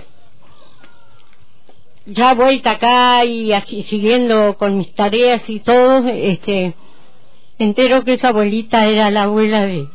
ya 2.05 2.35
vuelta 2.35 2.73
acá 2.73 3.24
y 3.24 3.53
así 3.55 3.85
siguiendo 3.85 4.59
con 4.59 4.77
mis 4.77 4.94
tareas 4.94 5.49
y 5.49 5.61
todo, 5.61 6.07
este, 6.07 6.74
entero 7.59 8.05
que 8.05 8.15
esa 8.15 8.28
abuelita 8.28 8.86
era 8.86 9.11
la 9.11 9.23
abuela 9.23 9.65
de, 9.65 9.89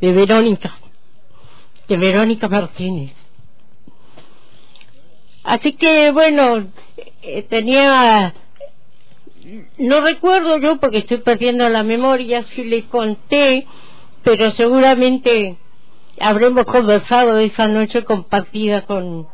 de 0.00 0.12
Verónica, 0.12 0.78
de 1.86 1.96
Verónica 1.98 2.48
Martínez. 2.48 3.12
Así 5.44 5.74
que 5.74 6.12
bueno, 6.12 6.68
eh, 7.20 7.42
tenía, 7.42 8.32
no 9.76 10.00
recuerdo 10.00 10.56
yo 10.56 10.78
porque 10.78 10.98
estoy 10.98 11.18
perdiendo 11.18 11.68
la 11.68 11.82
memoria 11.82 12.44
si 12.44 12.64
le 12.64 12.84
conté, 12.84 13.66
pero 14.22 14.52
seguramente 14.52 15.58
habremos 16.22 16.64
conversado 16.64 17.38
esa 17.38 17.66
noche 17.68 18.04
compartida 18.04 18.86
con, 18.86 19.28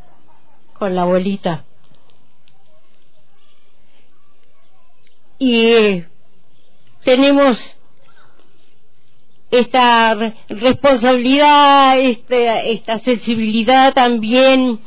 con 0.78 0.94
la 0.94 1.02
abuelita. 1.02 1.64
Y 5.38 6.04
tenemos 7.04 7.58
esta 9.50 10.34
responsabilidad, 10.48 11.98
esta, 12.00 12.62
esta 12.62 12.98
sensibilidad 13.00 13.94
también 13.94 14.80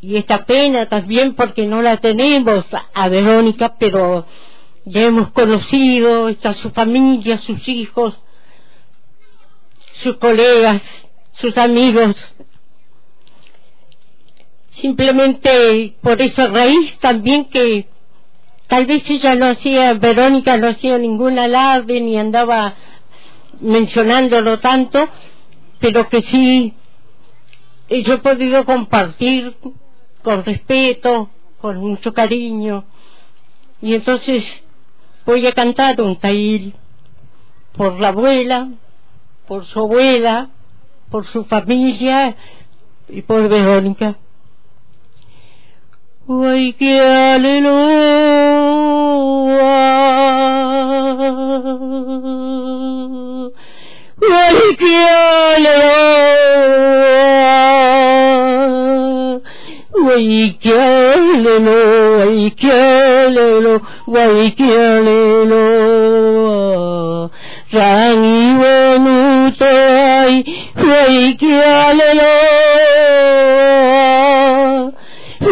y 0.00 0.16
esta 0.16 0.44
pena 0.44 0.86
también 0.86 1.34
porque 1.34 1.66
no 1.66 1.82
la 1.82 1.96
tenemos 1.96 2.64
a 2.94 3.08
Verónica, 3.08 3.76
pero 3.78 4.26
ya 4.84 5.02
hemos 5.02 5.30
conocido, 5.32 6.28
está 6.28 6.54
su 6.54 6.70
familia, 6.70 7.38
sus 7.38 7.66
hijos, 7.68 8.14
sus 10.02 10.16
colegas, 10.16 10.82
sus 11.34 11.56
amigos. 11.56 12.16
Simplemente 14.70 15.94
por 16.02 16.20
esa 16.20 16.48
raíz 16.48 16.98
también 16.98 17.46
que 17.46 17.86
tal 18.66 18.86
vez 18.86 19.08
ella 19.08 19.34
no 19.34 19.46
hacía, 19.46 19.94
Verónica 19.94 20.56
no 20.58 20.68
hacía 20.68 20.98
ningún 20.98 21.38
alarde 21.38 22.00
ni 22.00 22.18
andaba 22.18 22.74
mencionándolo 23.60 24.58
tanto, 24.58 25.08
pero 25.80 26.08
que 26.08 26.22
sí 26.22 26.74
yo 27.88 28.14
he 28.14 28.18
podido 28.18 28.64
compartir 28.64 29.56
con 30.22 30.44
respeto, 30.44 31.30
con 31.60 31.76
mucho 31.78 32.12
cariño. 32.12 32.84
Y 33.80 33.94
entonces 33.94 34.44
voy 35.24 35.46
a 35.46 35.52
cantar 35.52 36.00
un 36.00 36.16
tail 36.16 36.74
por 37.76 38.00
la 38.00 38.08
abuela, 38.08 38.68
por 39.46 39.64
su 39.64 39.80
abuela, 39.80 40.48
por 41.10 41.24
su 41.26 41.44
familia 41.44 42.36
y 43.08 43.22
por 43.22 43.48
Verónica. 43.48 44.16
Ay, 46.28 46.72
que 46.72 47.00
aleluya. 47.00 47.86
Ay, 54.20 54.76
que 54.76 54.96
aleluya. 55.56 56.06
Ay, 60.08 60.54
que 60.60 60.72
aleluya. 60.72 61.66
Ay, 62.24 62.50
que 62.50 62.72
aleluya. 62.72 63.80
Ay, 64.08 64.52
que 64.52 64.64
aleluya. 64.64 66.16
Vaikialelo, 70.72 72.32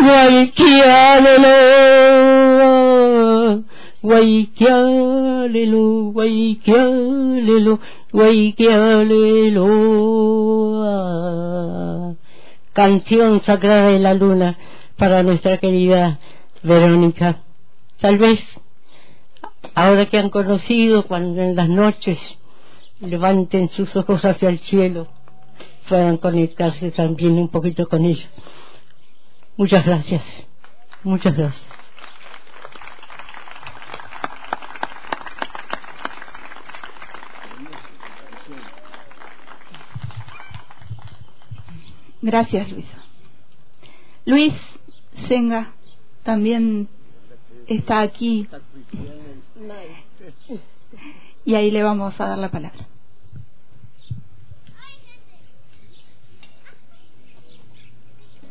vaikialelo, 0.06 1.54
Guayquialelo, 4.04 6.12
guayquialelo, 6.12 7.80
guayquialelo. 8.12 9.66
Ah. 10.84 12.12
Canción 12.74 13.42
sagrada 13.44 13.88
de 13.88 14.00
la 14.00 14.12
luna 14.12 14.58
para 14.98 15.22
nuestra 15.22 15.56
querida 15.56 16.18
Verónica. 16.62 17.38
Tal 17.98 18.18
vez, 18.18 18.40
ahora 19.74 20.06
que 20.06 20.18
han 20.18 20.30
conocido, 20.30 21.04
cuando 21.04 21.42
en 21.42 21.56
las 21.56 21.68
noches 21.68 22.18
levanten 23.00 23.68
sus 23.70 23.94
ojos 23.96 24.24
hacia 24.24 24.48
el 24.48 24.58
cielo, 24.60 25.08
puedan 25.88 26.16
conectarse 26.16 26.90
también 26.90 27.32
un 27.32 27.48
poquito 27.48 27.88
con 27.88 28.04
ella. 28.04 28.26
Muchas 29.56 29.84
gracias. 29.84 30.22
Muchas 31.02 31.36
gracias. 31.36 31.74
Gracias, 42.22 42.70
Luisa. 42.70 43.04
Luis 44.24 44.54
Senga 45.28 45.72
también 46.22 46.88
está 47.66 48.00
aquí. 48.00 48.48
Y 51.44 51.54
ahí 51.54 51.70
le 51.70 51.82
vamos 51.82 52.18
a 52.20 52.28
dar 52.28 52.38
la 52.38 52.50
palabra. 52.50 52.86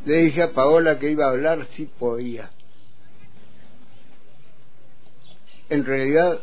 Le 0.06 0.16
dije 0.16 0.44
a 0.44 0.52
Paola 0.52 1.00
que 1.00 1.12
iba 1.12 1.26
a 1.26 1.30
hablar 1.30 1.66
si 1.76 1.86
podía. 1.86 2.50
En 5.70 5.86
realidad 5.86 6.40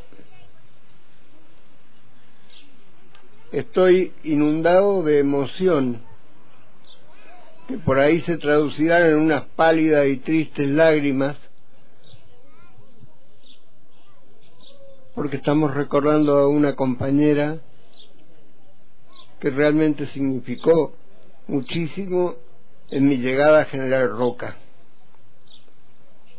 estoy 3.53 4.12
inundado 4.24 5.03
de 5.03 5.19
emoción 5.19 6.01
que 7.69 7.77
por 7.78 7.99
ahí 7.99 8.23
se 8.23 8.39
traducirán 8.39 9.07
en 9.07 9.16
unas 9.16 9.45
pálidas 9.57 10.07
y 10.07 10.16
tristes 10.16 10.69
lágrimas 10.69 11.37
porque 15.15 15.37
estamos 15.37 15.74
recordando 15.74 16.39
a 16.39 16.49
una 16.49 16.77
compañera 16.77 17.59
que 19.41 19.51
realmente 19.51 20.07
significó 20.09 20.93
muchísimo 21.49 22.35
en 22.91 23.09
mi 23.09 23.16
llegada 23.16 23.62
a 23.62 23.65
General 23.66 24.09
Roca. 24.11 24.57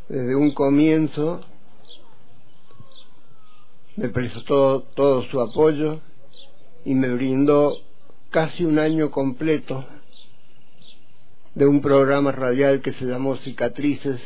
Desde 0.08 0.36
un 0.36 0.54
comienzo 0.54 1.42
me 3.96 4.10
prestó 4.10 4.82
todo 4.96 5.24
su 5.24 5.42
apoyo 5.42 6.00
y 6.86 6.96
me 6.96 7.10
brindó 7.10 7.78
casi 8.30 8.64
un 8.64 8.80
año 8.80 9.12
completo 9.12 9.86
de 11.56 11.66
un 11.66 11.82
programa 11.82 12.32
radial 12.32 12.82
que 12.82 12.94
se 12.94 13.06
llamó 13.06 13.36
Cicatrices 13.38 14.22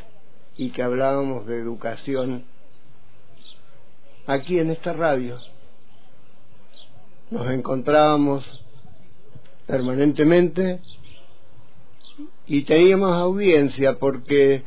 y 0.58 0.70
que 0.70 0.84
hablábamos 0.84 1.48
de 1.48 1.58
educación 1.58 2.46
aquí 4.28 4.60
en 4.60 4.72
esta 4.72 4.94
radio. 4.94 5.38
Nos 7.32 7.50
encontrábamos 7.52 8.46
permanentemente 9.68 10.80
y 12.48 12.64
teníamos 12.64 13.14
audiencia 13.14 13.98
porque 13.98 14.64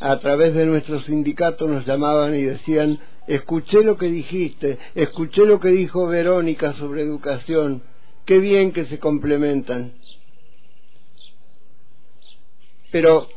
a 0.00 0.18
través 0.18 0.54
de 0.54 0.66
nuestro 0.66 1.00
sindicato 1.02 1.68
nos 1.68 1.86
llamaban 1.86 2.34
y 2.34 2.42
decían 2.42 2.98
escuché 3.26 3.84
lo 3.84 3.96
que 3.96 4.06
dijiste, 4.06 4.78
escuché 4.94 5.44
lo 5.44 5.60
que 5.60 5.68
dijo 5.68 6.06
Verónica 6.06 6.72
sobre 6.74 7.02
educación, 7.02 7.82
qué 8.24 8.38
bien 8.38 8.72
que 8.72 8.86
se 8.86 8.98
complementan. 8.98 9.92
Pero 12.90 13.28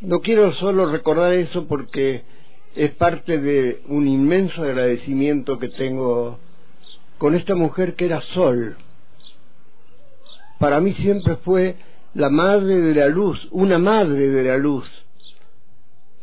no 0.00 0.20
quiero 0.20 0.52
solo 0.54 0.90
recordar 0.90 1.32
eso 1.34 1.68
porque 1.68 2.24
es 2.74 2.90
parte 2.92 3.38
de 3.38 3.82
un 3.88 4.06
inmenso 4.06 4.62
agradecimiento 4.62 5.58
que 5.58 5.68
tengo 5.68 6.38
con 7.18 7.34
esta 7.34 7.54
mujer 7.54 7.94
que 7.94 8.06
era 8.06 8.20
Sol. 8.20 8.76
Para 10.58 10.80
mí 10.80 10.92
siempre 10.94 11.36
fue 11.36 11.76
la 12.14 12.30
madre 12.30 12.80
de 12.80 12.94
la 12.94 13.08
luz, 13.08 13.46
una 13.50 13.78
madre 13.78 14.28
de 14.28 14.42
la 14.44 14.56
luz. 14.56 14.88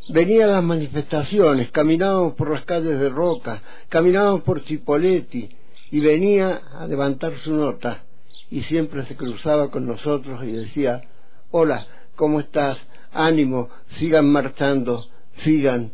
Venía 0.09 0.45
a 0.45 0.49
las 0.49 0.63
manifestaciones, 0.63 1.71
caminábamos 1.71 2.35
por 2.35 2.51
las 2.51 2.63
calles 2.65 2.99
de 2.99 3.09
Roca, 3.09 3.61
caminábamos 3.89 4.43
por 4.43 4.61
Cipoletti 4.61 5.49
y 5.91 5.99
venía 5.99 6.61
a 6.79 6.85
levantar 6.85 7.37
su 7.39 7.53
nota 7.53 8.03
y 8.51 8.61
siempre 8.63 9.05
se 9.05 9.15
cruzaba 9.15 9.71
con 9.71 9.87
nosotros 9.87 10.43
y 10.43 10.51
decía, 10.51 11.01
hola, 11.51 11.87
¿cómo 12.15 12.39
estás? 12.39 12.77
Ánimo, 13.11 13.69
sigan 13.93 14.29
marchando, 14.29 15.05
sigan, 15.37 15.91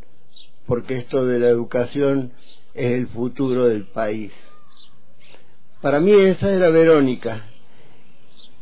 porque 0.72 1.00
esto 1.00 1.26
de 1.26 1.38
la 1.38 1.50
educación 1.50 2.32
es 2.74 2.94
el 2.94 3.08
futuro 3.08 3.66
del 3.66 3.88
país. 3.88 4.32
Para 5.82 6.00
mí 6.00 6.14
esa 6.14 6.50
era 6.50 6.70
Verónica, 6.70 7.42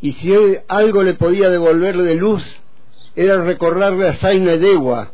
y 0.02 0.14
si 0.14 0.34
algo 0.68 1.04
le 1.04 1.14
podía 1.14 1.52
devolver 1.52 1.98
de 1.98 2.16
luz, 2.16 2.44
era 3.16 3.44
recordarle 3.44 4.08
a 4.08 4.16
Zaina 4.16 4.56
Yegua. 4.56 5.12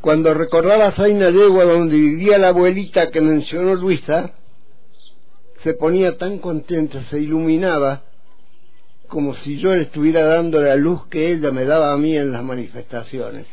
Cuando 0.00 0.34
recordaba 0.34 0.86
a 0.86 0.90
Zaina 0.90 1.30
Yegua 1.30 1.66
donde 1.66 1.94
vivía 1.94 2.36
la 2.36 2.48
abuelita 2.48 3.12
que 3.12 3.20
mencionó 3.20 3.76
Luisa, 3.76 4.32
se 5.62 5.74
ponía 5.74 6.18
tan 6.18 6.38
contenta, 6.38 7.00
se 7.10 7.20
iluminaba, 7.20 8.02
como 9.06 9.36
si 9.36 9.56
yo 9.58 9.72
le 9.72 9.82
estuviera 9.82 10.26
dando 10.26 10.60
la 10.60 10.74
luz 10.74 11.06
que 11.06 11.30
ella 11.30 11.52
me 11.52 11.64
daba 11.64 11.92
a 11.92 11.96
mí 11.96 12.16
en 12.16 12.32
las 12.32 12.42
manifestaciones. 12.42 13.46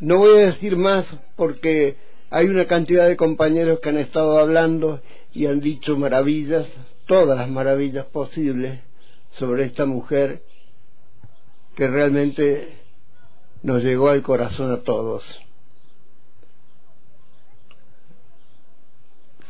No 0.00 0.16
voy 0.16 0.38
a 0.40 0.46
decir 0.46 0.76
más 0.76 1.06
porque 1.36 1.96
hay 2.30 2.46
una 2.46 2.66
cantidad 2.66 3.06
de 3.06 3.16
compañeros 3.16 3.80
que 3.80 3.90
han 3.90 3.98
estado 3.98 4.38
hablando 4.38 5.00
y 5.32 5.46
han 5.46 5.60
dicho 5.60 5.96
maravillas, 5.96 6.66
todas 7.06 7.36
las 7.36 7.50
maravillas 7.50 8.06
posibles 8.06 8.80
sobre 9.38 9.64
esta 9.64 9.84
mujer 9.84 10.42
que 11.76 11.86
realmente 11.86 12.78
nos 13.62 13.82
llegó 13.82 14.08
al 14.08 14.22
corazón 14.22 14.72
a 14.72 14.82
todos. 14.82 15.22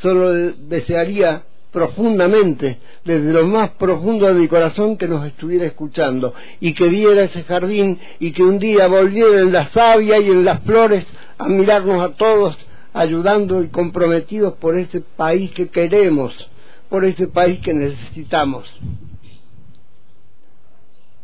Solo 0.02 0.52
desearía 0.52 1.44
profundamente, 1.72 2.78
desde 3.04 3.32
lo 3.32 3.46
más 3.46 3.70
profundo 3.70 4.26
de 4.26 4.34
mi 4.34 4.48
corazón, 4.48 4.96
que 4.96 5.08
nos 5.08 5.26
estuviera 5.26 5.66
escuchando 5.66 6.34
y 6.60 6.74
que 6.74 6.88
viera 6.88 7.24
ese 7.24 7.42
jardín 7.44 7.98
y 8.18 8.32
que 8.32 8.42
un 8.42 8.58
día 8.58 8.86
volviera 8.88 9.40
en 9.40 9.52
la 9.52 9.68
savia 9.68 10.18
y 10.20 10.28
en 10.28 10.44
las 10.44 10.62
flores 10.62 11.06
a 11.38 11.48
mirarnos 11.48 12.02
a 12.02 12.16
todos, 12.16 12.56
ayudando 12.92 13.62
y 13.62 13.68
comprometidos 13.68 14.54
por 14.54 14.76
ese 14.76 15.00
país 15.00 15.50
que 15.52 15.68
queremos, 15.68 16.34
por 16.88 17.04
ese 17.04 17.28
país 17.28 17.60
que 17.60 17.72
necesitamos. 17.72 18.68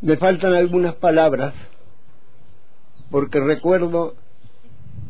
Me 0.01 0.17
faltan 0.17 0.55
algunas 0.55 0.95
palabras, 0.95 1.55
porque 3.11 3.41
recuerdo 3.41 4.15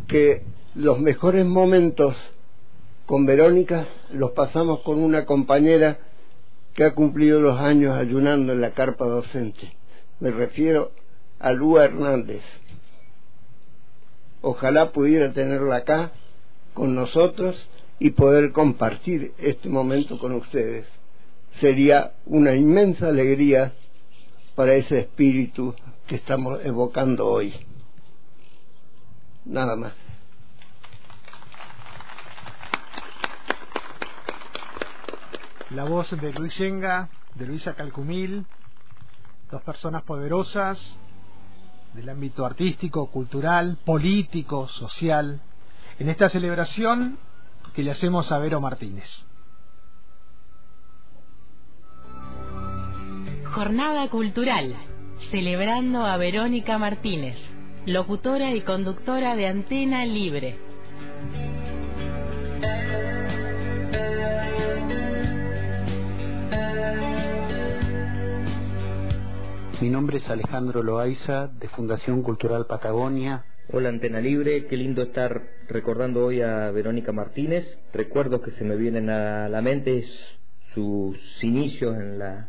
que 0.08 0.42
los 0.74 0.98
mejores 0.98 1.44
momentos 1.44 2.16
con 3.06 3.24
Verónica 3.24 3.86
los 4.12 4.32
pasamos 4.32 4.80
con 4.80 4.98
una 4.98 5.24
compañera 5.24 5.98
que 6.74 6.84
ha 6.84 6.94
cumplido 6.94 7.40
los 7.40 7.58
años 7.58 7.96
ayunando 7.96 8.52
en 8.52 8.60
la 8.60 8.72
carpa 8.72 9.06
docente. 9.06 9.72
Me 10.20 10.30
refiero 10.30 10.90
a 11.38 11.52
Lua 11.52 11.84
Hernández. 11.84 12.42
Ojalá 14.42 14.92
pudiera 14.92 15.32
tenerla 15.32 15.76
acá 15.76 16.12
con 16.74 16.94
nosotros 16.94 17.56
y 17.98 18.10
poder 18.10 18.52
compartir 18.52 19.32
este 19.38 19.68
momento 19.68 20.18
con 20.18 20.32
ustedes. 20.32 20.86
Sería 21.60 22.12
una 22.26 22.54
inmensa 22.54 23.08
alegría 23.08 23.72
para 24.54 24.74
ese 24.74 24.98
espíritu 24.98 25.74
que 26.06 26.16
estamos 26.16 26.62
evocando 26.64 27.26
hoy. 27.26 27.54
Nada 29.44 29.76
más. 29.76 30.05
La 35.70 35.84
voz 35.84 36.10
de 36.10 36.32
Luis 36.32 36.56
Yenga, 36.58 37.08
de 37.34 37.46
Luisa 37.46 37.74
Calcumil, 37.74 38.46
dos 39.50 39.62
personas 39.62 40.02
poderosas 40.02 40.98
del 41.94 42.08
ámbito 42.08 42.44
artístico, 42.44 43.10
cultural, 43.10 43.78
político, 43.84 44.68
social, 44.68 45.40
en 45.98 46.08
esta 46.08 46.28
celebración 46.28 47.18
que 47.74 47.82
le 47.82 47.90
hacemos 47.90 48.30
a 48.32 48.38
Vero 48.38 48.60
Martínez. 48.60 49.08
Jornada 53.52 54.08
Cultural. 54.08 54.76
celebrando 55.30 56.04
a 56.04 56.18
Verónica 56.18 56.76
Martínez, 56.76 57.38
locutora 57.86 58.52
y 58.52 58.60
conductora 58.60 59.34
de 59.34 59.46
Antena 59.46 60.04
Libre. 60.04 60.65
Mi 69.80 69.90
nombre 69.90 70.16
es 70.16 70.30
Alejandro 70.30 70.82
Loaiza, 70.82 71.48
de 71.48 71.68
Fundación 71.68 72.22
Cultural 72.22 72.64
Patagonia. 72.66 73.44
Hola 73.70 73.90
Antena 73.90 74.20
Libre, 74.20 74.68
qué 74.68 74.76
lindo 74.76 75.02
estar 75.02 75.42
recordando 75.68 76.24
hoy 76.24 76.40
a 76.40 76.70
Verónica 76.70 77.12
Martínez. 77.12 77.78
Recuerdos 77.92 78.40
que 78.40 78.52
se 78.52 78.64
me 78.64 78.74
vienen 78.76 79.10
a 79.10 79.50
la 79.50 79.60
mente 79.60 79.98
es 79.98 80.38
sus 80.72 81.18
inicios 81.44 81.94
en 81.94 82.18
la, 82.18 82.48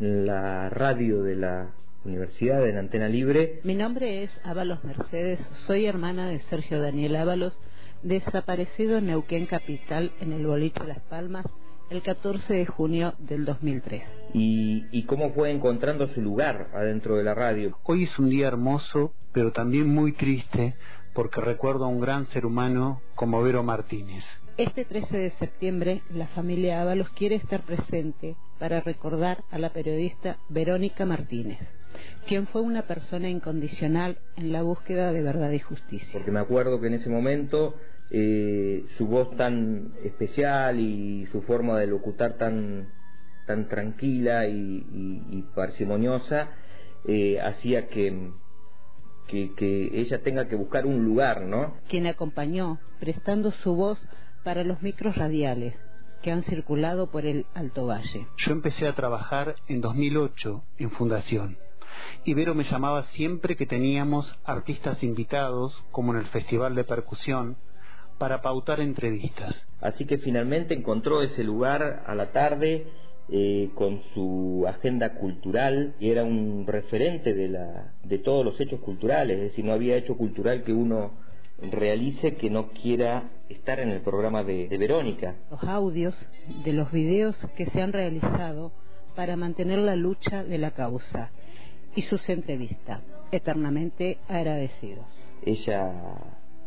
en 0.00 0.26
la 0.26 0.68
radio 0.68 1.22
de 1.22 1.36
la 1.36 1.70
Universidad 2.04 2.68
en 2.68 2.78
Antena 2.78 3.08
Libre. 3.08 3.60
Mi 3.62 3.76
nombre 3.76 4.24
es 4.24 4.30
Ábalos 4.42 4.82
Mercedes, 4.82 5.38
soy 5.68 5.86
hermana 5.86 6.28
de 6.28 6.40
Sergio 6.40 6.82
Daniel 6.82 7.14
Ábalos, 7.14 7.56
desaparecido 8.02 8.98
en 8.98 9.06
Neuquén 9.06 9.46
Capital 9.46 10.10
en 10.18 10.32
el 10.32 10.44
boliche 10.44 10.82
Las 10.84 11.02
Palmas 11.02 11.46
el 11.90 12.02
14 12.02 12.52
de 12.52 12.66
junio 12.66 13.14
del 13.18 13.44
2003. 13.44 14.02
Y, 14.34 14.86
y 14.90 15.04
cómo 15.04 15.30
fue 15.32 15.50
encontrando 15.50 16.08
su 16.08 16.20
lugar 16.20 16.68
adentro 16.74 17.16
de 17.16 17.24
la 17.24 17.34
radio. 17.34 17.78
Hoy 17.84 18.04
es 18.04 18.18
un 18.18 18.28
día 18.28 18.48
hermoso, 18.48 19.12
pero 19.32 19.52
también 19.52 19.88
muy 19.88 20.12
triste, 20.12 20.74
porque 21.14 21.40
recuerdo 21.40 21.84
a 21.84 21.88
un 21.88 22.00
gran 22.00 22.26
ser 22.26 22.44
humano 22.44 23.00
como 23.14 23.42
Vero 23.42 23.62
Martínez. 23.62 24.24
Este 24.56 24.86
13 24.86 25.16
de 25.18 25.30
septiembre, 25.32 26.02
la 26.10 26.28
familia 26.28 26.80
Ábalos 26.80 27.10
quiere 27.10 27.36
estar 27.36 27.60
presente 27.60 28.36
para 28.58 28.80
recordar 28.80 29.44
a 29.50 29.58
la 29.58 29.70
periodista 29.70 30.38
Verónica 30.48 31.04
Martínez, 31.04 31.58
quien 32.26 32.46
fue 32.46 32.62
una 32.62 32.82
persona 32.82 33.28
incondicional 33.28 34.16
en 34.36 34.52
la 34.52 34.62
búsqueda 34.62 35.12
de 35.12 35.22
verdad 35.22 35.50
y 35.50 35.58
justicia. 35.58 36.08
Porque 36.12 36.30
me 36.30 36.40
acuerdo 36.40 36.80
que 36.80 36.86
en 36.86 36.94
ese 36.94 37.10
momento 37.10 37.74
eh, 38.10 38.84
su 38.96 39.06
voz 39.06 39.36
tan 39.36 39.94
especial 40.04 40.78
y 40.78 41.26
su 41.26 41.42
forma 41.42 41.78
de 41.78 41.86
locutar 41.86 42.34
tan, 42.34 42.88
tan 43.46 43.68
tranquila 43.68 44.46
y, 44.46 45.44
parsimoniosa 45.54 46.50
eh, 47.06 47.40
hacía 47.40 47.88
que, 47.88 48.30
que, 49.26 49.54
que, 49.54 50.00
ella 50.00 50.22
tenga 50.22 50.46
que 50.48 50.56
buscar 50.56 50.86
un 50.86 51.04
lugar, 51.04 51.42
¿no? 51.42 51.74
Quien 51.88 52.06
acompañó 52.06 52.78
prestando 53.00 53.50
su 53.52 53.74
voz 53.74 53.98
para 54.44 54.64
los 54.64 54.82
micros 54.82 55.16
radiales 55.16 55.74
que 56.22 56.30
han 56.30 56.42
circulado 56.44 57.10
por 57.10 57.26
el 57.26 57.46
Alto 57.54 57.86
Valle. 57.86 58.26
Yo 58.38 58.52
empecé 58.52 58.86
a 58.86 58.94
trabajar 58.94 59.56
en 59.68 59.80
2008 59.80 60.62
en 60.78 60.90
Fundación. 60.90 61.56
Ibero 62.24 62.54
me 62.54 62.64
llamaba 62.64 63.04
siempre 63.04 63.56
que 63.56 63.66
teníamos 63.66 64.36
artistas 64.44 65.02
invitados, 65.02 65.84
como 65.92 66.12
en 66.12 66.20
el 66.20 66.26
Festival 66.26 66.74
de 66.74 66.84
Percusión, 66.84 67.56
para 68.18 68.42
pautar 68.42 68.80
entrevistas. 68.80 69.66
Así 69.80 70.04
que 70.04 70.18
finalmente 70.18 70.74
encontró 70.74 71.22
ese 71.22 71.44
lugar 71.44 72.04
a 72.06 72.14
la 72.14 72.32
tarde 72.32 72.86
eh, 73.28 73.70
con 73.74 74.02
su 74.14 74.64
agenda 74.68 75.14
cultural 75.14 75.94
y 75.98 76.10
era 76.10 76.24
un 76.24 76.64
referente 76.66 77.34
de, 77.34 77.48
la, 77.48 77.92
de 78.04 78.18
todos 78.18 78.44
los 78.44 78.60
hechos 78.60 78.80
culturales, 78.80 79.36
es 79.36 79.42
decir, 79.44 79.64
no 79.64 79.72
había 79.72 79.96
hecho 79.96 80.16
cultural 80.16 80.62
que 80.62 80.72
uno 80.72 81.10
realice 81.58 82.36
que 82.36 82.50
no 82.50 82.68
quiera 82.68 83.30
estar 83.48 83.80
en 83.80 83.88
el 83.88 84.00
programa 84.02 84.44
de, 84.44 84.68
de 84.68 84.78
Verónica. 84.78 85.34
Los 85.50 85.64
audios 85.64 86.14
de 86.64 86.72
los 86.72 86.92
videos 86.92 87.36
que 87.56 87.66
se 87.66 87.80
han 87.80 87.92
realizado 87.92 88.72
para 89.16 89.36
mantener 89.36 89.78
la 89.78 89.96
lucha 89.96 90.44
de 90.44 90.58
la 90.58 90.72
causa 90.72 91.30
y 91.96 92.02
sus 92.02 92.28
entrevistas, 92.28 93.00
eternamente 93.32 94.18
agradecidos. 94.28 95.06
Ella 95.44 95.92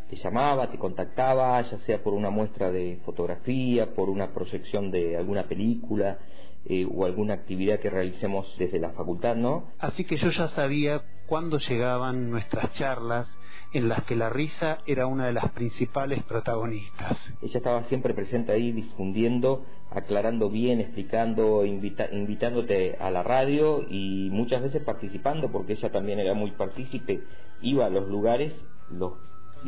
te 0.10 0.16
llamaba, 0.16 0.72
te 0.72 0.78
contactaba, 0.78 1.62
ya 1.62 1.78
sea 1.80 2.02
por 2.02 2.14
una 2.14 2.30
muestra 2.30 2.72
de 2.72 3.00
fotografía, 3.06 3.94
por 3.94 4.10
una 4.10 4.34
proyección 4.34 4.92
de 4.92 5.18
alguna 5.18 5.44
película 5.44 6.18
eh, 6.66 6.88
o 6.92 7.06
alguna 7.06 7.36
actividad 7.36 7.80
que 7.80 7.90
realicemos 7.90 8.54
desde 8.58 8.80
la 8.80 8.90
facultad, 8.92 9.36
¿no? 9.36 9.72
Así 9.80 10.04
que 10.04 10.18
yo 10.18 10.30
ya 10.32 10.48
sabía 10.50 11.02
cuándo 11.28 11.60
llegaban 11.60 12.32
nuestras 12.32 12.74
charlas 12.74 13.34
en 13.72 13.88
las 13.88 14.04
que 14.06 14.16
la 14.16 14.30
risa 14.30 14.80
era 14.88 15.06
una 15.06 15.28
de 15.28 15.34
las 15.34 15.52
principales 15.52 16.24
protagonistas. 16.24 17.18
Ella 17.42 17.58
estaba 17.60 17.84
siempre 17.84 18.16
presente 18.16 18.52
ahí 18.52 18.72
difundiendo, 18.72 19.64
aclarando 19.92 20.50
bien, 20.50 20.82
explicando, 20.82 21.64
invitándote 21.66 22.98
a 23.00 23.12
la 23.12 23.22
radio 23.22 23.86
y 23.88 24.30
muchas 24.32 24.64
veces 24.64 24.84
participando 24.84 25.52
porque 25.52 25.74
ella 25.74 25.92
también 25.92 26.20
era 26.20 26.34
muy 26.34 26.52
partícipe, 26.52 27.22
iba 27.62 27.86
a 27.86 27.90
los 27.90 28.08
lugares, 28.10 28.54
los 28.90 29.14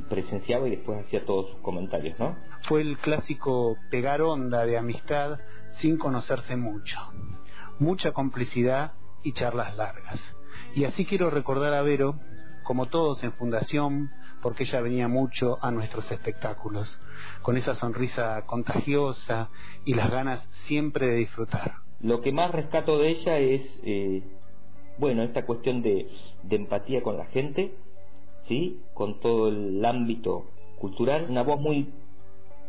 presenciaba 0.09 0.67
y 0.67 0.71
después 0.71 1.05
hacía 1.05 1.25
todos 1.25 1.51
sus 1.51 1.59
comentarios, 1.61 2.17
¿no? 2.19 2.35
Fue 2.63 2.81
el 2.81 2.97
clásico 2.97 3.77
pegar 3.89 4.21
onda 4.21 4.65
de 4.65 4.77
amistad 4.77 5.39
sin 5.79 5.97
conocerse 5.97 6.55
mucho. 6.55 6.97
Mucha 7.79 8.11
complicidad 8.11 8.93
y 9.23 9.33
charlas 9.33 9.75
largas. 9.75 10.21
Y 10.75 10.85
así 10.85 11.05
quiero 11.05 11.29
recordar 11.29 11.73
a 11.73 11.81
Vero, 11.81 12.15
como 12.63 12.87
todos 12.87 13.23
en 13.23 13.33
Fundación, 13.33 14.11
porque 14.41 14.63
ella 14.63 14.81
venía 14.81 15.07
mucho 15.07 15.57
a 15.61 15.71
nuestros 15.71 16.11
espectáculos, 16.11 16.99
con 17.41 17.57
esa 17.57 17.75
sonrisa 17.75 18.43
contagiosa 18.45 19.49
y 19.85 19.93
las 19.93 20.09
ganas 20.09 20.47
siempre 20.65 21.07
de 21.07 21.15
disfrutar. 21.15 21.75
Lo 21.99 22.21
que 22.21 22.31
más 22.31 22.51
rescato 22.51 22.97
de 22.97 23.09
ella 23.09 23.37
es, 23.37 23.61
eh, 23.83 24.23
bueno, 24.97 25.23
esta 25.23 25.45
cuestión 25.45 25.81
de, 25.81 26.07
de 26.43 26.55
empatía 26.55 27.03
con 27.03 27.17
la 27.17 27.25
gente, 27.25 27.75
¿sí? 28.47 28.81
con 28.93 29.19
todo 29.19 29.49
el 29.49 29.83
ámbito 29.85 30.45
cultural, 30.79 31.27
una 31.29 31.43
voz 31.43 31.59
muy 31.59 31.89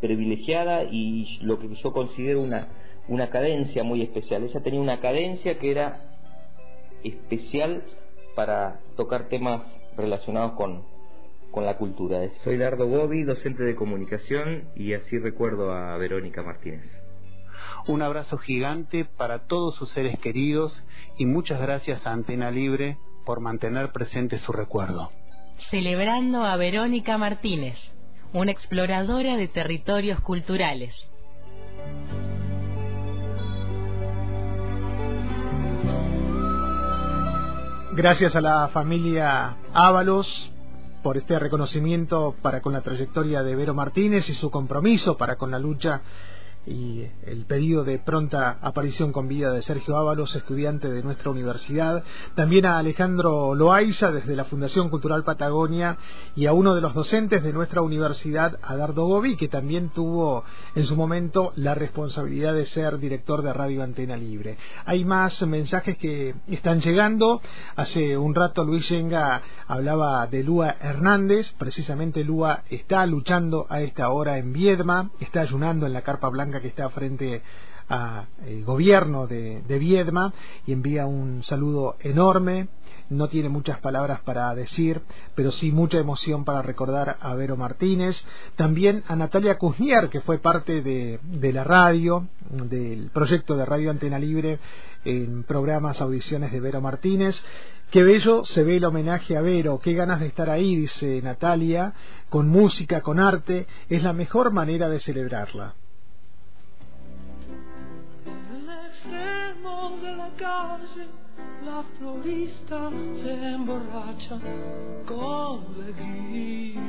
privilegiada 0.01 0.85
y 0.85 1.39
lo 1.43 1.59
que 1.59 1.75
yo 1.75 1.93
considero 1.93 2.43
una, 2.43 2.69
una 3.09 3.31
cadencia 3.31 3.83
muy 3.85 4.03
especial. 4.03 4.43
Ella 4.45 4.61
tenía 4.61 4.81
una 4.81 5.01
cadencia 5.01 5.59
que 5.59 5.71
era 5.71 6.01
especial 7.05 7.85
para 8.35 8.81
tocar 8.97 9.29
temas 9.29 9.63
relacionados 9.97 10.53
con, 10.53 10.83
con 11.51 11.65
la 11.65 11.77
cultura. 11.79 12.21
Soy 12.43 12.57
Dardo 12.57 12.87
Gobi, 12.87 13.23
docente 13.23 13.65
de 13.65 13.75
comunicación, 13.75 14.65
y 14.75 14.95
así 14.95 15.19
recuerdo 15.19 15.73
a 15.73 15.97
Verónica 15.99 16.43
Martínez. 16.43 16.87
Un 17.87 18.03
abrazo 18.03 18.39
gigante 18.39 19.05
para 19.05 19.47
todos 19.47 19.77
sus 19.77 19.91
seres 19.91 20.19
queridos 20.19 20.83
y 21.17 21.27
muchas 21.27 21.61
gracias 21.61 22.07
a 22.07 22.13
Antena 22.13 22.51
Libre 22.51 22.97
por 23.25 23.41
mantener 23.41 23.93
presente 23.93 24.39
su 24.39 24.53
recuerdo 24.53 25.11
celebrando 25.71 26.45
a 26.45 26.57
Verónica 26.57 27.19
Martínez, 27.19 27.77
una 28.33 28.51
exploradora 28.51 29.37
de 29.37 29.49
territorios 29.49 30.21
culturales. 30.21 30.95
Gracias 37.95 38.35
a 38.35 38.41
la 38.41 38.69
familia 38.69 39.57
Ábalos 39.75 40.51
por 41.03 41.19
este 41.19 41.39
reconocimiento 41.39 42.35
para 42.41 42.63
con 42.63 42.73
la 42.73 42.81
trayectoria 42.81 43.43
de 43.43 43.57
Vero 43.57 43.75
Martínez 43.75 44.29
y 44.31 44.35
su 44.35 44.51
compromiso 44.51 45.17
para 45.19 45.37
con 45.37 45.51
la 45.51 45.59
lucha 45.59 46.01
y 46.67 47.07
el 47.27 47.45
pedido 47.47 47.85
de 47.85 47.99
pronta 47.99 48.59
aparición 48.61 49.13
con 49.13 49.27
vida 49.27 49.53
de 49.53 49.63
Sergio 49.63 49.97
Ábalos, 49.97 50.37
estudiante 50.37 50.89
de 50.89 51.03
nuestra 51.03 51.31
universidad, 51.31 52.05
también 52.35 52.67
a 52.67 52.79
Alejandro 52.79 53.55
Loaiza 53.55 54.13
desde 54.13 54.37
la 54.37 54.45
Fundación 54.45 54.89
Cultural 54.89 55.25
Patagonia 55.25 55.99
y 56.37 56.47
a 56.47 56.53
uno 56.53 56.75
de 56.75 56.81
los 56.81 56.95
docentes 56.95 57.43
de 57.43 57.53
nuestra 57.53 57.83
universidad, 57.83 58.59
Adardo 58.63 59.07
Gobi, 59.07 59.37
que 59.37 59.49
también 59.49 59.91
tuvo 59.91 60.45
en 60.75 60.85
su 60.85 60.95
momento 60.95 61.53
la 61.57 61.75
responsabilidad 61.75 62.55
de 62.55 62.67
ser 62.67 62.99
director 62.99 63.43
de 63.43 63.53
Radio 63.53 63.83
Antena 63.83 64.17
Libre. 64.17 64.57
Hay 64.85 65.05
más 65.05 65.43
mensajes 65.47 65.97
que 65.99 66.35
están 66.49 66.81
llegando. 66.81 67.41
Hace 67.75 68.17
un 68.17 68.35
rato 68.35 68.65
Luis 68.65 68.89
Yenga 68.89 69.43
hablaba 69.67 70.27
de 70.27 70.43
Lua 70.43 70.77
Hernández, 70.81 71.53
precisamente 71.59 72.25
Lua 72.25 72.63
está 72.71 73.05
luchando 73.07 73.67
a 73.69 73.81
esta 73.81 74.11
hora 74.11 74.39
en 74.39 74.53
Viedma, 74.53 75.11
está 75.21 75.41
ayunando 75.41 75.87
en 75.87 75.93
la 75.93 76.03
carpa 76.03 76.29
blanca 76.29 76.52
que 76.61 76.69
está 76.69 76.89
frente 76.91 77.43
al 77.89 78.27
eh, 78.47 78.63
gobierno 78.65 79.27
de, 79.27 79.63
Viedma 79.67 80.33
y 80.67 80.73
envía 80.73 81.07
un 81.07 81.43
saludo 81.43 81.97
enorme 82.01 82.69
no 83.11 83.29
tiene 83.29 83.51
muchas 83.51 83.79
palabras 83.79 84.21
para 84.21 84.55
decir, 84.55 85.03
pero 85.35 85.53
sí 85.53 85.71
mucha 85.71 85.99
emoción 85.99 86.45
para 86.45 86.63
recordar 86.63 87.19
a 87.21 87.35
Vero 87.35 87.59
Martínez, 87.59 88.17
también 88.57 89.03
a 89.07 89.17
Natalia 89.17 89.59
Kuznier, 89.59 90.09
que 90.09 90.23
fue 90.23 90.39
parte 90.39 90.81
de, 90.81 91.21
de, 91.23 91.53
la 91.53 91.63
radio, 91.63 92.29
del 92.51 93.11
proyecto 93.13 93.55
de 93.57 93.67
Radio 93.67 93.91
Antena 93.91 94.19
Libre 94.19 94.59
en 95.05 95.43
programas 95.43 96.01
Audiciones 96.01 96.53
de 96.53 96.61
Vero 96.61 96.81
Martínez. 96.81 97.43
Qué 97.91 98.03
bello 98.03 98.47
se 98.47 98.63
ve 98.63 98.79
el 98.79 98.85
homenaje 98.87 99.37
a 99.37 99.43
Vero, 99.43 99.79
qué 99.79 99.93
ganas 99.93 100.21
de 100.21 100.27
estar 100.29 100.49
ahí, 100.49 100.75
dice 100.75 101.21
Natalia, 101.21 101.93
con 102.31 102.49
música, 102.49 103.03
con 103.03 103.21
arte, 103.21 103.67
es 103.91 104.03
la 104.03 104.15
mejor 104.15 104.53
manera 104.53 104.89
de 104.89 105.01
celebrarla. 105.01 105.75
De 109.11 110.17
la 110.17 110.31
calle 110.37 111.09
la 111.65 111.83
florista 111.99 112.91
se 113.21 113.33
emborracha 113.55 114.39
con 115.07 115.65
alegría. 115.75 116.81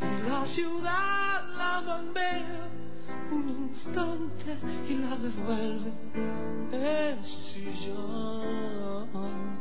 Y 0.00 0.02
la 0.28 0.46
ciudad 0.46 1.44
la 1.56 1.80
bambea 1.86 2.68
un 3.30 3.48
instante 3.48 4.56
y 4.88 4.94
la 4.94 5.16
devuelve 5.16 5.92
su 7.22 7.40
sillón. 7.52 9.57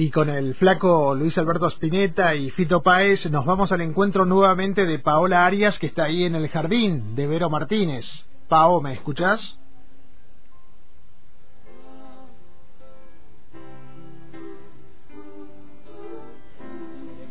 Y 0.00 0.10
con 0.10 0.30
el 0.30 0.54
flaco 0.54 1.14
Luis 1.14 1.36
Alberto 1.36 1.66
Spinetta 1.66 2.34
y 2.34 2.48
Fito 2.48 2.82
Páez 2.82 3.30
nos 3.30 3.44
vamos 3.44 3.70
al 3.70 3.82
encuentro 3.82 4.24
nuevamente 4.24 4.86
de 4.86 4.98
Paola 4.98 5.44
Arias 5.44 5.78
que 5.78 5.88
está 5.88 6.04
ahí 6.04 6.24
en 6.24 6.34
el 6.34 6.48
jardín 6.48 7.14
de 7.14 7.26
Vero 7.26 7.50
Martínez. 7.50 8.06
Pao, 8.48 8.80
¿me 8.80 8.94
escuchás? 8.94 9.60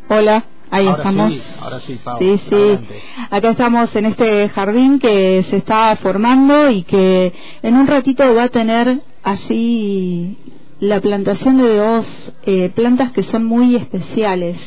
Hola, 0.08 0.44
ahí 0.70 0.86
Ahora 0.86 0.98
estamos. 1.00 1.34
sí, 1.34 1.44
ahora 1.60 1.80
sí, 1.80 2.00
Pao. 2.04 2.20
Sí, 2.20 2.38
sí. 2.50 2.54
adelante. 2.54 3.02
Acá 3.32 3.50
estamos 3.50 3.96
en 3.96 4.06
este 4.06 4.50
jardín 4.50 5.00
que 5.00 5.41
se 5.50 5.58
está 5.58 5.96
formando 5.96 6.70
y 6.70 6.84
que 6.84 7.34
en 7.64 7.76
un 7.76 7.88
ratito 7.88 8.32
va 8.36 8.44
a 8.44 8.50
tener 8.50 9.02
allí 9.24 10.38
la 10.80 11.01
plantación 11.01 11.57
de 11.57 11.76
dos 11.76 12.34
eh, 12.45 12.69
plantas 12.69 13.11
que 13.11 13.23
son 13.23 13.45
muy 13.45 13.76
especiales. 13.76 14.57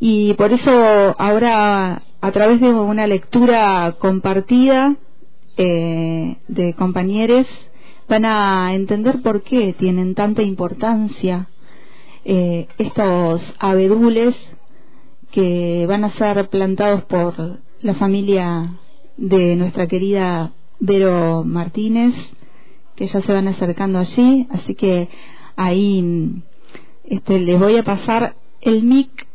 Y 0.00 0.34
por 0.34 0.52
eso 0.52 0.70
ahora, 1.18 2.02
a 2.20 2.32
través 2.32 2.60
de 2.60 2.68
una 2.68 3.06
lectura 3.06 3.96
compartida 3.98 4.96
eh, 5.56 6.36
de 6.48 6.74
compañeros, 6.74 7.46
van 8.08 8.24
a 8.24 8.74
entender 8.74 9.22
por 9.22 9.42
qué 9.42 9.72
tienen 9.72 10.14
tanta 10.14 10.42
importancia 10.42 11.48
eh, 12.24 12.66
estos 12.78 13.42
abedules 13.58 14.34
que 15.30 15.86
van 15.88 16.04
a 16.04 16.10
ser 16.10 16.48
plantados 16.48 17.04
por 17.04 17.60
la 17.80 17.94
familia 17.94 18.74
de 19.16 19.56
nuestra 19.56 19.86
querida 19.86 20.52
Vero 20.80 21.44
Martínez, 21.44 22.14
que 22.96 23.06
ya 23.06 23.20
se 23.20 23.32
van 23.32 23.48
acercando 23.48 23.98
allí, 23.98 24.46
así 24.50 24.74
que 24.74 25.08
ahí 25.56 26.42
este, 27.04 27.38
les 27.38 27.58
voy 27.58 27.76
a 27.76 27.82
pasar 27.82 28.36
el 28.60 28.82
mic 28.84 29.26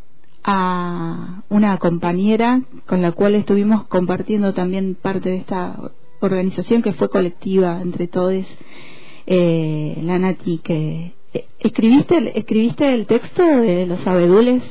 a 0.44 1.44
una 1.49 1.77
compañera 1.77 2.61
con 2.88 3.02
la 3.02 3.11
cual 3.11 3.36
estuvimos 3.36 3.86
compartiendo 3.88 4.53
también 4.53 4.95
parte 4.95 5.30
de 5.30 5.38
esta 5.38 5.91
organización 6.22 6.81
que 6.81 6.94
fue 6.94 7.10
colectiva 7.10 7.81
entre 7.81 8.07
todos, 8.07 8.45
eh, 9.27 9.99
la 10.02 10.18
Nati, 10.18 10.60
que 10.60 11.14
eh, 11.34 11.45
escribiste 11.60 12.38
escribiste 12.40 12.94
el 12.94 13.06
texto 13.06 13.44
de 13.44 13.86
los 13.86 14.06
abedules, 14.07 14.64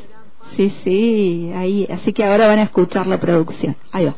sí, 0.56 0.72
sí, 0.82 1.52
ahí, 1.54 1.86
así 1.90 2.12
que 2.12 2.24
ahora 2.24 2.48
van 2.48 2.58
a 2.58 2.64
escuchar 2.64 3.06
la 3.06 3.20
producción, 3.20 3.76
ahí 3.92 4.06
va. 4.06 4.16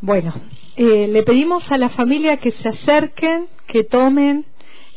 Bueno, 0.00 0.34
eh, 0.76 1.06
le 1.08 1.22
pedimos 1.22 1.70
a 1.70 1.78
la 1.78 1.88
familia 1.90 2.38
que 2.38 2.50
se 2.50 2.68
acerquen, 2.68 3.46
que 3.66 3.84
tomen 3.84 4.44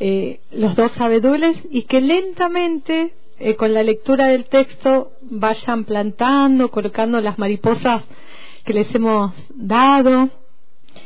eh, 0.00 0.40
los 0.50 0.74
dos 0.74 0.92
abedules 1.00 1.56
y 1.70 1.82
que 1.82 2.00
lentamente, 2.00 3.14
eh, 3.38 3.54
con 3.54 3.72
la 3.72 3.84
lectura 3.84 4.26
del 4.26 4.46
texto, 4.46 5.12
vayan 5.22 5.84
plantando, 5.84 6.70
colocando 6.70 7.20
las 7.20 7.38
mariposas 7.38 8.02
que 8.64 8.74
les 8.74 8.92
hemos 8.92 9.32
dado 9.54 10.30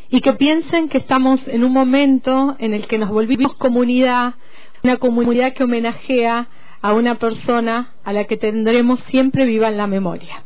y 0.09 0.21
que 0.23 0.33
piensen 0.33 0.89
que 0.89 0.99
estamos 0.99 1.47
en 1.49 1.65
un 1.65 1.73
momento 1.73 2.57
en 2.59 2.73
el 2.73 2.87
que 2.87 2.97
nos 2.97 3.11
volvimos 3.11 3.55
comunidad, 3.57 4.35
una 4.83 4.97
comunidad 4.97 5.53
que 5.53 5.65
homenajea 5.65 6.49
a 6.81 6.93
una 6.95 7.17
persona 7.17 7.93
a 8.05 8.13
la 8.13 8.25
que 8.25 8.39
tendremos 8.39 9.01
siempre 9.11 9.45
viva 9.45 9.69
en 9.69 9.77
la 9.77 9.87
memoria. 9.87 10.45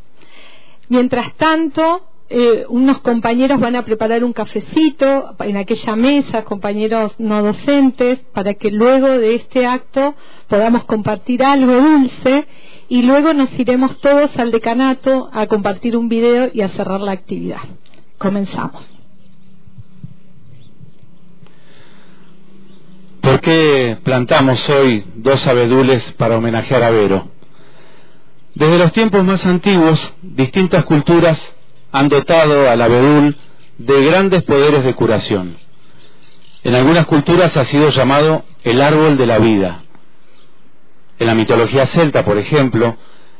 Mientras 0.89 1.33
tanto, 1.35 2.09
eh, 2.29 2.65
unos 2.69 2.99
compañeros 3.01 3.61
van 3.61 3.77
a 3.77 3.85
preparar 3.85 4.25
un 4.25 4.33
cafecito 4.33 5.37
en 5.41 5.57
aquella 5.57 5.95
mesa, 5.95 6.43
compañeros 6.45 7.13
no 7.19 7.43
docentes, 7.43 8.19
para 8.33 8.55
que 8.55 8.71
luego 8.71 9.07
de 9.07 9.37
este 9.37 9.67
acto 9.67 10.15
podamos 10.49 10.85
compartir 10.85 11.45
algo 11.45 11.75
dulce 11.75 12.47
y 12.89 13.03
luego 13.03 13.33
nos 13.33 13.57
iremos 13.59 14.01
todos 14.01 14.37
al 14.39 14.51
decanato 14.51 15.29
a 15.33 15.47
compartir 15.47 15.97
un 15.97 16.09
video 16.09 16.51
y 16.53 16.63
a 16.63 16.69
cerrar 16.71 17.01
la 17.01 17.13
actividad. 17.13 17.61
Comenzamos. 18.19 18.85
¿Por 23.21 23.41
qué 23.41 23.99
plantamos 24.03 24.69
hoy 24.71 25.05
dos 25.17 25.47
abedules 25.47 26.13
para 26.13 26.39
homenajear 26.39 26.83
a 26.83 26.91
Vero? 26.91 27.29
Desde 28.55 28.79
los 28.79 28.93
tiempos 28.93 29.25
más 29.25 29.45
antiguos, 29.45 30.15
distintas 30.23 30.85
culturas 30.85 31.56
han 31.97 32.11
dotado 32.11 32.69
al 32.69 32.83
abedul 32.83 33.37
de 33.79 34.05
grandes 34.05 34.43
poderes 34.43 34.85
de 34.85 34.95
curación. 34.95 35.57
En 36.63 36.75
algunas 36.75 37.07
culturas 37.07 37.57
ha 37.57 37.65
sido 37.65 37.89
llamado 37.89 38.45
el 38.65 38.83
árbol 38.83 39.17
de 39.17 39.27
la 39.27 39.39
vida. 39.39 39.83
En 41.19 41.27
la 41.27 41.35
mitología 41.35 41.87
celta, 41.87 42.23
por 42.23 42.37
ejemplo, 42.37 42.99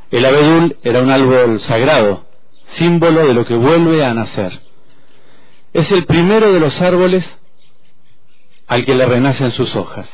el 0.09 0.25
abedul 0.25 0.75
era 0.81 1.03
un 1.03 1.11
árbol 1.11 1.59
sagrado, 1.59 2.25
símbolo 2.77 3.27
de 3.27 3.35
lo 3.35 3.45
que 3.45 3.53
vuelve 3.53 4.03
a 4.03 4.15
nacer. 4.15 4.59
Es 5.73 5.91
el 5.91 6.05
primero 6.05 6.51
de 6.51 6.59
los 6.59 6.81
árboles 6.81 7.25
al 8.65 8.85
que 8.85 8.95
le 8.95 9.05
renacen 9.05 9.51
sus 9.51 9.75
hojas. 9.75 10.09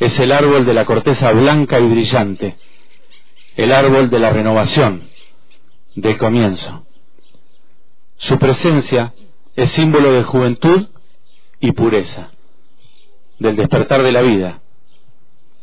Es 0.00 0.18
el 0.18 0.32
árbol 0.32 0.66
de 0.66 0.74
la 0.74 0.84
corteza 0.84 1.30
blanca 1.30 1.78
y 1.78 1.86
brillante, 1.86 2.56
el 3.54 3.70
árbol 3.70 4.10
de 4.10 4.18
la 4.18 4.30
renovación, 4.30 5.08
del 5.94 6.18
comienzo. 6.18 6.84
Su 8.16 8.38
presencia 8.38 9.12
es 9.56 9.70
símbolo 9.70 10.12
de 10.12 10.22
juventud 10.22 10.86
y 11.60 11.72
pureza, 11.72 12.30
del 13.38 13.56
despertar 13.56 14.02
de 14.02 14.12
la 14.12 14.22
vida, 14.22 14.60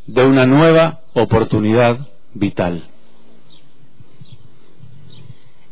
de 0.07 0.26
una 0.26 0.45
nueva 0.45 1.02
oportunidad 1.14 2.07
vital. 2.34 2.88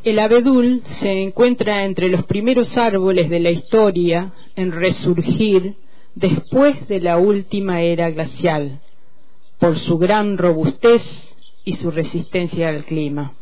El 0.03 0.19
abedul 0.19 0.81
se 1.01 1.23
encuentra 1.23 1.84
entre 1.84 2.10
los 2.10 2.23
primeros 2.26 2.77
árboles 2.77 3.30
de 3.30 3.39
la 3.41 3.51
historia 3.51 4.31
en 4.56 4.72
resurgir 4.72 5.76
después 6.15 6.88
de 6.88 7.01
la 7.01 7.18
última 7.18 7.81
era 7.81 8.10
glacial, 8.10 8.80
por 9.60 9.77
su 9.77 9.97
gran 9.97 10.38
robustez 10.38 11.03
y 11.65 11.73
su 11.76 11.91
resistencia 11.91 12.69
al 12.69 12.85
clima. 12.85 13.34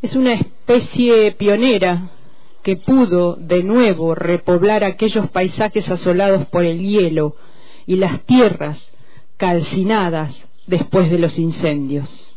Es 0.00 0.14
una 0.14 0.34
especie 0.34 1.32
pionera 1.32 2.10
que 2.62 2.76
pudo 2.76 3.36
de 3.36 3.62
nuevo 3.62 4.14
repoblar 4.14 4.84
aquellos 4.84 5.30
paisajes 5.30 5.88
asolados 5.88 6.46
por 6.48 6.64
el 6.64 6.80
hielo 6.80 7.36
y 7.86 7.96
las 7.96 8.20
tierras 8.22 8.90
calcinadas 9.36 10.44
después 10.66 11.10
de 11.10 11.18
los 11.18 11.38
incendios. 11.38 12.32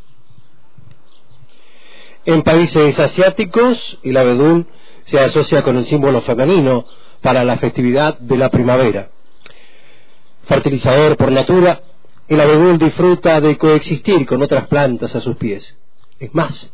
En 2.26 2.44
países 2.44 3.00
asiáticos, 3.00 4.00
el 4.04 4.16
abedul 4.16 4.68
se 5.06 5.20
asocia 5.20 5.64
con 5.64 5.78
el 5.78 5.86
símbolo 5.86 6.22
femenino 6.22 6.86
para 7.22 7.44
la 7.44 7.58
festividad 7.58 8.20
de 8.20 8.38
la 8.38 8.50
primavera. 8.50 9.10
Fertilizador 10.44 11.18
por 11.18 11.32
natura, 11.32 11.82
el 12.28 12.40
abedul 12.40 12.78
disfruta 12.78 13.42
de 13.42 13.58
coexistir 13.58 14.26
con 14.26 14.42
otras 14.42 14.68
plantas 14.68 15.16
a 15.16 15.22
sus 15.22 15.36
pies. 15.36 15.78
Es 16.20 16.34
más, 16.34 16.72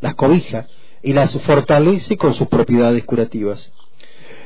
las 0.00 0.14
cobija 0.14 0.66
y 1.06 1.12
las 1.12 1.32
fortalece 1.42 2.16
con 2.16 2.34
sus 2.34 2.48
propiedades 2.48 3.04
curativas. 3.04 3.70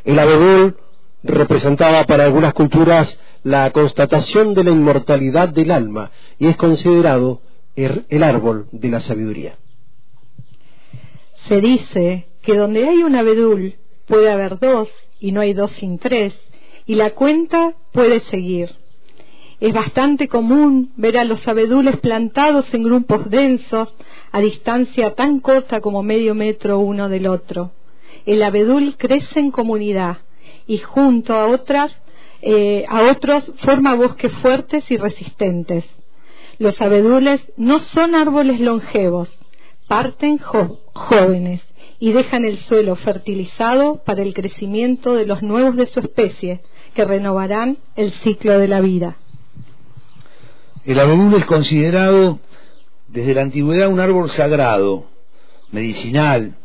El 0.04 0.18
abedul 0.18 0.76
representaba 1.22 2.04
para 2.04 2.24
algunas 2.24 2.52
culturas 2.52 3.18
la 3.42 3.70
constatación 3.70 4.52
de 4.52 4.64
la 4.64 4.70
inmortalidad 4.70 5.48
del 5.48 5.70
alma 5.70 6.10
y 6.38 6.48
es 6.48 6.58
considerado 6.58 7.40
el, 7.76 8.04
el 8.10 8.22
árbol 8.22 8.66
de 8.72 8.90
la 8.90 9.00
sabiduría. 9.00 9.56
Se 11.48 11.62
dice 11.62 12.26
que 12.42 12.54
donde 12.54 12.86
hay 12.86 13.04
un 13.04 13.16
abedul 13.16 13.76
puede 14.06 14.30
haber 14.30 14.58
dos 14.58 14.90
y 15.18 15.32
no 15.32 15.40
hay 15.40 15.54
dos 15.54 15.70
sin 15.72 15.98
tres, 15.98 16.34
y 16.84 16.94
la 16.94 17.10
cuenta 17.12 17.72
puede 17.92 18.20
seguir. 18.30 18.70
Es 19.60 19.74
bastante 19.74 20.28
común 20.28 20.92
ver 20.96 21.18
a 21.18 21.24
los 21.24 21.46
abedules 21.46 21.98
plantados 21.98 22.72
en 22.72 22.82
grupos 22.82 23.28
densos 23.28 23.94
a 24.32 24.40
distancia 24.40 25.14
tan 25.14 25.40
corta 25.40 25.82
como 25.82 26.02
medio 26.02 26.34
metro 26.34 26.78
uno 26.78 27.10
del 27.10 27.26
otro. 27.26 27.72
El 28.24 28.42
abedul 28.42 28.96
crece 28.96 29.38
en 29.38 29.50
comunidad 29.50 30.18
y 30.66 30.78
junto 30.78 31.34
a 31.34 31.46
otras 31.46 31.94
eh, 32.42 32.86
a 32.88 33.10
otros 33.10 33.52
forma 33.58 33.94
bosques 33.94 34.32
fuertes 34.32 34.90
y 34.90 34.96
resistentes. 34.96 35.84
Los 36.58 36.80
abedules 36.80 37.40
no 37.58 37.80
son 37.80 38.14
árboles 38.14 38.60
longevos, 38.60 39.30
parten 39.88 40.38
jóvenes 40.38 41.60
y 41.98 42.12
dejan 42.12 42.46
el 42.46 42.56
suelo 42.56 42.96
fertilizado 42.96 44.02
para 44.04 44.22
el 44.22 44.32
crecimiento 44.32 45.14
de 45.14 45.26
los 45.26 45.42
nuevos 45.42 45.76
de 45.76 45.86
su 45.86 46.00
especie, 46.00 46.60
que 46.94 47.04
renovarán 47.04 47.76
el 47.94 48.12
ciclo 48.12 48.58
de 48.58 48.68
la 48.68 48.80
vida. 48.80 49.18
El 50.84 50.98
abedul 50.98 51.34
es 51.34 51.44
considerado 51.44 52.40
desde 53.08 53.34
la 53.34 53.42
antigüedad 53.42 53.88
un 53.88 54.00
árbol 54.00 54.30
sagrado, 54.30 55.06
medicinal, 55.72 56.56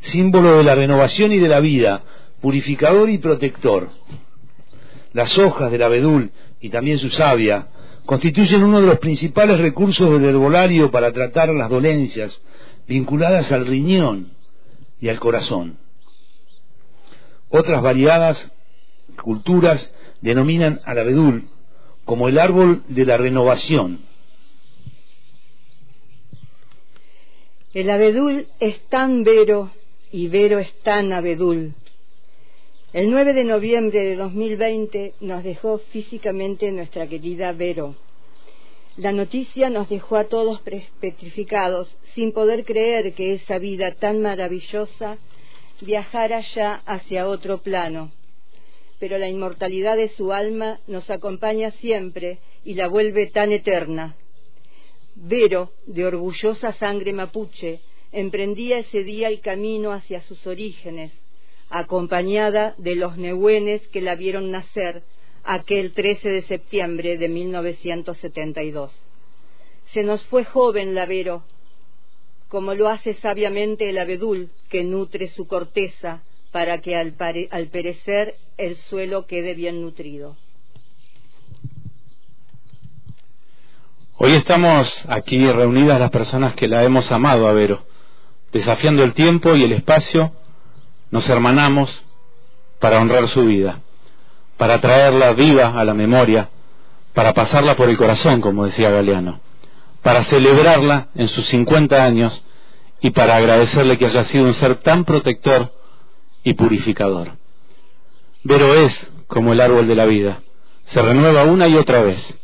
símbolo 0.00 0.56
de 0.56 0.64
la 0.64 0.74
renovación 0.74 1.32
y 1.32 1.38
de 1.38 1.48
la 1.48 1.60
vida, 1.60 2.02
purificador 2.40 3.08
y 3.08 3.18
protector. 3.18 3.88
Las 5.12 5.38
hojas 5.38 5.70
del 5.70 5.82
abedul 5.82 6.32
y 6.60 6.70
también 6.70 6.98
su 6.98 7.10
savia 7.10 7.68
constituyen 8.04 8.64
uno 8.64 8.80
de 8.80 8.86
los 8.86 8.98
principales 8.98 9.60
recursos 9.60 10.10
del 10.10 10.30
herbolario 10.30 10.90
para 10.90 11.12
tratar 11.12 11.50
las 11.50 11.70
dolencias 11.70 12.36
vinculadas 12.88 13.52
al 13.52 13.66
riñón 13.66 14.32
y 15.00 15.08
al 15.08 15.20
corazón. 15.20 15.78
Otras 17.48 17.80
variadas 17.80 18.50
culturas 19.22 19.94
denominan 20.20 20.80
al 20.84 20.98
abedul 20.98 21.44
como 22.04 22.28
el 22.28 22.38
árbol 22.38 22.82
de 22.88 23.04
la 23.04 23.16
renovación. 23.16 24.00
El 27.74 27.88
abedul 27.88 28.48
es 28.60 28.80
tan 28.88 29.24
vero 29.24 29.70
y 30.10 30.28
vero 30.28 30.58
es 30.58 30.72
tan 30.82 31.12
abedul. 31.12 31.74
El 32.92 33.10
9 33.10 33.32
de 33.32 33.44
noviembre 33.44 34.04
de 34.04 34.16
2020 34.16 35.14
nos 35.20 35.42
dejó 35.42 35.78
físicamente 35.78 36.70
nuestra 36.72 37.06
querida 37.06 37.52
Vero. 37.52 37.94
La 38.98 39.12
noticia 39.12 39.70
nos 39.70 39.88
dejó 39.88 40.16
a 40.16 40.24
todos 40.24 40.60
petrificados, 41.00 41.96
sin 42.14 42.32
poder 42.32 42.66
creer 42.66 43.14
que 43.14 43.32
esa 43.32 43.56
vida 43.56 43.92
tan 43.92 44.20
maravillosa 44.20 45.16
viajara 45.80 46.42
ya 46.54 46.82
hacia 46.84 47.26
otro 47.26 47.62
plano 47.62 48.10
pero 49.02 49.18
la 49.18 49.28
inmortalidad 49.28 49.96
de 49.96 50.10
su 50.10 50.32
alma 50.32 50.78
nos 50.86 51.10
acompaña 51.10 51.72
siempre 51.72 52.38
y 52.64 52.74
la 52.74 52.86
vuelve 52.86 53.26
tan 53.26 53.50
eterna. 53.50 54.14
Vero, 55.16 55.72
de 55.86 56.06
orgullosa 56.06 56.72
sangre 56.74 57.12
mapuche, 57.12 57.80
emprendía 58.12 58.78
ese 58.78 59.02
día 59.02 59.26
el 59.26 59.40
camino 59.40 59.90
hacia 59.90 60.22
sus 60.22 60.46
orígenes, 60.46 61.10
acompañada 61.68 62.76
de 62.78 62.94
los 62.94 63.16
nehuenes 63.16 63.84
que 63.88 64.02
la 64.02 64.14
vieron 64.14 64.52
nacer 64.52 65.02
aquel 65.42 65.94
13 65.94 66.28
de 66.28 66.42
septiembre 66.42 67.18
de 67.18 67.28
1972. 67.28 68.92
Se 69.86 70.04
nos 70.04 70.24
fue 70.26 70.44
joven 70.44 70.94
la 70.94 71.06
Vero, 71.06 71.42
como 72.46 72.72
lo 72.74 72.86
hace 72.86 73.14
sabiamente 73.14 73.90
el 73.90 73.98
abedul 73.98 74.50
que 74.68 74.84
nutre 74.84 75.26
su 75.26 75.48
corteza, 75.48 76.22
para 76.52 76.82
que 76.82 76.96
al, 76.96 77.14
perecer 77.14 78.36
el 78.58 78.76
suelo 78.76 79.26
quede 79.26 79.54
bien 79.54 79.80
nutrido. 79.80 80.36
Hoy 84.18 84.32
estamos 84.34 85.04
aquí 85.08 85.50
reunidas 85.50 85.98
las 85.98 86.10
personas 86.10 86.54
que 86.54 86.68
la 86.68 86.84
hemos 86.84 87.10
amado 87.10 87.48
a 87.48 87.52
Vero. 87.52 87.84
Desafiando 88.52 89.02
el 89.02 89.14
tiempo 89.14 89.56
y 89.56 89.64
el 89.64 89.72
espacio, 89.72 90.32
nos 91.10 91.26
hermanamos 91.28 91.90
para 92.78 93.00
honrar 93.00 93.26
su 93.28 93.46
vida, 93.46 93.80
para 94.58 94.78
traerla 94.80 95.32
viva 95.32 95.68
a 95.68 95.84
la 95.84 95.94
memoria, 95.94 96.50
para 97.14 97.32
pasarla 97.32 97.76
por 97.76 97.88
el 97.88 97.96
corazón, 97.96 98.42
como 98.42 98.66
decía 98.66 98.90
Galeano, 98.90 99.40
para 100.02 100.22
celebrarla 100.24 101.08
en 101.14 101.28
sus 101.28 101.46
50 101.46 102.04
años 102.04 102.44
y 103.00 103.10
para 103.10 103.36
agradecerle 103.36 103.96
que 103.96 104.06
haya 104.06 104.24
sido 104.24 104.44
un 104.44 104.54
ser 104.54 104.76
tan 104.76 105.04
protector 105.04 105.81
y 106.44 106.54
purificador. 106.54 107.36
Vero 108.44 108.74
es 108.74 108.94
como 109.26 109.52
el 109.52 109.60
árbol 109.60 109.86
de 109.86 109.94
la 109.94 110.06
vida, 110.06 110.42
se 110.86 111.00
renueva 111.00 111.44
una 111.44 111.68
y 111.68 111.76
otra 111.76 112.02
vez. 112.02 112.38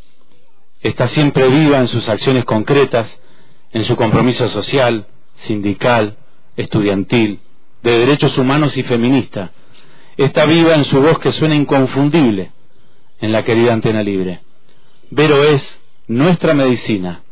Está 0.80 1.08
siempre 1.08 1.48
viva 1.48 1.78
en 1.78 1.88
sus 1.88 2.08
acciones 2.08 2.44
concretas, 2.44 3.20
en 3.72 3.84
su 3.84 3.96
compromiso 3.96 4.48
social, 4.48 5.06
sindical, 5.34 6.16
estudiantil, 6.56 7.40
de 7.82 7.98
derechos 7.98 8.38
humanos 8.38 8.76
y 8.76 8.82
feminista. 8.84 9.50
Está 10.16 10.46
viva 10.46 10.74
en 10.74 10.84
su 10.84 11.00
voz 11.00 11.18
que 11.18 11.32
suena 11.32 11.54
inconfundible 11.54 12.52
en 13.20 13.32
la 13.32 13.44
querida 13.44 13.72
antena 13.72 14.02
libre. 14.02 14.40
Vero 15.10 15.42
es 15.44 15.78
nuestra 16.06 16.54
medicina, 16.54 17.22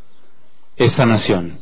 esa 0.76 1.06
nación. 1.06 1.60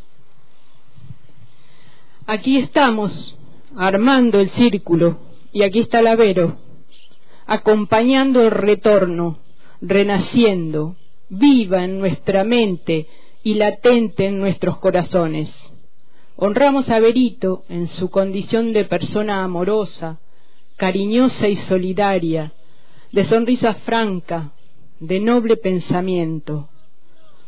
Aquí 2.26 2.58
estamos, 2.58 3.36
armando 3.76 4.40
el 4.40 4.50
círculo, 4.50 5.18
y 5.52 5.62
aquí 5.62 5.80
está 5.80 6.02
la 6.02 6.16
Vero, 6.16 6.56
acompañando 7.46 8.42
el 8.42 8.50
retorno, 8.50 9.38
renaciendo, 9.80 10.96
viva 11.28 11.84
en 11.84 11.98
nuestra 11.98 12.44
mente 12.44 13.06
y 13.42 13.54
latente 13.54 14.26
en 14.26 14.38
nuestros 14.38 14.78
corazones. 14.78 15.52
Honramos 16.36 16.90
a 16.90 16.98
Verito 16.98 17.64
en 17.68 17.86
su 17.86 18.10
condición 18.10 18.72
de 18.72 18.84
persona 18.84 19.44
amorosa, 19.44 20.18
cariñosa 20.76 21.48
y 21.48 21.56
solidaria, 21.56 22.52
de 23.12 23.24
sonrisa 23.24 23.74
franca, 23.74 24.52
de 24.98 25.20
noble 25.20 25.56
pensamiento, 25.56 26.68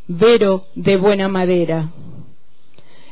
Vero 0.09 0.66
de 0.77 0.97
buena 0.97 1.28
madera. 1.28 1.90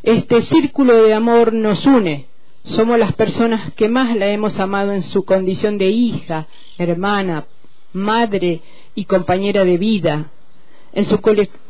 Este 0.04 0.42
círculo 0.42 1.02
de 1.02 1.12
amor 1.12 1.52
nos 1.52 1.84
une, 1.86 2.26
somos 2.64 2.98
las 2.98 3.12
personas 3.14 3.72
que 3.74 3.88
más 3.88 4.16
la 4.16 4.26
hemos 4.26 4.58
amado 4.58 4.92
en 4.92 5.02
su 5.02 5.24
condición 5.24 5.76
de 5.78 5.90
hija, 5.90 6.46
hermana, 6.78 7.46
madre 7.92 8.62
y 8.94 9.04
compañera 9.04 9.64
de 9.64 9.76
vida, 9.76 10.30
en 10.92 11.04
su 11.06 11.20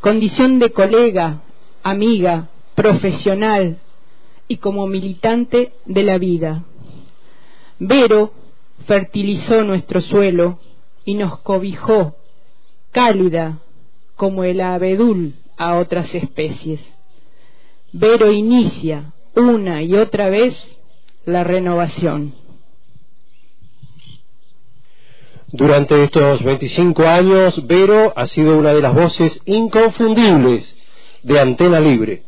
condición 0.00 0.58
de 0.58 0.70
colega, 0.70 1.42
amiga, 1.82 2.48
profesional 2.74 3.78
y 4.46 4.58
como 4.58 4.86
militante 4.86 5.72
de 5.84 6.02
la 6.02 6.18
vida. 6.18 6.64
Vero 7.78 8.32
fertilizó 8.86 9.64
nuestro 9.64 10.00
suelo 10.00 10.60
y 11.04 11.14
nos 11.14 11.38
cobijó, 11.40 12.16
cálida 12.92 13.58
como 14.14 14.44
el 14.44 14.60
abedul 14.60 15.34
a 15.56 15.76
otras 15.76 16.14
especies. 16.14 16.80
Vero 17.92 18.30
inicia 18.30 19.12
una 19.34 19.82
y 19.82 19.96
otra 19.96 20.28
vez 20.28 20.54
la 21.26 21.44
renovación. 21.44 22.34
Durante 25.48 26.02
estos 26.02 26.42
25 26.42 27.06
años, 27.06 27.66
Vero 27.66 28.12
ha 28.16 28.26
sido 28.26 28.58
una 28.58 28.74
de 28.74 28.82
las 28.82 28.92
voces 28.92 29.40
inconfundibles 29.44 30.76
de 31.22 31.40
Antena 31.40 31.80
Libre. 31.80 32.24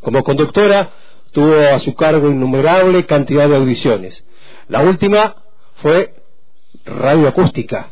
Como 0.00 0.24
conductora, 0.24 0.90
tuvo 1.32 1.54
a 1.74 1.78
su 1.78 1.94
cargo 1.94 2.28
innumerable 2.28 3.04
cantidad 3.04 3.48
de 3.48 3.56
audiciones. 3.56 4.24
La 4.68 4.82
última 4.82 5.36
fue 5.76 6.14
Radio 6.84 7.28
Acústica, 7.28 7.90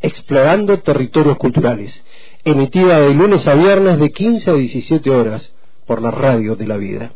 explorando 0.00 0.78
territorios 0.80 1.36
culturales, 1.36 2.02
emitida 2.44 3.00
de 3.00 3.14
lunes 3.14 3.46
a 3.46 3.54
viernes 3.54 3.98
de 3.98 4.10
15 4.10 4.50
a 4.50 4.54
17 4.54 5.10
horas 5.10 5.54
por 5.86 6.00
la 6.00 6.10
radio 6.10 6.56
de 6.56 6.66
la 6.66 6.76
vida. 6.78 7.12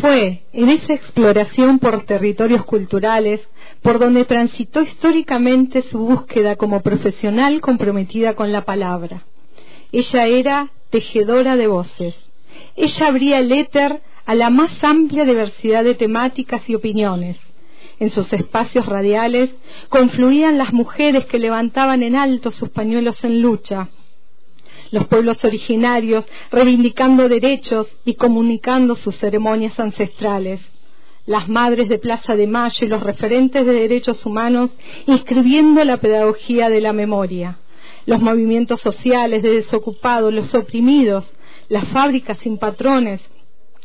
Fue 0.00 0.42
en 0.52 0.68
esa 0.70 0.94
exploración 0.94 1.78
por 1.78 2.04
territorios 2.04 2.64
culturales 2.64 3.40
por 3.82 3.98
donde 3.98 4.24
transitó 4.24 4.82
históricamente 4.82 5.82
su 5.82 5.98
búsqueda 5.98 6.56
como 6.56 6.80
profesional 6.80 7.60
comprometida 7.60 8.34
con 8.34 8.50
la 8.50 8.62
palabra. 8.62 9.24
Ella 9.92 10.26
era 10.26 10.70
tejedora 10.90 11.56
de 11.56 11.66
voces. 11.66 12.14
Ella 12.76 13.06
abría 13.06 13.38
el 13.38 13.52
éter 13.52 14.00
a 14.26 14.34
la 14.34 14.50
más 14.50 14.82
amplia 14.82 15.24
diversidad 15.24 15.84
de 15.84 15.94
temáticas 15.94 16.68
y 16.68 16.74
opiniones. 16.74 17.36
En 18.00 18.10
sus 18.10 18.32
espacios 18.32 18.86
radiales 18.86 19.50
confluían 19.88 20.58
las 20.58 20.72
mujeres 20.72 21.26
que 21.26 21.38
levantaban 21.38 22.02
en 22.02 22.16
alto 22.16 22.50
sus 22.50 22.70
pañuelos 22.70 23.22
en 23.22 23.40
lucha, 23.42 23.88
los 24.90 25.06
pueblos 25.06 25.44
originarios, 25.44 26.24
reivindicando 26.50 27.28
derechos 27.28 27.88
y 28.04 28.14
comunicando 28.14 28.96
sus 28.96 29.16
ceremonias 29.16 29.78
ancestrales. 29.78 30.60
Las 31.26 31.48
madres 31.48 31.88
de 31.88 31.98
Plaza 31.98 32.36
de 32.36 32.46
Mayo 32.46 32.84
y 32.84 32.88
los 32.88 33.02
referentes 33.02 33.64
de 33.64 33.72
derechos 33.72 34.24
humanos 34.26 34.70
inscribiendo 35.06 35.82
la 35.84 35.96
pedagogía 35.96 36.68
de 36.68 36.80
la 36.80 36.92
memoria. 36.92 37.58
Los 38.06 38.20
movimientos 38.20 38.80
sociales 38.80 39.42
de 39.42 39.50
desocupados, 39.50 40.32
los 40.32 40.54
oprimidos, 40.54 41.30
las 41.68 41.88
fábricas 41.88 42.38
sin 42.38 42.58
patrones, 42.58 43.22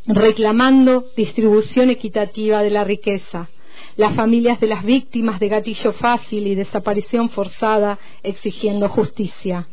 reclamando 0.06 1.06
distribución 1.16 1.90
equitativa 1.90 2.62
de 2.62 2.70
la 2.70 2.84
riqueza 2.84 3.50
las 3.96 4.16
familias 4.16 4.60
de 4.62 4.68
las 4.68 4.86
víctimas 4.86 5.40
de 5.40 5.50
gatillo 5.50 5.92
fácil 5.94 6.48
y 6.48 6.56
desaparición 6.56 7.30
forzada 7.30 8.00
exigiendo 8.24 8.88
justicia 8.88 9.68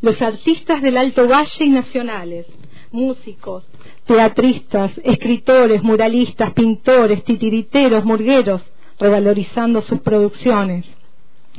los 0.00 0.20
artistas 0.22 0.82
del 0.82 0.96
Alto 0.96 1.28
Valle 1.28 1.64
y 1.64 1.70
nacionales, 1.70 2.46
músicos, 2.90 3.64
teatristas, 4.06 4.92
escritores, 5.04 5.82
muralistas, 5.82 6.52
pintores, 6.52 7.22
titiriteros, 7.24 8.04
murgueros, 8.04 8.62
revalorizando 8.98 9.82
sus 9.82 10.00
producciones, 10.00 10.86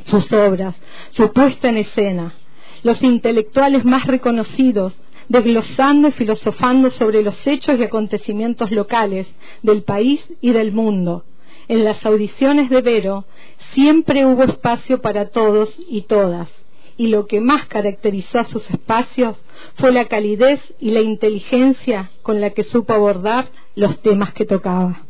sus 0.04 0.32
obras, 0.32 0.74
su 1.10 1.32
puesta 1.32 1.68
en 1.68 1.78
escena. 1.78 2.34
Los 2.82 3.02
intelectuales 3.02 3.84
más 3.84 4.06
reconocidos, 4.06 4.94
desglosando 5.28 6.08
y 6.08 6.12
filosofando 6.12 6.90
sobre 6.90 7.22
los 7.22 7.46
hechos 7.46 7.78
y 7.78 7.84
acontecimientos 7.84 8.72
locales 8.72 9.28
del 9.62 9.84
país 9.84 10.20
y 10.40 10.50
del 10.50 10.72
mundo. 10.72 11.24
En 11.68 11.84
las 11.84 12.04
audiciones 12.04 12.70
de 12.70 12.82
Vero 12.82 13.24
siempre 13.72 14.26
hubo 14.26 14.42
espacio 14.42 15.00
para 15.00 15.28
todos 15.28 15.74
y 15.88 16.02
todas, 16.02 16.48
y 16.96 17.08
lo 17.08 17.26
que 17.26 17.40
más 17.40 17.66
caracterizó 17.66 18.40
a 18.40 18.44
sus 18.44 18.68
espacios 18.70 19.36
fue 19.76 19.92
la 19.92 20.06
calidez 20.06 20.60
y 20.80 20.90
la 20.90 21.00
inteligencia 21.00 22.10
con 22.22 22.40
la 22.40 22.50
que 22.50 22.64
supo 22.64 22.92
abordar 22.92 23.48
los 23.74 24.00
temas 24.02 24.32
que 24.32 24.44
tocaba. 24.44 25.02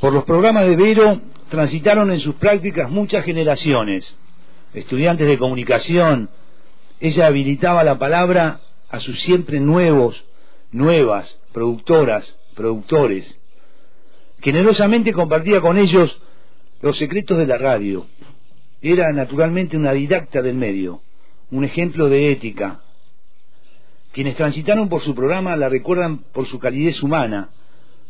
Por 0.00 0.12
los 0.12 0.24
programas 0.24 0.66
de 0.66 0.76
Vero 0.76 1.20
transitaron 1.48 2.10
en 2.10 2.20
sus 2.20 2.34
prácticas 2.36 2.90
muchas 2.90 3.24
generaciones, 3.24 4.16
estudiantes 4.74 5.26
de 5.26 5.38
comunicación, 5.38 6.28
ella 7.00 7.26
habilitaba 7.26 7.84
la 7.84 7.98
palabra 7.98 8.60
a 8.88 9.00
sus 9.00 9.20
siempre 9.22 9.60
nuevos, 9.60 10.24
nuevas, 10.72 11.40
productoras, 11.52 12.38
productores. 12.54 13.38
Generosamente 14.40 15.12
compartía 15.12 15.60
con 15.60 15.78
ellos 15.78 16.20
los 16.82 16.96
secretos 16.96 17.38
de 17.38 17.46
la 17.46 17.58
radio. 17.58 18.06
Era 18.86 19.10
naturalmente 19.14 19.78
una 19.78 19.94
didacta 19.94 20.42
del 20.42 20.56
medio, 20.56 21.00
un 21.50 21.64
ejemplo 21.64 22.10
de 22.10 22.30
ética. 22.30 22.82
Quienes 24.12 24.36
transitaron 24.36 24.90
por 24.90 25.00
su 25.00 25.14
programa 25.14 25.56
la 25.56 25.70
recuerdan 25.70 26.18
por 26.18 26.46
su 26.46 26.58
calidez 26.58 27.02
humana, 27.02 27.48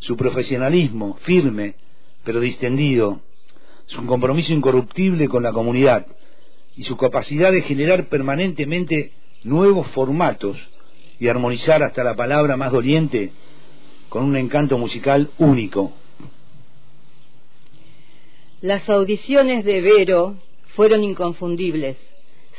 su 0.01 0.17
profesionalismo 0.17 1.17
firme, 1.23 1.77
pero 2.25 2.41
distendido, 2.41 3.21
su 3.87 4.05
compromiso 4.05 4.53
incorruptible 4.53 5.29
con 5.29 5.45
la 5.45 5.53
comunidad 5.53 6.09
y 6.77 6.83
su 6.83 6.97
capacidad 6.97 7.53
de 7.53 7.63
generar 7.63 8.09
permanentemente 8.09 9.13
nuevos 9.45 9.87
formatos 9.93 10.59
y 11.21 11.29
armonizar 11.29 11.85
hasta 11.85 12.03
la 12.03 12.17
palabra 12.17 12.57
más 12.57 12.73
doliente 12.73 13.31
con 14.09 14.25
un 14.25 14.37
encanto 14.37 14.77
musical 14.77 15.31
único. 15.39 15.93
Las 18.61 18.89
audiciones 18.89 19.65
de 19.65 19.81
Vero 19.81 20.37
fueron 20.75 21.05
inconfundibles. 21.05 21.97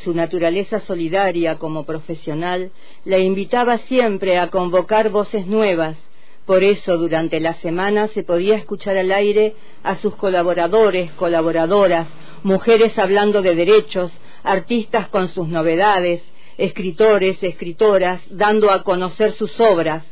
Su 0.03 0.13
naturaleza 0.13 0.81
solidaria 0.81 1.57
como 1.57 1.85
profesional 1.85 2.71
la 3.05 3.17
invitaba 3.19 3.77
siempre 3.79 4.37
a 4.37 4.49
convocar 4.49 5.09
voces 5.09 5.47
nuevas. 5.47 5.97
Por 6.45 6.63
eso 6.63 6.97
durante 6.97 7.39
la 7.39 7.53
semana 7.55 8.07
se 8.09 8.23
podía 8.23 8.55
escuchar 8.55 8.97
al 8.97 9.11
aire 9.11 9.55
a 9.83 9.97
sus 9.97 10.15
colaboradores, 10.15 11.11
colaboradoras, 11.13 12.07
mujeres 12.43 12.97
hablando 12.99 13.41
de 13.41 13.55
derechos, 13.55 14.11
artistas 14.43 15.07
con 15.07 15.29
sus 15.29 15.47
novedades, 15.47 16.21
escritores, 16.57 17.41
escritoras, 17.41 18.21
dando 18.29 18.69
a 18.71 18.83
conocer 18.83 19.33
sus 19.33 19.59
obras, 19.59 20.03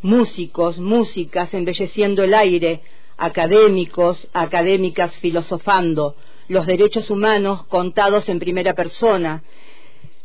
músicos, 0.00 0.78
músicas 0.78 1.52
embelleciendo 1.54 2.24
el 2.24 2.34
aire, 2.34 2.80
académicos, 3.16 4.26
académicas 4.32 5.14
filosofando, 5.16 6.16
los 6.48 6.66
derechos 6.66 7.10
humanos 7.10 7.64
contados 7.66 8.28
en 8.28 8.38
primera 8.38 8.74
persona, 8.74 9.42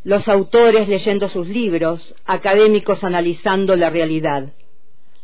los 0.03 0.27
autores 0.27 0.87
leyendo 0.87 1.29
sus 1.29 1.47
libros, 1.47 2.13
académicos 2.25 3.03
analizando 3.03 3.75
la 3.75 3.89
realidad, 3.89 4.53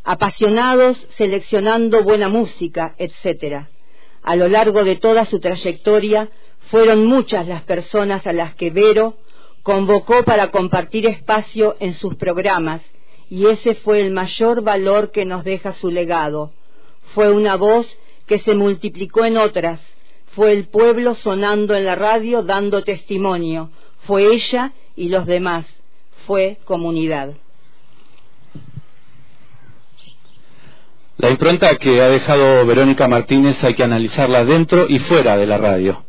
apasionados 0.03 0.97
seleccionando 1.17 2.03
buena 2.03 2.29
música, 2.29 2.95
etc 2.97 3.67
a 4.25 4.35
lo 4.35 4.47
largo 4.47 4.83
de 4.83 4.95
toda 4.95 5.25
su 5.25 5.39
trayectoria, 5.39 6.29
fueron 6.71 7.05
muchas 7.05 7.47
las 7.47 7.61
personas 7.61 8.25
a 8.25 8.33
las 8.33 8.55
que 8.55 8.71
Vero 8.71 9.17
convocó 9.61 10.23
para 10.23 10.49
compartir 10.49 11.05
espacio 11.05 11.75
en 11.79 11.93
sus 11.93 12.15
programas, 12.15 12.81
y 13.29 13.45
ese 13.47 13.75
fue 13.75 14.01
el 14.01 14.11
mayor 14.11 14.63
valor 14.63 15.11
que 15.11 15.25
nos 15.25 15.43
deja 15.43 15.73
su 15.73 15.89
legado. 15.89 16.51
Fue 17.13 17.31
una 17.31 17.55
voz 17.55 17.87
que 18.25 18.39
se 18.39 18.55
multiplicó 18.55 19.25
en 19.25 19.37
otras, 19.37 19.79
fue 20.35 20.51
el 20.51 20.67
pueblo 20.67 21.15
sonando 21.15 21.75
en 21.75 21.85
la 21.85 21.95
radio 21.95 22.43
dando 22.43 22.83
testimonio, 22.83 23.69
fue 24.05 24.33
ella 24.33 24.73
y 24.95 25.09
los 25.09 25.25
demás, 25.25 25.65
fue 26.27 26.57
comunidad. 26.65 27.33
La 31.17 31.29
impronta 31.29 31.75
que 31.77 32.01
ha 32.01 32.09
dejado 32.09 32.65
Verónica 32.65 33.07
Martínez 33.07 33.63
hay 33.63 33.73
que 33.73 33.83
analizarla 33.83 34.43
dentro 34.43 34.85
y 34.89 34.99
fuera 34.99 35.37
de 35.37 35.47
la 35.47 35.57
radio. 35.57 36.03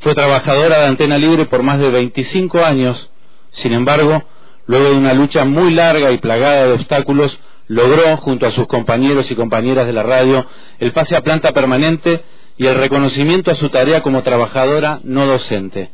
Fue 0.00 0.14
trabajadora 0.14 0.80
de 0.80 0.86
Antena 0.86 1.16
Libre 1.16 1.46
por 1.46 1.62
más 1.62 1.78
de 1.78 1.90
25 1.90 2.58
años. 2.58 3.10
Sin 3.50 3.72
embargo, 3.72 4.24
luego 4.66 4.90
de 4.90 4.96
una 4.96 5.14
lucha 5.14 5.44
muy 5.44 5.72
larga 5.72 6.10
y 6.10 6.18
plagada 6.18 6.66
de 6.66 6.72
obstáculos, 6.72 7.38
logró, 7.68 8.16
junto 8.16 8.46
a 8.46 8.50
sus 8.50 8.66
compañeros 8.66 9.30
y 9.30 9.36
compañeras 9.36 9.86
de 9.86 9.92
la 9.92 10.02
radio, 10.02 10.44
el 10.80 10.92
pase 10.92 11.14
a 11.14 11.22
planta 11.22 11.52
permanente 11.52 12.24
y 12.60 12.66
el 12.66 12.74
reconocimiento 12.74 13.50
a 13.50 13.54
su 13.54 13.70
tarea 13.70 14.02
como 14.02 14.22
trabajadora 14.22 15.00
no 15.02 15.24
docente. 15.24 15.92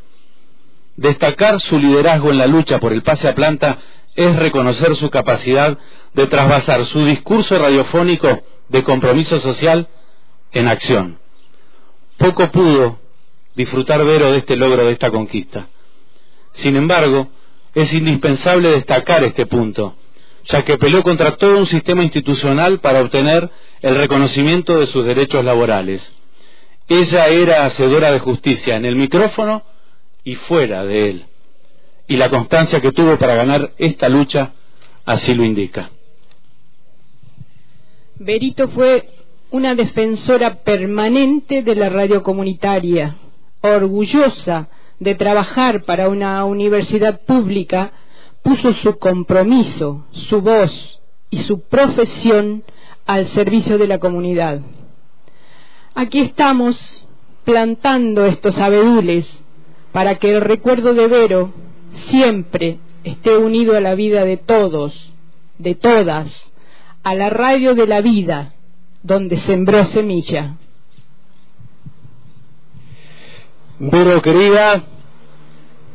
Destacar 0.97 1.60
su 1.60 1.78
liderazgo 1.78 2.32
en 2.32 2.38
la 2.38 2.48
lucha 2.48 2.80
por 2.80 2.93
el 2.93 3.05
pase 3.05 3.28
a 3.28 3.36
planta 3.36 3.78
es 4.16 4.34
reconocer 4.34 4.97
su 4.97 5.09
capacidad 5.09 5.78
de 6.12 6.26
trasvasar 6.26 6.84
su 6.86 7.05
discurso 7.05 7.56
radiofónico 7.56 8.43
de 8.68 8.82
compromiso 8.82 9.38
social 9.38 9.86
en 10.51 10.66
acción. 10.66 11.20
Poco 12.16 12.51
pudo 12.51 12.98
disfrutar 13.55 14.05
Vero 14.05 14.32
de 14.32 14.38
este 14.38 14.56
logro, 14.56 14.86
de 14.86 14.93
esta 14.93 15.12
conquista. 15.12 15.68
Sin 16.55 16.74
embargo, 16.74 17.28
es 17.76 17.93
indispensable 17.93 18.70
destacar 18.70 19.22
este 19.22 19.47
punto, 19.47 19.94
ya 20.43 20.64
que 20.64 20.78
peleó 20.78 21.05
contra 21.05 21.36
todo 21.36 21.59
un 21.59 21.66
sistema 21.66 22.02
institucional 22.02 22.80
para 22.80 23.02
obtener 23.02 23.48
el 23.82 23.94
reconocimiento 23.94 24.80
de 24.80 24.88
sus 24.88 25.06
derechos 25.06 25.44
laborales. 25.44 26.15
Ella 26.89 27.27
era 27.27 27.67
hacedora 27.67 28.13
de 28.13 28.21
justicia 28.21 28.77
en 28.77 28.85
el 28.85 28.97
micrófono 28.97 29.63
y 30.25 30.35
fuera 30.35 30.85
de 30.85 31.11
él 31.11 31.27
y 32.09 32.17
la 32.17 32.31
constancia 32.31 32.81
que 32.81 32.93
tuvo 32.93 33.19
para 33.19 33.35
ganar 33.35 33.73
esta 33.79 34.09
lucha 34.09 34.53
así 35.05 35.35
lo 35.35 35.45
indica. 35.45 35.91
Berito 38.17 38.69
fue 38.69 39.09
una 39.51 39.75
defensora 39.75 40.63
permanente 40.63 41.63
de 41.63 41.75
la 41.75 41.89
radio 41.89 42.23
comunitaria, 42.23 43.17
orgullosa 43.61 44.69
de 44.99 45.15
trabajar 45.15 45.85
para 45.85 46.09
una 46.09 46.45
universidad 46.45 47.21
pública, 47.21 47.93
puso 48.43 48.73
su 48.75 48.99
compromiso, 48.99 50.07
su 50.13 50.41
voz 50.41 51.01
y 51.31 51.39
su 51.41 51.61
profesión 51.63 52.65
al 53.05 53.27
servicio 53.29 53.77
de 53.79 53.87
la 53.87 53.99
comunidad. 53.99 54.61
Aquí 55.98 56.20
estamos 56.20 57.09
plantando 57.44 58.27
estos 58.27 58.59
abedules 58.59 59.43
para 59.93 60.16
que 60.16 60.31
el 60.31 60.43
recuerdo 60.43 60.93
de 60.93 61.06
Vero 61.06 61.55
siempre 62.10 62.78
esté 63.02 63.39
unido 63.39 63.74
a 63.74 63.81
la 63.81 63.94
vida 63.94 64.27
de 64.27 64.36
todos, 64.36 65.10
de 65.56 65.74
todas, 65.74 66.52
a 67.02 67.14
la 67.14 67.31
radio 67.31 67.74
de 67.74 67.86
la 67.86 68.02
vida, 68.02 68.52
donde 69.02 69.39
sembró 69.39 69.86
semilla. 69.86 70.56
Vero 73.78 74.20
querida, 74.20 74.82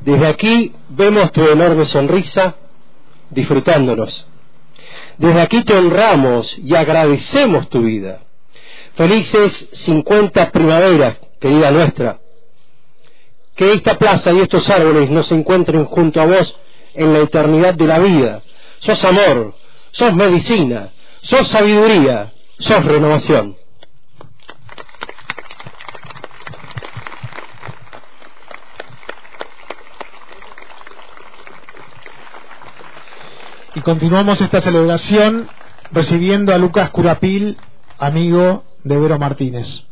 desde 0.03 0.25
aquí 0.25 0.73
vemos 0.89 1.31
tu 1.31 1.43
enorme 1.43 1.85
sonrisa 1.85 2.55
disfrutándonos. 3.29 4.27
Desde 5.19 5.41
aquí 5.41 5.63
te 5.63 5.77
honramos 5.77 6.57
y 6.57 6.73
agradecemos 6.73 7.69
tu 7.69 7.83
vida. 7.83 8.21
Felices 8.95 9.69
50 9.73 10.51
primaveras, 10.51 11.19
querida 11.39 11.71
nuestra 11.71 12.21
que 13.55 13.73
esta 13.73 13.97
plaza 13.97 14.31
y 14.31 14.39
estos 14.39 14.67
árboles 14.69 15.09
nos 15.09 15.31
encuentren 15.31 15.85
junto 15.85 16.21
a 16.21 16.25
vos 16.25 16.57
en 16.93 17.13
la 17.13 17.19
eternidad 17.19 17.73
de 17.73 17.85
la 17.85 17.99
vida. 17.99 18.41
Sos 18.79 19.03
amor, 19.03 19.53
sos 19.91 20.13
medicina, 20.15 20.89
sos 21.21 21.47
sabiduría, 21.47 22.33
sos 22.57 22.83
renovación. 22.83 23.55
Y 33.75 33.81
continuamos 33.81 34.41
esta 34.41 34.59
celebración 34.59 35.49
recibiendo 35.91 36.53
a 36.53 36.57
Lucas 36.57 36.89
Curapil, 36.89 37.57
amigo 37.99 38.63
de 38.83 38.97
Vero 38.97 39.19
Martínez. 39.19 39.90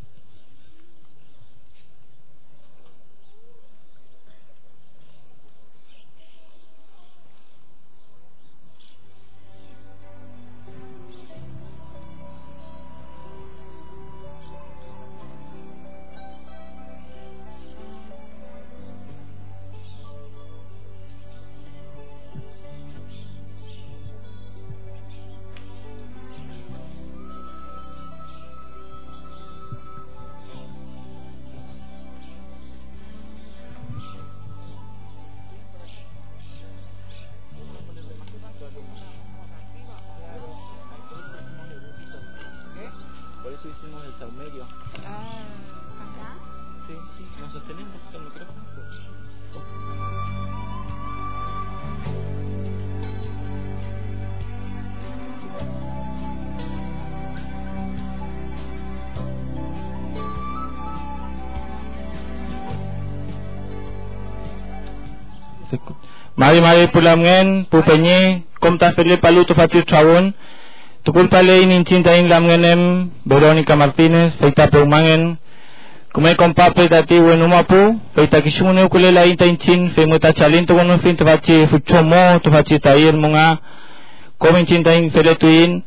Mari 66.50 66.62
mari 66.66 66.88
pulam 66.90 67.22
ngen 67.22 67.48
pupenye 67.70 68.42
kom 68.60 68.78
ta 68.82 68.90
pele 68.98 69.18
palu 69.22 69.46
tu 69.46 69.54
fatir 69.54 69.86
trawon 69.86 70.34
tukul 71.06 71.28
pale 71.30 71.62
in 71.62 71.86
cintain 71.86 72.26
lam 72.28 72.44
ngenem 72.50 72.82
Veronica 73.30 73.76
Martinez 73.76 74.34
feita 74.42 74.66
peumangen 74.68 75.38
kumai 76.14 76.34
kompa 76.36 76.72
pe 76.74 76.88
dati 76.90 77.20
wen 77.20 77.42
umapu 77.48 78.00
feita 78.16 78.42
kisumune 78.42 78.82
ukule 78.84 79.12
la 79.12 79.26
inta 79.30 79.46
incin 79.46 79.92
fe 79.94 80.06
muta 80.08 80.34
chalin 80.34 80.66
tu 80.66 80.74
kono 80.74 80.98
fin 80.98 81.16
tu 81.16 81.24
faci 81.26 81.68
fuchomo 81.70 82.40
tu 82.42 82.50
faci 82.50 82.80
tair 82.80 83.14
munga. 83.14 83.60
Komen 84.40 84.66
cintain 84.66 85.12
fele 85.12 85.36
tuin 85.36 85.84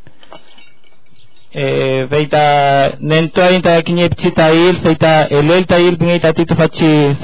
eh 1.55 2.07
feita 2.11 2.43
nento 3.01 3.51
inta 3.51 3.83
kinye 3.83 4.09
pci 4.15 4.31
tair 4.31 4.75
feita 4.85 5.27
elel 5.29 5.65
tair 5.67 5.97
bingai 5.99 6.21
tati 6.21 6.45
tu 6.45 6.55
faci 6.55 7.17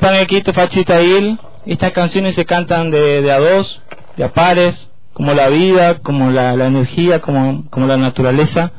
sungo 0.00 0.20
aquí 0.20 0.42
Il. 1.02 1.38
Estas 1.66 1.92
canciones 1.92 2.34
se 2.34 2.46
cantan 2.46 2.90
de, 2.90 3.20
de 3.20 3.32
a 3.32 3.38
dos, 3.38 3.82
de 4.16 4.24
a 4.24 4.32
pares, 4.32 4.88
como 5.12 5.34
la 5.34 5.48
vida, 5.48 5.98
como 5.98 6.30
la, 6.30 6.56
la 6.56 6.66
energía, 6.66 7.20
como, 7.20 7.68
como 7.70 7.86
la 7.86 7.96
naturaleza. 7.96 8.72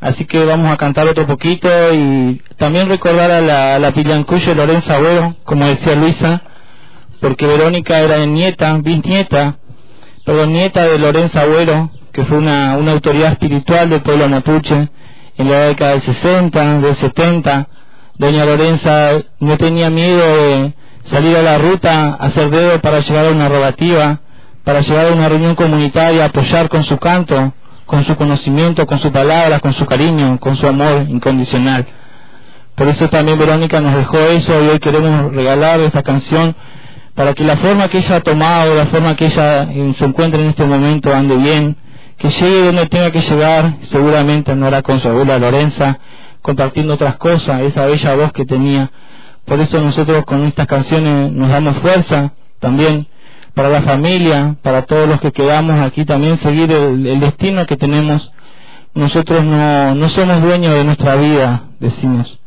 Así 0.00 0.24
que 0.24 0.44
vamos 0.44 0.70
a 0.70 0.76
cantar 0.76 1.06
otro 1.06 1.26
poquito 1.26 1.68
y 1.94 2.42
también 2.56 2.88
recordar 2.88 3.30
a 3.30 3.40
la, 3.40 3.78
la 3.78 3.92
Pillancuyo 3.92 4.54
Lorenza 4.54 4.96
Agüero, 4.96 5.36
como 5.44 5.66
decía 5.66 5.94
Luisa, 5.94 6.42
porque 7.20 7.46
Verónica 7.46 8.00
era 8.00 8.24
nieta, 8.26 8.76
bisnieta, 8.78 9.56
pero 10.26 10.46
nieta 10.46 10.84
de 10.84 10.98
Lorenza 10.98 11.42
Agüero, 11.42 11.90
que 12.12 12.24
fue 12.24 12.38
una, 12.38 12.76
una 12.76 12.92
autoridad 12.92 13.32
espiritual 13.32 13.88
del 13.88 14.02
pueblo 14.02 14.28
mapuche 14.28 14.88
en 15.36 15.50
la 15.50 15.60
década 15.68 15.92
del 15.92 16.02
60, 16.02 16.80
del 16.80 16.96
70 16.96 17.68
Doña 18.16 18.44
Lorenza 18.44 19.10
no 19.40 19.56
tenía 19.56 19.90
miedo 19.90 20.36
de 20.36 20.74
salir 21.06 21.36
a 21.36 21.42
la 21.42 21.58
ruta, 21.58 22.14
hacer 22.14 22.48
dedo 22.50 22.80
para 22.80 23.00
llegar 23.00 23.26
a 23.26 23.30
una 23.30 23.48
rogativa, 23.48 24.20
para 24.62 24.80
llegar 24.80 25.06
a 25.06 25.12
una 25.12 25.28
reunión 25.28 25.54
comunitaria, 25.54 26.26
apoyar 26.26 26.68
con 26.68 26.84
su 26.84 26.96
canto, 26.98 27.52
con 27.86 28.04
su 28.04 28.16
conocimiento, 28.16 28.86
con 28.86 28.98
su 28.98 29.10
palabra, 29.10 29.60
con 29.60 29.72
su 29.74 29.84
cariño, 29.84 30.38
con 30.38 30.56
su 30.56 30.66
amor 30.66 31.06
incondicional. 31.08 31.86
Por 32.74 32.88
eso 32.88 33.08
también 33.08 33.38
Verónica 33.38 33.80
nos 33.80 33.94
dejó 33.94 34.18
eso 34.18 34.64
y 34.64 34.68
hoy 34.68 34.78
queremos 34.78 35.32
regalar 35.32 35.80
esta 35.80 36.02
canción 36.02 36.54
para 37.14 37.34
que 37.34 37.44
la 37.44 37.56
forma 37.56 37.88
que 37.88 37.98
ella 37.98 38.16
ha 38.16 38.20
tomado, 38.20 38.74
la 38.74 38.86
forma 38.86 39.14
que 39.16 39.26
ella 39.26 39.68
se 39.96 40.04
encuentra 40.04 40.40
en 40.40 40.48
este 40.48 40.64
momento 40.64 41.14
ande 41.14 41.36
bien, 41.36 41.76
que 42.18 42.30
llegue 42.30 42.66
donde 42.66 42.86
tenga 42.86 43.10
que 43.10 43.20
llegar, 43.20 43.74
seguramente 43.90 44.54
no 44.54 44.66
hará 44.66 44.82
con 44.82 45.00
su 45.00 45.08
abuela 45.08 45.38
Lorenza, 45.38 45.98
compartiendo 46.44 46.92
otras 46.92 47.16
cosas, 47.16 47.62
esa 47.62 47.86
bella 47.86 48.16
voz 48.16 48.32
que 48.32 48.44
tenía. 48.44 48.90
Por 49.46 49.60
eso 49.60 49.80
nosotros 49.80 50.26
con 50.26 50.44
estas 50.44 50.66
canciones 50.66 51.32
nos 51.32 51.48
damos 51.48 51.78
fuerza 51.78 52.34
también 52.60 53.06
para 53.54 53.70
la 53.70 53.80
familia, 53.80 54.54
para 54.60 54.82
todos 54.82 55.08
los 55.08 55.20
que 55.22 55.32
quedamos 55.32 55.80
aquí 55.80 56.04
también 56.04 56.36
seguir 56.40 56.70
el, 56.70 57.18
destino 57.18 57.64
que 57.64 57.78
tenemos. 57.78 58.30
Nosotros 58.92 59.42
no, 59.42 59.94
no 59.94 60.08
somos 60.10 60.42
dueños 60.42 60.74
de 60.74 60.84
nuestra 60.84 61.14
vida, 61.16 61.62
decimos. 61.80 62.38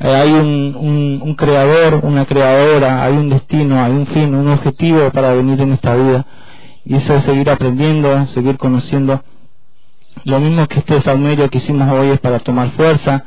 Eh, 0.00 0.14
hay 0.14 0.32
un, 0.32 0.76
un, 0.76 1.20
un 1.22 1.34
creador, 1.34 2.04
una 2.04 2.26
creadora, 2.26 3.02
hay 3.02 3.14
un 3.14 3.30
destino, 3.30 3.82
hay 3.82 3.92
un 3.92 4.06
fin, 4.08 4.34
un 4.34 4.48
objetivo 4.48 5.10
para 5.12 5.32
venir 5.32 5.58
en 5.62 5.72
esta 5.72 5.94
vida. 5.94 6.26
Y 6.84 6.94
eso 6.94 7.14
es 7.14 7.24
seguir 7.24 7.48
aprendiendo, 7.48 8.26
seguir 8.26 8.58
conociendo 8.58 9.22
lo 10.24 10.40
mismo 10.40 10.66
que 10.66 10.80
este 10.80 11.00
saumerio 11.00 11.48
que 11.50 11.58
hicimos 11.58 11.90
hoy 11.90 12.10
es 12.10 12.20
para 12.20 12.38
tomar 12.40 12.70
fuerza, 12.72 13.24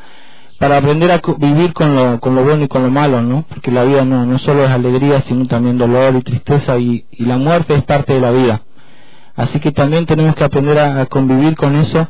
para 0.59 0.77
aprender 0.77 1.11
a 1.11 1.21
vivir 1.37 1.73
con 1.73 1.95
lo, 1.95 2.19
con 2.19 2.35
lo 2.35 2.43
bueno 2.43 2.63
y 2.63 2.67
con 2.67 2.83
lo 2.83 2.89
malo, 2.89 3.21
¿no? 3.21 3.43
Porque 3.49 3.71
la 3.71 3.83
vida 3.83 4.05
no, 4.05 4.25
no 4.25 4.37
solo 4.39 4.63
es 4.63 4.69
alegría, 4.71 5.21
sino 5.21 5.45
también 5.45 5.77
dolor 5.77 6.15
y 6.15 6.21
tristeza 6.21 6.77
y, 6.77 7.05
y 7.11 7.25
la 7.25 7.37
muerte 7.37 7.75
es 7.75 7.83
parte 7.83 8.13
de 8.13 8.21
la 8.21 8.31
vida. 8.31 8.61
Así 9.35 9.59
que 9.59 9.71
también 9.71 10.05
tenemos 10.05 10.35
que 10.35 10.43
aprender 10.43 10.77
a, 10.79 11.01
a 11.01 11.05
convivir 11.07 11.55
con 11.55 11.75
eso 11.75 12.07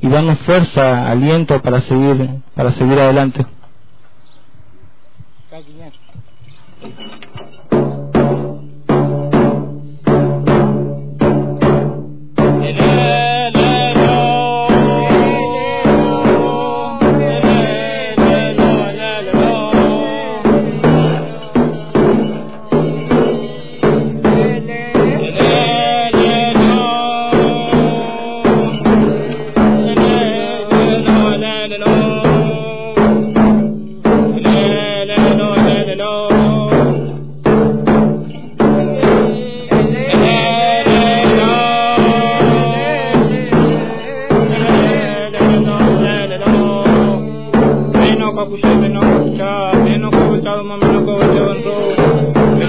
y 0.00 0.08
darnos 0.08 0.38
fuerza, 0.40 1.10
aliento 1.10 1.60
para 1.62 1.80
seguir, 1.80 2.28
para 2.54 2.70
seguir 2.72 2.98
adelante. 2.98 3.46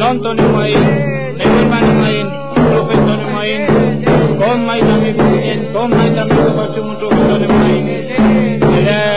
Tonton 0.07 0.37
Numain, 0.37 1.35
Sewerman 1.37 1.83
Numain, 1.85 2.27
Rufen 2.71 2.99
Ton 3.07 3.19
Numain, 3.19 3.67
Kom 4.39 4.65
Mai 4.65 4.79
Tami 4.79 5.11
Kuyen, 5.11 5.59
Kom 5.73 5.89
Mai 5.91 6.09
Tami 6.15 6.31
Kuyen, 6.31 6.73
Tum 6.73 6.95
Tum 6.97 7.11
Ton 7.27 7.41
Numain. 7.41 9.16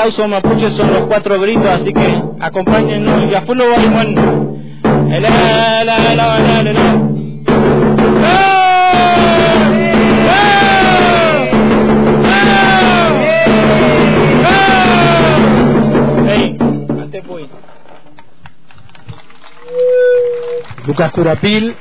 Aplauso 0.00 0.26
mapuche 0.26 0.70
son 0.70 0.92
los 0.94 1.02
cuatro 1.06 1.38
gritos, 1.38 1.66
así 1.66 1.92
que 1.92 2.22
acompáñennos. 2.40 3.30
Y 3.30 3.34
a 3.34 3.42
full. 3.42 3.58
Lucas 20.86 21.12
Curapil, 21.12 21.76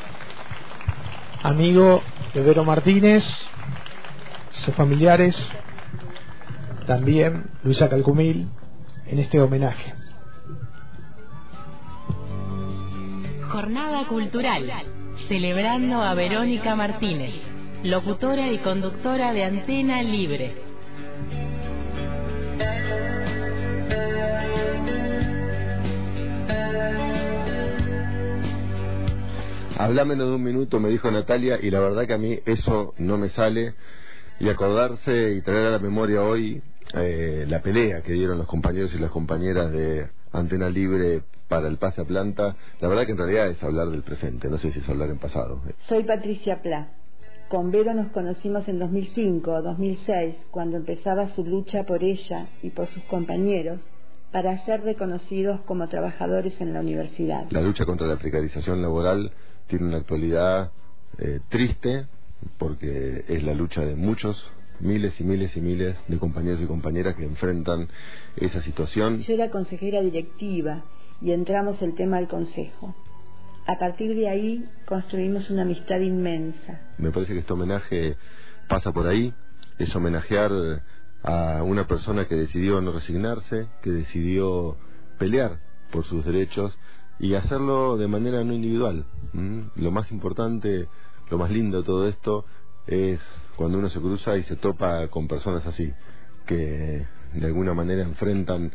amigo 1.41 2.01
de 2.33 2.41
Vero 2.43 2.65
Martínez, 2.65 3.23
sus 4.51 4.75
familiares, 4.75 5.37
también 6.89 7.43
Luisa 7.63 7.87
Calcumil, 7.87 8.47
en 9.05 9.19
este 9.19 9.39
homenaje. 9.39 9.93
Jornada 13.47 14.07
Cultural, 14.07 14.71
celebrando 15.27 16.01
a 16.01 16.15
Verónica 16.15 16.75
Martínez, 16.75 17.35
locutora 17.83 18.47
y 18.51 18.57
conductora 18.57 19.33
de 19.33 19.43
Antena 19.43 20.01
Libre. 20.01 20.55
Hablámelo 29.77 30.27
de 30.27 30.35
un 30.37 30.43
minuto, 30.43 30.79
me 30.79 30.89
dijo 30.89 31.11
Natalia, 31.11 31.59
y 31.61 31.69
la 31.69 31.81
verdad 31.81 32.07
que 32.07 32.13
a 32.13 32.17
mí 32.17 32.39
eso 32.47 32.95
no 32.97 33.19
me 33.19 33.29
sale. 33.29 33.75
Y 34.39 34.47
acordarse 34.47 35.33
y 35.33 35.41
traer 35.41 35.65
a 35.65 35.71
la 35.71 35.79
memoria 35.79 36.23
hoy 36.23 36.63
eh, 36.93 37.45
la 37.47 37.61
pelea 37.61 38.01
que 38.01 38.13
dieron 38.13 38.37
los 38.37 38.47
compañeros 38.47 38.93
y 38.95 38.99
las 38.99 39.11
compañeras 39.11 39.71
de 39.71 40.09
Antena 40.31 40.69
Libre 40.69 41.23
para 41.47 41.67
el 41.67 41.77
pase 41.77 42.01
a 42.01 42.05
planta, 42.05 42.55
la 42.79 42.87
verdad 42.87 43.05
que 43.05 43.11
en 43.11 43.17
realidad 43.17 43.47
es 43.47 43.61
hablar 43.63 43.89
del 43.89 44.03
presente, 44.03 44.49
no 44.49 44.57
sé 44.57 44.71
si 44.71 44.79
es 44.79 44.89
hablar 44.89 45.09
en 45.09 45.17
pasado. 45.17 45.61
Soy 45.87 46.03
Patricia 46.03 46.61
Pla. 46.61 46.89
Con 47.49 47.71
Vero 47.71 47.95
nos 47.95 48.09
conocimos 48.09 48.67
en 48.67 48.77
2005 48.77 49.51
o 49.51 49.61
2006, 49.63 50.35
cuando 50.51 50.77
empezaba 50.77 51.29
su 51.29 51.43
lucha 51.43 51.83
por 51.83 52.03
ella 52.03 52.47
y 52.61 52.69
por 52.69 52.85
sus 52.87 53.03
compañeros 53.05 53.81
para 54.31 54.57
ser 54.65 54.81
reconocidos 54.81 55.59
como 55.61 55.87
trabajadores 55.87 56.61
en 56.61 56.73
la 56.73 56.81
universidad. 56.81 57.47
La 57.49 57.61
lucha 57.61 57.85
contra 57.85 58.05
la 58.05 58.17
precarización 58.17 58.83
laboral 58.83 59.31
tiene 59.67 59.87
una 59.87 59.97
actualidad 59.97 60.71
eh, 61.17 61.39
triste 61.49 62.05
porque 62.59 63.25
es 63.27 63.43
la 63.43 63.53
lucha 63.53 63.81
de 63.81 63.95
muchos 63.95 64.37
miles 64.79 65.19
y 65.19 65.23
miles 65.23 65.55
y 65.55 65.61
miles 65.61 65.95
de 66.07 66.17
compañeros 66.17 66.61
y 66.61 66.65
compañeras 66.65 67.15
que 67.15 67.25
enfrentan 67.25 67.87
esa 68.35 68.61
situación. 68.61 69.19
Yo 69.19 69.33
era 69.33 69.49
consejera 69.49 70.01
directiva 70.01 70.83
y 71.21 71.31
entramos 71.31 71.81
el 71.81 71.95
tema 71.95 72.17
al 72.17 72.27
consejo. 72.27 72.95
A 73.65 73.77
partir 73.77 74.15
de 74.15 74.29
ahí 74.29 74.65
construimos 74.85 75.49
una 75.49 75.61
amistad 75.61 75.99
inmensa. 75.99 76.81
Me 76.97 77.11
parece 77.11 77.33
que 77.33 77.39
este 77.39 77.53
homenaje 77.53 78.17
pasa 78.67 78.91
por 78.91 79.07
ahí, 79.07 79.33
es 79.77 79.95
homenajear 79.95 80.51
a 81.23 81.63
una 81.63 81.85
persona 81.87 82.27
que 82.27 82.35
decidió 82.35 82.81
no 82.81 82.91
resignarse, 82.91 83.67
que 83.81 83.91
decidió 83.91 84.77
pelear 85.17 85.59
por 85.91 86.05
sus 86.05 86.25
derechos 86.25 86.75
y 87.19 87.33
hacerlo 87.33 87.97
de 87.97 88.07
manera 88.07 88.43
no 88.43 88.53
individual. 88.53 89.05
¿m? 89.33 89.69
Lo 89.75 89.91
más 89.91 90.11
importante, 90.11 90.87
lo 91.29 91.37
más 91.37 91.51
lindo 91.51 91.79
de 91.79 91.83
todo 91.83 92.07
esto 92.07 92.45
es 92.87 93.19
cuando 93.59 93.77
uno 93.77 93.89
se 93.89 93.99
cruza 93.99 94.37
y 94.37 94.43
se 94.43 94.55
topa 94.55 95.05
con 95.09 95.27
personas 95.27 95.65
así, 95.65 95.91
que 96.45 97.05
de 97.33 97.45
alguna 97.45 97.73
manera 97.73 98.03
enfrentan 98.03 98.71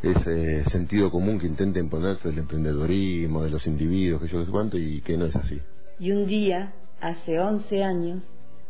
ese 0.00 0.62
sentido 0.70 1.10
común 1.10 1.40
que 1.40 1.48
intenta 1.48 1.80
imponerse 1.80 2.28
del 2.28 2.38
emprendedorismo, 2.38 3.42
de 3.42 3.50
los 3.50 3.66
individuos, 3.66 4.22
que 4.22 4.28
yo 4.28 4.44
sé 4.44 4.48
cuánto, 4.52 4.78
y 4.78 5.00
que 5.00 5.16
no 5.16 5.26
es 5.26 5.34
así. 5.34 5.60
Y 5.98 6.12
un 6.12 6.28
día, 6.28 6.72
hace 7.00 7.40
11 7.40 7.82
años, 7.82 8.22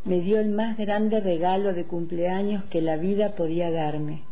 me 0.07 0.23
dio 0.23 0.40
el 0.40 0.49
más 0.49 0.78
grande 0.78 1.20
regalo 1.20 1.74
de 1.74 1.85
cumpleaños 1.85 2.65
que 2.70 2.81
la 2.81 2.97
vida 2.97 3.35
podía 3.35 3.70
darme. 3.70 4.23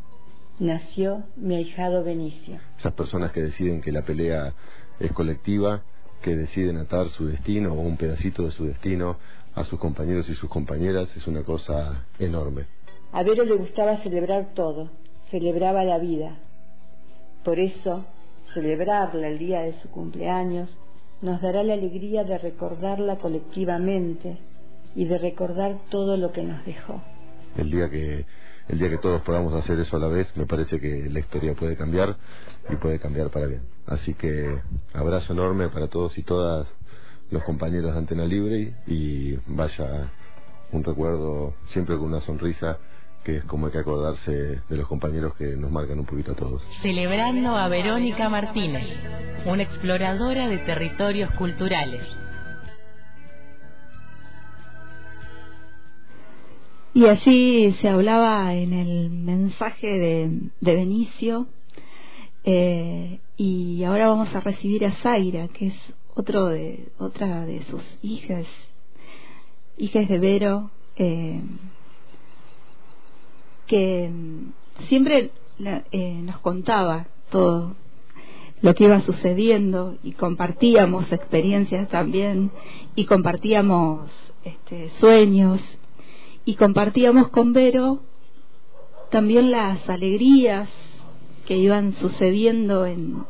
Nació 0.58 1.24
mi 1.36 1.56
ahijado 1.56 2.02
Benicio. 2.02 2.60
Esas 2.78 2.94
personas 2.94 3.32
que 3.32 3.42
deciden 3.42 3.82
que 3.82 3.92
la 3.92 4.00
pelea 4.00 4.54
es 4.98 5.12
colectiva, 5.12 5.82
que 6.22 6.34
deciden 6.34 6.78
atar 6.78 7.10
su 7.10 7.26
destino 7.26 7.74
o 7.74 7.80
un 7.82 7.98
pedacito 7.98 8.44
de 8.44 8.52
su 8.52 8.64
destino 8.64 9.18
a 9.56 9.64
sus 9.64 9.80
compañeros 9.80 10.28
y 10.28 10.34
sus 10.34 10.48
compañeras, 10.48 11.08
es 11.16 11.26
una 11.26 11.42
cosa 11.42 12.04
enorme. 12.18 12.66
A 13.12 13.22
Vero 13.22 13.42
le 13.42 13.56
gustaba 13.56 13.96
celebrar 14.02 14.52
todo, 14.54 14.90
celebraba 15.30 15.82
la 15.82 15.98
vida. 15.98 16.36
Por 17.42 17.58
eso, 17.58 18.04
celebrarla 18.52 19.28
el 19.28 19.38
día 19.38 19.62
de 19.62 19.72
su 19.80 19.90
cumpleaños 19.90 20.76
nos 21.22 21.40
dará 21.40 21.62
la 21.62 21.72
alegría 21.72 22.24
de 22.24 22.36
recordarla 22.36 23.16
colectivamente 23.16 24.36
y 24.94 25.06
de 25.06 25.16
recordar 25.16 25.78
todo 25.90 26.18
lo 26.18 26.32
que 26.32 26.42
nos 26.42 26.64
dejó. 26.66 27.02
El 27.56 27.70
día 27.70 27.88
que 27.88 28.26
el 28.68 28.78
día 28.80 28.90
que 28.90 28.98
todos 28.98 29.22
podamos 29.22 29.54
hacer 29.54 29.78
eso 29.78 29.96
a 29.96 30.00
la 30.00 30.08
vez, 30.08 30.26
me 30.36 30.44
parece 30.44 30.80
que 30.80 31.08
la 31.08 31.20
historia 31.20 31.54
puede 31.54 31.76
cambiar 31.76 32.16
y 32.68 32.74
puede 32.76 32.98
cambiar 32.98 33.30
para 33.30 33.46
bien. 33.46 33.62
Así 33.86 34.14
que 34.14 34.60
abrazo 34.92 35.32
enorme 35.32 35.68
para 35.68 35.86
todos 35.86 36.18
y 36.18 36.22
todas 36.24 36.66
los 37.30 37.42
compañeros 37.44 37.92
de 37.92 37.98
Antena 37.98 38.24
Libre 38.24 38.74
y 38.86 39.34
vaya 39.46 40.10
un 40.72 40.84
recuerdo 40.84 41.54
siempre 41.68 41.96
con 41.96 42.06
una 42.06 42.20
sonrisa 42.20 42.78
que 43.24 43.38
es 43.38 43.44
como 43.44 43.66
hay 43.66 43.72
que 43.72 43.78
acordarse 43.78 44.30
de 44.68 44.76
los 44.76 44.86
compañeros 44.86 45.34
que 45.34 45.56
nos 45.56 45.70
marcan 45.70 45.98
un 45.98 46.06
poquito 46.06 46.32
a 46.32 46.36
todos. 46.36 46.62
Celebrando 46.80 47.56
a 47.56 47.66
Verónica 47.66 48.28
Martínez, 48.28 48.86
una 49.44 49.64
exploradora 49.64 50.46
de 50.46 50.58
territorios 50.58 51.32
culturales. 51.32 52.02
Y 56.94 57.06
allí 57.06 57.72
se 57.80 57.88
hablaba 57.88 58.54
en 58.54 58.72
el 58.72 59.10
mensaje 59.10 59.98
de, 59.98 60.30
de 60.60 60.74
Benicio, 60.76 61.48
eh, 62.44 63.18
y 63.36 63.82
ahora 63.82 64.08
vamos 64.08 64.32
a 64.36 64.40
recibir 64.40 64.86
a 64.86 64.92
Zaira, 64.92 65.48
que 65.48 65.66
es 65.66 65.92
otro 66.16 66.46
de, 66.46 66.88
otra 66.98 67.44
de 67.46 67.62
sus 67.64 67.82
hijas, 68.02 68.46
hijas 69.76 70.08
de 70.08 70.18
Vero, 70.18 70.70
eh, 70.96 71.42
que 73.66 74.10
siempre 74.88 75.30
la- 75.58 75.84
eh, 75.92 76.20
nos 76.22 76.38
contaba 76.38 77.06
todo 77.30 77.74
lo 78.62 78.74
que 78.74 78.84
iba 78.84 79.00
sucediendo 79.02 79.96
y 80.02 80.12
compartíamos 80.12 81.12
experiencias 81.12 81.88
también 81.88 82.50
y 82.94 83.04
compartíamos 83.04 84.10
este, 84.44 84.90
sueños 84.98 85.60
y 86.44 86.54
compartíamos 86.54 87.28
con 87.28 87.52
Vero 87.52 88.00
también 89.10 89.50
las 89.50 89.86
alegrías 89.88 90.68
que 91.46 91.56
iban 91.58 91.92
sucediendo 91.94 92.86
en, 92.86 93.24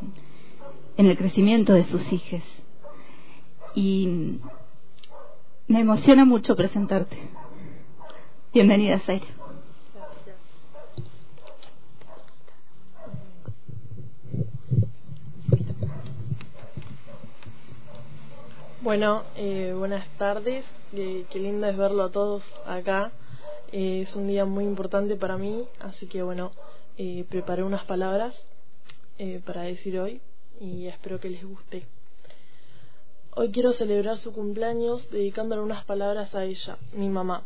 en 0.96 1.06
el 1.06 1.18
crecimiento 1.18 1.72
de 1.74 1.84
sus 1.86 2.12
hijas 2.12 2.42
y 3.76 4.40
me 5.68 5.80
emociona 5.80 6.24
mucho 6.24 6.56
presentarte. 6.56 7.16
Bienvenida, 8.52 8.98
Zaira. 9.00 9.26
Bueno, 18.80 19.24
eh, 19.36 19.74
buenas 19.76 20.08
tardes. 20.16 20.64
Eh, 20.92 21.26
qué 21.30 21.38
lindo 21.38 21.66
es 21.66 21.76
verlo 21.76 22.04
a 22.04 22.10
todos 22.10 22.42
acá. 22.66 23.12
Eh, 23.72 24.06
es 24.08 24.16
un 24.16 24.26
día 24.28 24.44
muy 24.46 24.64
importante 24.64 25.16
para 25.16 25.36
mí, 25.36 25.66
así 25.80 26.06
que 26.06 26.22
bueno, 26.22 26.52
eh, 26.96 27.26
preparé 27.28 27.62
unas 27.62 27.84
palabras 27.84 28.34
eh, 29.18 29.42
para 29.44 29.62
decir 29.62 29.98
hoy 29.98 30.20
y 30.60 30.86
espero 30.86 31.20
que 31.20 31.28
les 31.28 31.44
guste. 31.44 31.84
Hoy 33.38 33.50
quiero 33.50 33.74
celebrar 33.74 34.16
su 34.16 34.32
cumpleaños 34.32 35.10
dedicándole 35.10 35.60
unas 35.60 35.84
palabras 35.84 36.34
a 36.34 36.46
ella, 36.46 36.78
mi 36.94 37.10
mamá. 37.10 37.42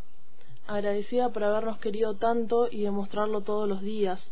Agradecida 0.68 1.30
por 1.30 1.42
habernos 1.42 1.78
querido 1.78 2.14
tanto 2.14 2.68
y 2.70 2.82
demostrarlo 2.82 3.40
todos 3.40 3.68
los 3.68 3.82
días, 3.82 4.22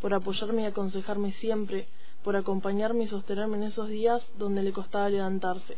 por 0.00 0.14
apoyarme 0.14 0.62
y 0.62 0.66
aconsejarme 0.66 1.32
siempre, 1.32 1.88
por 2.22 2.36
acompañarme 2.36 3.02
y 3.02 3.06
sostenerme 3.08 3.56
en 3.56 3.64
esos 3.64 3.88
días 3.88 4.24
donde 4.38 4.62
le 4.62 4.72
costaba 4.72 5.08
levantarse. 5.08 5.76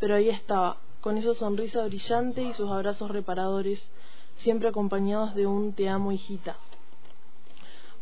Pero 0.00 0.16
ahí 0.16 0.30
estaba, 0.30 0.78
con 1.00 1.16
esa 1.16 1.34
sonrisa 1.34 1.84
brillante 1.84 2.42
y 2.42 2.52
sus 2.52 2.68
abrazos 2.68 3.08
reparadores, 3.08 3.80
siempre 4.38 4.68
acompañados 4.68 5.36
de 5.36 5.46
un 5.46 5.74
te 5.74 5.88
amo 5.88 6.10
hijita. 6.10 6.56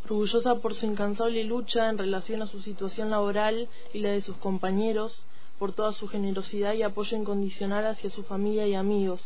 Orgullosa 0.07 0.55
por 0.55 0.75
su 0.75 0.87
incansable 0.87 1.45
lucha 1.45 1.91
en 1.91 1.99
relación 1.99 2.41
a 2.41 2.47
su 2.47 2.63
situación 2.63 3.11
laboral 3.11 3.69
y 3.93 3.99
la 3.99 4.13
de 4.13 4.23
sus 4.23 4.39
compañeros, 4.39 5.27
por 5.61 5.73
toda 5.73 5.93
su 5.93 6.09
generosidad 6.09 6.73
y 6.73 6.83
apoyo 6.83 7.19
incondicional 7.19 7.87
hacia 7.87 8.09
su 8.09 8.23
familia 8.23 8.67
y 8.67 8.75
amigos. 8.75 9.23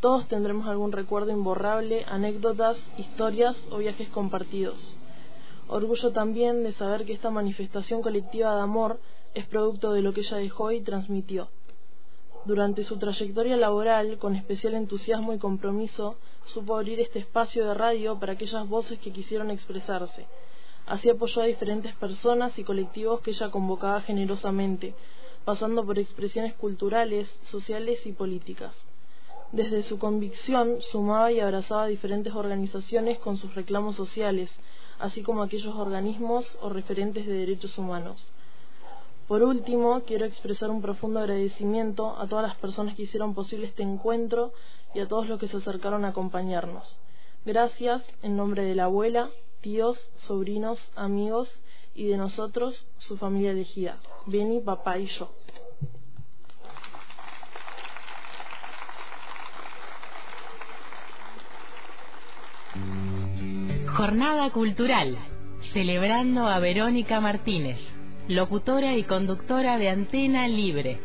Todos 0.00 0.28
tendremos 0.28 0.68
algún 0.68 0.92
recuerdo 0.92 1.32
imborrable, 1.32 2.04
anécdotas, 2.08 2.76
historias 2.98 3.56
o 3.70 3.78
viajes 3.78 4.10
compartidos. 4.10 4.98
Orgullo 5.66 6.12
también 6.12 6.62
de 6.62 6.72
saber 6.72 7.06
que 7.06 7.14
esta 7.14 7.30
manifestación 7.30 8.02
colectiva 8.02 8.54
de 8.54 8.60
amor 8.60 9.00
es 9.32 9.46
producto 9.46 9.94
de 9.94 10.02
lo 10.02 10.12
que 10.12 10.20
ella 10.20 10.36
dejó 10.36 10.72
y 10.72 10.82
transmitió. 10.82 11.48
Durante 12.44 12.84
su 12.84 12.98
trayectoria 12.98 13.56
laboral, 13.56 14.18
con 14.18 14.36
especial 14.36 14.74
entusiasmo 14.74 15.32
y 15.32 15.38
compromiso, 15.38 16.18
supo 16.44 16.76
abrir 16.76 17.00
este 17.00 17.18
espacio 17.18 17.66
de 17.66 17.72
radio 17.72 18.20
para 18.20 18.34
aquellas 18.34 18.68
voces 18.68 18.98
que 18.98 19.10
quisieron 19.10 19.50
expresarse. 19.50 20.26
Así 20.86 21.08
apoyó 21.08 21.40
a 21.40 21.46
diferentes 21.46 21.94
personas 21.94 22.58
y 22.58 22.62
colectivos 22.62 23.20
que 23.22 23.30
ella 23.30 23.50
convocaba 23.50 24.02
generosamente, 24.02 24.94
pasando 25.46 25.86
por 25.86 25.96
expresiones 25.96 26.54
culturales, 26.54 27.30
sociales 27.42 28.04
y 28.04 28.10
políticas. 28.10 28.74
Desde 29.52 29.84
su 29.84 29.96
convicción 29.96 30.78
sumaba 30.90 31.30
y 31.30 31.38
abrazaba 31.38 31.86
diferentes 31.86 32.34
organizaciones 32.34 33.20
con 33.20 33.36
sus 33.36 33.54
reclamos 33.54 33.94
sociales, 33.94 34.50
así 34.98 35.22
como 35.22 35.44
aquellos 35.44 35.72
organismos 35.76 36.58
o 36.62 36.68
referentes 36.68 37.26
de 37.26 37.32
derechos 37.32 37.78
humanos. 37.78 38.28
Por 39.28 39.44
último, 39.44 40.02
quiero 40.04 40.24
expresar 40.24 40.68
un 40.68 40.82
profundo 40.82 41.20
agradecimiento 41.20 42.18
a 42.18 42.26
todas 42.26 42.48
las 42.48 42.56
personas 42.56 42.96
que 42.96 43.04
hicieron 43.04 43.32
posible 43.32 43.68
este 43.68 43.84
encuentro 43.84 44.52
y 44.94 44.98
a 44.98 45.06
todos 45.06 45.28
los 45.28 45.38
que 45.38 45.46
se 45.46 45.58
acercaron 45.58 46.04
a 46.04 46.08
acompañarnos. 46.08 46.98
Gracias 47.44 48.02
en 48.22 48.36
nombre 48.36 48.64
de 48.64 48.74
la 48.74 48.84
abuela, 48.84 49.28
tíos, 49.60 49.96
sobrinos, 50.16 50.80
amigos 50.96 51.48
y 51.96 52.08
de 52.08 52.16
nosotros, 52.16 52.90
su 52.98 53.16
familia 53.16 53.50
elegida, 53.52 53.96
Beni, 54.26 54.60
papá 54.60 54.98
y 54.98 55.06
yo. 55.06 55.30
Jornada 63.96 64.50
Cultural, 64.50 65.16
celebrando 65.72 66.46
a 66.46 66.58
Verónica 66.58 67.18
Martínez, 67.20 67.78
locutora 68.28 68.94
y 68.94 69.04
conductora 69.04 69.78
de 69.78 69.88
Antena 69.88 70.46
Libre. 70.48 71.00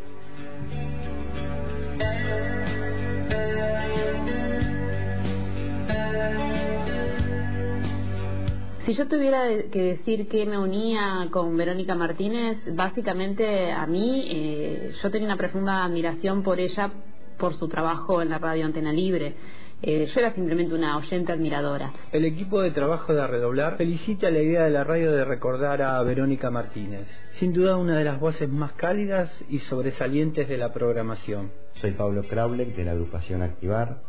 Si 8.85 8.95
yo 8.95 9.07
tuviera 9.07 9.43
que 9.71 9.79
decir 9.79 10.27
que 10.27 10.43
me 10.47 10.57
unía 10.57 11.27
con 11.29 11.55
Verónica 11.55 11.93
Martínez, 11.93 12.57
básicamente 12.73 13.71
a 13.71 13.85
mí, 13.85 14.25
eh, 14.27 14.93
yo 15.03 15.11
tenía 15.11 15.27
una 15.27 15.37
profunda 15.37 15.83
admiración 15.83 16.41
por 16.41 16.59
ella, 16.59 16.91
por 17.37 17.53
su 17.53 17.67
trabajo 17.67 18.23
en 18.23 18.29
la 18.29 18.39
radio 18.39 18.65
Antena 18.65 18.91
Libre. 18.91 19.35
Eh, 19.83 20.07
yo 20.11 20.19
era 20.19 20.33
simplemente 20.33 20.73
una 20.73 20.97
oyente 20.97 21.31
admiradora. 21.31 21.93
El 22.11 22.25
equipo 22.25 22.59
de 22.59 22.71
trabajo 22.71 23.13
de 23.13 23.25
Redoblar 23.27 23.77
felicita 23.77 24.31
la 24.31 24.41
idea 24.41 24.63
de 24.63 24.71
la 24.71 24.83
radio 24.83 25.11
de 25.11 25.25
recordar 25.25 25.83
a 25.83 26.01
Verónica 26.01 26.49
Martínez, 26.49 27.07
sin 27.33 27.53
duda 27.53 27.77
una 27.77 27.97
de 27.97 28.03
las 28.03 28.19
voces 28.19 28.49
más 28.49 28.73
cálidas 28.73 29.29
y 29.47 29.59
sobresalientes 29.59 30.49
de 30.49 30.57
la 30.57 30.73
programación. 30.73 31.51
Soy 31.75 31.91
Pablo 31.91 32.23
Kraulek 32.27 32.75
de 32.75 32.85
la 32.85 32.91
agrupación 32.93 33.43
Activar. 33.43 34.01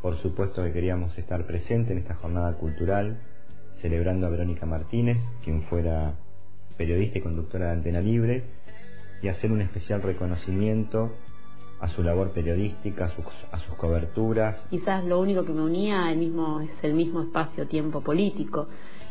Por 0.00 0.16
supuesto 0.18 0.62
que 0.62 0.72
queríamos 0.72 1.18
estar 1.18 1.44
presente 1.44 1.92
en 1.92 1.98
esta 1.98 2.14
jornada 2.14 2.56
cultural, 2.56 3.20
celebrando 3.80 4.26
a 4.26 4.30
Verónica 4.30 4.66
Martínez, 4.66 5.18
quien 5.44 5.62
fuera 5.62 6.14
periodista 6.76 7.18
y 7.18 7.22
conductora 7.22 7.66
de 7.66 7.72
Antena 7.72 8.00
Libre, 8.00 8.44
y 9.22 9.28
hacer 9.28 9.50
un 9.50 9.60
especial 9.60 10.02
reconocimiento 10.02 11.12
a 11.80 11.88
su 11.88 12.02
labor 12.02 12.32
periodística, 12.32 13.06
a 13.06 13.08
sus, 13.10 13.24
a 13.52 13.58
sus 13.60 13.74
coberturas. 13.76 14.66
Quizás 14.70 15.04
lo 15.04 15.20
único 15.20 15.44
que 15.44 15.52
me 15.52 15.62
unía 15.62 16.10
el 16.10 16.18
mismo, 16.18 16.60
es 16.60 16.70
el 16.82 16.94
mismo 16.94 17.22
espacio-tiempo 17.22 18.00
político. 18.02 18.68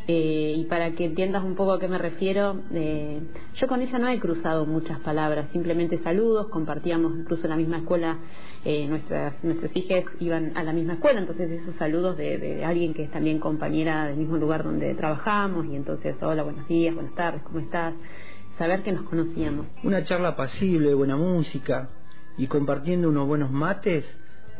Eh, 0.08 0.54
y 0.56 0.64
para 0.66 0.92
que 0.92 1.04
entiendas 1.04 1.42
un 1.42 1.56
poco 1.56 1.72
a 1.72 1.80
qué 1.80 1.88
me 1.88 1.98
refiero, 1.98 2.60
eh, 2.72 3.20
yo 3.56 3.66
con 3.66 3.82
ella 3.82 3.98
no 3.98 4.08
he 4.08 4.20
cruzado 4.20 4.64
muchas 4.64 5.00
palabras, 5.00 5.48
simplemente 5.52 5.98
saludos, 5.98 6.46
compartíamos 6.46 7.12
incluso 7.18 7.42
en 7.44 7.50
la 7.50 7.56
misma 7.56 7.78
escuela, 7.78 8.18
eh, 8.64 8.86
nuestras, 8.86 9.42
nuestras 9.42 9.74
hijas 9.76 10.04
iban 10.20 10.56
a 10.56 10.62
la 10.62 10.72
misma 10.72 10.92
escuela, 10.94 11.18
entonces 11.18 11.50
esos 11.50 11.74
saludos 11.74 12.16
de, 12.16 12.38
de 12.38 12.64
alguien 12.64 12.94
que 12.94 13.02
es 13.02 13.10
también 13.10 13.40
compañera 13.40 14.06
del 14.06 14.16
mismo 14.16 14.36
lugar 14.36 14.62
donde 14.62 14.94
trabajamos, 14.94 15.66
y 15.66 15.74
entonces, 15.74 16.14
hola, 16.22 16.44
buenos 16.44 16.68
días, 16.68 16.94
buenas 16.94 17.14
tardes, 17.16 17.42
¿cómo 17.42 17.58
estás? 17.58 17.92
Saber 18.58 18.84
que 18.84 18.92
nos 18.92 19.08
conocíamos. 19.08 19.66
Una 19.82 20.04
charla 20.04 20.36
pasible, 20.36 20.94
buena 20.94 21.16
música, 21.16 21.90
y 22.38 22.46
compartiendo 22.46 23.08
unos 23.08 23.26
buenos 23.26 23.50
mates 23.50 24.04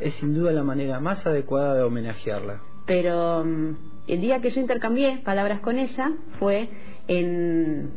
es 0.00 0.14
sin 0.14 0.34
duda 0.34 0.50
la 0.50 0.64
manera 0.64 0.98
más 0.98 1.24
adecuada 1.24 1.74
de 1.74 1.82
homenajearla. 1.82 2.60
Pero 2.86 3.42
um, 3.42 3.76
el 4.06 4.20
día 4.20 4.40
que 4.40 4.50
yo 4.50 4.60
intercambié 4.60 5.18
palabras 5.18 5.60
con 5.60 5.78
ella 5.78 6.12
fue 6.38 6.68
en 7.08 7.90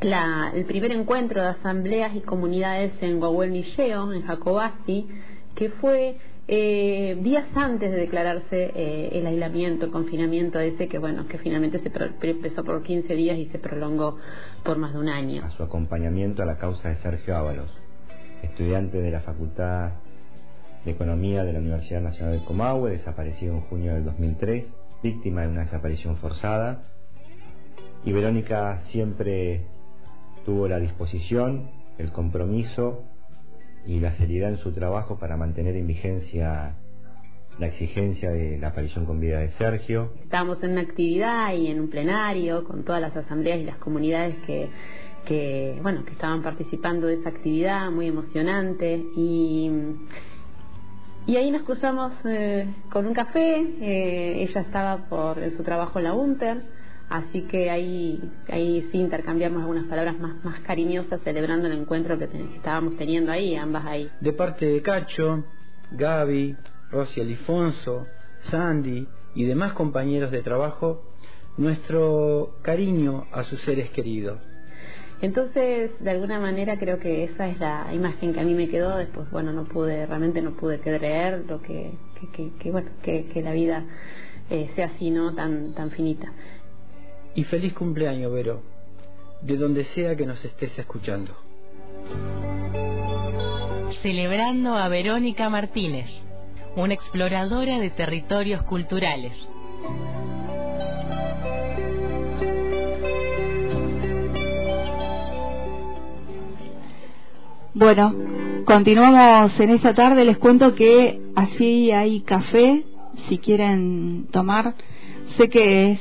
la, 0.00 0.52
el 0.54 0.64
primer 0.64 0.92
encuentro 0.92 1.42
de 1.42 1.48
asambleas 1.48 2.14
y 2.14 2.20
comunidades 2.20 2.92
en 3.00 3.18
Guahuel 3.18 3.50
Milleo, 3.50 4.12
en 4.12 4.22
Jacobasi, 4.22 5.06
que 5.54 5.70
fue 5.70 6.16
eh, 6.48 7.16
días 7.22 7.46
antes 7.54 7.90
de 7.90 7.96
declararse 7.96 8.70
eh, 8.74 9.08
el 9.12 9.26
aislamiento, 9.26 9.86
el 9.86 9.90
confinamiento 9.90 10.60
ese, 10.60 10.86
que 10.88 10.98
bueno, 10.98 11.26
que 11.26 11.38
finalmente 11.38 11.80
se 11.80 11.90
empezó 12.30 12.62
por 12.62 12.82
15 12.82 13.14
días 13.14 13.38
y 13.38 13.46
se 13.46 13.58
prolongó 13.58 14.18
por 14.64 14.78
más 14.78 14.92
de 14.92 14.98
un 14.98 15.08
año. 15.08 15.44
A 15.44 15.50
su 15.50 15.62
acompañamiento 15.62 16.42
a 16.42 16.46
la 16.46 16.58
causa 16.58 16.88
de 16.88 16.96
Sergio 16.96 17.36
Ábalos 17.36 17.70
estudiante 18.42 19.00
de 19.00 19.10
la 19.10 19.20
Facultad 19.20 19.92
de 20.84 20.90
Economía 20.90 21.44
de 21.44 21.52
la 21.52 21.58
Universidad 21.58 22.00
Nacional 22.00 22.34
del 22.34 22.44
Comahue, 22.44 22.90
desaparecido 22.92 23.54
en 23.54 23.60
junio 23.62 23.94
del 23.94 24.04
2003, 24.04 24.66
víctima 25.02 25.42
de 25.42 25.48
una 25.48 25.64
desaparición 25.64 26.16
forzada. 26.16 26.82
Y 28.04 28.12
Verónica 28.12 28.82
siempre 28.90 29.66
tuvo 30.44 30.68
la 30.68 30.78
disposición, 30.78 31.70
el 31.98 32.12
compromiso 32.12 33.04
y 33.84 34.00
la 34.00 34.12
seriedad 34.12 34.50
en 34.50 34.58
su 34.58 34.72
trabajo 34.72 35.18
para 35.18 35.36
mantener 35.36 35.76
en 35.76 35.86
vigencia 35.86 36.76
la 37.58 37.68
exigencia 37.68 38.30
de 38.30 38.58
la 38.58 38.68
aparición 38.68 39.06
con 39.06 39.18
vida 39.18 39.40
de 39.40 39.50
Sergio. 39.52 40.12
Estábamos 40.22 40.62
en 40.62 40.72
una 40.72 40.82
actividad 40.82 41.54
y 41.54 41.68
en 41.68 41.80
un 41.80 41.88
plenario 41.88 42.64
con 42.64 42.84
todas 42.84 43.00
las 43.00 43.16
asambleas 43.16 43.60
y 43.60 43.64
las 43.64 43.78
comunidades 43.78 44.34
que 44.46 44.68
que 45.26 45.78
bueno 45.82 46.04
que 46.04 46.12
estaban 46.12 46.42
participando 46.42 47.06
de 47.08 47.14
esa 47.14 47.28
actividad 47.28 47.90
muy 47.90 48.06
emocionante 48.06 49.04
y 49.16 49.70
y 51.26 51.36
ahí 51.36 51.50
nos 51.50 51.62
cruzamos 51.62 52.12
eh, 52.24 52.68
con 52.90 53.06
un 53.06 53.14
café 53.14 53.60
eh, 53.60 54.42
ella 54.42 54.60
estaba 54.60 55.08
por 55.08 55.38
su 55.56 55.62
trabajo 55.62 55.98
en 55.98 56.04
la 56.04 56.14
Unter 56.14 56.62
así 57.08 57.42
que 57.42 57.70
ahí 57.70 58.20
ahí 58.48 58.88
sí 58.90 58.98
intercambiamos 58.98 59.60
algunas 59.60 59.84
palabras 59.86 60.18
más 60.18 60.44
más 60.44 60.60
cariñosas 60.60 61.20
celebrando 61.22 61.66
el 61.66 61.74
encuentro 61.74 62.18
que, 62.18 62.28
que 62.28 62.56
estábamos 62.56 62.96
teniendo 62.96 63.32
ahí 63.32 63.56
ambas 63.56 63.84
ahí. 63.86 64.10
De 64.20 64.32
parte 64.32 64.66
de 64.66 64.82
Cacho 64.82 65.44
Gaby 65.92 66.56
Rosy 66.90 67.20
Alifonso 67.20 68.06
Sandy 68.40 69.06
y 69.34 69.44
demás 69.44 69.72
compañeros 69.72 70.30
de 70.30 70.42
trabajo 70.42 71.02
nuestro 71.56 72.56
cariño 72.62 73.26
a 73.32 73.42
sus 73.44 73.60
seres 73.62 73.90
queridos 73.90 74.38
entonces, 75.20 75.90
de 76.00 76.10
alguna 76.10 76.38
manera 76.38 76.78
creo 76.78 76.98
que 76.98 77.24
esa 77.24 77.48
es 77.48 77.58
la 77.58 77.92
imagen 77.94 78.34
que 78.34 78.40
a 78.40 78.44
mí 78.44 78.54
me 78.54 78.68
quedó. 78.68 78.96
Después, 78.96 79.30
bueno, 79.30 79.52
no 79.52 79.64
pude, 79.64 80.06
realmente 80.06 80.42
no 80.42 80.52
pude 80.52 80.78
creer 80.80 81.44
lo 81.48 81.62
que, 81.62 81.92
que, 82.32 82.50
que, 82.58 82.70
bueno, 82.70 82.90
que, 83.02 83.26
que 83.26 83.42
la 83.42 83.52
vida 83.52 83.84
eh, 84.50 84.70
sea 84.74 84.86
así, 84.86 85.10
¿no? 85.10 85.34
Tan, 85.34 85.72
tan 85.74 85.90
finita. 85.90 86.32
Y 87.34 87.44
feliz 87.44 87.72
cumpleaños, 87.74 88.32
Vero, 88.32 88.62
de 89.42 89.56
donde 89.56 89.84
sea 89.86 90.16
que 90.16 90.26
nos 90.26 90.44
estés 90.44 90.78
escuchando. 90.78 91.36
celebrando 94.02 94.76
a 94.76 94.88
Verónica 94.88 95.48
Martínez, 95.48 96.06
una 96.76 96.94
exploradora 96.94 97.80
de 97.80 97.90
territorios 97.90 98.62
culturales. 98.62 99.32
Bueno, 107.78 108.14
continuamos 108.64 109.60
en 109.60 109.68
esta 109.68 109.94
tarde. 109.94 110.24
Les 110.24 110.38
cuento 110.38 110.74
que 110.74 111.20
allí 111.34 111.90
hay 111.90 112.22
café, 112.22 112.86
si 113.28 113.36
quieren 113.36 114.28
tomar. 114.32 114.76
Sé 115.36 115.50
que 115.50 115.90
es, 115.90 116.00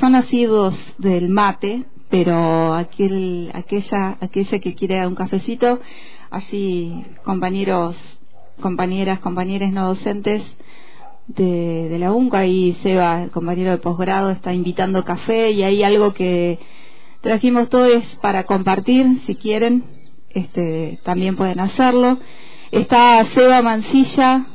son 0.00 0.16
asiduos 0.16 0.74
del 0.98 1.28
mate, 1.28 1.84
pero 2.10 2.74
aquel, 2.74 3.52
aquella, 3.54 4.16
aquella 4.20 4.58
que 4.58 4.74
quiere 4.74 5.06
un 5.06 5.14
cafecito, 5.14 5.78
allí 6.32 7.04
compañeros, 7.22 7.94
compañeras, 8.60 9.20
compañeros 9.20 9.70
no 9.70 9.86
docentes 9.86 10.42
de, 11.28 11.90
de 11.90 11.98
la 12.00 12.10
UNCA 12.10 12.44
y 12.46 12.72
Seba, 12.82 13.22
el 13.22 13.30
compañero 13.30 13.70
de 13.70 13.78
posgrado, 13.78 14.30
está 14.30 14.52
invitando 14.52 15.04
café 15.04 15.52
y 15.52 15.62
hay 15.62 15.84
algo 15.84 16.12
que 16.12 16.58
trajimos 17.20 17.68
todos 17.68 18.02
para 18.20 18.46
compartir, 18.46 19.20
si 19.26 19.36
quieren, 19.36 19.84
este, 20.30 20.98
también 21.04 21.36
pueden 21.36 21.60
hacerlo. 21.60 22.18
Está 22.70 23.24
Seba 23.34 23.62
Mancilla 23.62 24.46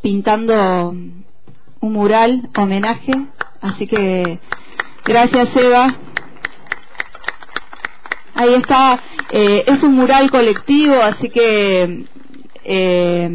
pintando 0.00 0.90
un 0.90 1.92
mural 1.92 2.48
homenaje, 2.56 3.12
así 3.60 3.86
que 3.86 4.38
gracias 5.04 5.48
Seba. 5.50 5.94
Ahí 8.34 8.54
está, 8.54 9.00
eh, 9.30 9.64
es 9.66 9.82
un 9.82 9.94
mural 9.94 10.30
colectivo, 10.30 10.94
así 11.02 11.28
que 11.28 12.06
eh, 12.64 13.30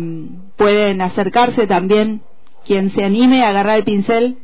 pueden 0.55 1.01
acercarse 1.01 1.67
también 1.67 2.21
quien 2.65 2.91
se 2.91 3.03
anime 3.03 3.43
a 3.43 3.49
agarrar 3.49 3.77
el 3.77 3.83
pincel. 3.83 4.37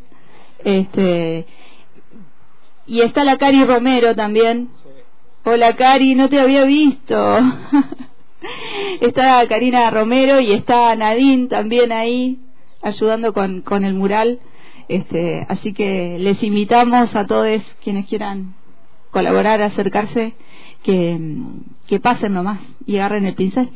Este, 0.64 1.46
y 2.86 3.02
está 3.02 3.24
la 3.24 3.38
Cari 3.38 3.66
Romero 3.66 4.16
también. 4.16 4.70
Hola 5.46 5.76
Cari, 5.76 6.16
no 6.16 6.30
te 6.30 6.40
había 6.40 6.64
visto. 6.64 7.38
está 9.02 9.46
Karina 9.50 9.92
Romero 9.92 10.40
y 10.40 10.54
está 10.54 10.96
Nadine 10.96 11.50
también 11.50 11.92
ahí 11.92 12.40
ayudando 12.82 13.34
con, 13.34 13.62
con 13.62 13.84
el 13.84 13.94
mural. 13.94 14.40
Este, 14.88 15.46
así 15.50 15.74
que 15.74 16.18
les 16.18 16.42
invitamos 16.44 17.14
a 17.14 17.28
todos 17.28 17.62
quienes 17.84 18.08
quieran 18.08 18.56
colaborar, 19.12 19.62
acercarse, 19.62 20.34
que, 20.82 21.20
que 21.88 22.00
pasen 22.00 22.34
nomás 22.34 22.62
y 22.86 22.96
agarren 22.96 23.26
el 23.26 23.36
pincel. 23.36 23.70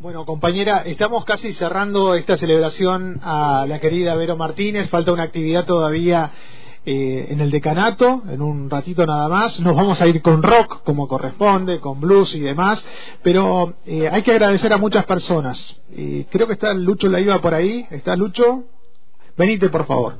Bueno, 0.00 0.26
compañera, 0.26 0.82
estamos 0.84 1.24
casi 1.24 1.54
cerrando 1.54 2.14
esta 2.14 2.36
celebración 2.36 3.20
a 3.22 3.64
la 3.66 3.80
querida 3.80 4.16
Vero 4.16 4.36
Martínez. 4.36 4.90
Falta 4.90 5.12
una 5.12 5.22
actividad 5.22 5.64
todavía 5.64 6.30
eh, 6.86 7.26
en 7.30 7.40
el 7.40 7.50
decanato, 7.50 8.22
en 8.28 8.42
un 8.42 8.70
ratito 8.70 9.06
nada 9.06 9.28
más. 9.28 9.58
Nos 9.60 9.74
vamos 9.74 10.00
a 10.00 10.06
ir 10.06 10.20
con 10.22 10.42
rock, 10.42 10.82
como 10.84 11.08
corresponde, 11.08 11.80
con 11.80 12.00
blues 12.00 12.34
y 12.34 12.40
demás. 12.40 12.84
Pero 13.22 13.74
eh, 13.86 14.08
hay 14.10 14.22
que 14.22 14.32
agradecer 14.32 14.72
a 14.72 14.78
muchas 14.78 15.04
personas. 15.06 15.80
Eh, 15.92 16.26
creo 16.30 16.46
que 16.46 16.54
está 16.54 16.72
Lucho 16.74 17.08
Laiva 17.08 17.40
por 17.40 17.54
ahí. 17.54 17.86
¿Está 17.90 18.16
Lucho? 18.16 18.64
Venite, 19.36 19.68
por 19.68 19.86
favor. 19.86 20.14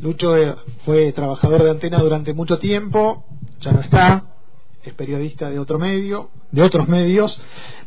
Lucho 0.00 0.36
eh, 0.36 0.54
fue 0.84 1.12
trabajador 1.12 1.62
de 1.62 1.70
antena 1.70 1.98
durante 1.98 2.32
mucho 2.32 2.58
tiempo, 2.58 3.24
ya 3.60 3.72
no 3.72 3.80
está, 3.80 4.24
es 4.82 4.92
periodista 4.94 5.50
de 5.50 5.58
otro 5.58 5.78
medio, 5.78 6.30
de 6.50 6.62
otros 6.62 6.88
medios, 6.88 7.40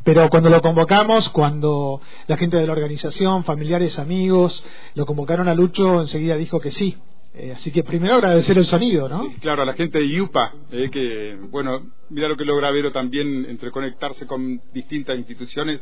pero 0.03 0.29
cuando 0.29 0.49
lo 0.49 0.61
convocamos, 0.61 1.29
cuando 1.29 1.99
la 2.27 2.37
gente 2.37 2.57
de 2.57 2.67
la 2.67 2.73
organización, 2.73 3.43
familiares, 3.43 3.99
amigos, 3.99 4.63
lo 4.95 5.05
convocaron 5.05 5.47
a 5.49 5.55
Lucho, 5.55 6.01
enseguida 6.01 6.37
dijo 6.37 6.59
que 6.59 6.71
sí. 6.71 6.97
Eh, 7.35 7.51
así 7.51 7.71
que 7.71 7.83
primero 7.83 8.15
agradecer 8.15 8.57
el 8.57 8.65
sonido, 8.65 9.09
¿no? 9.09 9.23
Sí, 9.23 9.37
claro, 9.41 9.63
a 9.63 9.65
la 9.65 9.73
gente 9.73 9.97
de 9.97 10.05
IUPA, 10.05 10.53
eh, 10.71 10.89
que, 10.91 11.35
bueno, 11.49 11.81
mira 12.09 12.27
lo 12.27 12.37
que 12.37 12.45
logra 12.45 12.69
Vero 12.69 12.91
también 12.91 13.45
entre 13.49 13.71
conectarse 13.71 14.27
con 14.27 14.61
distintas 14.71 15.17
instituciones 15.17 15.81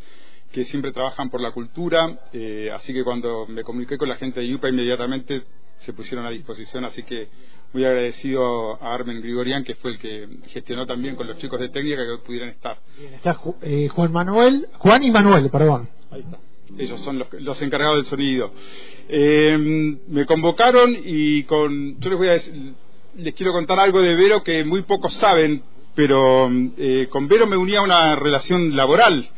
que 0.52 0.64
siempre 0.66 0.94
trabajan 0.94 1.30
por 1.30 1.42
la 1.42 1.52
cultura, 1.52 2.20
eh, 2.32 2.70
así 2.74 2.94
que 2.94 3.04
cuando 3.04 3.48
me 3.48 3.64
comuniqué 3.64 3.98
con 3.98 4.08
la 4.08 4.16
gente 4.16 4.40
de 4.40 4.46
IUPA 4.46 4.70
inmediatamente 4.70 5.44
se 5.78 5.94
pusieron 5.94 6.26
a 6.26 6.30
disposición, 6.30 6.86
así 6.86 7.04
que 7.04 7.28
muy 7.74 7.84
agradecido 7.86 8.82
a 8.82 8.94
Armen 8.94 9.22
Grigorian, 9.22 9.64
que 9.64 9.76
fue 9.76 9.92
el 9.92 10.00
que 10.00 10.28
gestionó 10.48 10.86
también 10.86 11.16
con 11.16 11.28
los 11.28 11.38
chicos 11.38 11.60
de 11.60 11.70
técnica 11.70 12.02
que 12.06 12.24
pudieran 12.26 12.50
estar. 12.50 12.80
Bien, 12.98 13.14
está 13.14 13.38
eh, 13.62 13.90
Juan 13.90 14.12
Manuel, 14.12 14.68
Juan 14.78 15.04
y 15.04 15.12
Manuel, 15.12 15.50
perdón. 15.50 15.90
Ahí 16.12 16.22
está. 16.22 16.38
Ellos 16.78 17.02
son 17.02 17.20
los, 17.20 17.28
los 17.34 17.62
encargados 17.62 17.98
del 17.98 18.06
sonido. 18.06 18.52
Eh, 19.10 19.98
me 20.08 20.26
convocaron 20.26 20.96
y 21.04 21.44
con, 21.44 22.00
yo 22.00 22.10
les 22.10 22.18
voy 22.18 22.28
a 22.30 22.34
decir, 22.34 22.74
les 23.16 23.34
quiero 23.34 23.52
contar 23.52 23.80
algo 23.80 24.02
de 24.02 24.16
Vero 24.16 24.44
que 24.44 24.64
muy 24.64 24.84
pocos 24.84 25.14
saben, 25.16 25.64
pero 25.96 26.50
eh, 26.78 27.08
con 27.10 27.28
Vero 27.28 27.48
me 27.48 27.58
unía 27.58 27.82
una 27.82 28.16
relación 28.16 28.76
laboral. 28.76 29.30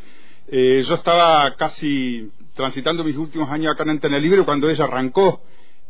Eh, 0.47 0.83
yo 0.87 0.95
estaba 0.95 1.55
casi 1.55 2.29
transitando 2.55 3.03
mis 3.03 3.17
últimos 3.17 3.49
años 3.49 3.73
acá 3.73 3.83
en 3.83 3.91
Antena 3.91 4.19
Libre 4.19 4.43
cuando 4.43 4.69
ella 4.69 4.83
arrancó. 4.85 5.41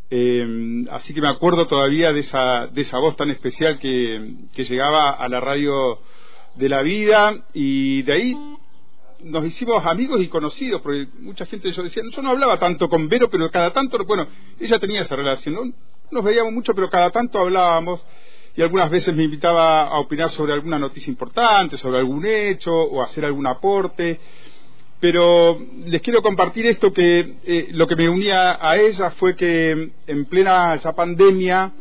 Eh, 0.09 0.85
así 0.91 1.13
que 1.13 1.21
me 1.21 1.29
acuerdo 1.29 1.67
todavía 1.67 2.13
de 2.13 2.19
esa, 2.19 2.67
de 2.67 2.81
esa 2.81 2.99
voz 2.99 3.17
tan 3.17 3.31
especial 3.31 3.79
que, 3.79 4.35
que 4.53 4.63
llegaba 4.63 5.09
a 5.11 5.27
la 5.27 5.39
radio 5.39 5.99
de 6.55 6.69
la 6.69 6.81
vida 6.83 7.45
y 7.53 8.03
de 8.03 8.13
ahí 8.13 8.37
nos 9.23 9.45
hicimos 9.45 9.85
amigos 9.85 10.21
y 10.21 10.27
conocidos, 10.27 10.81
porque 10.81 11.07
mucha 11.19 11.45
gente 11.45 11.71
yo 11.71 11.83
decía, 11.83 12.03
yo 12.09 12.21
no 12.21 12.31
hablaba 12.31 12.57
tanto 12.57 12.89
con 12.89 13.07
Vero, 13.09 13.29
pero 13.29 13.49
cada 13.49 13.71
tanto, 13.71 14.03
bueno, 14.05 14.27
ella 14.59 14.79
tenía 14.79 15.01
esa 15.01 15.15
relación, 15.15 15.53
no 15.53 15.73
nos 16.11 16.23
veíamos 16.23 16.53
mucho, 16.53 16.73
pero 16.73 16.89
cada 16.89 17.09
tanto 17.09 17.39
hablábamos 17.39 18.05
y 18.55 18.61
algunas 18.61 18.89
veces 18.89 19.15
me 19.15 19.23
invitaba 19.23 19.87
a 19.87 19.99
opinar 19.99 20.29
sobre 20.29 20.53
alguna 20.53 20.77
noticia 20.77 21.09
importante, 21.09 21.77
sobre 21.77 21.97
algún 21.97 22.25
hecho 22.25 22.71
o 22.71 23.01
hacer 23.01 23.25
algún 23.25 23.47
aporte. 23.47 24.19
Pero 24.99 25.59
les 25.85 26.01
quiero 26.01 26.21
compartir 26.21 26.65
esto 26.67 26.93
que 26.93 27.37
eh, 27.45 27.67
lo 27.71 27.87
que 27.87 27.95
me 27.95 28.07
unía 28.09 28.57
a 28.61 28.77
ella 28.77 29.11
fue 29.11 29.35
que 29.35 29.91
en 30.05 30.25
plena 30.25 30.75
ya 30.75 30.93
pandemia 30.93 31.71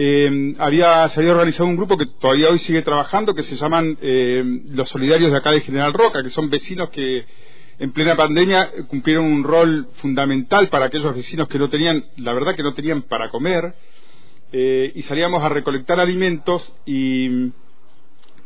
eh, 0.00 0.54
había, 0.60 1.08
se 1.08 1.18
había 1.18 1.32
organizado 1.32 1.68
un 1.68 1.74
grupo 1.74 1.96
que 1.96 2.06
todavía 2.06 2.50
hoy 2.50 2.60
sigue 2.60 2.82
trabajando, 2.82 3.34
que 3.34 3.42
se 3.42 3.56
llaman 3.56 3.98
eh, 4.00 4.44
los 4.70 4.88
solidarios 4.90 5.32
de 5.32 5.38
acá 5.38 5.50
de 5.50 5.60
General 5.60 5.92
Roca, 5.92 6.22
que 6.22 6.30
son 6.30 6.48
vecinos 6.48 6.90
que 6.90 7.24
en 7.80 7.90
plena 7.90 8.14
pandemia 8.14 8.70
cumplieron 8.86 9.24
un 9.24 9.42
rol 9.42 9.88
fundamental 9.94 10.68
para 10.68 10.84
aquellos 10.84 11.16
vecinos 11.16 11.48
que 11.48 11.58
no 11.58 11.68
tenían, 11.68 12.04
la 12.16 12.32
verdad 12.32 12.54
que 12.54 12.62
no 12.62 12.74
tenían 12.74 13.02
para 13.02 13.28
comer, 13.28 13.74
eh, 14.52 14.92
y 14.94 15.02
salíamos 15.02 15.42
a 15.42 15.48
recolectar 15.48 15.98
alimentos 15.98 16.72
y 16.86 17.50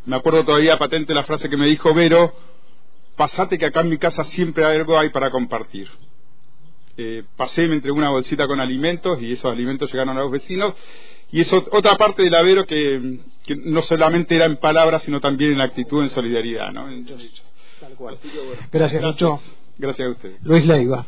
me 0.07 0.17
acuerdo 0.17 0.47
todavía 0.47 0.79
patente 0.79 1.13
la 1.13 1.25
frase 1.25 1.51
que 1.51 1.59
me 1.59 1.67
dijo 1.67 1.93
Vero, 1.93 2.33
pasate 3.15 3.59
que 3.59 3.67
acá 3.67 3.81
en 3.81 3.91
mi 3.91 3.99
casa 3.99 4.25
siempre 4.25 4.65
algo 4.65 4.99
hay 4.99 5.11
para 5.11 5.31
compartir. 5.31 5.87
Pasé, 7.37 7.67
me 7.69 7.75
entregó 7.75 7.97
una 7.97 8.11
bolsita 8.11 8.47
con 8.47 8.61
alimentos 8.61 9.21
y 9.21 9.33
esos 9.33 9.53
alimentos 9.53 9.91
llegaron 9.91 10.17
a 10.17 10.21
los 10.21 10.31
vecinos 10.31 10.75
y 11.33 11.41
eso 11.41 11.65
otra 11.73 11.97
parte 11.97 12.23
del 12.23 12.35
Avero 12.35 12.67
que, 12.67 13.19
que, 13.45 13.57
no 13.57 13.83
solamente 13.83 14.37
era 14.37 14.45
en 14.45 14.57
palabras, 14.57 15.03
sino 15.03 15.19
también 15.19 15.53
en 15.53 15.61
actitud, 15.63 16.03
en 16.03 16.11
solidaridad, 16.11 16.73
¿no? 16.73 16.89
En 16.91 17.07
Tal 17.07 17.95
cual. 17.97 18.17
Que, 18.21 18.29
bueno, 18.29 18.53
gracias, 18.71 18.71
gracias, 18.71 19.03
Lucho. 19.03 19.41
Gracias 19.79 20.09
a 20.09 20.11
usted. 20.11 20.37
Luis 20.43 20.67
Leiva. 20.67 21.07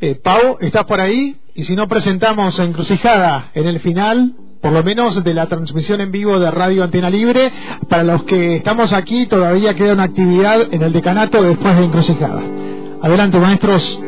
Eh, 0.00 0.16
Pau, 0.16 0.58
¿estás 0.60 0.84
por 0.84 1.00
ahí? 1.00 1.36
Y 1.54 1.64
si 1.64 1.74
no, 1.74 1.88
presentamos 1.88 2.58
Encrucijada 2.58 3.50
en 3.54 3.66
el 3.66 3.80
final, 3.80 4.34
por 4.60 4.72
lo 4.72 4.82
menos 4.82 5.24
de 5.24 5.34
la 5.34 5.46
transmisión 5.46 6.00
en 6.00 6.12
vivo 6.12 6.38
de 6.38 6.50
Radio 6.50 6.84
Antena 6.84 7.08
Libre. 7.08 7.50
Para 7.88 8.02
los 8.02 8.24
que 8.24 8.56
estamos 8.56 8.92
aquí, 8.92 9.26
todavía 9.26 9.74
queda 9.74 9.94
una 9.94 10.04
actividad 10.04 10.72
en 10.72 10.82
el 10.82 10.92
decanato 10.92 11.42
después 11.42 11.76
de 11.76 11.84
Encrucijada. 11.84 12.42
Adelante, 13.00 13.38
maestros. 13.38 14.00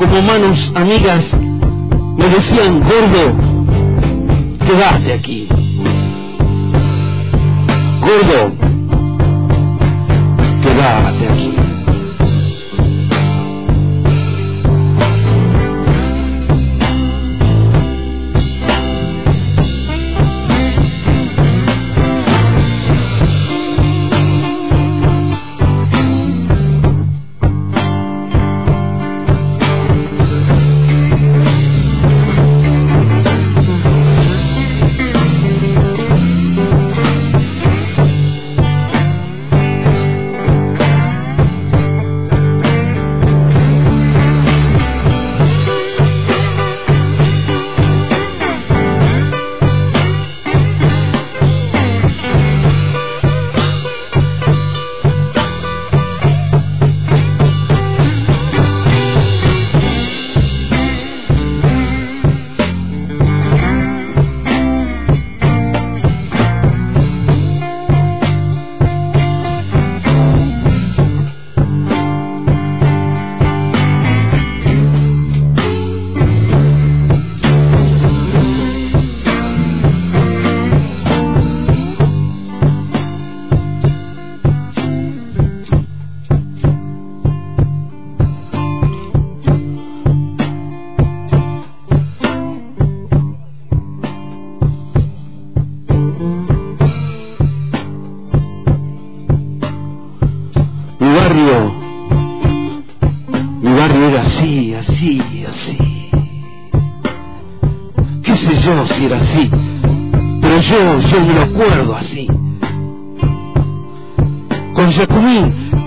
Como 0.00 0.22
manos 0.22 0.72
amigas, 0.74 1.30
me 2.16 2.26
decían, 2.26 2.80
gordo, 2.80 3.34
quédate 4.66 5.12
aquí. 5.12 5.46
Gordo, 8.00 8.59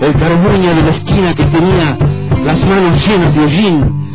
el 0.00 0.14
carbuña 0.14 0.74
de 0.74 0.82
la 0.82 0.90
esquina 0.90 1.34
que 1.34 1.44
tenía 1.44 1.96
las 2.44 2.64
manos 2.64 3.06
llenas 3.06 3.34
de 3.34 3.40
hollín 3.44 4.12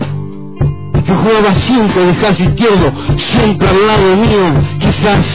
y 0.94 1.02
que 1.02 1.14
jugaba 1.14 1.56
siempre 1.56 2.06
de 2.06 2.14
casi 2.14 2.44
izquierdo, 2.44 2.92
siempre 3.18 3.68
al 3.68 3.88
lado 3.88 4.18
mío, 4.18 4.62
quizás 4.80 5.26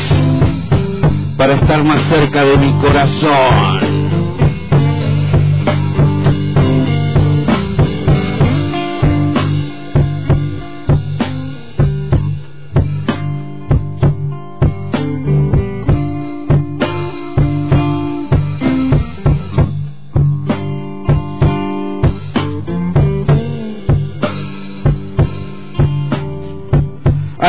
para 1.37 1.55
estar 1.55 1.83
más 1.83 2.01
cerca 2.09 2.45
de 2.45 2.57
mi 2.57 2.73
corazón. 2.75 3.84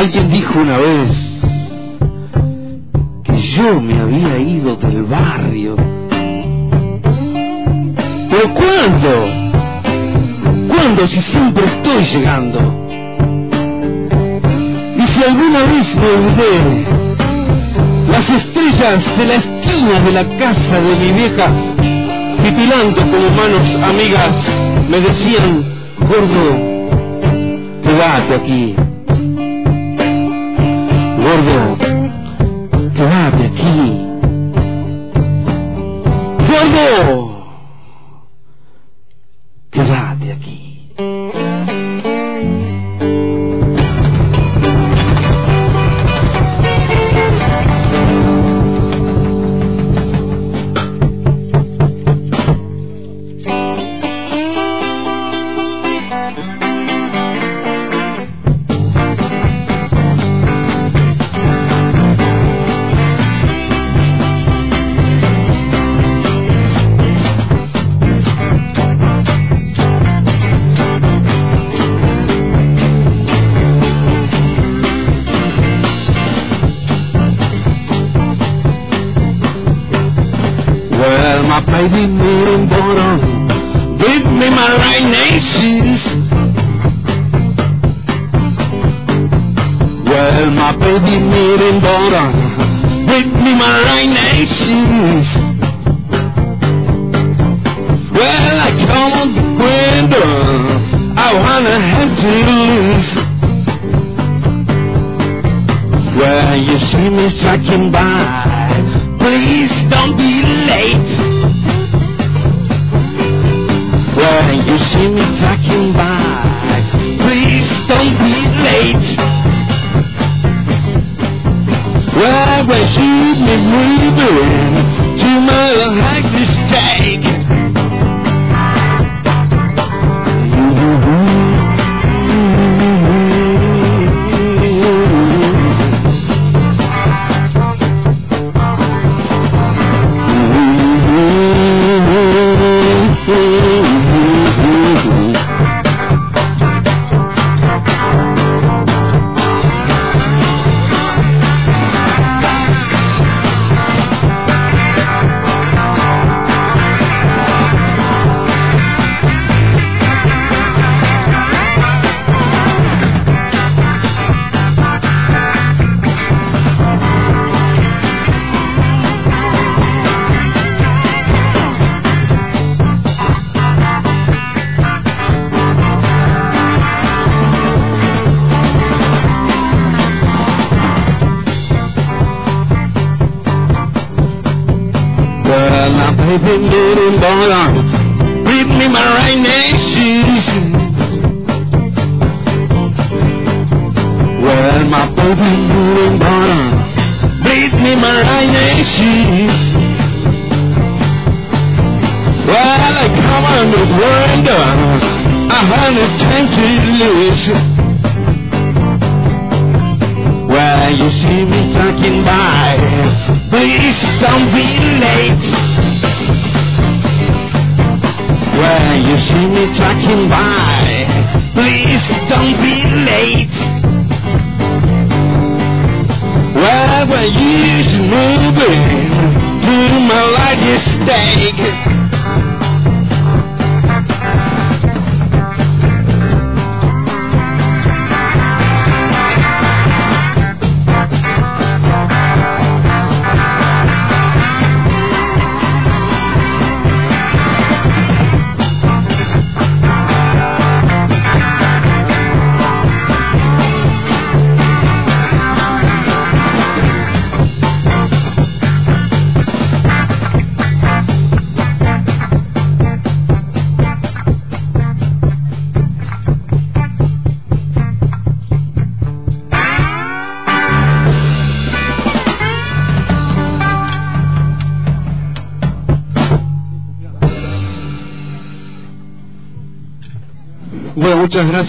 Alguien 0.06 0.30
dijo 0.30 0.60
una 0.60 0.78
vez 0.78 1.10
que 3.24 3.38
yo 3.56 3.80
me 3.80 3.98
había 3.98 4.38
ido 4.38 4.76
del 4.76 5.02
barrio. 5.02 5.74
¿Pero 8.30 8.54
cuándo? 8.54 9.10
¿Cuándo 10.68 11.06
si 11.08 11.20
siempre 11.22 11.64
estoy 11.64 12.04
llegando? 12.04 12.60
Y 14.96 15.06
si 15.08 15.24
alguna 15.24 15.62
vez 15.64 15.96
me 15.96 16.06
olvidé, 16.06 16.86
las 18.08 18.30
estrellas 18.30 19.18
de 19.18 19.26
la 19.26 19.34
esquina 19.34 20.00
de 20.04 20.12
la 20.12 20.36
casa 20.36 20.80
de 20.82 20.96
mi 21.00 21.10
vieja, 21.18 21.50
titilando 22.44 23.00
como 23.00 23.28
manos 23.30 23.74
amigas, 23.82 24.36
me 24.88 25.00
decían, 25.00 25.64
gordo, 25.98 26.60
quédate 27.82 28.34
aquí. 28.36 28.85
Gordo, 31.36 31.76
quédate 32.94 33.44
aquí. 33.44 34.05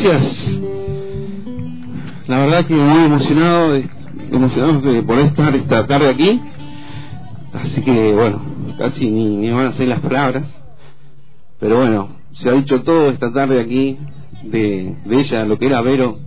Gracias. 0.03 0.61
La 2.27 2.39
verdad 2.39 2.65
que 2.65 2.73
muy 2.75 3.05
emocionado, 3.05 3.73
de- 3.73 3.89
emocionado 4.31 4.81
de 4.81 5.03
por 5.03 5.19
estar 5.19 5.55
esta 5.55 5.87
tarde 5.87 6.09
aquí. 6.09 6.41
Así 7.53 7.81
que 7.81 8.13
bueno, 8.13 8.41
casi 8.77 9.09
ni, 9.09 9.37
ni 9.37 9.49
van 9.51 9.67
a 9.67 9.71
ser 9.73 9.87
las 9.87 9.99
palabras. 10.01 10.45
Pero 11.59 11.77
bueno, 11.77 12.09
se 12.33 12.49
ha 12.49 12.53
dicho 12.53 12.83
todo 12.83 13.09
esta 13.09 13.31
tarde 13.31 13.59
aquí 13.61 13.97
de, 14.43 14.95
de 15.05 15.15
ella, 15.19 15.45
lo 15.45 15.57
que 15.57 15.65
era 15.65 15.81
Vero. 15.81 16.19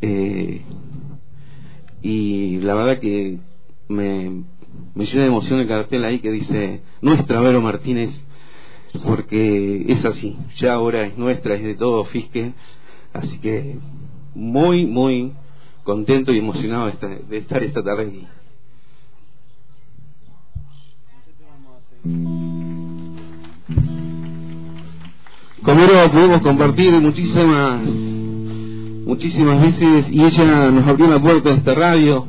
Eh, 0.00 0.62
y 2.02 2.58
la 2.58 2.74
verdad 2.74 2.98
que 2.98 3.38
me, 3.88 4.42
me 4.94 5.04
llena 5.04 5.22
de 5.22 5.28
emoción 5.28 5.60
el 5.60 5.68
cartel 5.68 6.04
ahí 6.04 6.18
que 6.18 6.32
dice 6.32 6.80
Nuestra 7.00 7.40
Vero 7.40 7.60
Martínez 7.60 8.10
porque 8.98 9.84
es 9.88 10.04
así, 10.04 10.36
ya 10.56 10.74
ahora 10.74 11.06
es 11.06 11.16
nuestra, 11.16 11.54
es 11.54 11.62
de 11.62 11.74
todo 11.74 12.04
Fisque, 12.04 12.52
así 13.12 13.38
que 13.38 13.78
muy, 14.34 14.86
muy 14.86 15.32
contento 15.82 16.32
y 16.32 16.38
emocionado 16.38 16.86
de 16.86 17.38
estar, 17.38 17.62
esta 17.62 17.82
tarde 17.82 18.08
aquí. 18.08 18.26
Con 25.62 25.78
pudimos 26.10 26.42
compartir 26.42 26.92
muchísimas, 26.92 27.82
muchísimas 29.04 29.60
veces 29.62 30.06
y 30.10 30.22
ella 30.22 30.70
nos 30.70 30.86
abrió 30.86 31.08
la 31.08 31.20
puerta 31.20 31.50
de 31.50 31.56
esta 31.56 31.74
radio 31.74 32.26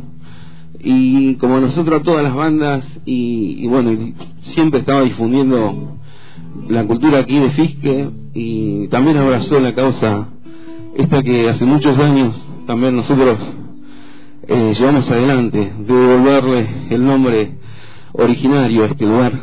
y 0.79 1.35
como 1.35 1.59
nosotros 1.59 2.01
a 2.01 2.03
todas 2.03 2.23
las 2.23 2.35
bandas 2.35 2.85
y, 3.05 3.63
y 3.63 3.67
bueno, 3.67 4.13
siempre 4.41 4.81
estaba 4.81 5.01
difundiendo 5.01 5.97
la 6.67 6.85
cultura 6.85 7.19
aquí 7.19 7.39
de 7.39 7.49
Fisque 7.51 8.09
y 8.33 8.87
también 8.87 9.17
abrazó 9.17 9.59
la 9.59 9.73
causa 9.73 10.29
esta 10.95 11.23
que 11.23 11.49
hace 11.49 11.65
muchos 11.65 11.97
años 11.97 12.39
también 12.67 12.95
nosotros 12.95 13.39
eh, 14.47 14.73
llevamos 14.77 15.09
adelante 15.09 15.73
de 15.79 15.93
devolverle 15.93 16.67
el 16.89 17.03
nombre 17.03 17.57
originario 18.13 18.83
a 18.83 18.87
este 18.87 19.05
lugar 19.05 19.33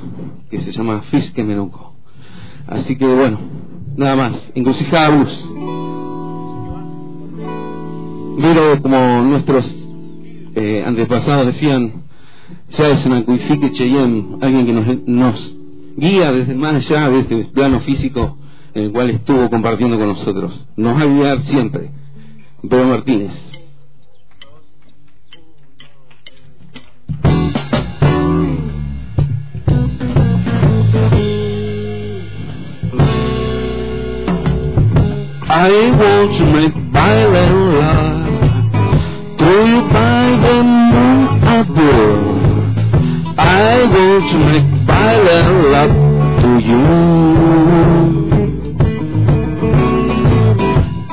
que 0.50 0.60
se 0.60 0.70
llama 0.72 1.02
Fisque 1.10 1.42
Menuco. 1.42 1.94
Así 2.66 2.96
que 2.96 3.06
bueno, 3.06 3.38
nada 3.96 4.14
más, 4.14 4.52
encrucijada 4.54 5.10
blues. 5.10 5.50
Pero 8.40 8.82
como 8.82 9.22
nuestros 9.22 9.74
eh, 10.54 10.84
antepasados 10.86 11.46
decían, 11.46 12.04
ya 12.70 12.88
es 12.88 13.04
una 13.06 13.24
Cuifique 13.24 13.72
Cheyenne, 13.72 14.38
alguien 14.40 14.66
que 14.66 14.72
nos, 14.72 14.86
nos 15.06 15.56
guía 16.00 16.32
desde 16.32 16.54
más 16.54 16.74
allá 16.74 17.10
de 17.10 17.20
este 17.20 17.44
plano 17.52 17.80
físico 17.80 18.38
en 18.74 18.84
el 18.84 18.92
cual 18.92 19.10
estuvo 19.10 19.50
compartiendo 19.50 19.98
con 19.98 20.08
nosotros. 20.08 20.66
Nos 20.76 20.96
va 20.96 21.02
a 21.02 21.06
guiar 21.06 21.40
siempre. 21.42 21.90
Pedro 22.62 22.86
Martínez. 22.86 23.34
I 35.52 35.90
want 36.00 36.38
to 36.38 36.44
make 36.46 36.74
violent 36.92 37.56
love 37.80 39.38
to 39.38 39.50
you 39.68 39.80
by 39.90 40.26
the 40.44 40.62
moon 40.62 41.20
above. 41.58 42.30
I 43.38 43.84
want 43.92 44.30
to 44.30 44.38
make 44.38 44.69
violent 44.90 45.52
love 45.74 45.94
to 46.42 46.50
you. 46.68 46.86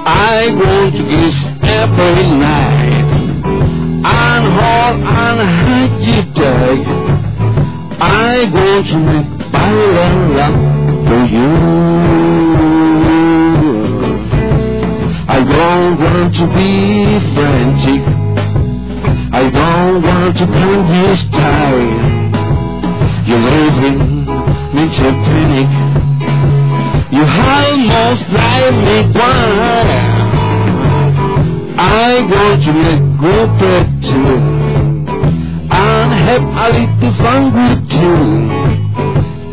I 0.05 0.39
want 0.59 0.95
to 0.97 1.03
kiss 1.13 1.37
every 1.81 2.27
night 2.47 3.09
and 4.17 4.43
hold 4.57 4.97
and 5.21 5.39
hug 5.61 5.93
you 6.09 6.21
tight. 6.39 6.87
I 7.99 8.33
want 8.55 8.87
to 8.91 8.97
make 9.09 9.29
violent 9.51 10.21
love 10.37 10.59
to 11.09 11.17
you. 11.35 11.53
I 15.35 15.39
don't 15.55 15.93
want 16.03 16.29
to 16.39 16.45
be 16.57 16.71
frantic. 17.33 18.03
I 19.39 19.43
don't 19.51 20.01
want 20.01 20.37
to 20.37 20.45
bring 20.47 20.81
you 20.97 21.15
style. 21.15 22.16
You're 23.27 23.39
living 23.39 24.23
me 24.73 24.83
to 24.87 25.07
panic. 25.25 25.69
You 27.11 27.23
almost 27.25 28.23
drive 28.29 28.73
me 28.73 28.97
wild. 29.13 29.57
I 31.77 32.21
want 32.31 32.63
to 32.63 32.71
make 32.71 33.19
good 33.19 33.49
bread 33.59 33.87
too. 34.01 34.37
And 35.69 36.09
have 36.25 36.41
a 36.41 36.67
little 36.77 37.13
fun 37.21 37.43
with 37.53 37.91
you. 37.91 38.15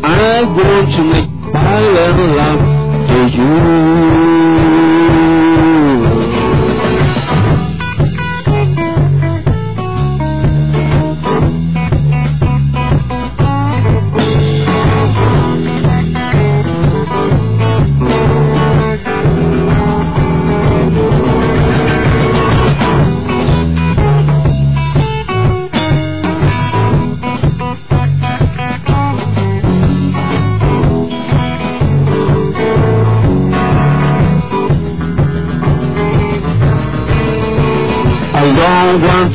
I 0.05 0.43
want 0.43 0.87
to 0.95 1.03
make 1.03 1.29
violent 1.51 2.37
love 2.37 2.61
to 3.09 3.37
you. 3.37 4.04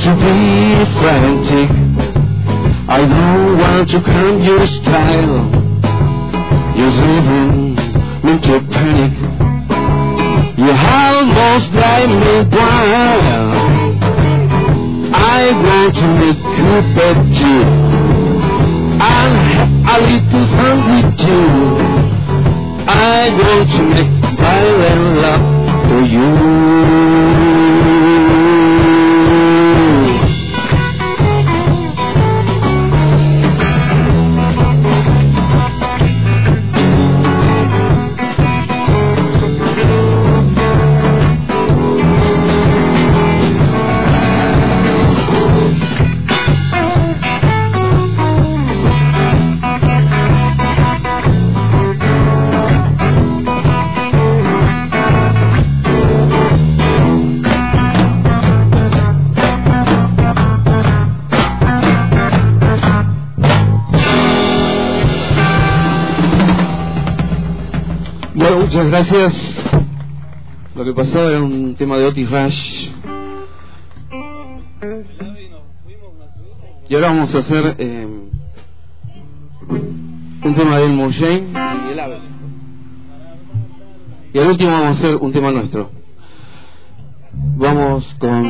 To 0.01 0.15
be 0.17 0.85
frantic. 0.99 1.71
I 2.89 3.01
don't 3.07 3.59
want 3.59 3.91
to 3.91 4.01
calm 4.01 4.43
your 4.43 4.67
style. 4.67 5.45
You're 6.75 6.97
living 7.05 7.75
me 8.25 8.35
to 8.47 8.61
panic. 8.73 9.13
You 10.57 10.73
almost 10.73 11.73
drive 11.73 12.09
me 12.09 12.35
wild. 12.49 13.51
I 15.13 15.53
want 15.65 15.95
to 15.97 16.07
make 16.21 16.45
you 16.61 16.75
better. 16.97 17.61
I'll 19.03 19.37
have 19.53 19.71
a 19.85 19.99
little 20.09 20.47
fun 20.57 20.79
with 20.93 21.21
you. 21.29 21.45
I 22.89 23.29
want 23.39 23.71
to 23.77 23.83
make 23.93 24.13
violent 24.39 25.05
love 25.21 25.45
for 25.91 26.03
you. 26.15 26.80
Gracias. 69.01 69.35
Lo 70.75 70.85
que 70.85 70.93
pasaba 70.93 71.31
era 71.31 71.41
un 71.41 71.75
tema 71.75 71.97
de 71.97 72.05
Otis 72.05 72.31
Rush. 72.31 72.91
Y 76.87 76.95
ahora 76.95 77.07
vamos 77.09 77.35
a 77.35 77.39
hacer 77.39 77.77
eh, 77.79 78.07
un 80.45 80.55
tema 80.55 80.77
de 80.77 80.85
Elmo 80.85 81.11
Jane 81.13 81.49
y 81.89 81.93
el 81.93 82.01
ave. 82.01 82.19
Y 84.35 84.39
al 84.39 84.49
último 84.49 84.71
vamos 84.71 84.89
a 84.89 84.91
hacer 84.91 85.17
un 85.17 85.33
tema 85.33 85.51
nuestro. 85.51 85.91
Vamos 87.57 88.05
con 88.19 88.50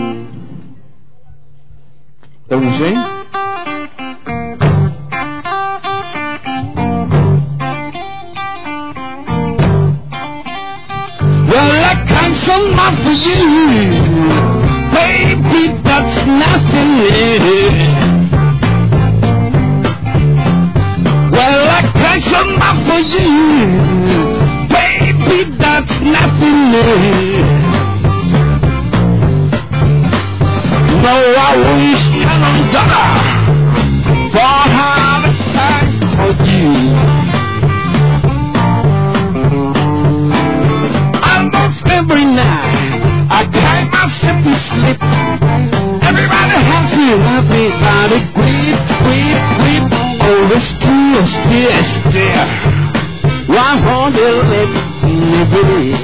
me 55.49 56.00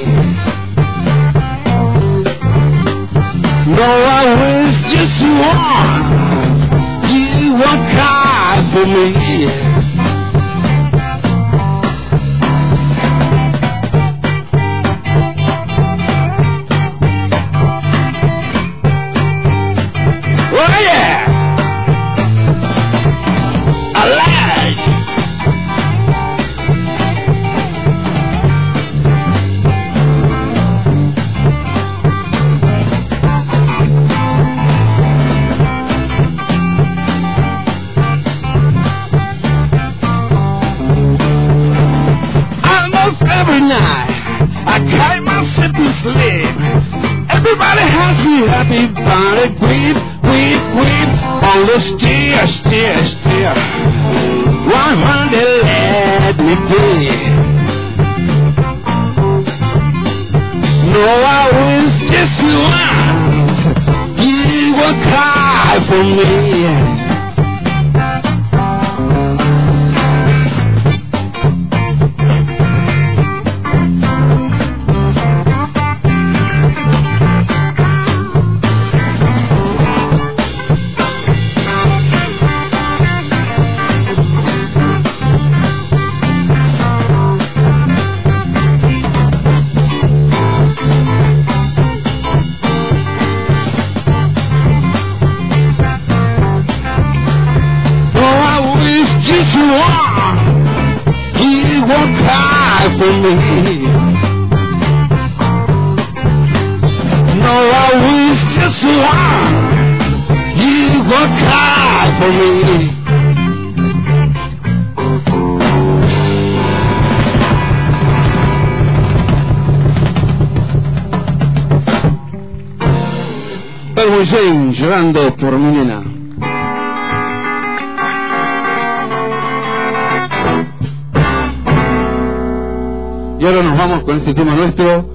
nuestro, 134.66 135.08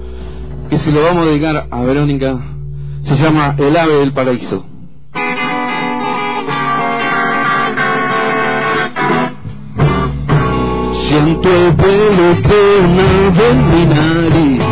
que 0.70 0.78
se 0.78 0.90
lo 0.90 1.02
vamos 1.02 1.26
a 1.26 1.30
dedicar 1.30 1.66
a 1.70 1.80
Verónica. 1.82 2.38
Se 3.04 3.16
llama 3.16 3.54
El 3.58 3.76
ave 3.76 3.96
del 3.96 4.12
paraíso. 4.12 4.64
Siento 11.08 11.48
el 11.50 11.72
vuelo 11.72 12.34
de 12.40 12.80
una 12.80 13.02
ave 13.28 13.50
en 13.50 13.68
mi 13.68 13.86
nariz. 13.86 14.62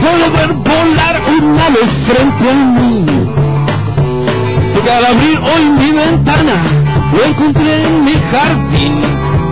Puedo 0.00 0.32
ver 0.32 0.52
volar 0.54 1.22
un 1.28 1.58
ave 1.58 1.78
frente 2.06 2.50
a 2.50 2.54
mí. 2.54 3.06
Porque 4.74 4.90
al 4.90 5.04
abrir 5.04 5.38
hoy 5.38 5.64
mi 5.78 5.92
ventana, 5.92 6.64
lo 7.12 7.24
encontré 7.24 7.86
en 7.86 8.04
mi 8.04 8.14
jardín. 8.32 9.02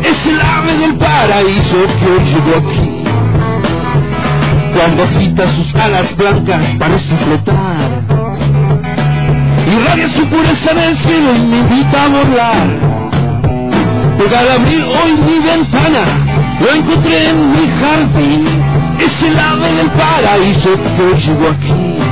Es 0.03 0.27
el 0.27 0.41
ave 0.41 0.77
del 0.79 0.97
paraíso 0.97 1.77
que 2.01 2.11
hoy 2.11 2.25
llegó 2.25 2.57
aquí. 2.57 2.92
Cuando 4.75 5.05
agita 5.05 5.53
sus 5.53 5.75
alas 5.75 6.17
blancas 6.17 6.63
parece 6.79 7.17
flotar. 7.17 8.03
Irradia 9.71 10.09
su 10.09 10.27
pureza 10.27 10.71
en 10.73 10.79
el 10.79 10.97
cielo 10.97 11.35
y 11.37 11.39
me 11.41 11.59
invita 11.59 12.05
a 12.05 12.09
volar. 12.09 12.67
Porque 14.19 14.37
al 14.37 14.51
abrir 14.51 14.83
hoy 14.83 15.13
mi 15.27 15.39
ventana, 15.45 16.05
lo 16.61 16.75
encontré 16.75 17.31
en 17.31 17.53
mi 17.53 17.69
jardín. 17.81 18.47
Es 18.99 19.23
el 19.23 19.39
ave 19.39 19.73
del 19.73 19.91
paraíso 19.91 20.71
que 20.97 21.21
llegó 21.21 21.49
aquí. 21.49 22.12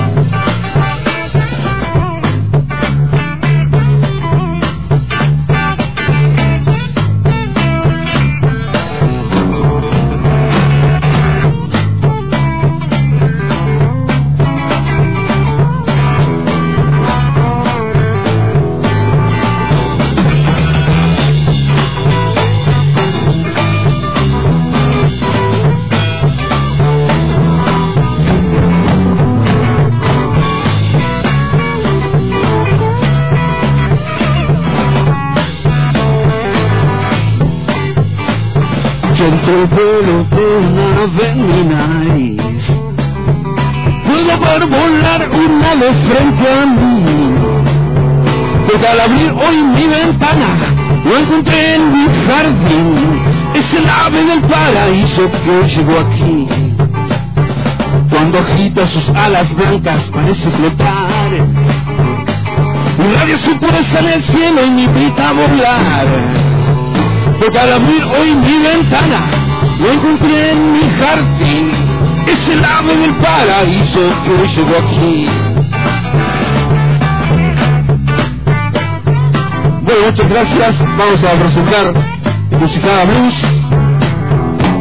El 39.30 39.66
vuelo 39.66 40.24
de 40.24 40.56
una 40.56 41.04
ave 41.04 41.28
en 41.28 41.46
mi 41.46 41.62
nariz. 41.62 42.66
Puedo 44.04 44.38
ver 44.40 44.66
volar 44.66 45.28
un 45.30 45.62
ave 45.62 45.92
frente 46.04 46.52
a 46.52 46.66
mí. 46.66 47.34
Porque 48.66 48.86
al 48.88 49.00
abrir 49.00 49.30
hoy 49.30 49.62
mi 49.62 49.86
ventana, 49.86 50.48
lo 51.04 51.16
encontré 51.16 51.76
en 51.76 51.92
mi 51.92 52.06
jardín. 52.26 53.22
Es 53.54 53.72
el 53.72 53.88
ave 53.88 54.24
del 54.24 54.40
paraíso 54.42 55.30
que 55.30 55.50
hoy 55.50 55.68
llegó 55.68 56.00
aquí. 56.00 56.48
Cuando 58.10 58.38
agita 58.40 58.88
sus 58.88 59.08
alas 59.10 59.54
blancas 59.54 60.10
parece 60.12 60.50
flotar. 60.50 61.30
Irradia 62.98 63.38
su 63.38 63.56
pureza 63.58 64.00
en 64.00 64.08
el 64.08 64.22
cielo 64.24 64.66
y 64.66 64.70
me 64.72 64.82
invita 64.82 65.32
volar. 65.32 66.39
Porque 67.40 67.58
al 67.58 67.72
abrir 67.72 68.04
hoy 68.04 68.34
mi 68.34 68.58
ventana, 68.58 69.22
lo 69.80 69.90
encontré 69.90 70.52
en 70.52 70.72
mi 70.74 70.80
jardín. 70.80 71.70
Es 72.26 72.48
el 72.50 72.62
ave 72.62 72.94
del 72.98 73.14
paraíso 73.14 74.00
que 74.22 74.30
hoy 74.30 74.48
llegó 74.48 74.76
aquí. 74.76 75.26
Bueno, 79.82 80.06
muchas 80.06 80.28
gracias. 80.28 80.78
Vamos 80.98 81.24
a 81.24 81.32
presentar 81.40 81.94
Musicada 82.60 83.04
Blues. 83.06 83.34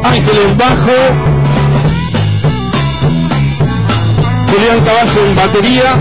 Ángel 0.04 0.38
en 0.50 0.58
bajo. 0.58 0.98
Julián 4.52 4.82
Caballo 4.84 5.26
en 5.28 5.36
batería. 5.38 5.96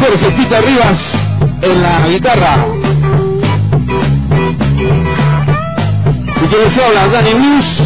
Jorge 0.00 0.30
Pita 0.32 0.60
Rivas 0.60 1.09
en 1.62 1.82
la 1.82 2.08
guitarra. 2.08 2.66
Y 6.42 6.46
que 6.48 6.56
les 6.56 6.78
habla 6.78 7.08
Dani 7.08 7.34
Blues. 7.34 7.79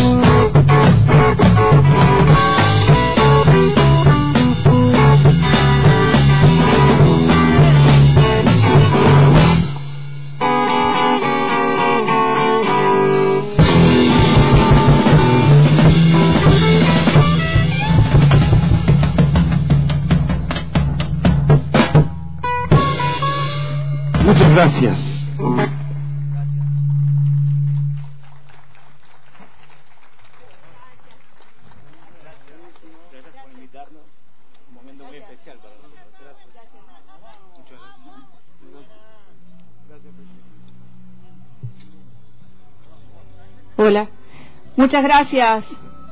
Muchas 44.85 45.03
gracias, 45.03 45.65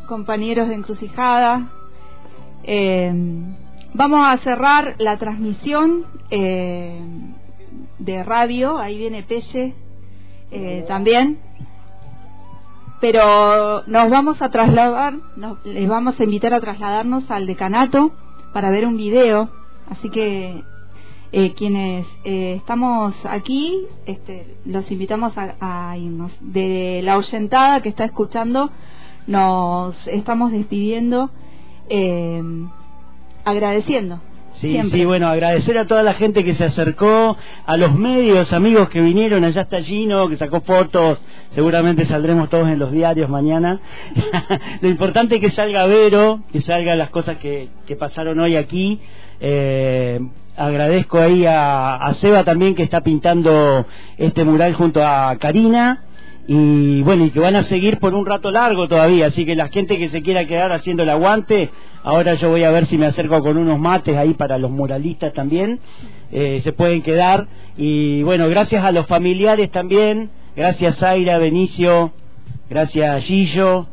compañeros 0.07 0.67
de 0.67 0.77
Encrucijada. 0.77 1.69
Eh, 2.65 3.13
vamos 3.93 4.21
a 4.27 4.39
cerrar 4.39 4.95
la 4.97 5.19
transmisión 5.19 6.07
eh, 6.31 6.99
de 7.99 8.23
radio. 8.23 8.79
Ahí 8.79 8.97
viene 8.97 9.25
Pelle 9.25 9.75
eh, 10.51 10.87
también. 10.89 11.39
Pero 13.03 13.83
nos 13.89 14.09
vamos 14.09 14.41
a 14.41 14.49
trasladar, 14.49 15.17
nos- 15.37 15.63
les 15.67 15.87
vamos 15.87 16.19
a 16.19 16.25
invitar 16.25 16.55
a 16.55 16.61
trasladarnos 16.63 17.31
al 17.31 17.45
decanato 17.45 18.13
para 18.55 18.71
ver 18.71 18.87
un 18.87 18.97
video. 18.97 19.51
Así 19.91 20.09
que 20.09 20.65
eh, 21.33 21.53
quienes 21.55 22.07
eh, 22.25 22.55
estamos 22.59 23.15
aquí, 23.25 23.87
este, 24.07 24.57
los 24.67 24.91
invitamos 24.91 25.37
a, 25.39 25.57
a 25.61 25.97
irnos. 25.99 26.33
De 26.41 27.01
la 27.03 27.17
oyentada 27.17 27.81
que 27.83 27.89
está 27.89 28.05
escuchando, 28.05 28.71
nos 29.27 30.07
estamos 30.09 30.53
despidiendo. 30.53 31.31
eh, 31.89 32.43
agradeciendo. 33.45 34.21
Sí, 34.55 34.71
Siempre. 34.71 34.99
sí, 35.01 35.05
bueno, 35.07 35.29
agradecer 35.29 35.79
a 35.79 35.87
toda 35.87 36.03
la 36.03 36.13
gente 36.13 36.45
que 36.45 36.55
se 36.55 36.65
acercó, 36.65 37.37
a 37.65 37.77
los 37.79 37.95
medios, 37.95 38.53
amigos 38.53 38.91
que 38.91 39.01
vinieron, 39.01 39.43
allá 39.45 39.63
está 39.63 39.81
Gino, 39.83 40.29
que 40.29 40.37
sacó 40.37 40.61
fotos, 40.61 41.21
seguramente 41.51 42.05
saldremos 42.05 42.51
todos 42.51 42.69
en 42.69 42.79
los 42.79 42.93
diarios 42.93 43.31
mañana. 43.31 43.81
Lo 44.83 44.89
importante 44.89 45.37
es 45.37 45.41
que 45.41 45.51
salga 45.51 45.87
Vero, 45.87 46.41
que 46.53 46.61
salgan 46.61 46.99
las 46.99 47.09
cosas 47.11 47.39
que, 47.39 47.71
que 47.87 47.97
pasaron 47.97 48.39
hoy 48.41 48.57
aquí. 48.57 49.01
Eh, 49.45 50.21
agradezco 50.57 51.19
ahí 51.19 51.45
a, 51.47 51.97
a 51.97 52.15
Seba 52.15 52.45
también 52.45 52.77
que 52.77 52.85
está 52.85 53.01
pintando 53.01 53.85
este 54.17 54.45
mural 54.45 54.73
junto 54.75 55.05
a 55.05 55.37
Karina. 55.37 56.05
Y 56.47 57.03
bueno, 57.03 57.25
y 57.25 57.31
que 57.31 57.39
van 57.39 57.57
a 57.57 57.63
seguir 57.63 57.99
por 57.99 58.15
un 58.15 58.27
rato 58.27 58.51
largo 58.51 58.89
todavía, 58.89 59.27
así 59.27 59.45
que 59.45 59.55
la 59.55 59.69
gente 59.69 59.97
que 59.97 60.09
se 60.09 60.23
quiera 60.23 60.45
quedar 60.45 60.73
haciendo 60.73 61.05
el 61.05 61.11
aguante, 61.11 61.71
ahora 62.03 62.35
yo 62.35 62.51
voy 62.51 62.65
a 62.65 62.71
ver 62.73 62.87
si 62.87 62.99
me 62.99 63.07
acerco 63.07 63.41
con 63.43 63.57
unos 63.57 63.79
mates 63.79 64.17
ahí 64.17 64.35
para 64.35 64.59
los 64.59 64.73
muralistas 64.73 65.33
también, 65.35 65.79
eh, 66.33 66.61
se 66.63 66.73
pueden 66.73 67.03
quedar. 67.03 67.47
Y 67.77 68.25
bueno, 68.25 68.49
gracias 68.49 68.85
a 68.85 68.91
los 68.91 69.07
familiares 69.07 69.71
también, 69.71 70.31
gracias 70.57 70.99
Zaira, 70.99 71.39
Benicio, 71.39 72.13
gracias 72.69 73.23
Gillo, 73.23 73.87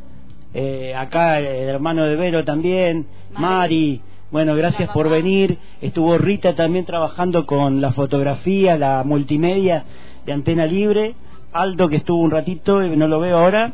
eh, 0.55 0.95
acá 0.97 1.37
el 1.37 1.69
hermano 1.69 2.03
de 2.05 2.15
Vero 2.15 2.43
también, 2.45 3.05
Mari. 3.37 4.01
Bueno, 4.31 4.53
gracias 4.55 4.89
por 4.91 5.09
venir. 5.09 5.57
Estuvo 5.81 6.15
Rita 6.19 6.53
también 6.53 6.85
trabajando 6.85 7.47
con 7.47 7.81
la 7.81 7.93
fotografía, 7.93 8.77
la 8.77 9.03
multimedia 9.03 9.85
de 10.23 10.33
Antena 10.33 10.67
Libre. 10.67 11.15
Aldo 11.51 11.89
que 11.89 11.95
estuvo 11.95 12.21
un 12.21 12.29
ratito, 12.29 12.79
eh, 12.79 12.95
no 12.95 13.07
lo 13.07 13.19
veo 13.19 13.39
ahora. 13.39 13.73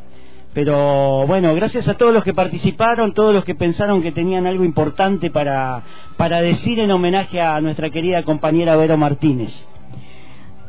Pero 0.53 1.27
bueno, 1.27 1.53
gracias 1.56 1.90
a 1.90 1.95
todos 1.95 2.14
los 2.14 2.24
que 2.24 2.34
participaron, 2.34 3.14
todos 3.14 3.34
los 3.34 3.43
que 3.43 3.53
pensaron 3.53 4.01
que 4.01 4.14
tenían 4.14 4.48
algo 4.48 4.64
importante 4.64 5.30
para, 5.30 5.84
para 6.16 6.40
decir 6.40 6.80
en 6.80 6.90
homenaje 6.90 7.42
a 7.42 7.59
nuestra 7.59 7.90
querida 7.90 8.24
compañera 8.24 8.77
Vero 8.77 8.95
Martínez. 8.95 9.51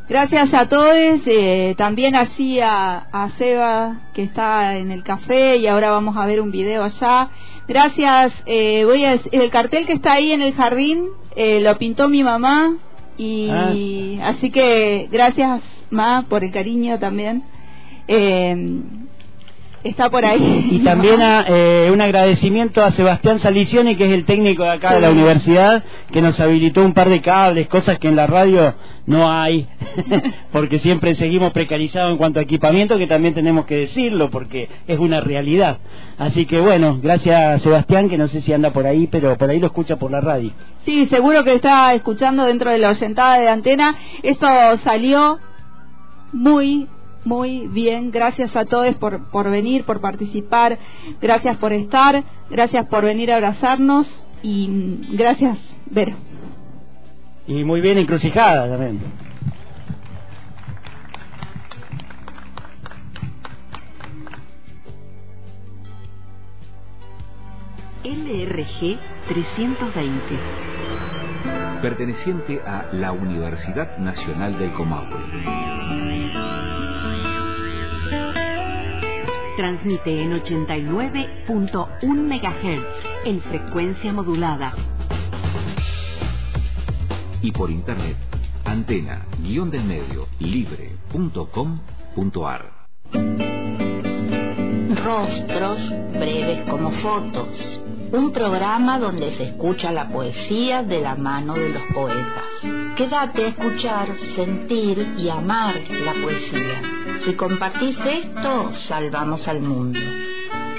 Gracias 0.09 0.53
a 0.53 0.67
todos, 0.67 0.95
eh, 1.25 1.75
también 1.77 2.15
así 2.15 2.59
a, 2.59 2.97
a 2.97 3.29
Seba 3.37 4.01
que 4.13 4.23
está 4.23 4.75
en 4.77 4.91
el 4.91 5.03
café 5.03 5.55
y 5.55 5.67
ahora 5.67 5.91
vamos 5.91 6.17
a 6.17 6.25
ver 6.25 6.41
un 6.41 6.51
video 6.51 6.83
allá. 6.83 7.29
Gracias, 7.67 8.33
eh, 8.45 8.85
voy 8.85 9.03
a 9.03 9.15
dec- 9.15 9.29
el 9.31 9.49
cartel 9.49 9.85
que 9.85 9.93
está 9.93 10.13
ahí 10.13 10.31
en 10.31 10.41
el 10.41 10.53
jardín 10.53 11.05
eh, 11.35 11.59
lo 11.61 11.77
pintó 11.77 12.07
mi 12.07 12.23
mamá 12.23 12.75
y 13.17 13.49
así 14.23 14.49
que 14.51 15.07
gracias 15.11 15.61
Ma 15.89 16.25
por 16.29 16.43
el 16.43 16.51
cariño 16.51 16.97
también. 16.99 17.43
Eh, 18.07 18.55
está 19.83 20.09
por 20.09 20.25
ahí. 20.25 20.69
Y 20.71 20.79
también 20.79 21.21
a, 21.21 21.45
eh, 21.47 21.89
un 21.91 22.01
agradecimiento 22.01 22.83
a 22.83 22.91
Sebastián 22.91 23.39
Salicioni, 23.39 23.95
que 23.95 24.05
es 24.05 24.11
el 24.11 24.25
técnico 24.25 24.63
de 24.63 24.71
acá 24.71 24.93
de 24.93 25.01
la 25.01 25.11
universidad, 25.11 25.83
que 26.11 26.21
nos 26.21 26.39
habilitó 26.39 26.83
un 26.83 26.93
par 26.93 27.09
de 27.09 27.21
cables, 27.21 27.67
cosas 27.67 27.99
que 27.99 28.07
en 28.07 28.15
la 28.15 28.27
radio 28.27 28.75
no 29.05 29.31
hay, 29.31 29.67
porque 30.51 30.79
siempre 30.79 31.15
seguimos 31.15 31.53
precarizados 31.53 32.11
en 32.11 32.17
cuanto 32.17 32.39
a 32.39 32.43
equipamiento, 32.43 32.97
que 32.97 33.07
también 33.07 33.33
tenemos 33.33 33.65
que 33.65 33.77
decirlo, 33.77 34.29
porque 34.29 34.67
es 34.87 34.99
una 34.99 35.21
realidad. 35.21 35.77
Así 36.17 36.45
que 36.45 36.59
bueno, 36.59 36.99
gracias 37.01 37.39
a 37.39 37.59
Sebastián, 37.59 38.09
que 38.09 38.17
no 38.17 38.27
sé 38.27 38.41
si 38.41 38.53
anda 38.53 38.71
por 38.71 38.85
ahí, 38.85 39.07
pero 39.07 39.37
por 39.37 39.49
ahí 39.49 39.59
lo 39.59 39.67
escucha 39.67 39.97
por 39.97 40.11
la 40.11 40.21
radio. 40.21 40.51
Sí, 40.85 41.05
seguro 41.07 41.43
que 41.43 41.53
está 41.53 41.93
escuchando 41.93 42.45
dentro 42.45 42.71
de 42.71 42.79
la 42.79 42.89
oyentada 42.89 43.39
de 43.39 43.49
antena. 43.49 43.95
Esto 44.23 44.47
salió 44.83 45.39
muy, 46.33 46.87
muy 47.27 47.67
bien. 47.67 48.09
Gracias 48.11 48.55
a 48.55 48.65
todos 48.65 48.95
por, 48.95 49.29
por 49.29 49.49
venir, 49.49 49.83
por 49.83 49.99
participar. 49.99 50.77
Gracias 51.21 51.57
por 51.57 51.73
estar. 51.73 52.23
Gracias 52.49 52.85
por 52.87 53.03
venir 53.03 53.31
a 53.31 53.35
abrazarnos. 53.35 54.07
Y 54.41 54.67
mm, 54.67 55.15
gracias, 55.17 55.57
Vero. 55.87 56.15
Y 57.47 57.63
muy 57.63 57.81
bien 57.81 57.97
encrucijada 57.97 58.69
también. 58.69 59.01
LRG 68.03 68.99
320. 69.27 70.39
perteneciente 71.81 72.59
a 72.65 72.87
la 72.93 73.11
Universidad 73.11 73.97
Nacional 73.97 74.57
del 74.57 74.73
Comahue. 74.73 76.26
Transmite 79.57 80.21
en 80.21 80.31
89.1 80.39 82.03
MHz 82.03 83.25
en 83.25 83.41
frecuencia 83.41 84.13
modulada. 84.13 84.75
Y 87.41 87.51
por 87.51 87.71
internet, 87.71 88.17
antena 88.63 89.25
guion 89.39 89.71
del 89.71 89.83
medio 89.83 90.27
libre.com.ar. 90.37 90.87
Rostros 95.03 95.89
breves 96.11 96.69
como 96.69 96.91
fotos. 96.91 97.81
Un 98.11 98.31
programa 98.31 98.99
donde 98.99 99.35
se 99.37 99.45
escucha 99.45 99.91
la 99.91 100.09
poesía 100.09 100.83
de 100.83 101.01
la 101.01 101.15
mano 101.15 101.55
de 101.55 101.69
los 101.69 101.83
poetas. 101.95 102.45
Quédate 102.95 103.45
a 103.45 103.47
escuchar, 103.47 104.15
sentir 104.35 105.15
y 105.17 105.29
amar 105.29 105.81
la 105.89 106.13
poesía. 106.13 107.06
Si 107.23 107.33
compartís 107.33 107.97
esto, 108.05 108.71
salvamos 108.87 109.47
al 109.47 109.61
mundo. 109.61 109.99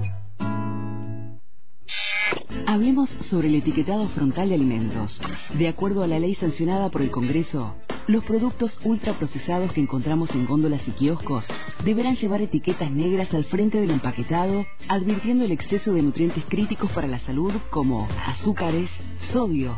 Hablemos 2.67 3.09
sobre 3.29 3.47
el 3.47 3.55
etiquetado 3.55 4.07
frontal 4.09 4.49
de 4.49 4.55
alimentos. 4.55 5.19
De 5.57 5.67
acuerdo 5.67 6.03
a 6.03 6.07
la 6.07 6.19
ley 6.19 6.35
sancionada 6.35 6.89
por 6.89 7.01
el 7.01 7.11
Congreso, 7.11 7.75
los 8.07 8.23
productos 8.23 8.77
ultraprocesados 8.83 9.71
que 9.73 9.81
encontramos 9.81 10.29
en 10.31 10.45
góndolas 10.45 10.85
y 10.87 10.91
kioscos 10.91 11.45
deberán 11.85 12.15
llevar 12.15 12.41
etiquetas 12.41 12.91
negras 12.91 13.33
al 13.33 13.45
frente 13.45 13.79
del 13.79 13.91
empaquetado, 13.91 14.65
advirtiendo 14.87 15.45
el 15.45 15.51
exceso 15.51 15.93
de 15.93 16.01
nutrientes 16.01 16.43
críticos 16.49 16.91
para 16.91 17.07
la 17.07 17.19
salud 17.19 17.53
como 17.69 18.07
azúcares, 18.25 18.89
sodio, 19.31 19.77